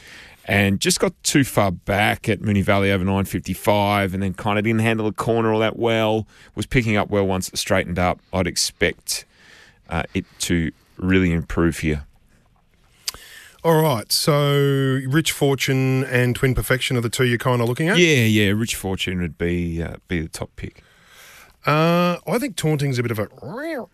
and 0.44 0.80
just 0.82 1.00
got 1.00 1.14
too 1.24 1.44
far 1.46 1.72
back 1.72 2.28
at 2.28 2.42
Moonee 2.42 2.62
Valley 2.64 2.92
over 2.92 3.04
955 3.06 4.14
and 4.14 4.22
then 4.22 4.34
kind 4.34 4.60
of 4.60 4.66
didn't 4.66 4.82
handle 4.82 5.06
the 5.06 5.14
corner 5.14 5.54
all 5.54 5.60
that 5.60 5.78
well. 5.80 6.28
Was 6.56 6.66
picking 6.66 6.98
up 6.98 7.10
well 7.10 7.26
once 7.26 7.48
it 7.48 7.58
straightened 7.58 7.98
up. 7.98 8.20
I'd 8.34 8.48
expect 8.48 9.24
uh, 9.90 10.04
it 10.14 10.26
to 10.40 10.72
really 10.98 11.32
improve 11.32 11.80
here. 11.80 12.06
All 13.66 13.82
right, 13.82 14.12
so 14.12 15.02
Rich 15.08 15.32
Fortune 15.32 16.04
and 16.04 16.36
Twin 16.36 16.54
Perfection 16.54 16.98
are 16.98 17.02
the 17.02 17.10
two 17.10 17.24
you're 17.26 17.40
kind 17.40 17.64
of 17.64 17.68
looking 17.68 17.88
at? 17.90 17.98
Yeah, 17.98 18.24
yeah. 18.26 18.52
Rich 18.52 18.76
Fortune 18.76 19.20
would 19.22 19.40
be 19.40 19.82
uh, 19.82 19.96
be 20.08 20.20
the 20.22 20.28
top 20.30 20.52
pick. 20.56 20.84
Uh, 21.66 22.18
I 22.28 22.38
think 22.38 22.58
Taunting's 22.58 23.00
a 23.00 23.02
bit 23.02 23.10
of 23.12 23.18
a 23.18 23.26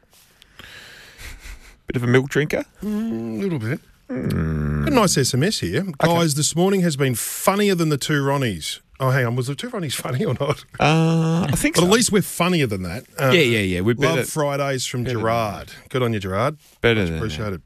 Bit 1.87 1.95
of 1.95 2.03
a 2.03 2.07
milk 2.07 2.27
drinker. 2.27 2.65
Mm, 2.83 3.39
little 3.39 3.59
bit. 3.59 3.79
Got 4.09 4.17
a 4.17 4.89
nice 4.93 5.15
SMS 5.15 5.61
here. 5.61 5.85
Guys, 5.99 6.35
this 6.35 6.53
morning 6.53 6.81
has 6.81 6.97
been 6.97 7.15
funnier 7.15 7.73
than 7.73 7.87
the 7.87 7.97
two 7.97 8.21
Ronnies. 8.21 8.81
Oh, 8.99 9.09
hang 9.11 9.25
on. 9.25 9.37
Was 9.37 9.47
the 9.47 9.55
two 9.55 9.69
Ronnies 9.69 9.93
funny 10.01 10.25
or 10.25 10.33
not? 10.37 10.65
Uh, 10.81 11.47
I 11.49 11.55
think 11.55 11.75
But 11.75 11.81
so. 11.81 11.87
at 11.87 11.93
least 11.93 12.11
we're 12.11 12.21
funnier 12.21 12.67
than 12.67 12.83
that. 12.83 13.05
Uh, 13.17 13.31
Yeah, 13.33 13.39
yeah, 13.39 13.59
yeah. 13.79 13.81
Better- 13.93 14.17
Love 14.17 14.27
Fridays 14.29 14.85
from 14.85 15.05
Gerard. 15.05 15.71
Good 15.87 16.03
on 16.03 16.11
you, 16.11 16.19
Gerard. 16.19 16.57
Better 16.81 16.99
Much 16.99 17.05
than 17.09 17.13
that. 17.13 17.23
appreciated. 17.23 17.61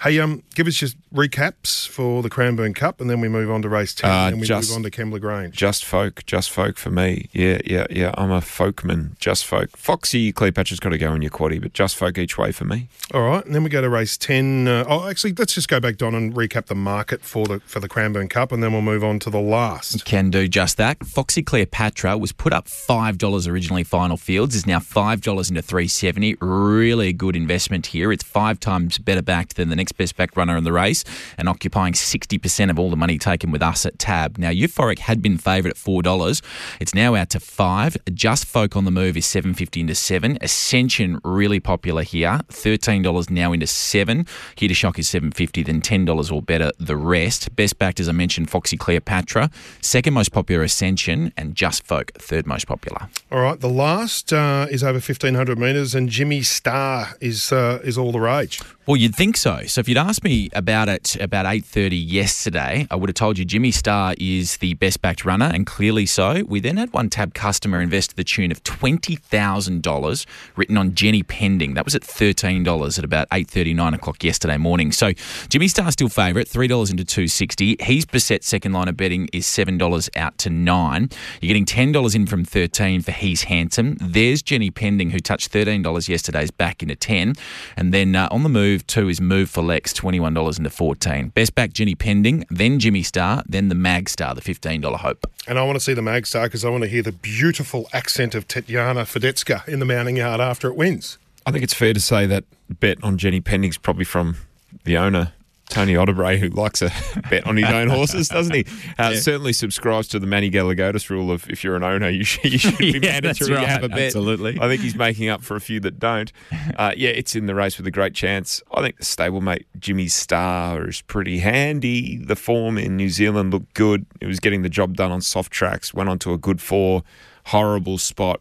Hey, 0.00 0.20
um, 0.20 0.44
give 0.54 0.68
us 0.68 0.74
just 0.74 0.96
recaps 1.12 1.88
for 1.88 2.22
the 2.22 2.30
Cranbourne 2.30 2.72
Cup, 2.72 3.00
and 3.00 3.10
then 3.10 3.20
we 3.20 3.28
move 3.28 3.50
on 3.50 3.62
to 3.62 3.68
race 3.68 3.92
ten, 3.92 4.08
Uh, 4.08 4.14
and 4.14 4.32
then 4.34 4.40
we 4.40 4.46
just- 4.46 4.68
move 4.70 4.76
on 4.76 4.82
to 4.84 4.90
Kembla 4.90 5.20
Grange. 5.20 5.56
Just 5.56 5.84
folk, 5.84 6.24
just 6.24 6.50
folk 6.50 6.78
for 6.78 6.90
me. 6.90 7.28
Yeah, 7.32 7.58
yeah, 7.64 7.86
yeah. 7.90 8.12
I'm 8.16 8.30
a 8.30 8.40
folkman. 8.40 9.18
Just 9.18 9.44
folk. 9.44 9.76
Foxy 9.76 10.30
Cleopatra's 10.32 10.78
got 10.78 10.90
to 10.90 10.98
go 10.98 11.14
in 11.14 11.22
your 11.22 11.32
quaddy, 11.32 11.60
but 11.60 11.72
just 11.72 11.96
folk 11.96 12.16
each 12.16 12.38
way 12.38 12.52
for 12.52 12.64
me. 12.64 12.86
All 13.12 13.22
right, 13.22 13.44
and 13.44 13.52
then 13.56 13.64
we 13.64 13.70
go 13.70 13.80
to 13.80 13.88
race 13.88 14.16
ten. 14.16 14.68
Uh, 14.68 14.84
oh, 14.88 15.08
actually, 15.08 15.32
let's 15.36 15.52
just 15.54 15.68
go 15.68 15.80
back, 15.80 15.96
Don, 15.96 16.14
and 16.14 16.32
recap 16.32 16.66
the 16.66 16.76
market 16.76 17.22
for 17.24 17.46
the 17.46 17.60
for 17.66 17.80
the 17.80 17.88
Cranbourne 17.88 18.28
Cup, 18.28 18.52
and 18.52 18.62
then 18.62 18.72
we'll 18.72 18.82
move 18.82 19.02
on 19.02 19.18
to 19.18 19.30
the 19.30 19.40
last. 19.40 20.04
Can 20.04 20.30
do 20.30 20.46
just 20.46 20.76
that. 20.76 21.04
Foxy 21.04 21.42
Cleopatra 21.42 22.16
was 22.16 22.30
put 22.30 22.52
up 22.52 22.68
five 22.68 23.18
dollars 23.18 23.48
originally. 23.48 23.82
Final 23.82 24.16
Fields 24.16 24.54
is 24.54 24.64
now 24.64 24.78
five 24.78 25.22
dollars 25.22 25.50
into 25.50 25.62
three 25.62 25.88
seventy. 25.88 26.36
Really 26.40 27.12
good 27.12 27.34
investment 27.34 27.86
here. 27.86 28.12
It's 28.12 28.22
five 28.22 28.60
times 28.60 28.98
better 28.98 29.22
backed 29.22 29.56
than 29.56 29.70
the 29.70 29.76
next 29.76 29.87
best 29.92 30.16
back 30.16 30.36
runner 30.36 30.56
in 30.56 30.64
the 30.64 30.72
race, 30.72 31.04
and 31.36 31.48
occupying 31.48 31.94
sixty 31.94 32.38
percent 32.38 32.70
of 32.70 32.78
all 32.78 32.90
the 32.90 32.96
money 32.96 33.18
taken 33.18 33.50
with 33.50 33.62
us 33.62 33.86
at 33.86 33.98
Tab. 33.98 34.38
Now 34.38 34.50
Euphoric 34.50 35.00
had 35.00 35.22
been 35.22 35.38
favoured 35.38 35.70
at 35.70 35.76
four 35.76 36.02
dollars. 36.02 36.42
It's 36.80 36.94
now 36.94 37.14
out 37.14 37.30
to 37.30 37.40
five. 37.40 37.96
Just 38.12 38.44
Folk 38.44 38.76
on 38.76 38.84
the 38.84 38.90
move 38.90 39.16
is 39.16 39.26
seven 39.26 39.54
fifty 39.54 39.80
into 39.80 39.94
seven. 39.94 40.38
Ascension 40.40 41.20
really 41.24 41.60
popular 41.60 42.02
here. 42.02 42.40
Thirteen 42.48 43.02
dollars 43.02 43.30
now 43.30 43.52
into 43.52 43.66
seven. 43.66 44.26
Here 44.56 44.68
to 44.68 44.74
shock 44.74 44.98
is 44.98 45.08
seven 45.08 45.32
fifty. 45.32 45.62
Then 45.62 45.80
ten 45.80 46.04
dollars 46.04 46.30
or 46.30 46.42
better. 46.42 46.70
The 46.78 46.96
rest 46.96 47.54
best 47.56 47.78
backed 47.78 48.00
as 48.00 48.08
I 48.08 48.12
mentioned. 48.12 48.50
Foxy 48.50 48.76
Cleopatra, 48.76 49.50
second 49.80 50.14
most 50.14 50.32
popular 50.32 50.62
Ascension, 50.62 51.32
and 51.36 51.54
Just 51.54 51.86
Folk 51.86 52.12
third 52.14 52.46
most 52.46 52.66
popular. 52.66 53.08
All 53.30 53.40
right, 53.40 53.58
the 53.60 53.68
last 53.68 54.32
uh, 54.32 54.66
is 54.70 54.82
over 54.82 55.00
fifteen 55.00 55.34
hundred 55.34 55.58
metres, 55.58 55.94
and 55.94 56.08
Jimmy 56.08 56.42
Star 56.42 57.14
is 57.20 57.52
uh, 57.52 57.80
is 57.84 57.98
all 57.98 58.12
the 58.12 58.20
rage. 58.20 58.60
Well, 58.86 58.96
you'd 58.96 59.14
think 59.14 59.36
so. 59.36 59.64
So 59.66 59.77
if 59.80 59.88
you'd 59.88 59.98
asked 59.98 60.24
me 60.24 60.48
about 60.54 60.88
it 60.88 61.14
about 61.16 61.46
8.30 61.46 62.02
yesterday, 62.10 62.86
I 62.90 62.96
would 62.96 63.08
have 63.08 63.14
told 63.14 63.38
you 63.38 63.44
Jimmy 63.44 63.70
Starr 63.70 64.14
is 64.18 64.56
the 64.56 64.74
best 64.74 65.02
backed 65.02 65.24
runner, 65.24 65.50
and 65.52 65.66
clearly 65.66 66.06
so. 66.06 66.42
We 66.48 66.58
then 66.60 66.78
had 66.78 66.92
one 66.92 67.10
tab 67.10 67.34
customer 67.34 67.80
invest 67.80 68.16
the 68.16 68.24
tune 68.24 68.50
of 68.50 68.62
$20,000 68.64 70.26
written 70.56 70.76
on 70.76 70.94
Jenny 70.94 71.22
Pending. 71.22 71.74
That 71.74 71.84
was 71.84 71.94
at 71.94 72.02
$13 72.02 72.98
at 72.98 73.04
about 73.04 73.28
8.30, 73.28 73.76
9 73.76 73.94
o'clock 73.94 74.24
yesterday 74.24 74.56
morning. 74.56 74.90
So 74.90 75.12
Jimmy 75.48 75.68
Starr 75.68 75.92
still 75.92 76.08
favourite, 76.08 76.48
$3 76.48 76.90
into 76.90 77.04
260 77.04 77.76
He's 77.80 78.04
beset 78.04 78.42
second 78.42 78.72
line 78.72 78.88
of 78.88 78.96
betting 78.96 79.28
is 79.32 79.46
$7 79.46 80.08
out 80.16 80.38
to 80.38 80.50
9 80.50 81.10
You're 81.40 81.54
getting 81.54 81.64
$10 81.64 82.14
in 82.14 82.26
from 82.26 82.44
13 82.44 83.02
for 83.02 83.12
He's 83.12 83.44
Handsome. 83.44 83.96
There's 84.00 84.42
Jenny 84.42 84.70
Pending, 84.70 85.10
who 85.10 85.20
touched 85.20 85.52
$13 85.52 86.08
yesterday's 86.08 86.50
back 86.50 86.82
into 86.82 86.96
10 86.96 87.34
And 87.76 87.94
then 87.94 88.16
uh, 88.16 88.28
on 88.30 88.42
the 88.42 88.48
move, 88.48 88.86
two 88.86 89.08
is 89.08 89.20
Move 89.20 89.50
for 89.50 89.62
Lex, 89.68 89.92
$21 89.92 90.58
into 90.58 90.70
14 90.70 91.28
Best 91.28 91.54
back 91.54 91.72
Jenny 91.72 91.94
Pending, 91.94 92.44
then 92.50 92.80
Jimmy 92.80 93.02
Star, 93.02 93.44
then 93.46 93.68
the 93.68 93.74
Mag 93.74 94.08
Star, 94.08 94.34
the 94.34 94.40
$15 94.40 94.96
Hope. 94.96 95.30
And 95.46 95.58
I 95.58 95.62
want 95.62 95.76
to 95.76 95.80
see 95.80 95.94
the 95.94 96.02
Mag 96.02 96.26
Star 96.26 96.46
because 96.46 96.64
I 96.64 96.70
want 96.70 96.82
to 96.82 96.88
hear 96.88 97.02
the 97.02 97.12
beautiful 97.12 97.88
accent 97.92 98.34
of 98.34 98.48
Tetjana 98.48 99.04
Fedetska 99.04 99.68
in 99.68 99.78
the 99.78 99.84
mounting 99.84 100.16
yard 100.16 100.40
after 100.40 100.68
it 100.68 100.74
wins. 100.74 101.18
I 101.46 101.52
think 101.52 101.62
it's 101.62 101.74
fair 101.74 101.94
to 101.94 102.00
say 102.00 102.26
that 102.26 102.44
bet 102.68 102.98
on 103.04 103.18
Jenny 103.18 103.40
Pending's 103.40 103.78
probably 103.78 104.04
from 104.04 104.36
the 104.84 104.96
owner, 104.98 105.32
Tony 105.68 105.94
Otterbray, 105.94 106.38
who 106.38 106.48
likes 106.48 106.80
a 106.80 106.90
bet 107.30 107.46
on 107.46 107.56
his 107.56 107.68
own 107.68 107.88
horses, 107.88 108.28
doesn't 108.28 108.54
he? 108.54 108.64
Uh, 108.98 109.14
Certainly 109.14 109.52
subscribes 109.52 110.08
to 110.08 110.18
the 110.18 110.26
Manny 110.26 110.50
Gelagotis 110.50 111.10
rule 111.10 111.30
of 111.30 111.48
if 111.50 111.62
you're 111.62 111.76
an 111.76 111.82
owner, 111.84 112.08
you 112.08 112.24
should, 112.24 112.50
you 112.50 112.58
should 112.58 112.78
be 112.78 112.86
Yeah, 113.02 113.12
mandatory 113.12 113.50
to 113.50 113.54
right. 113.56 113.68
have 113.68 113.84
a 113.84 113.88
bet. 113.88 113.98
Absolutely. 114.06 114.58
I 114.60 114.66
think 114.68 114.80
he's 114.80 114.94
making 114.96 115.28
up 115.28 115.42
for 115.42 115.56
a 115.56 115.60
few 115.60 115.80
that 115.80 115.98
don't. 115.98 116.32
Uh, 116.76 116.92
yeah, 116.96 117.08
it's 117.10 117.34
in 117.34 117.46
the 117.46 117.54
race 117.56 117.76
with 117.76 117.86
a 117.88 117.90
great 117.90 118.14
chance. 118.14 118.62
I 118.72 118.82
think 118.82 118.98
the 118.98 119.04
stablemate 119.04 119.64
Jimmy 119.80 120.06
Star 120.06 120.86
is 120.88 121.00
pretty 121.02 121.38
handy. 121.38 122.18
The 122.18 122.36
form 122.36 122.78
in 122.78 122.96
New 122.96 123.08
Zealand 123.08 123.52
looked 123.52 123.74
good. 123.74 124.06
It 124.20 124.26
was 124.26 124.38
getting 124.38 124.62
the 124.62 124.68
job 124.68 124.96
done 124.96 125.10
on 125.10 125.20
soft 125.20 125.50
tracks. 125.50 125.92
Went 125.92 126.08
on 126.08 126.18
to 126.20 126.32
a 126.32 126.38
good 126.38 126.60
four. 126.60 127.02
Horrible 127.46 127.98
spot 127.98 128.40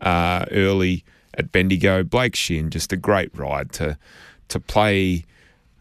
uh, 0.00 0.46
early 0.50 1.04
at 1.34 1.52
Bendigo. 1.52 2.02
Blake 2.02 2.34
Shin, 2.34 2.70
just 2.70 2.92
a 2.92 2.96
great 2.96 3.30
ride 3.36 3.72
to 3.74 3.96
to 4.48 4.58
play 4.58 5.26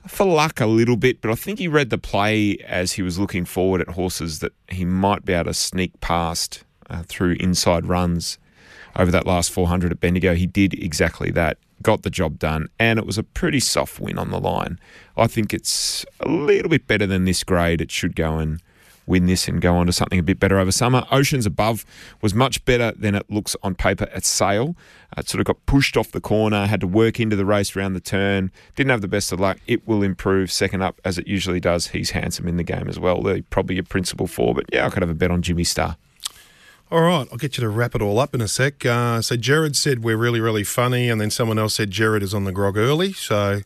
for 0.08 0.26
luck 0.26 0.60
a 0.62 0.66
little 0.66 0.98
bit, 0.98 1.22
but 1.22 1.32
I 1.32 1.36
think 1.36 1.60
he 1.60 1.68
read 1.68 1.90
the 1.90 1.98
play 1.98 2.58
as 2.66 2.94
he 2.94 3.02
was 3.02 3.20
looking 3.20 3.46
forward 3.46 3.82
at 3.82 3.90
horses 3.90 4.40
that 4.40 4.54
he 4.70 4.86
might 4.86 5.26
be 5.26 5.34
able 5.34 5.46
to 5.46 5.54
sneak 5.54 6.00
past 6.02 6.64
uh, 6.90 7.04
through 7.08 7.34
inside 7.40 7.86
runs 7.86 8.38
over 8.96 9.12
that 9.12 9.26
last 9.26 9.52
400 9.52 9.92
at 9.92 10.00
Bendigo. 10.00 10.34
He 10.34 10.48
did 10.48 10.74
exactly 10.74 11.32
that, 11.32 11.58
got 11.84 12.04
the 12.04 12.10
job 12.10 12.40
done, 12.40 12.68
and 12.80 12.98
it 12.98 13.06
was 13.06 13.18
a 13.18 13.24
pretty 13.24 13.60
soft 13.60 14.00
win 14.00 14.18
on 14.18 14.32
the 14.32 14.40
line. 14.40 14.80
I 15.16 15.28
think 15.28 15.54
it's 15.54 16.06
a 16.20 16.28
little 16.28 16.70
bit 16.70 16.88
better 16.88 17.06
than 17.06 17.26
this 17.26 17.44
grade. 17.44 17.82
It 17.82 17.92
should 17.92 18.16
go 18.16 18.38
and 18.38 18.62
win 19.10 19.26
this 19.26 19.48
and 19.48 19.60
go 19.60 19.76
on 19.76 19.88
to 19.88 19.92
something 19.92 20.20
a 20.20 20.24
bit 20.24 20.40
better 20.40 20.60
over 20.60 20.72
summer. 20.72 21.06
Oceans 21.12 21.46
Above 21.46 21.86
was 22.22 22.34
much 22.34 22.64
better 22.64 22.94
than 22.94 23.16
it 23.16 23.30
looks 23.30 23.56
on 23.64 23.76
paper 23.76 24.08
at 24.14 24.24
Sale. 24.24 24.76
Uh, 25.18 25.22
it 25.22 25.28
sort 25.28 25.42
of 25.42 25.46
got 25.46 25.66
pushed 25.66 25.98
off 25.98 26.12
the 26.12 26.22
corner, 26.22 26.68
had 26.68 26.80
to 26.80 26.88
work 26.88 27.20
into 27.20 27.36
the 27.36 27.46
race 27.46 27.76
around 27.76 27.94
the 27.94 28.00
turn, 28.00 28.52
didn't 28.76 28.92
have 28.92 29.02
the 29.02 29.08
best 29.08 29.32
of 29.32 29.40
luck. 29.40 29.58
It 29.68 29.88
will 29.88 30.04
improve 30.04 30.52
second 30.52 30.82
up 30.84 31.02
as 31.04 31.18
it 31.18 31.28
usually 31.28 31.60
does. 31.60 31.88
He's 31.88 32.12
handsome 32.12 32.48
in 32.48 32.58
the 32.58 32.64
game 32.64 32.88
as 32.88 33.00
well. 33.00 33.22
They're 33.22 33.42
probably 33.50 33.76
your 33.76 33.84
principal 33.84 34.28
four, 34.28 34.54
but 34.54 34.66
yeah, 34.72 34.86
I 34.86 34.90
could 34.90 35.02
have 35.02 35.10
a 35.10 35.16
bet 35.16 35.32
on 35.32 35.42
Jimmy 35.42 35.64
Star. 35.64 35.98
All 36.92 37.02
right, 37.02 37.28
I'll 37.32 37.38
get 37.38 37.58
you 37.58 37.62
to 37.62 37.70
wrap 37.70 37.94
it 37.94 38.02
all 38.02 38.18
up 38.18 38.34
in 38.34 38.42
a 38.42 38.48
sec. 38.48 38.84
Uh, 38.84 39.22
so 39.22 39.36
Jared 39.36 39.76
said 39.76 40.04
we're 40.04 40.18
really, 40.18 40.40
really 40.40 40.64
funny, 40.64 41.10
and 41.10 41.22
then 41.22 41.30
someone 41.30 41.60
else 41.60 41.76
said 41.76 41.92
Jared 41.92 42.24
is 42.24 42.34
on 42.34 42.46
the 42.46 42.52
grog 42.52 42.78
early. 42.78 43.14
So 43.14 43.62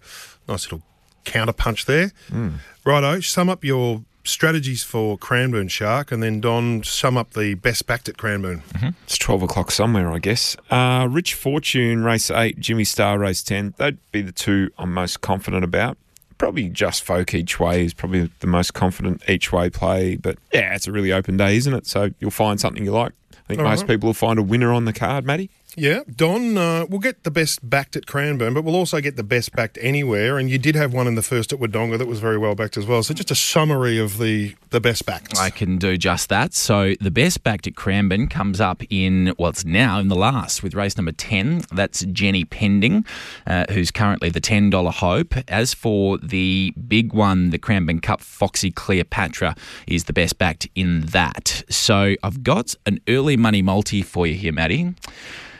nice 0.47 0.65
little 0.65 0.81
counter 1.23 1.53
punch 1.53 1.85
there. 1.85 2.11
Mm. 2.29 2.55
Righto, 2.83 3.21
sum 3.21 3.49
up 3.49 3.63
your 3.63 4.03
strategies 4.23 4.83
for 4.83 5.17
Cranbourne 5.17 5.67
Shark, 5.67 6.11
and 6.11 6.23
then 6.23 6.39
Don, 6.39 6.83
sum 6.83 7.17
up 7.17 7.31
the 7.33 7.53
best 7.55 7.85
backed 7.85 8.07
at 8.09 8.17
Cranbourne. 8.17 8.63
It's 9.03 9.17
12 9.17 9.43
o'clock 9.43 9.71
somewhere, 9.71 10.11
I 10.11 10.19
guess. 10.19 10.55
Uh, 10.69 11.07
Rich 11.09 11.33
Fortune, 11.33 12.03
race 12.03 12.31
8, 12.31 12.59
Jimmy 12.59 12.83
Star, 12.83 13.17
race 13.19 13.43
10. 13.43 13.73
They'd 13.77 13.97
be 14.11 14.21
the 14.21 14.31
two 14.31 14.71
I'm 14.77 14.93
most 14.93 15.21
confident 15.21 15.63
about. 15.63 15.97
Probably 16.37 16.67
just 16.69 17.03
folk 17.03 17.33
each 17.33 17.59
way 17.59 17.85
is 17.85 17.93
probably 17.93 18.29
the 18.39 18.47
most 18.47 18.73
confident 18.73 19.21
each 19.29 19.51
way 19.51 19.69
play. 19.69 20.15
But 20.15 20.37
yeah, 20.53 20.73
it's 20.75 20.87
a 20.87 20.91
really 20.91 21.13
open 21.13 21.37
day, 21.37 21.55
isn't 21.57 21.73
it? 21.73 21.85
So 21.87 22.09
you'll 22.19 22.31
find 22.31 22.59
something 22.59 22.83
you 22.83 22.91
like. 22.91 23.13
I 23.31 23.47
think 23.47 23.59
All 23.59 23.65
most 23.67 23.81
right. 23.81 23.89
people 23.89 24.07
will 24.07 24.13
find 24.13 24.39
a 24.39 24.43
winner 24.43 24.73
on 24.73 24.85
the 24.85 24.93
card, 24.93 25.25
Matty. 25.25 25.49
Yeah, 25.75 26.01
Don, 26.15 26.57
uh, 26.57 26.85
we'll 26.87 26.99
get 26.99 27.23
the 27.23 27.31
best 27.31 27.67
backed 27.67 27.95
at 27.95 28.05
Cranbourne, 28.05 28.53
but 28.53 28.63
we'll 28.63 28.75
also 28.75 29.01
get 29.01 29.15
the 29.15 29.23
best 29.23 29.53
backed 29.53 29.77
anywhere. 29.81 30.37
And 30.37 30.49
you 30.49 30.57
did 30.57 30.75
have 30.75 30.93
one 30.93 31.07
in 31.07 31.15
the 31.15 31.23
first 31.23 31.51
at 31.51 31.59
Wodonga 31.59 31.97
that 31.97 32.07
was 32.07 32.19
very 32.19 32.37
well 32.37 32.53
backed 32.53 32.77
as 32.77 32.85
well. 32.85 33.01
So 33.01 33.13
just 33.13 33.31
a 33.31 33.35
summary 33.35 33.97
of 33.97 34.19
the, 34.19 34.55
the 34.69 34.79
best 34.79 35.05
backed. 35.05 35.37
I 35.39 35.49
can 35.49 35.77
do 35.77 35.97
just 35.97 36.29
that. 36.29 36.53
So 36.53 36.93
the 37.01 37.09
best 37.11 37.43
backed 37.43 37.65
at 37.65 37.75
Cranbourne 37.75 38.27
comes 38.27 38.61
up 38.61 38.83
in, 38.89 39.33
well, 39.39 39.53
now 39.65 39.99
in 39.99 40.09
the 40.09 40.15
last 40.15 40.61
with 40.61 40.75
race 40.75 40.95
number 40.97 41.11
10. 41.11 41.63
That's 41.71 42.01
Jenny 42.05 42.45
Pending, 42.45 43.05
uh, 43.47 43.65
who's 43.71 43.91
currently 43.91 44.29
the 44.29 44.41
$10 44.41 44.93
hope. 44.93 45.33
As 45.47 45.73
for 45.73 46.17
the 46.19 46.73
big 46.87 47.13
one, 47.13 47.49
the 47.49 47.57
Cranbourne 47.57 47.99
Cup, 47.99 48.21
Foxy 48.21 48.71
Cleopatra 48.71 49.55
is 49.87 50.05
the 50.05 50.13
best 50.13 50.37
backed 50.37 50.67
in 50.75 51.01
that. 51.07 51.63
So 51.69 52.15
I've 52.21 52.43
got 52.43 52.75
an 52.85 52.99
early 53.07 53.37
money 53.37 53.61
multi 53.61 54.01
for 54.01 54.27
you 54.27 54.35
here, 54.35 54.53
Matty. 54.53 54.93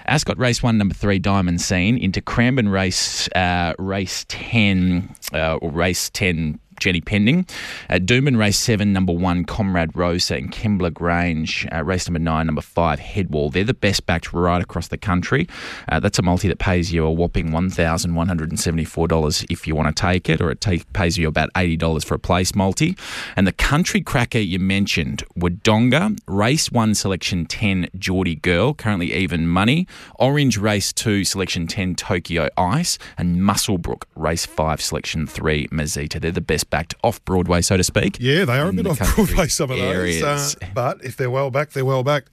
Ascot 0.05 0.37
race 0.37 0.61
one, 0.61 0.77
number 0.77 0.93
three, 0.93 1.19
Diamond 1.19 1.61
Scene, 1.61 1.97
into 1.97 2.21
Cranbourne 2.21 2.69
race 2.69 3.29
uh, 3.29 3.73
race 3.79 4.25
ten 4.27 5.15
uh, 5.33 5.55
or 5.55 5.71
race 5.71 6.09
ten. 6.09 6.59
Jenny 6.80 7.01
Pending. 7.01 7.45
Uh, 7.89 7.95
Doomben 7.95 8.38
race 8.38 8.57
seven, 8.57 8.93
number 8.93 9.13
one, 9.13 9.45
Comrade 9.45 9.95
Rosa 9.95 10.38
in 10.38 10.49
Kembla 10.49 10.93
Grange. 10.93 11.67
Uh, 11.71 11.84
race 11.84 12.07
number 12.07 12.19
nine, 12.19 12.45
number 12.45 12.61
five, 12.61 12.99
Headwall. 12.99 13.49
They're 13.49 13.63
the 13.63 13.74
best 13.74 14.05
backed 14.05 14.34
right 14.34 14.61
across 14.61 14.88
the 14.88 14.97
country. 14.97 15.47
Uh, 15.89 15.99
that's 15.99 16.19
a 16.19 16.21
multi 16.21 16.47
that 16.47 16.59
pays 16.59 16.93
you 16.93 17.05
a 17.05 17.11
whopping 17.11 17.49
$1,174 17.49 19.45
if 19.49 19.67
you 19.67 19.76
want 19.76 19.95
to 19.95 20.01
take 20.01 20.30
it, 20.30 20.41
or 20.41 20.51
it 20.51 20.61
take, 20.61 20.91
pays 20.93 21.17
you 21.17 21.28
about 21.28 21.51
$80 21.53 22.05
for 22.05 22.15
a 22.15 22.19
place 22.19 22.55
multi. 22.55 22.97
And 23.36 23.45
the 23.47 23.51
country 23.51 24.01
cracker 24.01 24.39
you 24.39 24.59
mentioned, 24.59 25.24
Wodonga, 25.38 26.17
race 26.28 26.71
one, 26.71 26.95
selection 26.95 27.45
10, 27.45 27.89
Geordie 27.97 28.36
Girl, 28.36 28.74
currently 28.74 29.13
even 29.13 29.47
money. 29.47 29.88
Orange 30.15 30.57
race 30.57 30.93
two, 30.93 31.24
selection 31.24 31.67
10, 31.67 31.95
Tokyo 31.95 32.49
Ice. 32.57 32.97
And 33.17 33.38
Muswellbrook, 33.38 34.03
race 34.15 34.45
five, 34.45 34.82
selection 34.82 35.28
three, 35.28 35.67
Mazita. 35.67 36.19
They're 36.19 36.32
the 36.32 36.41
best 36.41 36.69
backed 36.74 36.95
off 37.03 37.24
Broadway, 37.24 37.61
so 37.61 37.78
to 37.78 37.84
speak. 37.84 38.17
Yeah, 38.19 38.45
they 38.45 38.57
are 38.57 38.69
a 38.69 38.74
bit 38.74 38.88
off 38.88 38.97
Broadway, 39.15 39.47
some 39.47 39.69
of 39.69 39.78
those. 39.78 39.95
areas. 39.95 40.24
Uh, 40.59 40.65
but 40.74 41.05
if 41.05 41.15
they're 41.15 41.30
well 41.30 41.51
backed, 41.51 41.76
they're 41.76 41.86
well 41.86 42.01
backed. 42.01 42.30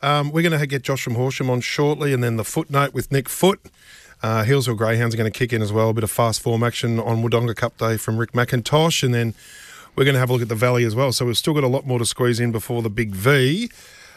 Um, 0.00 0.32
we're 0.32 0.40
going 0.40 0.58
to 0.58 0.66
get 0.66 0.80
Josh 0.80 1.02
from 1.02 1.16
Horsham 1.16 1.50
on 1.50 1.60
shortly, 1.60 2.14
and 2.14 2.24
then 2.24 2.36
the 2.38 2.44
footnote 2.44 2.94
with 2.94 3.12
Nick 3.12 3.28
Foot. 3.28 3.60
Uh, 4.22 4.42
Healesville 4.42 4.78
Greyhounds 4.78 5.14
are 5.14 5.18
going 5.18 5.30
to 5.30 5.38
kick 5.38 5.52
in 5.52 5.60
as 5.60 5.70
well. 5.70 5.90
A 5.90 5.92
bit 5.92 6.02
of 6.02 6.10
fast 6.10 6.40
form 6.40 6.62
action 6.62 6.98
on 6.98 7.22
Wodonga 7.22 7.54
Cup 7.54 7.76
Day 7.76 7.98
from 7.98 8.16
Rick 8.16 8.32
McIntosh, 8.32 9.02
and 9.02 9.12
then 9.12 9.34
we're 9.96 10.04
going 10.04 10.14
to 10.14 10.20
have 10.20 10.30
a 10.30 10.32
look 10.32 10.40
at 10.40 10.48
the 10.48 10.54
Valley 10.54 10.84
as 10.84 10.94
well. 10.94 11.12
So 11.12 11.26
we've 11.26 11.36
still 11.36 11.52
got 11.52 11.64
a 11.64 11.68
lot 11.68 11.86
more 11.86 11.98
to 11.98 12.06
squeeze 12.06 12.40
in 12.40 12.52
before 12.52 12.80
the 12.80 12.88
big 12.88 13.10
V. 13.10 13.70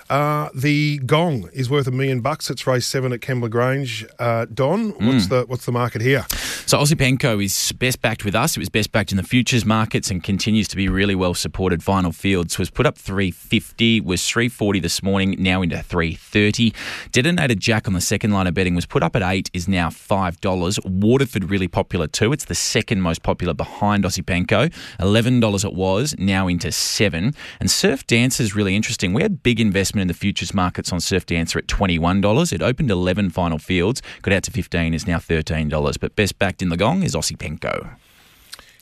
Uh, 0.10 0.50
the 0.56 1.00
Gong 1.00 1.50
is 1.54 1.70
worth 1.70 1.88
a 1.88 1.92
million 1.92 2.22
bucks. 2.22 2.50
It's 2.50 2.66
race 2.66 2.86
seven 2.86 3.12
at 3.12 3.20
Kembla 3.20 3.50
Grange. 3.50 4.06
Uh, 4.20 4.46
Don, 4.54 4.90
what's 4.92 5.26
Mm. 5.26 5.30
the 5.30 5.46
what's 5.48 5.66
the 5.66 5.72
market 5.72 6.02
here? 6.02 6.26
So 6.66 6.78
Aussie 6.78 6.96
Penco 6.96 7.44
is 7.44 7.72
best 7.74 8.02
backed 8.02 8.26
with 8.26 8.36
us. 8.36 8.56
It 8.58 8.60
was 8.60 8.70
best 8.70 8.92
backed 8.92 9.12
in 9.12 9.18
the 9.18 9.24
futures 9.24 9.66
markets 9.66 10.10
and 10.12 10.22
continues 10.24 10.68
to 10.70 10.76
be 10.76 10.88
really 10.90 11.16
well 11.16 11.34
supported. 11.34 11.82
Final 11.84 12.12
Fields 12.12 12.58
was 12.58 12.70
put 12.70 12.86
up 12.86 12.98
350, 12.98 14.02
was 14.02 14.26
340 14.28 14.80
this 14.80 15.02
morning, 15.02 15.36
now 15.40 15.62
into 15.62 15.82
330. 15.82 16.74
Detonated 17.12 17.60
Jack 17.60 17.88
on 17.88 17.94
the 17.94 18.02
second 18.02 18.32
line 18.32 18.48
of 18.48 18.54
betting 18.54 18.76
was 18.76 18.86
put 18.86 19.04
up 19.04 19.16
at 19.16 19.22
eight, 19.22 19.50
is 19.54 19.68
now 19.68 19.90
five 19.90 20.40
dollars. 20.42 20.80
Waterford 20.86 21.50
really 21.50 21.68
popular 21.68 22.08
too. 22.08 22.32
It's 22.34 22.46
the 22.46 22.56
second 22.56 23.02
most 23.02 23.24
popular 23.24 23.54
behind 23.54 24.04
Aussie 24.04 24.24
Penco. 24.24 24.72
Eleven 25.00 25.40
dollars 25.40 25.64
it 25.66 25.74
was, 25.74 26.16
now 26.18 26.48
into 26.48 26.72
seven. 26.72 27.34
And 27.60 27.70
Surf 27.70 28.06
Dance 28.08 28.40
is 28.40 28.56
really 28.56 28.76
interesting. 28.76 29.14
We 29.14 29.22
had 29.22 29.44
big 29.44 29.60
investment 29.60 29.97
in 30.00 30.08
the 30.08 30.14
futures 30.14 30.54
markets 30.54 30.92
on 30.92 31.00
Surf 31.00 31.26
Dancer 31.26 31.60
at 31.60 31.68
twenty 31.68 32.00
one 32.00 32.22
dollars. 32.22 32.54
It 32.54 32.62
opened 32.62 32.92
eleven 32.92 33.30
final 33.30 33.58
fields, 33.58 34.02
got 34.22 34.34
out 34.34 34.44
to 34.44 34.52
fifteen, 34.52 34.94
is 34.94 35.08
now 35.08 35.20
thirteen 35.20 35.70
dollars. 35.70 35.98
But 35.98 36.16
best 36.16 36.40
backed 36.40 36.62
in 36.62 36.70
the 36.70 36.78
gong 36.78 37.04
is 37.04 37.16
Aussie 37.16 37.38
Penco. 37.38 37.96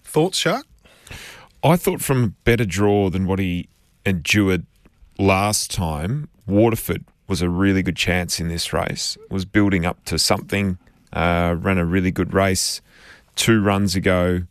Thoughts, 0.04 0.38
Shark? 0.38 0.66
I 1.64 1.76
thought 1.76 2.02
from 2.02 2.24
a 2.24 2.28
better 2.28 2.66
draw 2.66 3.10
than 3.10 3.26
what 3.26 3.40
he 3.40 3.68
endured 4.06 4.66
last 5.18 5.72
time, 5.72 6.30
Waterford 6.46 7.06
was 7.28 7.42
a 7.42 7.50
really 7.50 7.82
good 7.82 7.96
chance 7.96 8.40
in 8.40 8.48
this 8.48 8.72
race. 8.72 9.18
Was 9.30 9.46
building 9.46 9.86
up 9.86 10.06
to 10.06 10.20
something, 10.20 10.78
uh, 11.12 11.56
ran 11.58 11.78
a 11.78 11.86
really 11.86 12.12
good 12.12 12.34
race 12.34 12.82
two 13.36 13.62
runs 13.62 13.96
ago. 13.96 14.44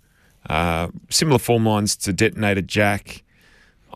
Uh, 0.50 0.88
similar 1.08 1.38
form 1.38 1.64
lines 1.64 1.96
to 1.96 2.12
Detonated 2.12 2.68
Jack. 2.68 3.22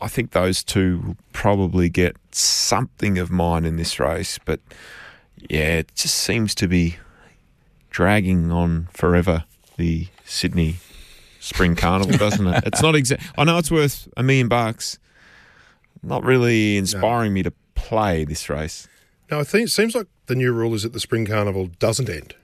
I 0.01 0.09
think 0.09 0.30
those 0.30 0.62
two 0.62 1.03
will 1.05 1.16
probably 1.32 1.88
get 1.88 2.16
something 2.32 3.18
of 3.18 3.30
mine 3.30 3.64
in 3.64 3.76
this 3.76 3.99
race, 3.99 4.38
but 4.44 4.61
yeah, 5.49 5.78
it 5.78 5.94
just 5.94 6.14
seems 6.14 6.55
to 6.57 6.68
be 6.68 6.96
dragging 7.90 8.51
on 8.53 8.88
forever. 8.92 9.44
The 9.76 10.09
Sydney 10.24 10.76
Spring 11.40 11.76
Carnival, 11.76 12.16
doesn't 12.16 12.46
it? 12.46 12.64
It's 12.66 12.82
not 12.82 12.94
exact. 12.94 13.22
I 13.38 13.44
know 13.44 13.59
it's 13.59 13.70
worth 13.70 14.09
a 14.16 14.22
million 14.22 14.49
bucks. 14.49 14.99
Not 16.03 16.24
really 16.24 16.76
inspiring 16.76 17.32
me 17.32 17.42
to 17.42 17.53
play 17.74 18.24
this 18.24 18.49
race. 18.49 18.88
No, 19.30 19.40
I 19.40 19.44
think 19.44 19.66
it 19.66 19.70
seems 19.70 19.94
like 19.94 20.07
the 20.26 20.34
new 20.34 20.53
rule 20.53 20.74
is 20.74 20.82
that 20.84 20.92
the 20.92 21.01
Spring 21.01 21.26
Carnival 21.26 21.66
doesn't 21.78 22.09
end. 22.09 22.34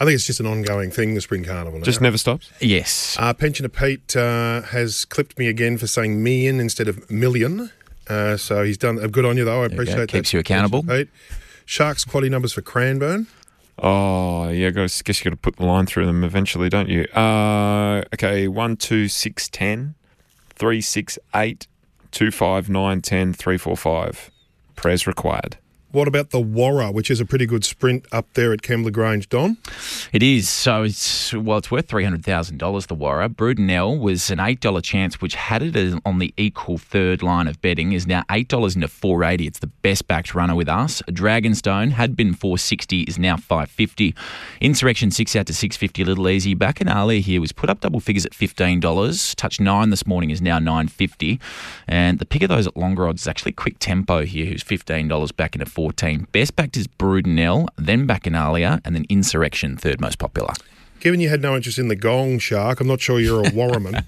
I 0.00 0.04
think 0.06 0.14
it's 0.14 0.26
just 0.26 0.40
an 0.40 0.46
ongoing 0.46 0.90
thing, 0.90 1.14
the 1.14 1.20
Spring 1.20 1.44
Carnival. 1.44 1.78
Now. 1.78 1.84
Just 1.84 2.00
never 2.00 2.16
stops. 2.16 2.50
Yes. 2.60 3.16
Uh, 3.18 3.34
Pensioner 3.34 3.68
Pete 3.68 4.16
uh, 4.16 4.62
has 4.62 5.04
clipped 5.04 5.38
me 5.38 5.46
again 5.46 5.76
for 5.76 5.86
saying 5.86 6.22
million 6.22 6.58
instead 6.58 6.88
of 6.88 7.10
million. 7.10 7.70
Uh, 8.08 8.36
so 8.38 8.64
he's 8.64 8.78
done 8.78 8.98
uh, 8.98 9.06
good 9.08 9.26
on 9.26 9.36
you, 9.36 9.44
though. 9.44 9.62
I 9.62 9.68
There 9.68 9.70
you 9.72 9.76
go. 9.76 9.82
appreciate 9.82 9.96
that. 10.00 10.08
Keeps 10.08 10.32
you 10.32 10.40
accountable. 10.40 10.82
Pete. 10.82 11.10
Sharks 11.66 12.04
quality 12.06 12.30
numbers 12.30 12.52
for 12.54 12.62
Cranbourne. 12.62 13.26
Oh, 13.78 14.48
yeah. 14.48 14.68
I 14.68 14.70
guess 14.70 15.02
guess 15.02 15.20
you 15.20 15.30
got 15.30 15.34
to 15.34 15.36
put 15.36 15.56
the 15.56 15.64
line 15.66 15.86
through 15.86 16.06
them 16.06 16.24
eventually, 16.24 16.68
don't 16.70 16.88
you? 16.88 17.04
Uh, 17.14 18.02
okay. 18.14 18.48
One, 18.48 18.76
two, 18.76 19.06
six, 19.06 19.48
ten, 19.48 19.94
three, 20.54 20.80
six, 20.80 21.18
eight, 21.34 21.66
two, 22.10 22.30
five, 22.30 22.68
nine, 22.70 23.02
ten, 23.02 23.32
three, 23.34 23.58
four, 23.58 23.76
five. 23.76 24.30
Prayers 24.76 25.06
required. 25.06 25.58
What 25.92 26.06
about 26.06 26.30
the 26.30 26.40
Warra, 26.40 26.92
which 26.92 27.10
is 27.10 27.20
a 27.20 27.24
pretty 27.24 27.46
good 27.46 27.64
sprint 27.64 28.06
up 28.12 28.32
there 28.34 28.52
at 28.52 28.62
Kembla 28.62 28.92
Grange, 28.92 29.28
Don? 29.28 29.56
It 30.12 30.22
is. 30.22 30.48
So 30.48 30.84
it's 30.84 31.34
well, 31.34 31.58
it's 31.58 31.70
worth 31.70 31.88
three 31.88 32.04
hundred 32.04 32.24
thousand 32.24 32.58
dollars. 32.58 32.86
The 32.86 32.94
Warra 32.94 33.28
Brudenell 33.28 33.98
was 33.98 34.30
an 34.30 34.38
eight 34.38 34.60
dollar 34.60 34.82
chance, 34.82 35.20
which 35.20 35.34
had 35.34 35.62
it 35.62 36.00
on 36.06 36.20
the 36.20 36.32
equal 36.36 36.78
third 36.78 37.24
line 37.24 37.48
of 37.48 37.60
betting. 37.60 37.92
Is 37.92 38.06
now 38.06 38.22
eight 38.30 38.46
dollars 38.46 38.76
into 38.76 38.86
four 38.86 39.24
eighty. 39.24 39.48
It's 39.48 39.58
the 39.58 39.66
best 39.66 40.06
backed 40.06 40.32
runner 40.32 40.54
with 40.54 40.68
us. 40.68 41.02
Dragonstone 41.08 41.90
had 41.90 42.14
been 42.14 42.34
four 42.34 42.56
sixty, 42.56 43.02
is 43.02 43.18
now 43.18 43.36
five 43.36 43.68
fifty. 43.68 44.14
Insurrection 44.60 45.10
six 45.10 45.34
out 45.34 45.46
to 45.46 45.54
six 45.54 45.76
fifty. 45.76 46.02
A 46.02 46.04
little 46.04 46.28
easy. 46.28 46.54
Bacchanalia 46.54 47.20
here 47.20 47.40
was 47.40 47.50
put 47.50 47.68
up 47.68 47.80
double 47.80 47.98
figures 47.98 48.24
at 48.24 48.32
fifteen 48.32 48.78
dollars. 48.78 49.34
Touch 49.34 49.58
nine 49.58 49.90
this 49.90 50.06
morning 50.06 50.30
is 50.30 50.40
now 50.40 50.60
nine 50.60 50.86
fifty. 50.86 51.40
And 51.88 52.20
the 52.20 52.26
pick 52.26 52.42
of 52.42 52.48
those 52.48 52.68
at 52.68 52.76
longer 52.76 53.08
odds 53.08 53.22
is 53.22 53.28
actually 53.28 53.52
Quick 53.52 53.80
Tempo 53.80 54.24
here, 54.24 54.46
who's 54.46 54.62
fifteen 54.62 55.08
dollars 55.08 55.32
back 55.32 55.56
into 55.56 55.66
fourteen. 55.80 56.26
Best 56.32 56.56
backed 56.56 56.76
is 56.76 56.86
Brudenell, 56.86 57.66
then 57.78 58.06
Bacchanalia, 58.06 58.80
and 58.84 58.94
then 58.94 59.06
Insurrection 59.08 59.78
third 59.78 59.98
most 59.98 60.18
popular. 60.18 60.52
Given 61.00 61.20
you 61.20 61.30
had 61.30 61.40
no 61.40 61.56
interest 61.56 61.78
in 61.78 61.88
the 61.88 61.96
Gong 61.96 62.38
Shark, 62.38 62.80
I'm 62.80 62.86
not 62.86 63.00
sure 63.00 63.18
you're 63.18 63.40
a 63.46 63.50
Warraman. 63.58 64.04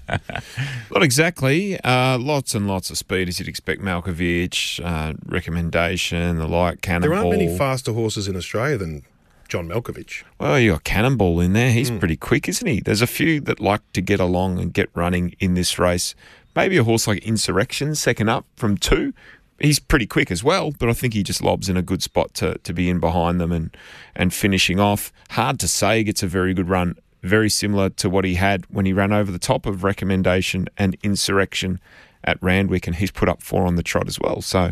Not 0.91 1.01
exactly. 1.01 1.79
Uh, 1.79 2.19
lots 2.19 2.53
and 2.53 2.67
lots 2.67 2.91
of 2.91 2.99
speed, 2.99 3.27
as 3.27 3.39
you'd 3.39 3.47
expect. 3.49 3.81
Malkovich, 3.81 4.79
uh, 4.85 5.13
recommendation, 5.25 6.37
the 6.37 6.47
like, 6.47 6.81
Cannonball. 6.81 7.09
there 7.09 7.17
aren't 7.17 7.31
many 7.31 7.57
faster 7.57 7.93
horses 7.93 8.27
in 8.27 8.35
Australia 8.35 8.77
than 8.77 9.01
John 9.49 9.67
Malkovich. 9.69 10.21
Well, 10.39 10.59
you 10.59 10.73
got 10.73 10.83
Cannonball 10.83 11.39
in 11.39 11.53
there. 11.53 11.71
He's 11.71 11.89
pretty 11.89 12.15
quick, 12.15 12.47
isn't 12.47 12.67
he? 12.67 12.79
There's 12.79 13.01
a 13.01 13.07
few 13.07 13.41
that 13.41 13.59
like 13.59 13.81
to 13.93 14.01
get 14.01 14.19
along 14.19 14.59
and 14.59 14.71
get 14.71 14.91
running 14.93 15.35
in 15.39 15.55
this 15.55 15.79
race. 15.79 16.13
maybe 16.55 16.77
a 16.77 16.83
horse 16.83 17.07
like 17.07 17.23
Insurrection, 17.25 17.95
second 17.95 18.29
up 18.29 18.45
from 18.55 18.77
two. 18.77 19.15
He's 19.59 19.79
pretty 19.79 20.07
quick 20.07 20.31
as 20.31 20.43
well, 20.43 20.71
but 20.71 20.89
I 20.89 20.93
think 20.93 21.13
he 21.13 21.23
just 21.23 21.41
lobs 21.41 21.69
in 21.69 21.77
a 21.77 21.81
good 21.81 22.03
spot 22.03 22.33
to, 22.35 22.57
to 22.59 22.73
be 22.73 22.89
in 22.89 22.99
behind 22.99 23.39
them 23.39 23.51
and, 23.51 23.75
and 24.15 24.33
finishing 24.33 24.79
off. 24.79 25.11
Hard 25.31 25.59
to 25.59 25.67
say, 25.67 26.03
gets 26.03 26.23
a 26.23 26.27
very 26.27 26.53
good 26.53 26.69
run, 26.69 26.95
very 27.21 27.49
similar 27.49 27.89
to 27.91 28.09
what 28.09 28.25
he 28.25 28.35
had 28.35 28.65
when 28.69 28.85
he 28.85 28.93
ran 28.93 29.13
over 29.13 29.31
the 29.31 29.39
top 29.39 29.65
of 29.65 29.83
Recommendation 29.83 30.67
and 30.77 30.97
Insurrection 31.03 31.79
at 32.23 32.41
Randwick, 32.41 32.87
and 32.87 32.95
he's 32.95 33.11
put 33.11 33.29
up 33.29 33.41
four 33.41 33.65
on 33.65 33.75
the 33.75 33.83
trot 33.83 34.07
as 34.07 34.19
well. 34.19 34.41
So, 34.41 34.71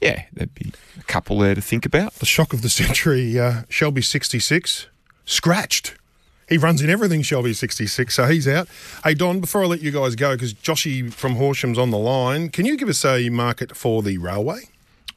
yeah, 0.00 0.24
there'd 0.32 0.54
be 0.54 0.72
a 0.98 1.02
couple 1.04 1.38
there 1.38 1.54
to 1.54 1.60
think 1.60 1.86
about. 1.86 2.14
The 2.14 2.26
shock 2.26 2.52
of 2.52 2.62
the 2.62 2.68
century, 2.68 3.38
uh, 3.38 3.62
Shelby 3.68 4.02
66, 4.02 4.86
scratched. 5.24 5.94
He 6.48 6.58
runs 6.58 6.82
in 6.82 6.90
everything, 6.90 7.22
Shelby 7.22 7.54
66, 7.54 8.14
so 8.14 8.26
he's 8.26 8.46
out. 8.46 8.68
Hey, 9.02 9.14
Don, 9.14 9.40
before 9.40 9.64
I 9.64 9.66
let 9.66 9.80
you 9.80 9.90
guys 9.90 10.14
go, 10.14 10.34
because 10.34 10.54
Joshy 10.54 11.12
from 11.12 11.36
Horsham's 11.36 11.78
on 11.78 11.90
the 11.90 11.98
line, 11.98 12.50
can 12.50 12.66
you 12.66 12.76
give 12.76 12.88
us 12.88 13.04
a 13.04 13.28
market 13.30 13.76
for 13.76 14.02
the 14.02 14.18
railway? 14.18 14.60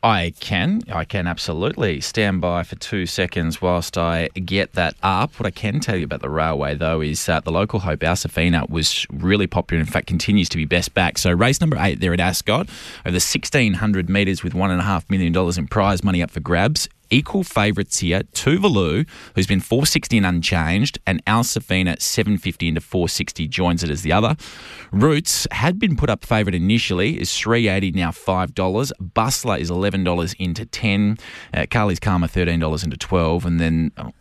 I 0.04 0.34
can. 0.40 0.84
I 0.92 1.06
can 1.06 1.26
absolutely. 1.26 2.02
Stand 2.02 2.40
by 2.40 2.64
for 2.64 2.76
two 2.76 3.08
seconds 3.08 3.62
whilst 3.62 3.98
I 3.98 4.28
get 4.30 4.74
that 4.74 4.96
up. 5.02 5.40
What 5.40 5.48
I 5.48 5.52
can 5.52 5.80
tell 5.80 5.98
you 5.98 6.06
about 6.06 6.22
the 6.22 6.30
railway, 6.30 6.76
though, 6.76 7.02
is 7.02 7.26
that 7.26 7.46
the 7.46 7.52
local 7.52 7.80
hope, 7.80 8.02
Alsafina, 8.02 8.70
was 8.70 9.08
really 9.10 9.48
popular. 9.48 9.82
In 9.82 9.88
fact, 9.88 10.08
continues 10.08 10.50
to 10.50 10.58
be 10.58 10.66
best 10.66 10.94
back. 10.94 11.18
So, 11.18 11.32
race 11.32 11.60
number 11.60 11.78
eight 11.80 12.00
there 12.00 12.14
at 12.14 12.20
Ascot, 12.20 12.70
over 13.06 13.16
1,600 13.16 14.10
metres 14.10 14.44
with 14.44 14.54
$1.5 14.54 15.10
million 15.10 15.36
in 15.58 15.68
prize 15.68 16.04
money 16.04 16.22
up 16.22 16.30
for 16.30 16.42
grabs 16.42 16.88
equal 17.10 17.44
favourites 17.44 18.00
here. 18.00 18.22
Tuvalu, 18.34 19.08
who's 19.36 19.48
been 19.48 19.60
460 19.60 20.18
and 20.18 20.26
unchanged, 20.26 21.00
and 21.06 21.22
Al 21.28 21.44
Safina 21.44 22.02
750 22.02 22.68
into 22.68 22.82
460 22.82 23.48
joins 23.48 23.84
it 23.84 23.90
as 23.90 24.02
the 24.02 24.12
other. 24.12 24.36
Roots 24.92 25.48
had 25.52 25.80
been 25.80 25.96
put 25.96 26.10
up 26.10 26.26
favourite 26.26 26.56
initially, 26.56 27.20
is 27.20 27.36
380 27.38 27.92
now 27.92 28.12
$5. 28.12 28.92
Bustler 29.14 29.58
is 29.58 29.70
$11 29.70 30.36
into 30.40 30.66
10. 30.66 31.18
Uh, 31.54 31.66
Carly's 31.70 32.00
Karma 32.00 32.28
$13 32.28 32.84
into 32.84 32.98
12. 32.98 33.46
And 33.46 33.60
then 33.60 33.92
oh, 33.98 34.12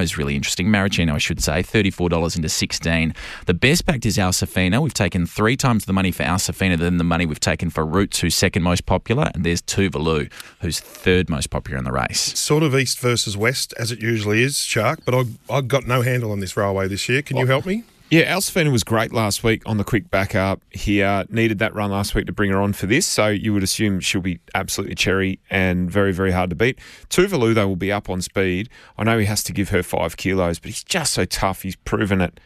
is 0.00 0.18
really 0.18 0.36
interesting. 0.36 0.68
Maricino, 0.68 1.12
I 1.12 1.18
should 1.18 1.42
say, 1.42 1.62
$34 1.62 2.36
into 2.36 2.48
16. 2.48 3.14
The 3.46 3.54
best 3.54 3.86
backed 3.86 4.06
is 4.06 4.18
Al 4.18 4.32
Safina. 4.32 4.80
We've 4.82 4.94
taken 4.94 5.26
three 5.26 5.56
times 5.56 5.84
the 5.84 5.92
money 5.92 6.10
for 6.10 6.22
Al 6.22 6.36
Safina 6.36 6.78
than 6.78 6.98
the 6.98 7.04
money 7.04 7.26
we've 7.26 7.40
taken 7.40 7.70
for 7.70 7.84
Roots, 7.84 8.20
who's 8.20 8.34
second 8.34 8.62
most 8.62 8.86
popular. 8.86 9.30
And 9.34 9.44
there's 9.44 9.62
Tuvalu, 9.62 10.30
who's 10.60 10.80
third 10.80 11.28
most 11.28 11.50
popular 11.50 11.78
in 11.78 11.84
the 11.84 11.92
race. 11.92 12.03
Sort 12.12 12.62
of 12.62 12.74
east 12.74 12.98
versus 12.98 13.36
west, 13.36 13.74
as 13.78 13.92
it 13.92 14.00
usually 14.00 14.42
is, 14.42 14.58
Shark, 14.58 15.00
but 15.04 15.14
I, 15.14 15.24
I 15.50 15.60
got 15.60 15.86
no 15.86 16.02
handle 16.02 16.32
on 16.32 16.40
this 16.40 16.56
railway 16.56 16.88
this 16.88 17.08
year. 17.08 17.22
Can 17.22 17.36
you 17.36 17.46
help 17.46 17.66
me? 17.66 17.84
Yeah, 18.10 18.32
Alsafina 18.32 18.70
was 18.70 18.84
great 18.84 19.12
last 19.12 19.42
week 19.42 19.62
on 19.66 19.78
the 19.78 19.82
quick 19.82 20.10
backup. 20.10 20.60
He 20.70 21.02
uh, 21.02 21.24
needed 21.30 21.58
that 21.58 21.74
run 21.74 21.90
last 21.90 22.14
week 22.14 22.26
to 22.26 22.32
bring 22.32 22.50
her 22.50 22.60
on 22.60 22.72
for 22.72 22.86
this, 22.86 23.06
so 23.06 23.28
you 23.28 23.52
would 23.54 23.62
assume 23.62 23.98
she'll 23.98 24.20
be 24.20 24.38
absolutely 24.54 24.94
cherry 24.94 25.40
and 25.50 25.90
very, 25.90 26.12
very 26.12 26.30
hard 26.30 26.50
to 26.50 26.56
beat. 26.56 26.78
Tuvalu, 27.08 27.54
though, 27.54 27.66
will 27.66 27.76
be 27.76 27.90
up 27.90 28.10
on 28.10 28.20
speed. 28.20 28.68
I 28.98 29.04
know 29.04 29.18
he 29.18 29.24
has 29.24 29.42
to 29.44 29.52
give 29.52 29.70
her 29.70 29.82
five 29.82 30.16
kilos, 30.16 30.58
but 30.58 30.66
he's 30.66 30.84
just 30.84 31.14
so 31.14 31.24
tough. 31.24 31.62
He's 31.62 31.76
proven 31.76 32.20
it, 32.20 32.38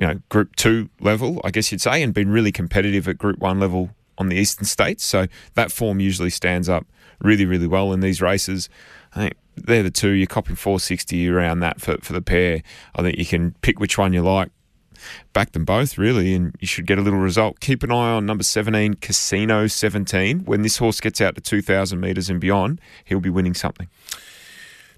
you 0.00 0.06
know, 0.06 0.14
Group 0.28 0.54
2 0.56 0.88
level, 1.00 1.40
I 1.44 1.50
guess 1.50 1.70
you'd 1.72 1.80
say, 1.80 2.02
and 2.02 2.14
been 2.14 2.30
really 2.30 2.52
competitive 2.52 3.08
at 3.08 3.18
Group 3.18 3.40
1 3.40 3.60
level 3.60 3.90
on 4.16 4.28
the 4.28 4.36
eastern 4.36 4.64
states. 4.64 5.04
So 5.04 5.26
that 5.54 5.72
form 5.72 5.98
usually 5.98 6.30
stands 6.30 6.68
up 6.68 6.86
really, 7.20 7.44
really 7.44 7.66
well 7.66 7.92
in 7.92 8.00
these 8.00 8.22
races. 8.22 8.68
I 9.14 9.18
think 9.20 9.34
they're 9.56 9.82
the 9.82 9.90
two. 9.90 10.10
You're 10.10 10.26
copying 10.26 10.56
460 10.56 11.28
around 11.28 11.60
that 11.60 11.80
for, 11.80 11.96
for 11.98 12.12
the 12.12 12.22
pair. 12.22 12.62
I 12.94 13.02
think 13.02 13.18
you 13.18 13.26
can 13.26 13.52
pick 13.62 13.80
which 13.80 13.98
one 13.98 14.12
you 14.12 14.22
like. 14.22 14.50
Back 15.32 15.52
them 15.52 15.64
both, 15.64 15.96
really, 15.96 16.34
and 16.34 16.54
you 16.60 16.66
should 16.66 16.86
get 16.86 16.98
a 16.98 17.02
little 17.02 17.20
result. 17.20 17.60
Keep 17.60 17.82
an 17.82 17.90
eye 17.90 18.12
on 18.12 18.26
number 18.26 18.44
17, 18.44 18.94
Casino 18.94 19.66
17. 19.66 20.40
When 20.40 20.60
this 20.60 20.76
horse 20.76 21.00
gets 21.00 21.22
out 21.22 21.34
to 21.36 21.40
2,000 21.40 21.98
metres 21.98 22.28
and 22.28 22.38
beyond, 22.38 22.80
he'll 23.06 23.20
be 23.20 23.30
winning 23.30 23.54
something. 23.54 23.88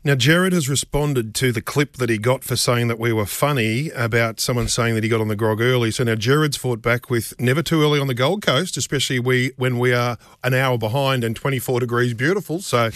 Now, 0.05 0.17
Jared 0.17 0.53
has 0.53 0.69
responded 0.69 1.33
to 1.37 1.53
the 1.53 1.63
clip 1.63 1.93
that 1.99 2.11
he 2.11 2.19
got 2.19 2.43
for 2.43 2.57
saying 2.57 2.89
that 2.89 2.99
we 2.99 3.13
were 3.13 3.25
funny 3.25 3.91
about 3.91 4.41
someone 4.41 4.67
saying 4.67 4.97
that 4.97 5.05
he 5.05 5.09
got 5.09 5.21
on 5.21 5.29
the 5.29 5.37
grog 5.37 5.61
early. 5.61 5.93
So 5.93 6.03
now 6.03 6.17
Jared's 6.17 6.57
fought 6.57 6.83
back 6.83 7.09
with 7.09 7.39
never 7.39 7.63
too 7.63 7.83
early 7.83 8.01
on 8.01 8.09
the 8.09 8.15
Gold 8.15 8.43
Coast, 8.43 8.77
especially 8.77 9.21
we 9.21 9.53
when 9.59 9.79
we 9.79 9.93
are 9.93 10.19
an 10.43 10.55
hour 10.55 10.77
behind 10.77 11.23
and 11.23 11.37
24 11.37 11.79
degrees 11.79 12.15
beautiful. 12.15 12.61
So 12.61 12.91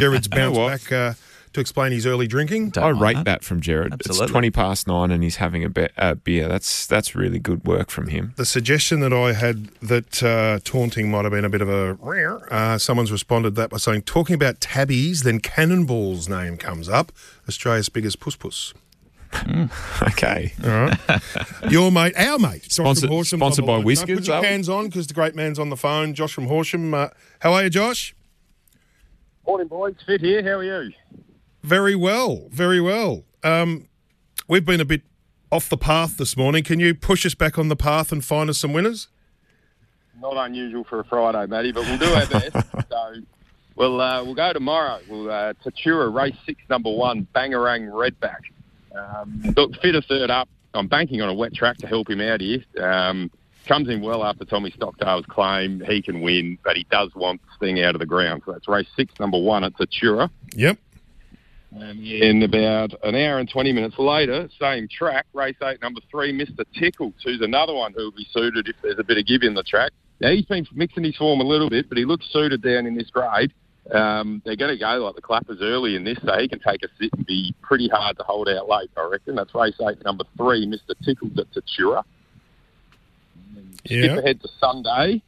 Jared's 0.00 0.26
bounced 0.28 0.58
back 0.58 0.90
uh, 0.90 1.14
to 1.52 1.60
explain 1.60 1.92
his 1.92 2.06
early 2.06 2.26
drinking. 2.26 2.72
I 2.76 2.88
rate 2.88 3.24
that. 3.24 3.42
from 3.44 3.60
Jared. 3.60 3.92
Absolutely. 3.92 4.24
It's 4.24 4.30
20 4.32 4.50
past 4.50 4.86
nine 4.86 5.10
and 5.10 5.22
he's 5.22 5.36
having 5.36 5.64
a 5.64 5.68
be- 5.70 5.88
uh, 5.96 6.14
beer. 6.14 6.48
That's 6.48 6.86
that's 6.86 7.14
really 7.14 7.38
good 7.38 7.64
work 7.64 7.90
from 7.90 8.08
him. 8.08 8.34
The 8.36 8.44
suggestion 8.46 9.00
that 9.00 9.12
I 9.12 9.32
had 9.32 9.66
that 9.82 10.22
uh, 10.22 10.60
taunting 10.64 11.10
might 11.10 11.24
have 11.24 11.32
been 11.32 11.44
a 11.44 11.48
bit 11.50 11.60
of 11.62 11.68
a 11.68 11.94
rare. 11.94 12.52
Uh, 12.52 12.78
someone's 12.78 13.12
responded 13.12 13.54
that 13.56 13.70
by 13.70 13.76
saying, 13.78 14.02
talking 14.02 14.34
about 14.34 14.60
tabbies, 14.60 15.22
then 15.22 15.40
Cannonball's 15.40 16.28
name 16.28 16.56
comes 16.56 16.88
up. 16.88 17.12
Australia's 17.48 17.88
biggest 17.88 18.20
puss 18.20 18.36
puss. 18.36 18.74
Okay. 20.02 20.52
All 20.64 20.70
right. 20.70 20.98
Your 21.70 21.92
mate, 21.92 22.14
our 22.16 22.38
mate. 22.38 22.62
Josh 22.62 22.76
from 22.76 22.84
Sponsored- 22.86 23.10
Horsham 23.10 23.38
sponsored 23.40 23.66
by. 23.66 23.78
Whiskers, 23.78 24.20
Put 24.20 24.26
your 24.26 24.42
hands 24.42 24.68
on 24.68 24.86
because 24.86 25.06
the 25.06 25.14
great 25.14 25.34
man's 25.34 25.58
on 25.58 25.68
the 25.68 25.76
phone. 25.76 26.14
Josh 26.14 26.32
from 26.32 26.46
Horsham. 26.46 26.94
Uh, 26.94 27.08
how 27.40 27.52
are 27.52 27.64
you, 27.64 27.70
Josh? 27.70 28.14
Morning, 29.46 29.68
boys. 29.68 29.94
Fit 30.06 30.20
here. 30.22 30.42
How 30.42 30.58
are 30.58 30.84
you? 30.84 30.92
Very 31.68 31.94
well. 31.94 32.48
Very 32.50 32.80
well. 32.80 33.24
Um, 33.44 33.88
we've 34.48 34.64
been 34.64 34.80
a 34.80 34.86
bit 34.86 35.02
off 35.52 35.68
the 35.68 35.76
path 35.76 36.16
this 36.16 36.34
morning. 36.34 36.64
Can 36.64 36.80
you 36.80 36.94
push 36.94 37.26
us 37.26 37.34
back 37.34 37.58
on 37.58 37.68
the 37.68 37.76
path 37.76 38.10
and 38.10 38.24
find 38.24 38.48
us 38.48 38.56
some 38.56 38.72
winners? 38.72 39.08
Not 40.18 40.38
unusual 40.38 40.84
for 40.84 41.00
a 41.00 41.04
Friday, 41.04 41.46
Matty, 41.46 41.72
but 41.72 41.82
we'll 41.82 41.98
do 41.98 42.06
our 42.06 42.26
best. 42.26 42.52
so 42.88 43.14
we'll 43.76 44.00
uh, 44.00 44.24
we'll 44.24 44.34
go 44.34 44.50
tomorrow. 44.54 44.98
We'll 45.10 45.30
uh, 45.30 45.52
Tatura 45.62 46.10
race 46.10 46.34
six, 46.46 46.58
number 46.70 46.90
one, 46.90 47.28
Bangarang 47.34 47.90
Redback. 47.90 48.40
Um, 48.98 49.52
look, 49.54 49.78
fit 49.82 49.94
a 49.94 50.00
third 50.00 50.30
up. 50.30 50.48
I'm 50.72 50.88
banking 50.88 51.20
on 51.20 51.28
a 51.28 51.34
wet 51.34 51.52
track 51.52 51.76
to 51.78 51.86
help 51.86 52.08
him 52.08 52.22
out 52.22 52.40
here. 52.40 52.64
Um, 52.82 53.30
comes 53.66 53.90
in 53.90 54.00
well 54.00 54.24
after 54.24 54.46
Tommy 54.46 54.70
Stockdale's 54.70 55.26
claim 55.26 55.82
he 55.86 56.00
can 56.00 56.22
win, 56.22 56.56
but 56.64 56.78
he 56.78 56.84
does 56.84 57.14
want 57.14 57.42
this 57.42 57.58
thing 57.60 57.82
out 57.82 57.94
of 57.94 57.98
the 57.98 58.06
ground. 58.06 58.42
So 58.46 58.52
that's 58.52 58.66
race 58.66 58.88
six, 58.96 59.12
number 59.20 59.38
one 59.38 59.64
at 59.64 59.74
Tatura. 59.74 60.30
Yep. 60.54 60.78
And 61.70 62.00
in 62.00 62.42
about 62.42 62.94
an 63.02 63.14
hour 63.14 63.38
and 63.38 63.48
20 63.48 63.72
minutes 63.72 63.96
later, 63.98 64.48
same 64.58 64.88
track, 64.88 65.26
race 65.34 65.56
eight, 65.62 65.82
number 65.82 66.00
three, 66.10 66.32
Mr. 66.32 66.64
Tickles, 66.78 67.14
who's 67.22 67.42
another 67.42 67.74
one 67.74 67.92
who 67.94 68.04
will 68.04 68.12
be 68.12 68.26
suited 68.32 68.68
if 68.68 68.76
there's 68.82 68.98
a 68.98 69.04
bit 69.04 69.18
of 69.18 69.26
give 69.26 69.42
in 69.42 69.54
the 69.54 69.62
track. 69.62 69.92
Now, 70.20 70.30
he's 70.30 70.46
been 70.46 70.66
mixing 70.72 71.04
his 71.04 71.16
form 71.16 71.40
a 71.40 71.44
little 71.44 71.68
bit, 71.68 71.88
but 71.88 71.98
he 71.98 72.04
looks 72.04 72.26
suited 72.32 72.62
down 72.62 72.86
in 72.86 72.96
this 72.96 73.10
grade. 73.10 73.52
Um, 73.92 74.42
they're 74.44 74.56
going 74.56 74.74
to 74.74 74.78
go 74.78 75.04
like 75.04 75.14
the 75.14 75.22
clappers 75.22 75.58
early 75.60 75.94
in 75.94 76.04
this, 76.04 76.18
so 76.24 76.38
he 76.38 76.48
can 76.48 76.58
take 76.58 76.82
a 76.82 76.88
sit 77.00 77.10
and 77.14 77.24
be 77.26 77.54
pretty 77.62 77.88
hard 77.88 78.16
to 78.18 78.24
hold 78.24 78.48
out 78.48 78.68
late, 78.68 78.90
I 78.96 79.08
reckon. 79.10 79.34
That's 79.36 79.54
race 79.54 79.76
eight, 79.88 80.02
number 80.04 80.24
three, 80.36 80.66
Mr. 80.66 80.94
Tickles 81.04 81.38
at 81.38 81.46
Tatura. 81.52 82.02
Skip 83.84 84.18
ahead 84.18 84.40
to 84.42 84.48
Sunday. 84.60 85.22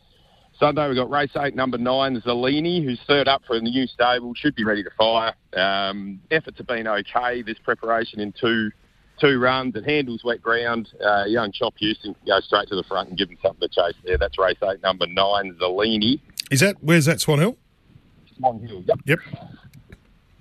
Sunday 0.61 0.87
we've 0.89 0.97
got 0.97 1.11
race 1.11 1.31
eight, 1.39 1.57
number 1.57 1.79
nine, 1.79 2.21
Zellini, 2.21 2.85
who's 2.85 3.01
third 3.07 3.29
up 3.29 3.43
for 3.47 3.57
the 3.57 3.63
new 3.63 3.87
stable, 3.87 4.35
should 4.35 4.55
be 4.55 4.63
ready 4.63 4.85
to 4.85 4.91
fire. 4.91 5.33
Um, 5.57 6.21
efforts 6.31 6.59
have 6.59 6.67
been 6.67 6.87
okay. 6.87 7.41
This 7.41 7.57
preparation 7.65 8.21
in 8.21 8.35
two 8.39 8.71
two 9.19 9.39
runs. 9.39 9.75
It 9.75 9.85
handles 9.85 10.23
wet 10.23 10.43
ground. 10.43 10.91
Uh, 11.03 11.25
young 11.25 11.51
Chop 11.53 11.75
Houston 11.79 12.15
can 12.15 12.27
go 12.27 12.41
straight 12.41 12.69
to 12.69 12.77
the 12.77 12.83
front 12.83 13.09
and 13.09 13.17
give 13.17 13.31
him 13.31 13.39
something 13.43 13.67
to 13.67 13.75
chase 13.75 13.95
there. 14.05 14.19
That's 14.19 14.39
race 14.39 14.59
eight, 14.63 14.83
number 14.83 15.07
nine, 15.07 15.57
Zellini. 15.59 16.21
Is 16.51 16.61
that 16.61 16.77
where's 16.83 17.07
that 17.07 17.23
Swan 17.23 17.39
Hill? 17.39 17.57
Swan 18.37 18.61
Hill, 18.61 18.85
yep. 18.87 18.99
Yep. 19.07 19.19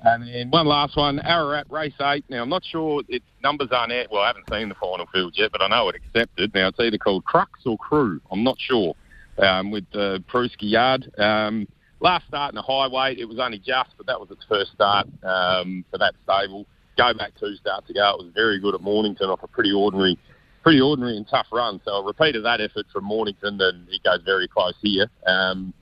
And 0.01 0.27
then 0.27 0.49
one 0.49 0.65
last 0.67 0.97
one, 0.97 1.19
Ararat 1.19 1.67
race 1.69 1.93
eight. 2.01 2.25
Now 2.29 2.43
I'm 2.43 2.49
not 2.49 2.65
sure 2.65 3.03
its 3.07 3.25
numbers 3.41 3.69
aren't 3.71 3.93
out. 3.93 4.07
Well, 4.11 4.21
I 4.21 4.27
haven't 4.27 4.49
seen 4.51 4.67
the 4.67 4.75
final 4.75 5.05
field 5.13 5.33
yet, 5.37 5.53
but 5.53 5.61
I 5.61 5.69
know 5.69 5.87
it 5.87 5.95
accepted. 5.95 6.53
Now 6.53 6.67
it's 6.67 6.79
either 6.79 6.97
called 6.97 7.23
Crux 7.23 7.51
or 7.65 7.77
Crew. 7.77 8.19
I'm 8.31 8.43
not 8.43 8.57
sure. 8.59 8.95
Um, 9.41 9.71
with 9.71 9.85
the 9.93 10.23
Pruski 10.29 10.69
yard. 10.69 11.09
Um, 11.17 11.67
last 12.01 12.27
start 12.27 12.53
in 12.53 12.57
a 12.57 12.61
high 12.61 12.87
weight, 12.87 13.19
it 13.19 13.25
was 13.25 13.39
only 13.39 13.57
just, 13.57 13.91
but 13.97 14.05
that 14.07 14.19
was 14.19 14.29
its 14.31 14.43
first 14.49 14.71
start 14.73 15.07
um, 15.23 15.85
for 15.89 15.97
that 15.97 16.13
stable. 16.23 16.65
Go 16.97 17.13
back 17.13 17.31
two 17.39 17.55
starts 17.55 17.89
ago, 17.89 18.17
it 18.19 18.23
was 18.23 18.31
very 18.33 18.59
good 18.59 18.75
at 18.75 18.81
Mornington 18.81 19.29
off 19.29 19.41
a 19.41 19.47
pretty 19.47 19.71
ordinary, 19.71 20.17
pretty 20.61 20.81
ordinary 20.81 21.15
and 21.15 21.25
tough 21.27 21.47
run. 21.53 21.79
So 21.85 21.91
a 21.91 22.03
repeat 22.03 22.35
of 22.35 22.43
that 22.43 22.59
effort 22.59 22.87
from 22.91 23.05
Mornington, 23.05 23.61
and 23.61 23.87
it 23.89 24.03
goes 24.03 24.19
very 24.25 24.47
close 24.47 24.75
here. 24.81 25.07
Um, 25.25 25.73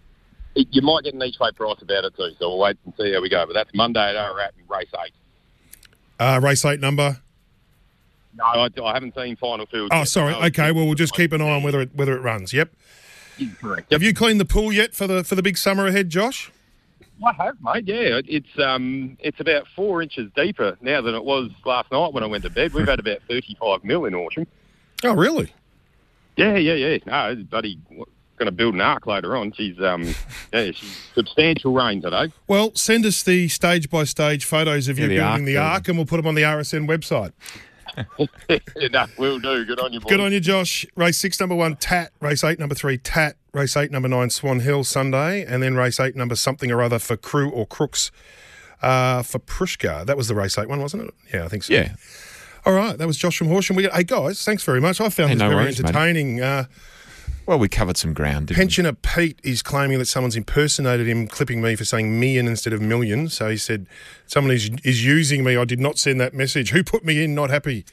it, 0.56 0.68
you 0.72 0.82
might 0.82 1.04
get 1.04 1.14
an 1.14 1.24
each 1.24 1.40
way 1.40 1.52
price 1.52 1.82
about 1.82 2.04
it 2.04 2.16
too, 2.16 2.32
so 2.40 2.50
we'll 2.50 2.60
wait 2.60 2.78
and 2.86 2.94
see 3.00 3.14
how 3.14 3.22
we 3.22 3.30
go. 3.30 3.46
But 3.48 3.54
that's 3.54 3.72
Monday 3.74 4.08
at 4.08 4.16
Ararat 4.16 4.54
in 4.60 4.66
race 4.68 4.90
eight. 5.04 5.14
Uh, 6.20 6.40
race 6.44 6.66
eight 6.66 6.80
number. 6.80 7.22
No, 8.36 8.44
I, 8.44 8.70
I 8.84 8.94
haven't 8.94 9.16
seen 9.16 9.36
final 9.36 9.66
field. 9.66 9.90
Oh, 9.92 10.00
yet. 10.00 10.08
sorry. 10.08 10.34
Okay. 10.36 10.72
Well, 10.72 10.86
we'll 10.86 10.96
just 10.96 11.16
keep 11.16 11.34
an 11.34 11.42
eye 11.42 11.50
on 11.50 11.64
whether 11.64 11.82
it 11.82 11.96
whether 11.96 12.16
it 12.16 12.22
runs. 12.22 12.54
Yep. 12.54 12.72
Correct. 13.62 13.92
Have 13.92 14.04
you 14.04 14.14
cleaned 14.14 14.40
the 14.40 14.46
pool 14.46 14.72
yet 14.74 14.94
for 14.94 15.08
the 15.08 15.24
for 15.24 15.36
the 15.36 15.44
big 15.44 15.58
summer 15.58 15.86
ahead, 15.88 16.10
Josh? 16.10 16.52
I 17.26 17.34
have, 17.34 17.56
mate. 17.62 17.86
Yeah, 17.88 18.22
it's 18.28 18.60
um, 18.60 19.18
it's 19.20 19.40
about 19.40 19.66
four 19.76 20.02
inches 20.04 20.32
deeper 20.36 20.78
now 20.82 21.02
than 21.02 21.16
it 21.16 21.24
was 21.24 21.50
last 21.66 21.92
night 21.92 22.14
when 22.14 22.24
I 22.24 22.28
went 22.28 22.44
to 22.44 22.50
bed. 22.50 22.74
We've 22.74 22.88
had 22.88 23.00
about 23.00 23.20
thirty-five 23.28 23.84
mil 23.84 24.06
in 24.06 24.14
Autumn. 24.14 24.46
Oh, 25.04 25.14
really? 25.16 25.52
Yeah, 26.36 26.56
yeah, 26.58 26.74
yeah. 26.74 26.98
No, 27.08 27.44
buddy, 27.50 27.80
going 27.90 28.46
to 28.46 28.52
build 28.52 28.76
an 28.76 28.82
ark 28.82 29.08
later 29.08 29.36
on. 29.36 29.52
She's 29.54 29.80
um, 29.82 30.04
yeah, 30.54 30.72
she's 30.72 30.98
substantial 31.16 31.74
rain 31.74 32.02
today. 32.04 32.32
Well, 32.48 32.72
send 32.76 33.04
us 33.06 33.24
the 33.24 33.48
stage 33.48 33.90
by 33.90 34.04
stage 34.04 34.46
photos 34.46 34.88
of 34.88 35.00
you 35.00 35.06
Yeah, 35.06 35.10
the 35.10 35.16
building 35.16 35.32
ark 35.32 35.40
the 35.40 35.46
building. 35.54 35.58
ark, 35.72 35.88
and 35.88 35.98
we'll 35.98 36.06
put 36.06 36.18
them 36.18 36.28
on 36.28 36.36
the 36.36 36.44
RSN 36.44 36.88
website. 36.88 37.34
no, 38.92 39.06
will 39.18 39.40
do. 39.40 39.66
Good 39.66 39.80
on 39.80 39.94
you, 39.94 40.00
boys. 40.00 40.10
Good 40.10 40.20
on 40.20 40.32
you, 40.32 40.40
Josh. 40.40 40.86
Race 40.96 41.18
six, 41.18 41.40
number 41.40 41.56
one, 41.56 41.76
Tat. 41.76 42.12
Race 42.22 42.44
eight, 42.44 42.60
number 42.60 42.76
three, 42.76 42.98
Tat. 42.98 43.36
Race 43.54 43.76
eight, 43.76 43.92
number 43.92 44.08
nine, 44.08 44.30
Swan 44.30 44.60
Hill, 44.60 44.84
Sunday. 44.84 45.44
And 45.46 45.64
then 45.64 45.76
race 45.76 46.00
eight, 46.00 46.16
number 46.16 46.36
something 46.36 46.72
or 46.72 46.82
other 46.82 47.00
for 47.00 47.18
Crew 47.18 47.50
or 47.50 47.66
Crooks 47.66 48.12
uh, 48.82 49.24
for 49.24 49.40
Prushka. 49.40 50.06
That 50.06 50.18
was 50.18 50.28
the 50.28 50.36
race 50.36 50.58
eight 50.58 50.70
one, 50.70 50.80
wasn't 50.82 51.04
it? 51.06 51.14
Yeah, 51.34 51.46
I 51.46 51.48
think 51.48 51.64
so. 51.64 51.74
Yeah. 51.74 51.94
All 52.66 52.74
right, 52.74 52.98
that 52.98 53.08
was 53.08 53.18
Josh 53.18 53.38
from 53.38 53.48
Horsham. 53.48 53.76
We 53.78 53.84
got, 53.84 53.94
hey, 53.94 54.04
guys, 54.04 54.44
thanks 54.44 54.64
very 54.64 54.82
much. 54.82 55.00
I 55.00 55.10
found 55.10 55.30
Hey, 55.30 55.36
this 55.36 55.40
no 55.40 55.50
very 55.50 55.64
worries, 55.64 55.82
mate. 55.82 55.88
entertaining. 55.90 56.42
Uh, 56.42 56.66
Well, 57.48 57.60
we 57.60 57.70
covered 57.70 57.96
some 57.96 58.14
ground. 58.14 58.48
Didn't 58.48 58.60
Pensioner 58.60 58.92
Pete 58.92 59.40
is 59.42 59.64
claiming 59.64 60.00
that 60.00 60.06
someone's 60.08 60.36
impersonated 60.36 61.08
him, 61.08 61.28
clipping 61.28 61.62
me 61.62 61.78
for 61.78 61.86
saying 61.86 62.20
million 62.20 62.46
instead 62.46 62.74
of 62.74 62.82
million. 62.82 63.30
So 63.30 63.50
he 63.50 63.56
said, 63.56 63.88
Someone 64.26 64.54
is, 64.54 64.70
is 64.84 65.06
using 65.06 65.46
me. 65.46 65.56
I 65.56 65.64
did 65.64 65.80
not 65.80 65.98
send 65.98 66.20
that 66.20 66.34
message. 66.34 66.72
Who 66.72 66.84
put 66.84 67.06
me 67.06 67.24
in? 67.24 67.34
Not 67.34 67.50
happy. 67.50 67.86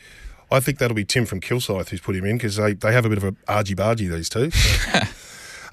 I 0.50 0.58
think 0.58 0.78
that'll 0.78 0.96
be 0.96 1.04
Tim 1.04 1.24
from 1.24 1.40
Kilsyth 1.40 1.90
who's 1.90 2.00
put 2.00 2.16
him 2.16 2.24
in 2.24 2.36
because 2.36 2.56
they, 2.56 2.74
they 2.74 2.92
have 2.92 3.04
a 3.04 3.08
bit 3.08 3.18
of 3.18 3.24
a 3.24 3.36
argy 3.46 3.76
bargy, 3.76 4.10
these 4.10 4.28
two. 4.28 4.50
So. 4.50 5.00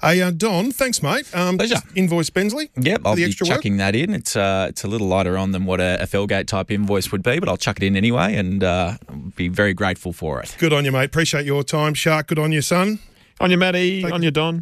hey, 0.00 0.22
uh, 0.22 0.30
Don, 0.30 0.70
thanks, 0.70 1.02
mate. 1.02 1.34
Um, 1.34 1.58
Pleasure. 1.58 1.82
Invoice 1.96 2.30
Bensley. 2.30 2.70
Yep, 2.76 3.02
I'll 3.04 3.16
be 3.16 3.24
extra 3.24 3.46
work. 3.48 3.56
chucking 3.56 3.78
that 3.78 3.96
in. 3.96 4.14
It's 4.14 4.36
uh, 4.36 4.66
it's 4.68 4.84
a 4.84 4.88
little 4.88 5.08
lighter 5.08 5.36
on 5.36 5.50
than 5.50 5.64
what 5.64 5.80
a, 5.80 6.00
a 6.00 6.06
Felgate 6.06 6.46
type 6.46 6.70
invoice 6.70 7.10
would 7.10 7.24
be, 7.24 7.40
but 7.40 7.48
I'll 7.48 7.56
chuck 7.56 7.78
it 7.78 7.82
in 7.82 7.96
anyway, 7.96 8.36
and 8.36 8.62
uh, 8.62 8.96
be 9.34 9.48
very 9.48 9.74
grateful 9.74 10.12
for 10.12 10.40
it. 10.40 10.54
Good 10.60 10.72
on 10.72 10.84
you, 10.84 10.92
mate. 10.92 11.06
Appreciate 11.06 11.46
your 11.46 11.64
time. 11.64 11.94
Shark, 11.94 12.28
good 12.28 12.38
on 12.38 12.52
you, 12.52 12.62
son. 12.62 13.00
On 13.42 13.50
your 13.50 13.58
Matty. 13.58 14.04
On 14.04 14.22
your 14.22 14.30
Don. 14.30 14.60